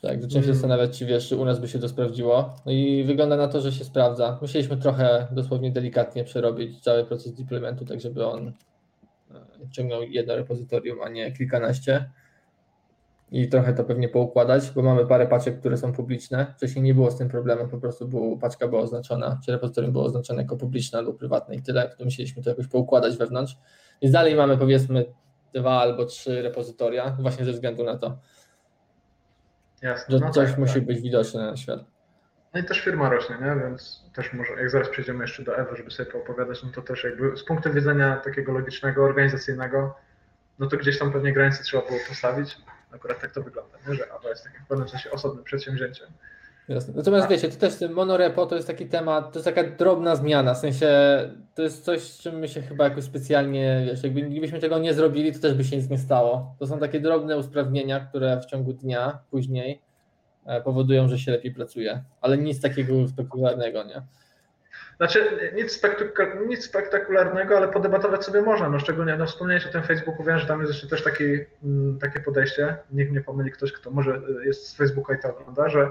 Tak, 0.03 0.23
zacząłem 0.23 0.29
się 0.29 0.33
hmm. 0.33 0.55
zastanawiać, 0.55 0.99
czy 0.99 1.07
wiesz, 1.07 1.29
czy 1.29 1.37
u 1.37 1.45
nas 1.45 1.61
by 1.61 1.69
się 1.69 1.79
to 1.79 1.89
sprawdziło. 1.89 2.55
No 2.67 2.73
i 2.73 3.05
wygląda 3.05 3.37
na 3.37 3.49
to, 3.49 3.61
że 3.61 3.73
się 3.73 3.85
sprawdza. 3.85 4.39
Musieliśmy 4.43 4.77
trochę 4.77 5.27
dosłownie 5.31 5.71
delikatnie 5.71 6.25
przerobić 6.25 6.81
cały 6.81 7.05
proces 7.05 7.35
deploymentu, 7.35 7.85
tak 7.85 8.01
żeby 8.01 8.27
on 8.27 8.49
e, 8.49 8.53
ciągnął 9.71 10.03
jedno 10.03 10.37
repozytorium, 10.37 11.03
a 11.03 11.09
nie 11.09 11.33
kilkanaście 11.33 12.11
i 13.31 13.49
trochę 13.49 13.73
to 13.73 13.85
pewnie 13.85 14.09
poukładać, 14.09 14.71
bo 14.71 14.83
mamy 14.83 15.07
parę 15.07 15.27
paczek, 15.27 15.61
które 15.61 15.77
są 15.77 15.93
publiczne. 15.93 16.55
Wcześniej 16.57 16.85
nie 16.85 16.95
było 16.95 17.11
z 17.11 17.19
tym 17.19 17.29
problemu, 17.29 17.69
po 17.69 17.79
prostu 17.79 18.09
było, 18.09 18.37
paczka 18.37 18.69
była 18.69 18.81
oznaczona, 18.81 19.41
czy 19.45 19.53
repozytorium 19.53 19.93
było 19.93 20.05
oznaczone 20.05 20.43
jako 20.43 20.57
publiczne 20.57 21.03
lub 21.03 21.19
prywatne 21.19 21.55
i 21.55 21.63
tyle, 21.63 21.95
to 21.99 22.05
musieliśmy 22.05 22.43
to 22.43 22.51
jakoś 22.51 22.67
poukładać 22.67 23.17
wewnątrz. 23.17 23.57
Więc 24.03 24.13
dalej 24.13 24.35
mamy 24.35 24.59
powiedzmy 24.59 25.05
dwa 25.55 25.81
albo 25.81 26.05
trzy 26.05 26.43
repozytoria, 26.43 27.17
właśnie 27.21 27.45
ze 27.45 27.53
względu 27.53 27.85
na 27.85 27.97
to. 27.97 28.19
Jasne. 29.83 30.19
że 30.19 30.25
no 30.25 30.31
coś 30.31 30.51
tak, 30.51 30.59
musi 30.59 30.75
tak. 30.75 30.85
być 30.85 31.01
widoczne 31.01 31.47
na 31.47 31.57
świat. 31.57 31.85
No 32.55 32.61
i 32.61 32.65
też 32.65 32.81
firma 32.81 33.09
rośnie, 33.09 33.37
nie? 33.41 33.61
Więc 33.63 34.05
też 34.15 34.33
może, 34.33 34.53
jak 34.53 34.71
zaraz 34.71 34.89
przejdziemy 34.89 35.25
jeszcze 35.25 35.43
do 35.43 35.57
Ewy, 35.57 35.77
żeby 35.77 35.91
sobie 35.91 36.11
poopowiadać, 36.11 36.63
no 36.63 36.71
to 36.75 36.83
też 36.83 37.05
jakby 37.05 37.37
z 37.37 37.45
punktu 37.45 37.73
widzenia 37.73 38.17
takiego 38.17 38.53
logicznego, 38.53 39.05
organizacyjnego, 39.05 39.95
no 40.59 40.67
to 40.67 40.77
gdzieś 40.77 40.99
tam 40.99 41.13
pewnie 41.13 41.33
granice 41.33 41.63
trzeba 41.63 41.87
było 41.87 41.99
postawić. 42.09 42.57
Akurat 42.93 43.21
tak 43.21 43.33
to 43.33 43.43
wygląda, 43.43 43.79
nie? 43.89 43.95
że 43.95 44.05
Ewa 44.05 44.29
jest 44.29 44.45
takim 44.45 44.65
w 44.65 44.69
pewnym 44.69 44.89
sensie 44.89 45.11
osobnym 45.11 45.45
przedsięwzięciem. 45.45 46.07
Jasne. 46.69 46.95
Natomiast 46.97 47.29
wiecie, 47.29 47.49
to 47.49 47.57
też 47.57 47.91
monorepo 47.91 48.47
to 48.47 48.55
jest 48.55 48.67
taki 48.67 48.87
temat, 48.87 49.33
to 49.33 49.39
jest 49.39 49.45
taka 49.45 49.71
drobna 49.71 50.17
zmiana, 50.17 50.55
w 50.55 50.59
sensie 50.59 50.89
to 51.55 51.63
jest 51.63 51.85
coś, 51.85 52.03
z 52.03 52.19
czym 52.19 52.39
my 52.39 52.49
się 52.49 52.63
chyba 52.63 52.85
jakoś 52.85 53.05
specjalnie, 53.05 53.83
wiesz, 53.87 54.03
jakby 54.03 54.23
gdybyśmy 54.23 54.59
tego 54.59 54.79
nie 54.79 54.95
zrobili, 54.95 55.33
to 55.33 55.39
też 55.39 55.55
by 55.55 55.65
się 55.65 55.77
nic 55.77 55.91
nie 55.91 55.99
stało. 55.99 56.55
To 56.59 56.67
są 56.67 56.79
takie 56.79 57.01
drobne 57.01 57.39
usprawnienia, 57.39 58.01
które 58.01 58.41
w 58.41 58.47
ciągu 58.47 58.73
dnia 58.73 59.19
później 59.31 59.83
e, 60.47 60.61
powodują, 60.61 61.09
że 61.09 61.19
się 61.19 61.33
lepiej 61.33 61.55
pracuje, 61.55 62.03
ale 62.21 62.39
nic 62.39 62.61
takiego 62.61 63.09
spektakularnego, 63.09 63.85
nie? 63.85 64.03
Znaczy, 64.97 65.51
nic, 65.55 65.83
spektak- 65.83 66.47
nic 66.47 66.65
spektakularnego, 66.65 67.57
ale 67.57 67.69
podebatować 67.69 68.25
sobie 68.25 68.43
można. 68.43 68.69
No 68.69 68.79
szczególnie, 68.79 69.17
no 69.17 69.27
wspomniałeś 69.27 69.67
o 69.67 69.73
tym 69.73 69.83
Facebooku, 69.83 70.25
wiem, 70.25 70.39
że 70.39 70.47
tam 70.47 70.61
jest 70.61 70.73
jeszcze 70.73 70.89
też 70.89 71.03
taki, 71.03 71.25
mm, 71.65 71.99
takie 71.99 72.21
podejście, 72.21 72.77
niech 72.91 73.13
nie 73.13 73.21
pomyli 73.21 73.51
ktoś, 73.51 73.73
kto 73.73 73.91
może 73.91 74.23
y, 74.43 74.47
jest 74.47 74.69
z 74.69 74.77
Facebooka 74.77 75.15
i 75.15 75.19
to 75.19 75.37
ogląda, 75.39 75.69
że 75.69 75.91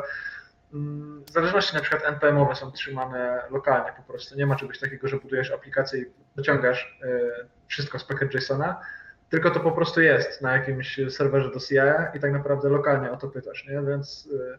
mm, 0.73 1.23
zależności 1.31 1.75
na 1.75 1.81
przykład 1.81 2.05
NPM-owe 2.05 2.55
są 2.55 2.71
trzymane 2.71 3.41
lokalnie 3.51 3.91
po 3.97 4.11
prostu. 4.11 4.37
Nie 4.37 4.45
ma 4.45 4.55
czegoś 4.55 4.79
takiego, 4.79 5.07
że 5.07 5.17
budujesz 5.17 5.51
aplikację 5.51 6.01
i 6.01 6.05
dociągasz 6.35 6.99
y, 7.03 7.47
wszystko 7.67 7.99
z 7.99 8.03
package 8.03 8.37
JSON-a, 8.37 8.81
tylko 9.29 9.51
to 9.51 9.59
po 9.59 9.71
prostu 9.71 10.01
jest 10.01 10.41
na 10.41 10.53
jakimś 10.57 10.99
serwerze 11.09 11.51
do 11.51 11.59
CI 11.59 11.75
i 12.17 12.19
tak 12.19 12.31
naprawdę 12.31 12.69
lokalnie 12.69 13.11
o 13.11 13.17
to 13.17 13.27
pytasz, 13.27 13.67
nie? 13.67 13.81
Więc 13.81 14.29
y, 14.33 14.57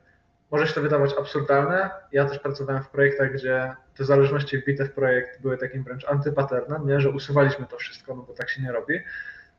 może 0.50 0.66
się 0.66 0.74
to 0.74 0.80
wydawać 0.80 1.14
absurdalne. 1.18 1.90
Ja 2.12 2.24
też 2.24 2.38
pracowałem 2.38 2.82
w 2.82 2.88
projektach, 2.88 3.32
gdzie 3.32 3.74
te 3.96 4.04
zależności 4.04 4.58
wbite 4.58 4.84
w 4.84 4.92
projekt 4.92 5.42
były 5.42 5.58
takim 5.58 5.84
wręcz 5.84 6.04
antypaternem, 6.04 6.88
nie? 6.88 7.00
że 7.00 7.10
usuwaliśmy 7.10 7.66
to 7.66 7.76
wszystko, 7.76 8.14
no 8.14 8.22
bo 8.22 8.32
tak 8.32 8.50
się 8.50 8.62
nie 8.62 8.72
robi. 8.72 9.00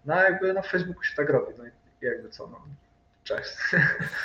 No 0.06 0.14
a 0.14 0.24
jakby 0.24 0.54
no, 0.54 0.62
w 0.62 0.68
Facebooku 0.68 1.04
się 1.04 1.16
tak 1.16 1.30
robi, 1.30 1.54
no 1.58 1.66
i 1.66 1.70
jakby 2.02 2.30
co, 2.30 2.48
no 2.48 2.62
cześć. 3.24 3.58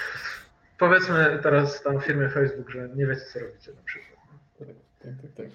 Powiedzmy 0.78 1.38
teraz 1.42 1.82
tam 1.82 2.00
firmie 2.00 2.28
Facebook, 2.28 2.70
że 2.70 2.88
nie 2.88 3.06
wiecie 3.06 3.22
co 3.32 3.38
robicie 3.38 3.72
na 3.72 3.82
przykład. 3.84 4.18
Tak, 4.58 4.68
tak, 5.22 5.30
tak. 5.36 5.46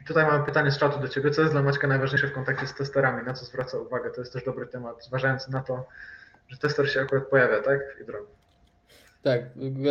I 0.00 0.04
tutaj 0.04 0.26
mamy 0.26 0.44
pytanie 0.44 0.70
z 0.70 0.78
czatu 0.78 1.00
do 1.00 1.08
Ciebie. 1.08 1.30
Co 1.30 1.40
jest 1.40 1.54
dla 1.54 1.62
Maćka 1.62 1.86
najważniejsze 1.86 2.28
w 2.28 2.32
kontakcie 2.32 2.66
z 2.66 2.74
testerami? 2.74 3.26
Na 3.26 3.34
co 3.34 3.44
zwraca 3.44 3.78
uwagę? 3.78 4.10
To 4.10 4.20
jest 4.20 4.32
też 4.32 4.44
dobry 4.44 4.66
temat, 4.66 5.04
zważając 5.04 5.48
na 5.48 5.62
to, 5.62 5.88
że 6.48 6.58
tester 6.58 6.90
się 6.90 7.00
akurat 7.00 7.24
pojawia, 7.24 7.62
tak? 7.62 7.96
W 7.96 8.00
Idron. 8.00 8.26
Tak, 9.22 9.50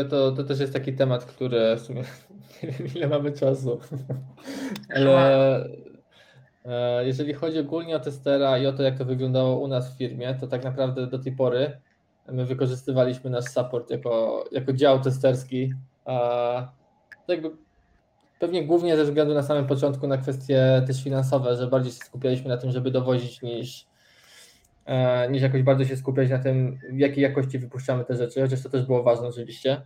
to, 0.09 0.31
to 0.31 0.43
też 0.43 0.59
jest 0.59 0.73
taki 0.73 0.93
temat, 0.93 1.25
który 1.25 1.75
w 1.75 1.79
sumie 1.79 2.03
nie 2.63 2.71
wiem 2.71 2.87
ile 2.95 3.07
mamy 3.07 3.31
czasu, 3.31 3.79
ale 4.95 5.65
e, 6.65 7.05
jeżeli 7.05 7.33
chodzi 7.33 7.59
ogólnie 7.59 7.95
o 7.95 7.99
testera 7.99 8.57
i 8.57 8.65
o 8.65 8.73
to, 8.73 8.83
jak 8.83 8.97
to 8.97 9.05
wyglądało 9.05 9.59
u 9.59 9.67
nas 9.67 9.93
w 9.93 9.97
firmie, 9.97 10.35
to 10.39 10.47
tak 10.47 10.63
naprawdę 10.63 11.07
do 11.07 11.19
tej 11.19 11.31
pory 11.31 11.79
my 12.31 12.45
wykorzystywaliśmy 12.45 13.29
nasz 13.29 13.45
support 13.45 13.89
jako, 13.89 14.43
jako 14.51 14.73
dział 14.73 14.99
testerski, 14.99 15.73
a 16.05 16.67
jakby 17.27 17.51
pewnie 18.39 18.65
głównie 18.65 18.97
ze 18.97 19.03
względu 19.03 19.33
na 19.33 19.43
samym 19.43 19.67
początku 19.67 20.07
na 20.07 20.17
kwestie 20.17 20.83
też 20.87 21.03
finansowe, 21.03 21.55
że 21.55 21.67
bardziej 21.67 21.91
się 21.91 21.97
skupialiśmy 21.97 22.49
na 22.49 22.57
tym, 22.57 22.71
żeby 22.71 22.91
dowozić 22.91 23.41
niż, 23.41 23.85
niż 25.29 25.41
jakoś 25.41 25.63
bardzo 25.63 25.85
się 25.85 25.97
skupiać 25.97 26.29
na 26.29 26.39
tym, 26.39 26.79
w 26.91 26.97
jakiej 26.97 27.23
jakości 27.23 27.59
wypuszczamy 27.59 28.05
te 28.05 28.15
rzeczy, 28.15 28.41
chociaż 28.41 28.63
to 28.63 28.69
też 28.69 28.85
było 28.85 29.03
ważne 29.03 29.27
oczywiście. 29.27 29.81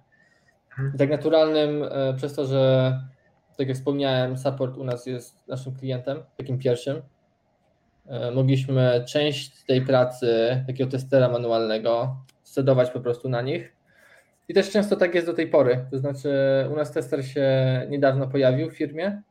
I 0.95 0.97
tak 0.97 1.09
naturalnym, 1.09 1.83
e, 1.83 2.13
przez 2.13 2.33
to, 2.33 2.45
że 2.45 2.93
tak 3.57 3.67
jak 3.67 3.77
wspomniałem, 3.77 4.37
support 4.37 4.77
u 4.77 4.83
nas 4.83 5.05
jest 5.05 5.47
naszym 5.47 5.75
klientem, 5.75 6.23
takim 6.37 6.57
pierwszym, 6.59 7.01
e, 8.07 8.31
mogliśmy 8.31 9.03
część 9.07 9.65
tej 9.65 9.81
pracy 9.81 10.63
takiego 10.67 10.91
testera 10.91 11.29
manualnego 11.29 12.17
scedować 12.43 12.89
po 12.89 12.99
prostu 12.99 13.29
na 13.29 13.41
nich. 13.41 13.75
I 14.47 14.53
też 14.53 14.71
często 14.71 14.95
tak 14.95 15.15
jest 15.15 15.27
do 15.27 15.33
tej 15.33 15.47
pory. 15.47 15.85
To 15.91 15.97
znaczy, 15.97 16.29
u 16.71 16.75
nas 16.75 16.91
tester 16.91 17.25
się 17.25 17.51
niedawno 17.89 18.27
pojawił 18.27 18.69
w 18.69 18.77
firmie 18.77 19.21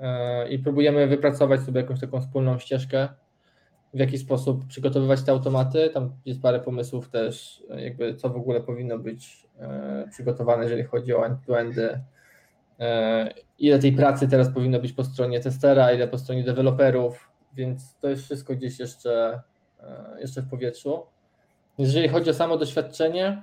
e, 0.00 0.48
i 0.48 0.58
próbujemy 0.58 1.06
wypracować 1.06 1.60
sobie 1.60 1.80
jakąś 1.80 2.00
taką 2.00 2.20
wspólną 2.20 2.58
ścieżkę, 2.58 3.08
w 3.94 3.98
jaki 3.98 4.18
sposób 4.18 4.66
przygotowywać 4.66 5.22
te 5.22 5.32
automaty. 5.32 5.90
Tam 5.94 6.12
jest 6.24 6.42
parę 6.42 6.60
pomysłów 6.60 7.08
też, 7.08 7.62
jakby 7.76 8.14
co 8.14 8.30
w 8.30 8.36
ogóle 8.36 8.60
powinno 8.60 8.98
być 8.98 9.48
e, 9.58 10.08
przygotowane, 10.10 10.62
jeżeli 10.62 10.84
chodzi 10.84 11.14
o 11.14 11.26
end-to-endy. 11.26 12.00
E, 12.80 13.34
Ile 13.58 13.78
tej 13.78 13.92
pracy 13.92 14.28
teraz 14.28 14.48
powinno 14.50 14.80
być 14.80 14.92
po 14.92 15.04
stronie 15.04 15.40
testera, 15.40 15.92
ile 15.92 16.08
po 16.08 16.18
stronie 16.18 16.44
deweloperów, 16.44 17.30
więc 17.54 17.98
to 17.98 18.08
jest 18.08 18.22
wszystko 18.22 18.54
gdzieś 18.54 18.78
jeszcze, 18.78 19.40
e, 19.80 20.20
jeszcze 20.20 20.42
w 20.42 20.48
powietrzu. 20.48 21.02
Jeżeli 21.78 22.08
chodzi 22.08 22.30
o 22.30 22.34
samo 22.34 22.56
doświadczenie, 22.56 23.42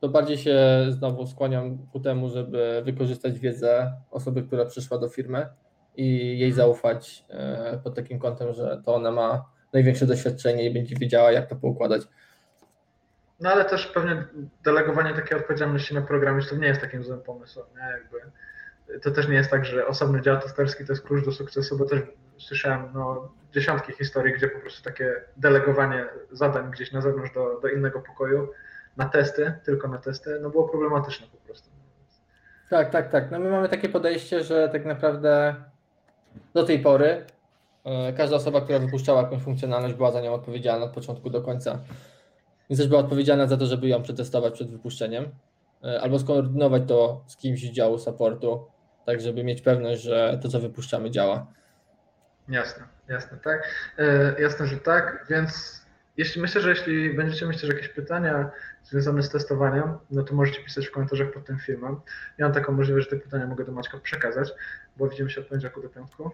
to 0.00 0.08
bardziej 0.08 0.38
się 0.38 0.56
znowu 0.88 1.26
skłaniam 1.26 1.78
ku 1.92 2.00
temu, 2.00 2.28
żeby 2.28 2.82
wykorzystać 2.84 3.38
wiedzę 3.38 3.92
osoby, 4.10 4.42
która 4.42 4.64
przyszła 4.64 4.98
do 4.98 5.08
firmy 5.08 5.46
i 5.96 6.38
jej 6.38 6.52
zaufać 6.52 7.24
e, 7.28 7.80
pod 7.84 7.94
takim 7.94 8.18
kątem, 8.18 8.52
że 8.52 8.82
to 8.84 8.94
ona 8.94 9.10
ma 9.10 9.44
największe 9.72 10.06
doświadczenie 10.06 10.66
i 10.66 10.74
będzie 10.74 10.96
wiedziała, 10.96 11.32
jak 11.32 11.48
to 11.48 11.56
poukładać. 11.56 12.02
No 13.40 13.50
ale 13.50 13.64
też 13.64 13.86
pewnie 13.86 14.24
delegowanie 14.64 15.14
takiej 15.14 15.38
odpowiedzialności 15.38 15.94
na 15.94 16.02
programistów 16.02 16.58
nie 16.58 16.66
jest 16.66 16.80
takim 16.80 17.04
złym 17.04 17.20
pomysłem. 17.20 17.66
Nie? 17.76 17.92
Jakby, 17.92 18.18
to 19.00 19.10
też 19.10 19.28
nie 19.28 19.34
jest 19.34 19.50
tak, 19.50 19.64
że 19.64 19.86
osobny 19.86 20.22
dział 20.22 20.40
testerski 20.40 20.84
to 20.86 20.92
jest 20.92 21.06
klucz 21.06 21.24
do 21.24 21.32
sukcesu, 21.32 21.78
bo 21.78 21.84
też 21.84 22.00
słyszałem 22.38 22.88
no, 22.94 23.32
dziesiątki 23.52 23.92
historii, 23.92 24.34
gdzie 24.34 24.48
po 24.48 24.60
prostu 24.60 24.82
takie 24.82 25.14
delegowanie 25.36 26.06
zadań 26.30 26.70
gdzieś 26.70 26.92
na 26.92 27.00
zewnątrz 27.00 27.34
do, 27.34 27.60
do 27.60 27.68
innego 27.68 28.00
pokoju 28.00 28.48
na 28.96 29.08
testy, 29.08 29.52
tylko 29.64 29.88
na 29.88 29.98
testy, 29.98 30.38
no 30.42 30.50
było 30.50 30.68
problematyczne 30.68 31.26
po 31.26 31.36
prostu. 31.36 31.70
Tak, 32.70 32.90
tak, 32.90 33.10
tak. 33.10 33.30
No 33.30 33.38
my 33.38 33.50
mamy 33.50 33.68
takie 33.68 33.88
podejście, 33.88 34.44
że 34.44 34.68
tak 34.68 34.84
naprawdę 34.84 35.54
do 36.54 36.64
tej 36.64 36.78
pory 36.78 37.24
każda 38.16 38.36
osoba, 38.36 38.60
która 38.60 38.78
wypuszczała 38.78 39.22
jakąś 39.22 39.42
funkcjonalność, 39.42 39.94
była 39.94 40.12
za 40.12 40.20
nią 40.20 40.34
odpowiedzialna 40.34 40.84
od 40.84 40.92
początku 40.92 41.30
do 41.30 41.42
końca. 41.42 41.78
Więc 42.70 42.80
też 42.80 42.88
była 42.88 43.00
odpowiedzialna 43.00 43.46
za 43.46 43.56
to, 43.56 43.66
żeby 43.66 43.88
ją 43.88 44.02
przetestować 44.02 44.54
przed 44.54 44.70
wypuszczeniem, 44.70 45.28
e, 45.84 46.00
albo 46.00 46.18
skoordynować 46.18 46.82
to 46.86 47.24
z 47.26 47.36
kimś 47.36 47.60
z 47.60 47.72
działu 47.72 47.98
supportu, 47.98 48.66
tak 49.06 49.20
żeby 49.20 49.44
mieć 49.44 49.62
pewność, 49.62 50.02
że 50.02 50.38
to, 50.42 50.48
co 50.48 50.60
wypuszczamy, 50.60 51.10
działa. 51.10 51.46
Jasne, 52.48 52.84
jasne, 53.08 53.38
tak. 53.38 53.68
E, 53.98 54.42
jasne, 54.42 54.66
że 54.66 54.76
tak, 54.76 55.26
więc 55.30 55.81
jeśli 56.16 56.42
myślę, 56.42 56.60
że 56.60 56.70
jeśli 56.70 57.14
będziecie 57.14 57.46
mieć 57.46 57.60
też 57.60 57.70
jakieś 57.70 57.88
pytania 57.88 58.50
związane 58.84 59.22
z 59.22 59.30
testowaniem, 59.30 59.98
no 60.10 60.22
to 60.22 60.34
możecie 60.34 60.64
pisać 60.64 60.86
w 60.86 60.90
komentarzach 60.90 61.32
pod 61.32 61.44
tym 61.44 61.58
filmem. 61.58 62.00
Ja 62.38 62.46
mam 62.46 62.54
taką 62.54 62.72
możliwość, 62.72 63.10
że 63.10 63.16
te 63.16 63.22
pytania 63.22 63.46
mogę 63.46 63.64
do 63.64 63.72
Maćka 63.72 63.98
przekazać, 63.98 64.52
bo 64.96 65.08
widzimy 65.08 65.30
się 65.30 65.40
od 65.40 65.46
poniedziałku 65.46 65.82
do 65.82 65.88
piątku 65.88 66.30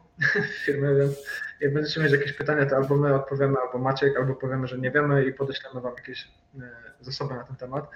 w 0.52 0.64
firmie, 0.64 0.94
więc 0.94 1.24
jak 1.60 1.72
będziecie 1.72 2.00
mieć 2.00 2.12
jakieś 2.12 2.32
pytania, 2.32 2.66
to 2.66 2.76
albo 2.76 2.96
my 2.96 3.14
odpowiemy, 3.14 3.56
albo 3.66 3.78
Maciek, 3.78 4.16
albo 4.16 4.34
powiemy, 4.34 4.66
że 4.66 4.78
nie 4.78 4.90
wiemy 4.90 5.24
i 5.24 5.32
podeślemy 5.32 5.80
Wam 5.80 5.94
jakieś 5.94 6.28
e, 6.60 6.70
zasoby 7.00 7.34
na 7.34 7.44
ten 7.44 7.56
temat. 7.56 7.90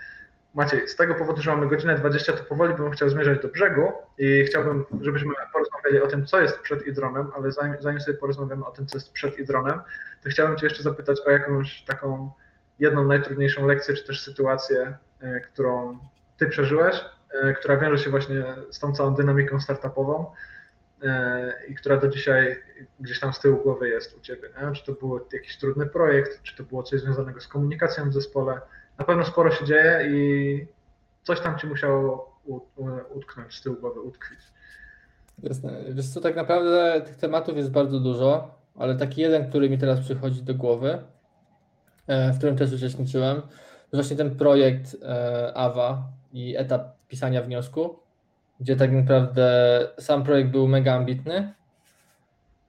Maciej, 0.55 0.89
z 0.89 0.97
tego 0.97 1.15
powodu, 1.15 1.43
że 1.43 1.51
mamy 1.51 1.69
godzinę 1.69 1.95
20, 1.95 2.33
to 2.33 2.45
powoli 2.45 2.74
bym 2.74 2.91
chciał 2.91 3.09
zmierzać 3.09 3.43
do 3.43 3.49
brzegu 3.49 3.93
i 4.19 4.45
chciałbym, 4.45 4.85
żebyśmy 5.01 5.31
porozmawiali 5.53 6.01
o 6.01 6.07
tym, 6.07 6.27
co 6.27 6.41
jest 6.41 6.59
przed 6.59 6.87
idronem, 6.87 7.31
ale 7.37 7.53
zanim, 7.53 7.77
zanim 7.81 8.01
sobie 8.01 8.19
porozmawiamy 8.19 8.66
o 8.66 8.70
tym, 8.70 8.87
co 8.87 8.97
jest 8.97 9.12
przed 9.12 9.39
idronem, 9.39 9.81
to 10.23 10.31
chciałbym 10.31 10.57
Cię 10.57 10.66
jeszcze 10.66 10.83
zapytać 10.83 11.20
o 11.27 11.31
jakąś 11.31 11.85
taką 11.85 12.31
jedną 12.79 13.05
najtrudniejszą 13.05 13.66
lekcję, 13.66 13.95
czy 13.95 14.07
też 14.07 14.23
sytuację, 14.23 14.97
e, 15.20 15.41
którą 15.41 15.99
Ty 16.39 16.47
przeżyłeś, 16.47 17.05
e, 17.43 17.55
która 17.55 17.77
wiąże 17.77 18.05
się 18.05 18.11
właśnie 18.11 18.45
z 18.70 18.79
tą 18.79 18.93
całą 18.93 19.15
dynamiką 19.15 19.61
startupową 19.61 20.27
e, 21.03 21.53
i 21.69 21.74
która 21.74 21.97
do 21.97 22.09
dzisiaj 22.09 22.62
gdzieś 23.01 23.20
tam 23.20 23.33
z 23.33 23.41
tyłu 23.41 23.62
głowy 23.62 23.89
jest 23.89 24.19
u 24.19 24.20
Ciebie. 24.20 24.49
Nie? 24.62 24.73
Czy 24.73 24.87
to 24.87 24.93
był 24.93 25.27
jakiś 25.33 25.59
trudny 25.59 25.87
projekt, 25.87 26.43
czy 26.43 26.57
to 26.57 26.62
było 26.62 26.83
coś 26.83 27.01
związanego 27.01 27.41
z 27.41 27.49
komunikacją 27.49 28.11
w 28.11 28.12
zespole, 28.12 28.61
na 28.98 29.05
pewno 29.05 29.24
sporo 29.24 29.51
się 29.51 29.64
dzieje 29.64 30.09
i 30.10 30.66
coś 31.23 31.40
tam 31.40 31.59
ci 31.59 31.66
musiało 31.66 32.32
utknąć 33.14 33.55
z 33.55 33.62
tyłu 33.62 33.77
głowy, 33.77 34.01
utkwić. 34.01 34.40
Jasne. 35.43 35.73
Wiesz 35.90 36.09
co, 36.09 36.20
tak 36.20 36.36
naprawdę 36.36 37.01
tych 37.01 37.16
tematów 37.16 37.56
jest 37.56 37.70
bardzo 37.70 38.01
dużo, 38.01 38.55
ale 38.78 38.97
taki 38.97 39.20
jeden, 39.20 39.48
który 39.48 39.70
mi 39.70 39.78
teraz 39.78 40.01
przychodzi 40.01 40.43
do 40.43 40.55
głowy, 40.55 40.98
w 42.09 42.36
którym 42.36 42.56
też 42.56 42.73
uczestniczyłem, 42.73 43.43
to 43.90 43.97
właśnie 43.97 44.16
ten 44.16 44.36
projekt 44.36 44.97
AWA 45.55 46.02
i 46.32 46.56
etap 46.56 46.97
pisania 47.09 47.43
wniosku, 47.43 47.98
gdzie 48.60 48.77
tak 48.77 48.93
naprawdę 48.93 49.89
sam 49.98 50.24
projekt 50.24 50.51
był 50.51 50.69
mega 50.69 50.94
ambitny 50.94 51.55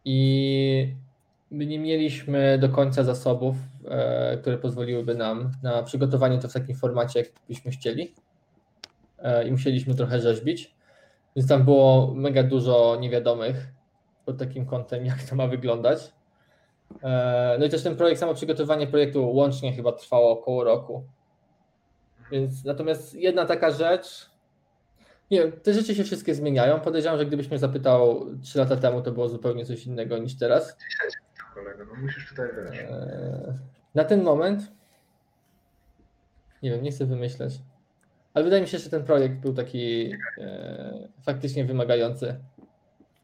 i 0.05 0.95
my 1.53 1.65
nie 1.65 1.79
mieliśmy 1.79 2.57
do 2.57 2.69
końca 2.69 3.03
zasobów, 3.03 3.55
e, 3.87 4.37
które 4.37 4.57
pozwoliłyby 4.57 5.15
nam 5.15 5.51
na 5.63 5.83
przygotowanie 5.83 6.39
to 6.39 6.47
w 6.47 6.53
takim 6.53 6.75
formacie, 6.75 7.19
jak 7.19 7.29
byśmy 7.49 7.71
chcieli. 7.71 8.13
E, 9.19 9.47
I 9.47 9.51
musieliśmy 9.51 9.95
trochę 9.95 10.19
rzeźbić. 10.19 10.75
Więc 11.35 11.49
tam 11.49 11.63
było 11.63 12.13
mega 12.15 12.43
dużo 12.43 12.97
niewiadomych 12.99 13.67
pod 14.25 14.37
takim 14.37 14.65
kątem, 14.65 15.05
jak 15.05 15.23
to 15.23 15.35
ma 15.35 15.47
wyglądać. 15.47 16.11
E, 17.03 17.55
no 17.59 17.65
i 17.65 17.69
też 17.69 17.83
ten 17.83 17.95
projekt, 17.95 18.19
samo 18.19 18.33
przygotowanie 18.33 18.87
projektu 18.87 19.31
łącznie 19.31 19.73
chyba 19.73 19.91
trwało 19.91 20.31
około 20.31 20.63
roku. 20.63 21.03
Więc 22.31 22.65
natomiast 22.65 23.15
jedna 23.15 23.45
taka 23.45 23.71
rzecz, 23.71 24.29
nie 25.31 25.39
wiem, 25.39 25.51
te 25.51 25.73
rzeczy 25.73 25.95
się 25.95 26.03
wszystkie 26.03 26.35
zmieniają. 26.35 26.79
Podejrzewam, 26.79 27.17
że 27.17 27.25
gdybyś 27.25 27.49
mnie 27.49 27.59
zapytał 27.59 28.25
3 28.41 28.59
lata 28.59 28.75
temu, 28.77 29.01
to 29.01 29.11
było 29.11 29.29
zupełnie 29.29 29.65
coś 29.65 29.85
innego 29.85 30.17
niż 30.17 30.37
teraz. 30.37 30.77
Kolego, 31.53 31.85
no 31.85 31.93
musisz 32.01 32.29
tutaj 32.29 32.49
wiesz. 32.55 32.79
E, 32.79 33.59
Na 33.95 34.03
ten 34.03 34.23
moment, 34.23 34.71
nie 36.63 36.71
wiem, 36.71 36.83
nie 36.83 36.91
chcę 36.91 37.05
wymyśleć, 37.05 37.53
ale 38.33 38.43
wydaje 38.45 38.61
mi 38.61 38.67
się, 38.67 38.77
że 38.79 38.89
ten 38.89 39.03
projekt 39.03 39.35
był 39.35 39.53
taki 39.53 40.13
e, 40.37 41.07
faktycznie 41.25 41.65
wymagający. 41.65 42.35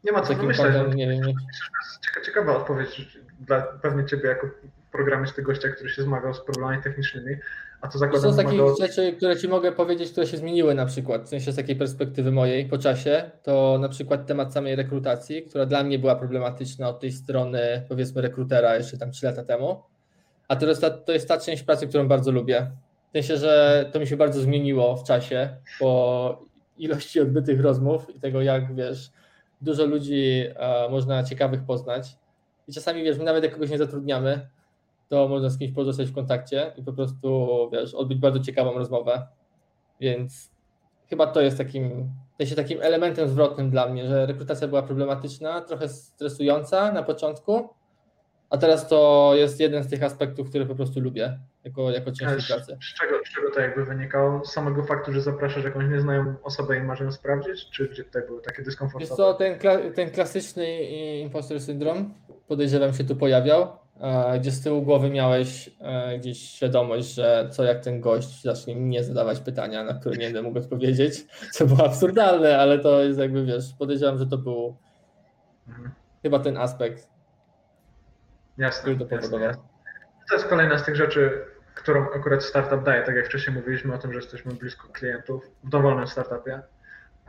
Nie 0.04 0.12
ma 0.12 0.22
co 0.22 0.34
wymyślać. 0.34 0.74
no, 0.74 0.86
nie 0.94 1.08
wiem, 1.08 1.20
nie, 1.22 1.34
cieka- 1.34 2.24
Ciekawa 2.26 2.56
odpowiedź 2.56 3.18
dla 3.40 3.62
pewnie 3.62 4.04
ciebie 4.06 4.28
jako 4.28 4.46
programisty 4.92 5.42
gościa, 5.42 5.68
który 5.68 5.90
się 5.90 6.02
zmagał 6.02 6.34
z 6.34 6.40
problemami 6.40 6.82
technicznymi, 6.82 7.36
a 7.80 7.86
to 7.86 7.92
To 7.92 7.98
zakładam 7.98 8.30
są 8.30 8.36
takich 8.36 8.52
wymagało- 8.60 8.76
rzeczy, 8.80 9.12
które 9.16 9.36
ci 9.36 9.48
mogę 9.48 9.72
powiedzieć, 9.72 10.12
które 10.12 10.26
się 10.26 10.36
zmieniły 10.36 10.74
na 10.74 10.86
przykład, 10.86 11.24
w 11.24 11.28
sensie 11.28 11.52
z 11.52 11.56
takiej 11.56 11.76
perspektywy 11.76 12.32
mojej 12.32 12.66
po 12.66 12.78
czasie, 12.78 13.30
to 13.42 13.78
na 13.80 13.88
przykład 13.88 14.26
temat 14.26 14.52
samej 14.52 14.76
rekrutacji, 14.76 15.42
która 15.42 15.66
dla 15.66 15.84
mnie 15.84 15.98
była 15.98 16.16
problematyczna 16.16 16.88
od 16.88 17.00
tej 17.00 17.12
strony 17.12 17.82
powiedzmy 17.88 18.22
rekrutera 18.22 18.76
jeszcze 18.76 18.98
tam 18.98 19.10
3 19.10 19.26
lata 19.26 19.44
temu, 19.44 19.82
a 20.48 20.56
teraz 20.56 20.80
ta, 20.80 20.90
to 20.90 21.12
jest 21.12 21.28
ta 21.28 21.38
część 21.40 21.62
pracy, 21.62 21.86
którą 21.86 22.08
bardzo 22.08 22.30
lubię. 22.32 22.70
W 23.08 23.12
sensie, 23.12 23.36
że 23.36 23.84
to 23.92 24.00
mi 24.00 24.06
się 24.06 24.16
bardzo 24.16 24.40
zmieniło 24.40 24.96
w 24.96 25.04
czasie 25.04 25.48
po 25.80 26.42
ilości 26.78 27.20
odbytych 27.20 27.60
rozmów 27.60 28.16
i 28.16 28.20
tego 28.20 28.42
jak, 28.42 28.74
wiesz, 28.74 29.10
dużo 29.60 29.86
ludzi 29.86 30.44
e, 30.56 30.88
można 30.90 31.22
ciekawych 31.24 31.62
poznać. 31.64 32.16
I 32.68 32.72
czasami, 32.72 33.02
wiesz, 33.04 33.18
my 33.18 33.24
nawet 33.24 33.44
jak 33.44 33.52
kogoś 33.52 33.70
nie 33.70 33.78
zatrudniamy, 33.78 34.48
to 35.10 35.28
można 35.28 35.50
z 35.50 35.58
kimś 35.58 35.72
pozostać 35.72 36.08
w 36.08 36.14
kontakcie 36.14 36.72
i 36.76 36.82
po 36.82 36.92
prostu, 36.92 37.48
wiesz, 37.72 37.94
odbyć 37.94 38.18
bardzo 38.18 38.40
ciekawą 38.40 38.72
rozmowę. 38.72 39.26
Więc 40.00 40.50
chyba 41.08 41.26
to 41.26 41.40
jest 41.40 41.58
takim, 41.58 42.10
sensie 42.38 42.56
takim 42.56 42.82
elementem 42.82 43.28
zwrotnym 43.28 43.70
dla 43.70 43.88
mnie, 43.88 44.08
że 44.08 44.26
rekrutacja 44.26 44.68
była 44.68 44.82
problematyczna, 44.82 45.60
trochę 45.60 45.88
stresująca 45.88 46.92
na 46.92 47.02
początku, 47.02 47.68
a 48.50 48.58
teraz 48.58 48.88
to 48.88 49.32
jest 49.34 49.60
jeden 49.60 49.82
z 49.84 49.88
tych 49.90 50.02
aspektów, 50.02 50.48
które 50.48 50.66
po 50.66 50.74
prostu 50.74 51.00
lubię 51.00 51.38
jako, 51.64 51.90
jako 51.90 52.12
część 52.12 52.46
pracy. 52.48 52.78
z, 52.82 52.94
czego, 53.00 53.14
z 53.26 53.34
czego 53.34 53.50
to 53.54 53.60
jakby 53.60 53.84
wynikało? 53.84 54.44
Z 54.44 54.52
samego 54.52 54.82
faktu, 54.84 55.12
że 55.12 55.20
zapraszasz 55.22 55.64
jakąś 55.64 55.88
nieznajomą 55.90 56.34
osobę 56.42 56.76
i 56.78 56.82
masz 56.82 57.00
ją 57.00 57.12
sprawdzić? 57.12 57.70
Czy 57.70 57.88
gdzie 57.88 58.04
tutaj 58.04 58.22
były 58.26 58.42
takie 58.42 58.58
Wiesz 58.58 58.66
dyskomfortowe? 58.66 59.16
co, 59.16 59.34
ten, 59.34 59.58
kla- 59.58 59.92
ten 59.92 60.10
klasyczny 60.10 60.82
impostor 61.20 61.60
syndrom 61.60 62.14
podejrzewam 62.48 62.94
się 62.94 63.04
tu 63.04 63.16
pojawiał, 63.16 63.68
gdzie 64.40 64.50
z 64.50 64.62
tyłu 64.62 64.82
głowy 64.82 65.10
miałeś 65.10 65.70
e, 65.80 66.18
gdzieś 66.18 66.38
świadomość, 66.50 67.14
że 67.14 67.48
co 67.52 67.64
jak 67.64 67.80
ten 67.80 68.00
gość 68.00 68.42
zacznie 68.42 68.76
mnie 68.76 69.04
zadawać 69.04 69.40
pytania, 69.40 69.84
na 69.84 69.94
które 69.94 70.16
nie 70.16 70.24
będę 70.24 70.42
mógł 70.42 70.58
odpowiedzieć, 70.58 71.26
co 71.54 71.66
było 71.66 71.84
absurdalne, 71.86 72.58
ale 72.58 72.78
to 72.78 73.00
jest 73.02 73.18
jakby, 73.18 73.44
wiesz, 73.46 73.64
podejrzewam, 73.78 74.18
że 74.18 74.26
to 74.26 74.38
był 74.38 74.76
Mhm. 75.68 75.90
chyba 76.22 76.38
ten 76.38 76.56
aspekt, 76.56 77.08
Jasne, 78.58 78.80
który 78.80 78.96
to 78.96 79.02
jasne, 79.02 79.16
powodował. 79.18 79.46
jasne. 79.48 79.62
To 80.28 80.34
jest 80.34 80.46
kolejna 80.48 80.78
z 80.78 80.84
tych 80.84 80.96
rzeczy, 80.96 81.44
którą 81.74 82.02
akurat 82.10 82.44
startup 82.44 82.84
daje. 82.84 83.02
Tak 83.02 83.16
jak 83.16 83.26
wcześniej 83.26 83.56
mówiliśmy 83.56 83.94
o 83.94 83.98
tym, 83.98 84.12
że 84.12 84.18
jesteśmy 84.18 84.52
blisko 84.54 84.88
klientów 84.92 85.50
w 85.64 85.68
dowolnym 85.68 86.06
startupie. 86.06 86.62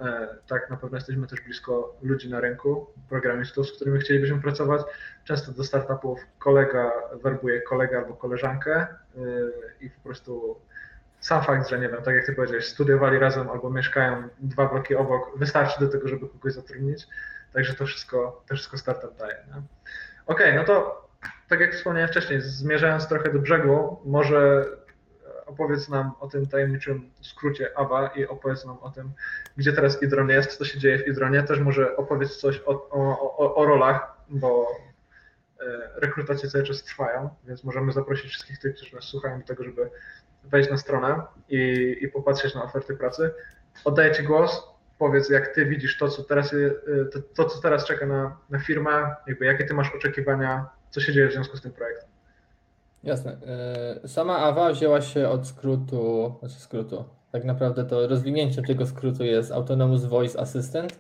E, 0.02 0.28
Tak, 0.48 0.70
na 0.70 0.78
pewno 0.78 0.98
jesteśmy 0.98 1.28
też 1.28 1.42
blisko 1.42 1.96
ludzi 2.02 2.30
na 2.30 2.40
rynku, 2.40 2.88
programistów, 3.10 3.68
z 3.68 3.72
którymi 3.72 4.00
chcielibyśmy 4.00 4.42
pracować. 4.42 4.82
Często 5.24 5.52
do 5.52 5.64
startupów 5.64 6.20
kolega 6.40 6.92
werbuje 7.24 7.62
kolegę 7.62 7.98
albo 7.98 8.14
koleżankę 8.14 8.76
e, 8.76 8.88
i 9.82 9.90
po 9.90 10.02
prostu 10.04 10.60
sam 11.20 11.44
fakt, 11.44 11.70
że 11.70 11.80
nie 11.80 11.90
wiem, 11.90 12.02
tak 12.04 12.16
jak 12.16 12.26
ty 12.26 12.34
powiedziałeś, 12.34 12.68
studiowali 12.68 13.20
razem 13.20 13.50
albo 13.50 13.70
mieszkają 13.70 14.28
dwa 14.40 14.66
bloki 14.70 14.96
obok, 14.96 15.38
wystarczy 15.38 15.80
do 15.80 15.88
tego, 15.88 16.08
żeby 16.08 16.30
kogoś 16.30 16.54
zatrudnić. 16.54 17.08
Także 17.54 17.74
to 17.74 17.86
wszystko, 17.86 18.44
to 18.48 18.56
wszystko 18.56 18.78
startup 18.78 19.18
daje. 19.18 19.36
Okej, 20.26 20.56
no 20.56 20.64
to 20.64 21.02
tak 21.50 21.60
jak 21.60 21.74
wspomniałem 21.74 22.10
wcześniej, 22.10 22.42
zmierzając 22.42 23.08
trochę 23.08 23.34
do 23.34 23.40
brzegu, 23.40 24.00
może 24.06 24.66
opowiedz 25.52 25.90
nam 25.90 26.12
o 26.20 26.28
tym 26.28 26.48
tajemniczym 26.48 27.12
skrócie 27.22 27.78
ABA 27.78 28.08
i 28.08 28.26
opowiedz 28.26 28.66
nam 28.66 28.78
o 28.82 28.90
tym, 28.90 29.12
gdzie 29.58 29.74
teraz 29.74 30.04
Idron 30.04 30.30
jest, 30.30 30.58
co 30.58 30.66
się 30.66 30.80
dzieje 30.80 31.00
w 31.00 31.08
Idronie. 31.08 31.44
Też 31.44 31.60
może 31.60 31.98
opowiedz 31.98 32.38
coś 32.38 32.62
o, 32.66 32.90
o, 32.90 33.38
o, 33.38 33.56
o 33.56 33.66
rolach, 33.66 34.18
bo 34.30 34.68
e, 35.60 35.66
rekrutacje 35.96 36.50
cały 36.50 36.64
czas 36.64 36.84
trwają, 36.84 37.30
więc 37.48 37.64
możemy 37.64 37.92
zaprosić 37.92 38.32
wszystkich 38.32 38.60
tych, 38.60 38.76
którzy 38.76 38.96
nas 38.96 39.04
słuchają 39.04 39.40
do 39.40 39.46
tego, 39.46 39.64
żeby 39.64 39.90
wejść 40.44 40.70
na 40.70 40.78
stronę 40.78 41.22
i, 41.50 41.98
i 42.02 42.08
popatrzeć 42.08 42.56
na 42.56 42.64
oferty 42.64 42.96
pracy. 42.96 43.32
Oddaję 43.86 44.16
Ci 44.16 44.24
głos. 44.24 44.72
Powiedz, 44.98 45.30
jak 45.30 45.48
Ty 45.48 45.66
widzisz 45.66 45.98
to, 45.98 46.10
co 46.10 46.24
teraz, 46.24 46.54
e, 46.54 47.06
to, 47.06 47.20
to, 47.36 47.46
co 47.46 47.62
teraz 47.62 47.86
czeka 47.86 48.06
na, 48.06 48.38
na 48.50 48.60
firmę, 48.60 49.16
jakby 49.28 49.46
jakie 49.46 49.66
Ty 49.66 49.74
masz 49.74 49.96
oczekiwania, 49.96 50.70
co 50.90 51.02
się 51.02 51.14
dzieje 51.14 51.28
w 51.28 51.34
związku 51.34 51.58
z 51.58 51.62
tym 51.62 51.72
projektem. 51.72 52.11
Jasne. 53.04 53.38
E, 54.04 54.08
Sama 54.08 54.38
AWA 54.38 54.72
wzięła 54.72 55.02
się 55.02 55.30
od 55.30 55.48
skrótu, 55.48 56.36
znaczy 56.40 56.56
skrótu. 56.56 57.04
Tak 57.32 57.44
naprawdę 57.44 57.86
to 57.86 58.08
rozwinięciem 58.08 58.66
tego 58.66 58.86
skrótu 58.86 59.24
jest 59.24 59.52
Autonomous 59.52 60.06
Voice 60.06 60.40
Assistant, 60.40 61.00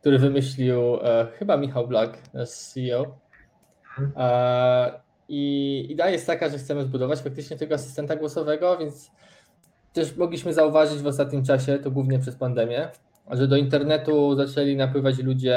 który 0.00 0.18
wymyślił 0.18 0.96
e, 1.02 1.26
chyba 1.38 1.56
Michał 1.56 1.88
Black, 1.88 2.18
CEO. 2.46 3.18
E, 4.16 5.00
I 5.28 5.86
idea 5.90 6.10
jest 6.10 6.26
taka, 6.26 6.48
że 6.48 6.58
chcemy 6.58 6.84
zbudować 6.84 7.18
faktycznie 7.18 7.56
tego 7.56 7.74
asystenta 7.74 8.16
głosowego, 8.16 8.78
więc 8.78 9.10
też 9.92 10.16
mogliśmy 10.16 10.52
zauważyć 10.54 10.98
w 10.98 11.06
ostatnim 11.06 11.44
czasie, 11.44 11.78
to 11.78 11.90
głównie 11.90 12.18
przez 12.18 12.36
pandemię, 12.36 12.88
że 13.30 13.48
do 13.48 13.56
internetu 13.56 14.36
zaczęli 14.36 14.76
napływać 14.76 15.18
ludzie 15.18 15.56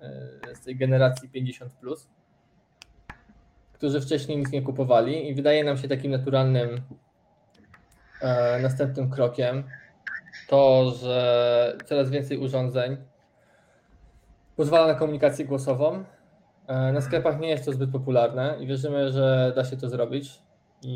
e, 0.00 0.54
z 0.54 0.60
tej 0.60 0.76
generacji 0.76 1.30
50+. 1.30 1.68
Plus 1.80 2.08
którzy 3.76 4.00
wcześniej 4.00 4.38
nic 4.38 4.52
nie 4.52 4.62
kupowali 4.62 5.28
i 5.28 5.34
wydaje 5.34 5.64
nam 5.64 5.76
się 5.76 5.88
takim 5.88 6.10
naturalnym 6.10 6.80
e, 8.22 8.58
następnym 8.62 9.10
krokiem 9.10 9.64
to, 10.48 10.90
że 10.90 11.76
coraz 11.84 12.10
więcej 12.10 12.38
urządzeń 12.38 12.96
pozwala 14.56 14.86
na 14.86 14.94
komunikację 14.94 15.44
głosową. 15.44 16.04
E, 16.66 16.92
na 16.92 17.00
sklepach 17.00 17.40
nie 17.40 17.48
jest 17.48 17.64
to 17.64 17.72
zbyt 17.72 17.90
popularne 17.90 18.56
i 18.60 18.66
wierzymy, 18.66 19.12
że 19.12 19.52
da 19.56 19.64
się 19.64 19.76
to 19.76 19.88
zrobić 19.88 20.42
i, 20.82 20.92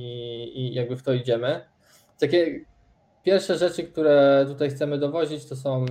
i 0.54 0.74
jakby 0.74 0.96
w 0.96 1.02
to 1.02 1.12
idziemy. 1.12 1.64
Takie 2.20 2.60
pierwsze 3.22 3.58
rzeczy, 3.58 3.84
które 3.84 4.44
tutaj 4.48 4.70
chcemy 4.70 4.98
dowozić, 4.98 5.46
to 5.46 5.56
są 5.56 5.86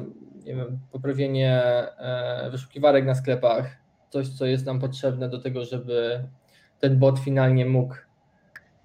nie 0.45 0.55
wiem, 0.55 0.79
poprawienie 0.91 1.61
e, 1.97 2.49
wyszukiwarek 2.51 3.05
na 3.05 3.15
sklepach, 3.15 3.77
coś, 4.09 4.29
co 4.29 4.45
jest 4.45 4.65
nam 4.65 4.79
potrzebne 4.79 5.29
do 5.29 5.39
tego, 5.39 5.65
żeby 5.65 6.23
ten 6.79 6.99
bot 6.99 7.19
finalnie 7.19 7.65
mógł 7.65 7.95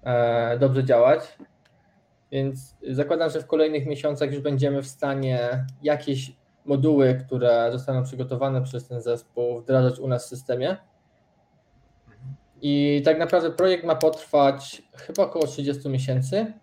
e, 0.03 0.59
dobrze 0.59 0.83
działać. 0.83 1.37
Więc 2.31 2.75
zakładam, 2.89 3.29
że 3.29 3.41
w 3.41 3.47
kolejnych 3.47 3.85
miesiącach 3.85 4.31
już 4.31 4.41
będziemy 4.41 4.81
w 4.81 4.87
stanie 4.87 5.65
jakieś 5.83 6.31
moduły, 6.65 7.21
które 7.25 7.69
zostaną 7.71 8.03
przygotowane 8.03 8.61
przez 8.61 8.87
ten 8.87 9.01
zespół, 9.01 9.59
wdrażać 9.61 9.99
u 9.99 10.07
nas 10.07 10.25
w 10.25 10.29
systemie. 10.29 10.77
I 12.61 13.01
tak 13.05 13.19
naprawdę 13.19 13.51
projekt 13.51 13.85
ma 13.85 13.95
potrwać 13.95 14.81
chyba 14.93 15.23
około 15.23 15.47
30 15.47 15.89
miesięcy. 15.89 16.53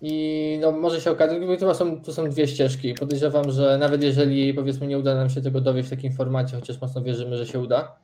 I 0.00 0.58
no, 0.60 0.72
może 0.72 1.00
się 1.00 1.10
okazać, 1.10 1.38
to 1.60 1.74
są, 1.74 2.00
to 2.00 2.12
są 2.12 2.30
dwie 2.30 2.48
ścieżki. 2.48 2.94
Podejrzewam, 2.94 3.50
że 3.50 3.78
nawet 3.78 4.02
jeżeli 4.02 4.54
powiedzmy 4.54 4.86
nie 4.86 4.98
uda 4.98 5.14
nam 5.14 5.30
się 5.30 5.42
tego 5.42 5.60
dowieść 5.60 5.88
w 5.88 5.90
takim 5.90 6.12
formacie, 6.12 6.56
chociaż 6.56 6.80
mocno 6.80 7.02
wierzymy, 7.02 7.36
że 7.36 7.46
się 7.46 7.60
uda, 7.60 7.96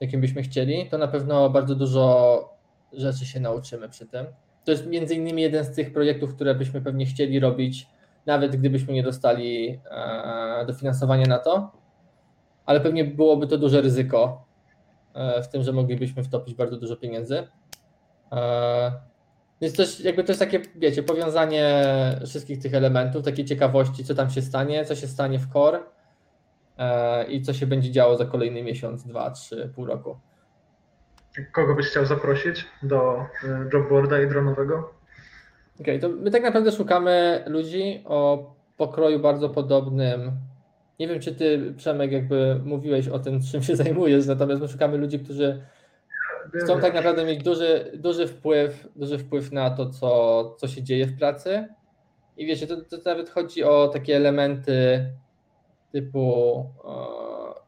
jakim 0.00 0.20
byśmy 0.20 0.42
chcieli, 0.42 0.88
to 0.90 0.98
na 0.98 1.08
pewno 1.08 1.50
bardzo 1.50 1.74
dużo 1.74 2.54
rzeczy 2.92 3.26
się 3.26 3.40
nauczymy 3.40 3.88
przy 3.88 4.06
tym. 4.06 4.26
To 4.64 4.70
jest 4.70 4.86
między 4.86 5.14
innymi 5.14 5.42
jeden 5.42 5.64
z 5.64 5.74
tych 5.74 5.92
projektów, 5.92 6.34
które 6.34 6.54
byśmy 6.54 6.80
pewnie 6.80 7.06
chcieli 7.06 7.40
robić, 7.40 7.86
nawet 8.26 8.56
gdybyśmy 8.56 8.92
nie 8.92 9.02
dostali 9.02 9.80
e, 9.90 10.64
dofinansowania 10.66 11.26
na 11.26 11.38
to, 11.38 11.72
ale 12.66 12.80
pewnie 12.80 13.04
byłoby 13.04 13.46
to 13.46 13.58
duże 13.58 13.80
ryzyko 13.80 14.44
e, 15.14 15.42
w 15.42 15.48
tym, 15.48 15.62
że 15.62 15.72
moglibyśmy 15.72 16.24
wtopić 16.24 16.54
bardzo 16.54 16.76
dużo 16.76 16.96
pieniędzy. 16.96 17.48
E, 18.32 18.92
więc 19.60 19.76
też 19.76 20.00
jakby 20.00 20.24
to 20.24 20.32
jest 20.32 20.40
takie, 20.40 20.60
wiecie, 20.76 21.02
powiązanie 21.02 21.84
wszystkich 22.26 22.58
tych 22.58 22.74
elementów, 22.74 23.24
takiej 23.24 23.44
ciekawości, 23.44 24.04
co 24.04 24.14
tam 24.14 24.30
się 24.30 24.42
stanie, 24.42 24.84
co 24.84 24.94
się 24.94 25.06
stanie 25.06 25.38
w 25.38 25.52
core, 25.52 25.80
i 27.28 27.42
co 27.42 27.52
się 27.52 27.66
będzie 27.66 27.90
działo 27.90 28.16
za 28.16 28.24
kolejny 28.24 28.62
miesiąc, 28.62 29.04
dwa, 29.04 29.30
trzy, 29.30 29.72
pół 29.74 29.86
roku. 29.86 30.18
kogo 31.52 31.74
byś 31.74 31.86
chciał 31.86 32.06
zaprosić 32.06 32.66
do 32.82 33.18
e, 33.18 33.26
jobboarda 33.72 34.22
i 34.22 34.28
dronowego? 34.28 34.90
Okej, 35.80 35.96
okay, 35.96 35.98
to 35.98 36.16
my 36.16 36.30
tak 36.30 36.42
naprawdę 36.42 36.72
szukamy 36.72 37.44
ludzi 37.46 38.02
o 38.04 38.50
pokroju 38.76 39.18
bardzo 39.18 39.48
podobnym. 39.48 40.32
Nie 40.98 41.08
wiem, 41.08 41.20
czy 41.20 41.34
ty, 41.34 41.74
Przemek, 41.76 42.12
jakby 42.12 42.60
mówiłeś 42.64 43.08
o 43.08 43.18
tym, 43.18 43.40
czym 43.42 43.62
się 43.62 43.76
zajmujesz, 43.82 44.26
natomiast 44.26 44.62
my 44.62 44.68
szukamy 44.68 44.98
ludzi, 44.98 45.18
którzy 45.18 45.62
chcą 46.54 46.80
tak 46.80 46.94
naprawdę 46.94 47.24
mieć 47.24 47.42
duży, 47.42 47.92
duży 47.94 48.26
wpływ, 48.26 48.88
duży 48.96 49.18
wpływ 49.18 49.52
na 49.52 49.70
to, 49.70 49.90
co, 49.90 50.54
co 50.58 50.68
się 50.68 50.82
dzieje 50.82 51.06
w 51.06 51.18
pracy. 51.18 51.68
I 52.36 52.46
wiecie, 52.46 52.66
to, 52.66 52.76
to 52.76 52.96
nawet 53.04 53.30
chodzi 53.30 53.64
o 53.64 53.88
takie 53.88 54.16
elementy 54.16 55.06
typu 55.92 56.58
e, 56.84 57.60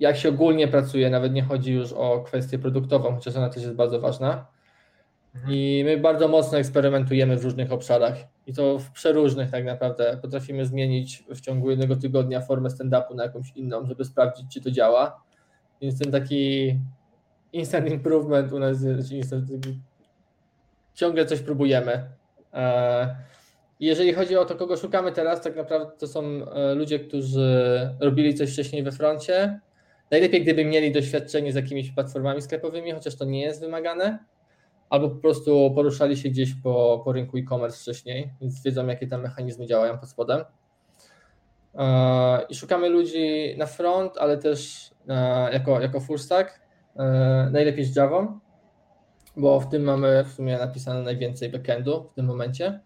jak 0.00 0.16
się 0.16 0.28
ogólnie 0.28 0.68
pracuje, 0.68 1.10
nawet 1.10 1.32
nie 1.32 1.42
chodzi 1.42 1.72
już 1.72 1.92
o 1.92 2.20
kwestię 2.20 2.58
produktową, 2.58 3.14
chociaż 3.14 3.36
ona 3.36 3.48
też 3.48 3.62
jest 3.62 3.74
bardzo 3.74 4.00
ważna. 4.00 4.46
Mhm. 5.34 5.54
I 5.54 5.82
my 5.84 5.96
bardzo 5.96 6.28
mocno 6.28 6.58
eksperymentujemy 6.58 7.36
w 7.36 7.44
różnych 7.44 7.72
obszarach 7.72 8.16
i 8.46 8.54
to 8.54 8.78
w 8.78 8.90
przeróżnych 8.90 9.50
tak 9.50 9.64
naprawdę. 9.64 10.18
Potrafimy 10.22 10.66
zmienić 10.66 11.24
w 11.28 11.40
ciągu 11.40 11.70
jednego 11.70 11.96
tygodnia 11.96 12.40
formę 12.40 12.68
stand-upu 12.68 13.14
na 13.14 13.22
jakąś 13.22 13.52
inną, 13.56 13.86
żeby 13.86 14.04
sprawdzić, 14.04 14.46
czy 14.52 14.60
to 14.60 14.70
działa. 14.70 15.22
Więc 15.80 15.98
ten 15.98 16.12
taki 16.12 16.74
instant 17.52 17.90
improvement 17.90 18.52
u 18.52 18.58
nas 18.58 18.76
instant, 19.10 19.44
ciągle 20.94 21.26
coś 21.26 21.40
próbujemy. 21.40 22.08
E, 23.80 23.84
jeżeli 23.84 24.12
chodzi 24.12 24.36
o 24.36 24.44
to, 24.44 24.54
kogo 24.54 24.76
szukamy 24.76 25.12
teraz, 25.12 25.40
tak 25.40 25.56
naprawdę 25.56 25.92
to 25.98 26.06
są 26.06 26.22
e, 26.24 26.74
ludzie, 26.74 26.98
którzy 26.98 27.90
robili 28.00 28.34
coś 28.34 28.52
wcześniej 28.52 28.82
we 28.82 28.92
froncie. 28.92 29.60
Najlepiej, 30.10 30.42
gdyby 30.42 30.64
mieli 30.64 30.92
doświadczenie 30.92 31.52
z 31.52 31.54
jakimiś 31.54 31.90
platformami 31.90 32.42
sklepowymi, 32.42 32.92
chociaż 32.92 33.16
to 33.16 33.24
nie 33.24 33.40
jest 33.40 33.60
wymagane, 33.60 34.18
albo 34.90 35.08
po 35.08 35.16
prostu 35.16 35.72
poruszali 35.74 36.16
się 36.16 36.28
gdzieś 36.28 36.54
po, 36.54 37.02
po 37.04 37.12
rynku 37.12 37.38
e-commerce 37.38 37.80
wcześniej, 37.80 38.30
więc 38.40 38.62
wiedzą, 38.62 38.86
jakie 38.86 39.06
tam 39.06 39.22
mechanizmy 39.22 39.66
działają 39.66 39.98
pod 39.98 40.08
spodem. 40.08 40.44
E, 41.74 42.46
I 42.48 42.54
szukamy 42.54 42.88
ludzi 42.88 43.54
na 43.58 43.66
front, 43.66 44.18
ale 44.18 44.38
też 44.38 44.90
jako, 45.52 45.80
jako 45.80 46.00
full 46.00 46.18
stack, 46.18 46.60
e, 46.96 47.48
najlepiej 47.52 47.84
z 47.84 47.96
Java, 47.96 48.38
bo 49.36 49.60
w 49.60 49.68
tym 49.68 49.82
mamy 49.82 50.24
w 50.24 50.32
sumie 50.32 50.58
napisane 50.58 51.02
najwięcej 51.02 51.48
backendu 51.48 52.08
w 52.12 52.14
tym 52.14 52.26
momencie. 52.26 52.80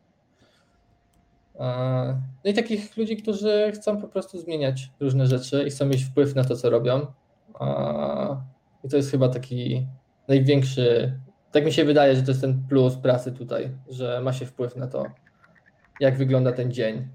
No 1.58 2.50
i 2.50 2.54
takich 2.54 2.96
ludzi, 2.96 3.16
którzy 3.16 3.72
chcą 3.74 4.00
po 4.00 4.08
prostu 4.08 4.38
zmieniać 4.38 4.90
różne 5.00 5.26
rzeczy 5.26 5.64
i 5.66 5.70
chcą 5.70 5.86
mieć 5.86 6.04
wpływ 6.04 6.34
na 6.34 6.44
to, 6.44 6.56
co 6.56 6.70
robią. 6.70 7.06
I 8.84 8.88
to 8.88 8.96
jest 8.96 9.10
chyba 9.10 9.28
taki 9.28 9.86
największy, 10.28 11.18
tak 11.52 11.64
mi 11.64 11.72
się 11.72 11.84
wydaje, 11.84 12.16
że 12.16 12.22
to 12.22 12.30
jest 12.30 12.40
ten 12.40 12.62
plus 12.68 12.96
pracy 12.96 13.32
tutaj, 13.32 13.70
że 13.88 14.20
ma 14.20 14.32
się 14.32 14.46
wpływ 14.46 14.76
na 14.76 14.86
to, 14.86 15.06
jak 16.00 16.16
wygląda 16.16 16.52
ten 16.52 16.72
dzień. 16.72 17.08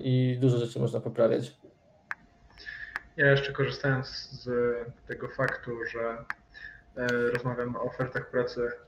I 0.00 0.38
dużo 0.40 0.58
rzeczy 0.58 0.80
można 0.80 1.00
poprawiać. 1.00 1.56
Ja 3.16 3.30
jeszcze 3.30 3.52
korzystając 3.52 4.08
z 4.30 4.48
tego 5.06 5.28
faktu, 5.28 5.70
że 5.92 6.24
e, 6.96 7.06
rozmawiamy 7.30 7.78
o 7.78 7.82
ofertach 7.82 8.30
pracy 8.30 8.60
E, 8.60 8.85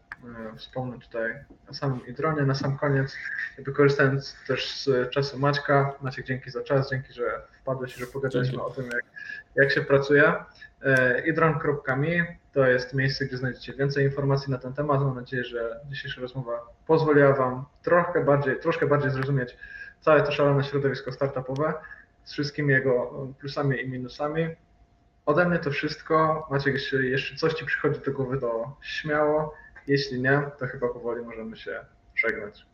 wspomnę 0.56 0.98
tutaj 0.98 1.34
na 1.66 1.74
samym 1.74 2.06
Idronie, 2.06 2.42
na 2.42 2.54
sam 2.54 2.78
koniec, 2.78 3.16
jakby 3.56 3.72
korzystając 3.72 4.36
też 4.46 4.80
z 4.80 5.10
czasu 5.10 5.38
Maćka, 5.38 5.92
Maciek 6.00 6.26
dzięki 6.26 6.50
za 6.50 6.62
czas, 6.62 6.90
dzięki, 6.90 7.12
że 7.12 7.42
wpadłeś 7.60 7.94
że 7.94 8.06
pogadaliśmy 8.06 8.52
dzięki. 8.52 8.66
o 8.66 8.70
tym, 8.70 8.84
jak, 8.84 9.04
jak 9.54 9.72
się 9.72 9.80
pracuje. 9.80 10.34
E, 10.82 11.20
idron.me 11.26 12.26
to 12.52 12.66
jest 12.66 12.94
miejsce, 12.94 13.26
gdzie 13.26 13.36
znajdziecie 13.36 13.72
więcej 13.72 14.04
informacji 14.04 14.52
na 14.52 14.58
ten 14.58 14.72
temat. 14.72 15.00
Mam 15.00 15.14
nadzieję, 15.14 15.44
że 15.44 15.80
dzisiejsza 15.90 16.20
rozmowa 16.20 16.60
pozwoliła 16.86 17.32
Wam 17.32 17.64
trochę 17.82 18.24
bardziej, 18.24 18.60
troszkę 18.60 18.86
bardziej 18.86 19.10
zrozumieć 19.10 19.56
całe 20.00 20.22
to 20.22 20.32
szalone 20.32 20.64
środowisko 20.64 21.12
startupowe 21.12 21.74
z 22.24 22.32
wszystkimi 22.32 22.72
jego 22.72 23.26
plusami 23.40 23.80
i 23.82 23.88
minusami. 23.88 24.48
Ode 25.26 25.48
mnie 25.48 25.58
to 25.58 25.70
wszystko. 25.70 26.46
Maciek, 26.50 26.74
jeśli 26.74 27.10
jeszcze 27.10 27.36
coś 27.36 27.54
Ci 27.54 27.64
przychodzi 27.64 28.00
do 28.00 28.12
głowy, 28.12 28.40
to 28.40 28.76
śmiało. 28.82 29.54
Jeśli 29.88 30.20
nie, 30.20 30.42
to 30.58 30.66
chyba 30.66 30.88
powoli 30.88 31.24
możemy 31.24 31.56
się 31.56 31.80
żegnać. 32.14 32.66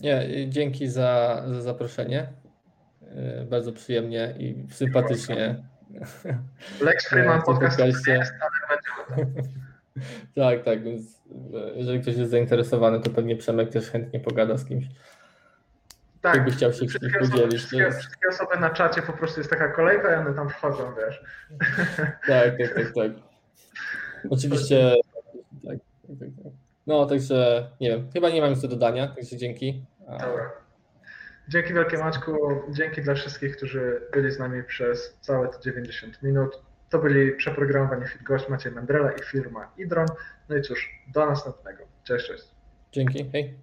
Nie, 0.00 0.28
dzięki 0.48 0.88
za, 0.88 1.42
za 1.46 1.62
zaproszenie. 1.62 2.32
E, 3.02 3.44
bardzo 3.44 3.72
przyjemnie 3.72 4.34
i 4.38 4.66
sympatycznie. 4.70 5.64
Lex 6.80 7.08
Freeman 7.08 7.42
podcast 7.42 7.78
jest, 7.78 8.04
ale 8.06 8.78
Tak, 10.34 10.62
tak, 10.64 10.82
więc 10.82 11.22
e, 11.54 11.70
jeżeli 11.74 12.00
ktoś 12.00 12.16
jest 12.16 12.30
zainteresowany, 12.30 13.00
to 13.00 13.10
pewnie 13.10 13.36
Przemek 13.36 13.70
też 13.70 13.90
chętnie 13.90 14.20
pogada 14.20 14.56
z 14.56 14.64
kimś. 14.64 14.84
Tak, 16.20 16.34
jakby 16.34 16.50
chciał 16.50 16.72
się 16.72 16.86
wszystkie 16.86 17.18
podzielić. 17.18 17.54
Wszystkie, 17.54 17.76
jest... 17.76 17.98
wszystkie 17.98 18.28
osoby 18.28 18.60
na 18.60 18.70
czacie 18.70 19.02
po 19.02 19.12
prostu 19.12 19.40
jest 19.40 19.50
taka 19.50 19.68
kolejka 19.68 20.12
i 20.12 20.16
one 20.16 20.34
tam 20.34 20.48
wchodzą, 20.48 20.94
wiesz. 20.94 21.22
Tak, 22.26 22.58
tak, 22.58 22.74
tak, 22.74 22.94
tak. 22.94 23.12
Oczywiście 24.30 24.94
tak. 26.16 26.28
No, 26.86 27.06
także 27.06 27.70
nie 27.80 27.90
wiem, 27.90 28.10
chyba 28.12 28.30
nie 28.30 28.40
mam 28.40 28.50
nic 28.50 28.60
do 28.62 28.68
dodania, 28.68 29.08
także 29.08 29.36
dzięki. 29.36 29.84
Dobra. 30.00 30.50
Dzięki 31.48 31.74
wielkie 31.74 31.98
Maćku, 31.98 32.32
dzięki 32.70 33.02
dla 33.02 33.14
wszystkich, 33.14 33.56
którzy 33.56 34.00
byli 34.12 34.32
z 34.32 34.38
nami 34.38 34.64
przez 34.64 35.18
całe 35.20 35.48
te 35.48 35.60
90 35.60 36.22
minut. 36.22 36.62
To 36.90 36.98
byli 36.98 37.32
przeprogramowani 37.32 38.06
fit 38.06 38.22
gość 38.22 38.48
Maciej 38.48 38.72
Mendrela 38.72 39.12
i 39.12 39.22
firma 39.22 39.72
Idron. 39.78 40.06
No 40.48 40.56
i 40.56 40.62
cóż, 40.62 41.02
do 41.14 41.26
następnego. 41.26 41.84
Cześć, 42.04 42.26
cześć. 42.26 42.44
Dzięki, 42.92 43.30
hej. 43.32 43.54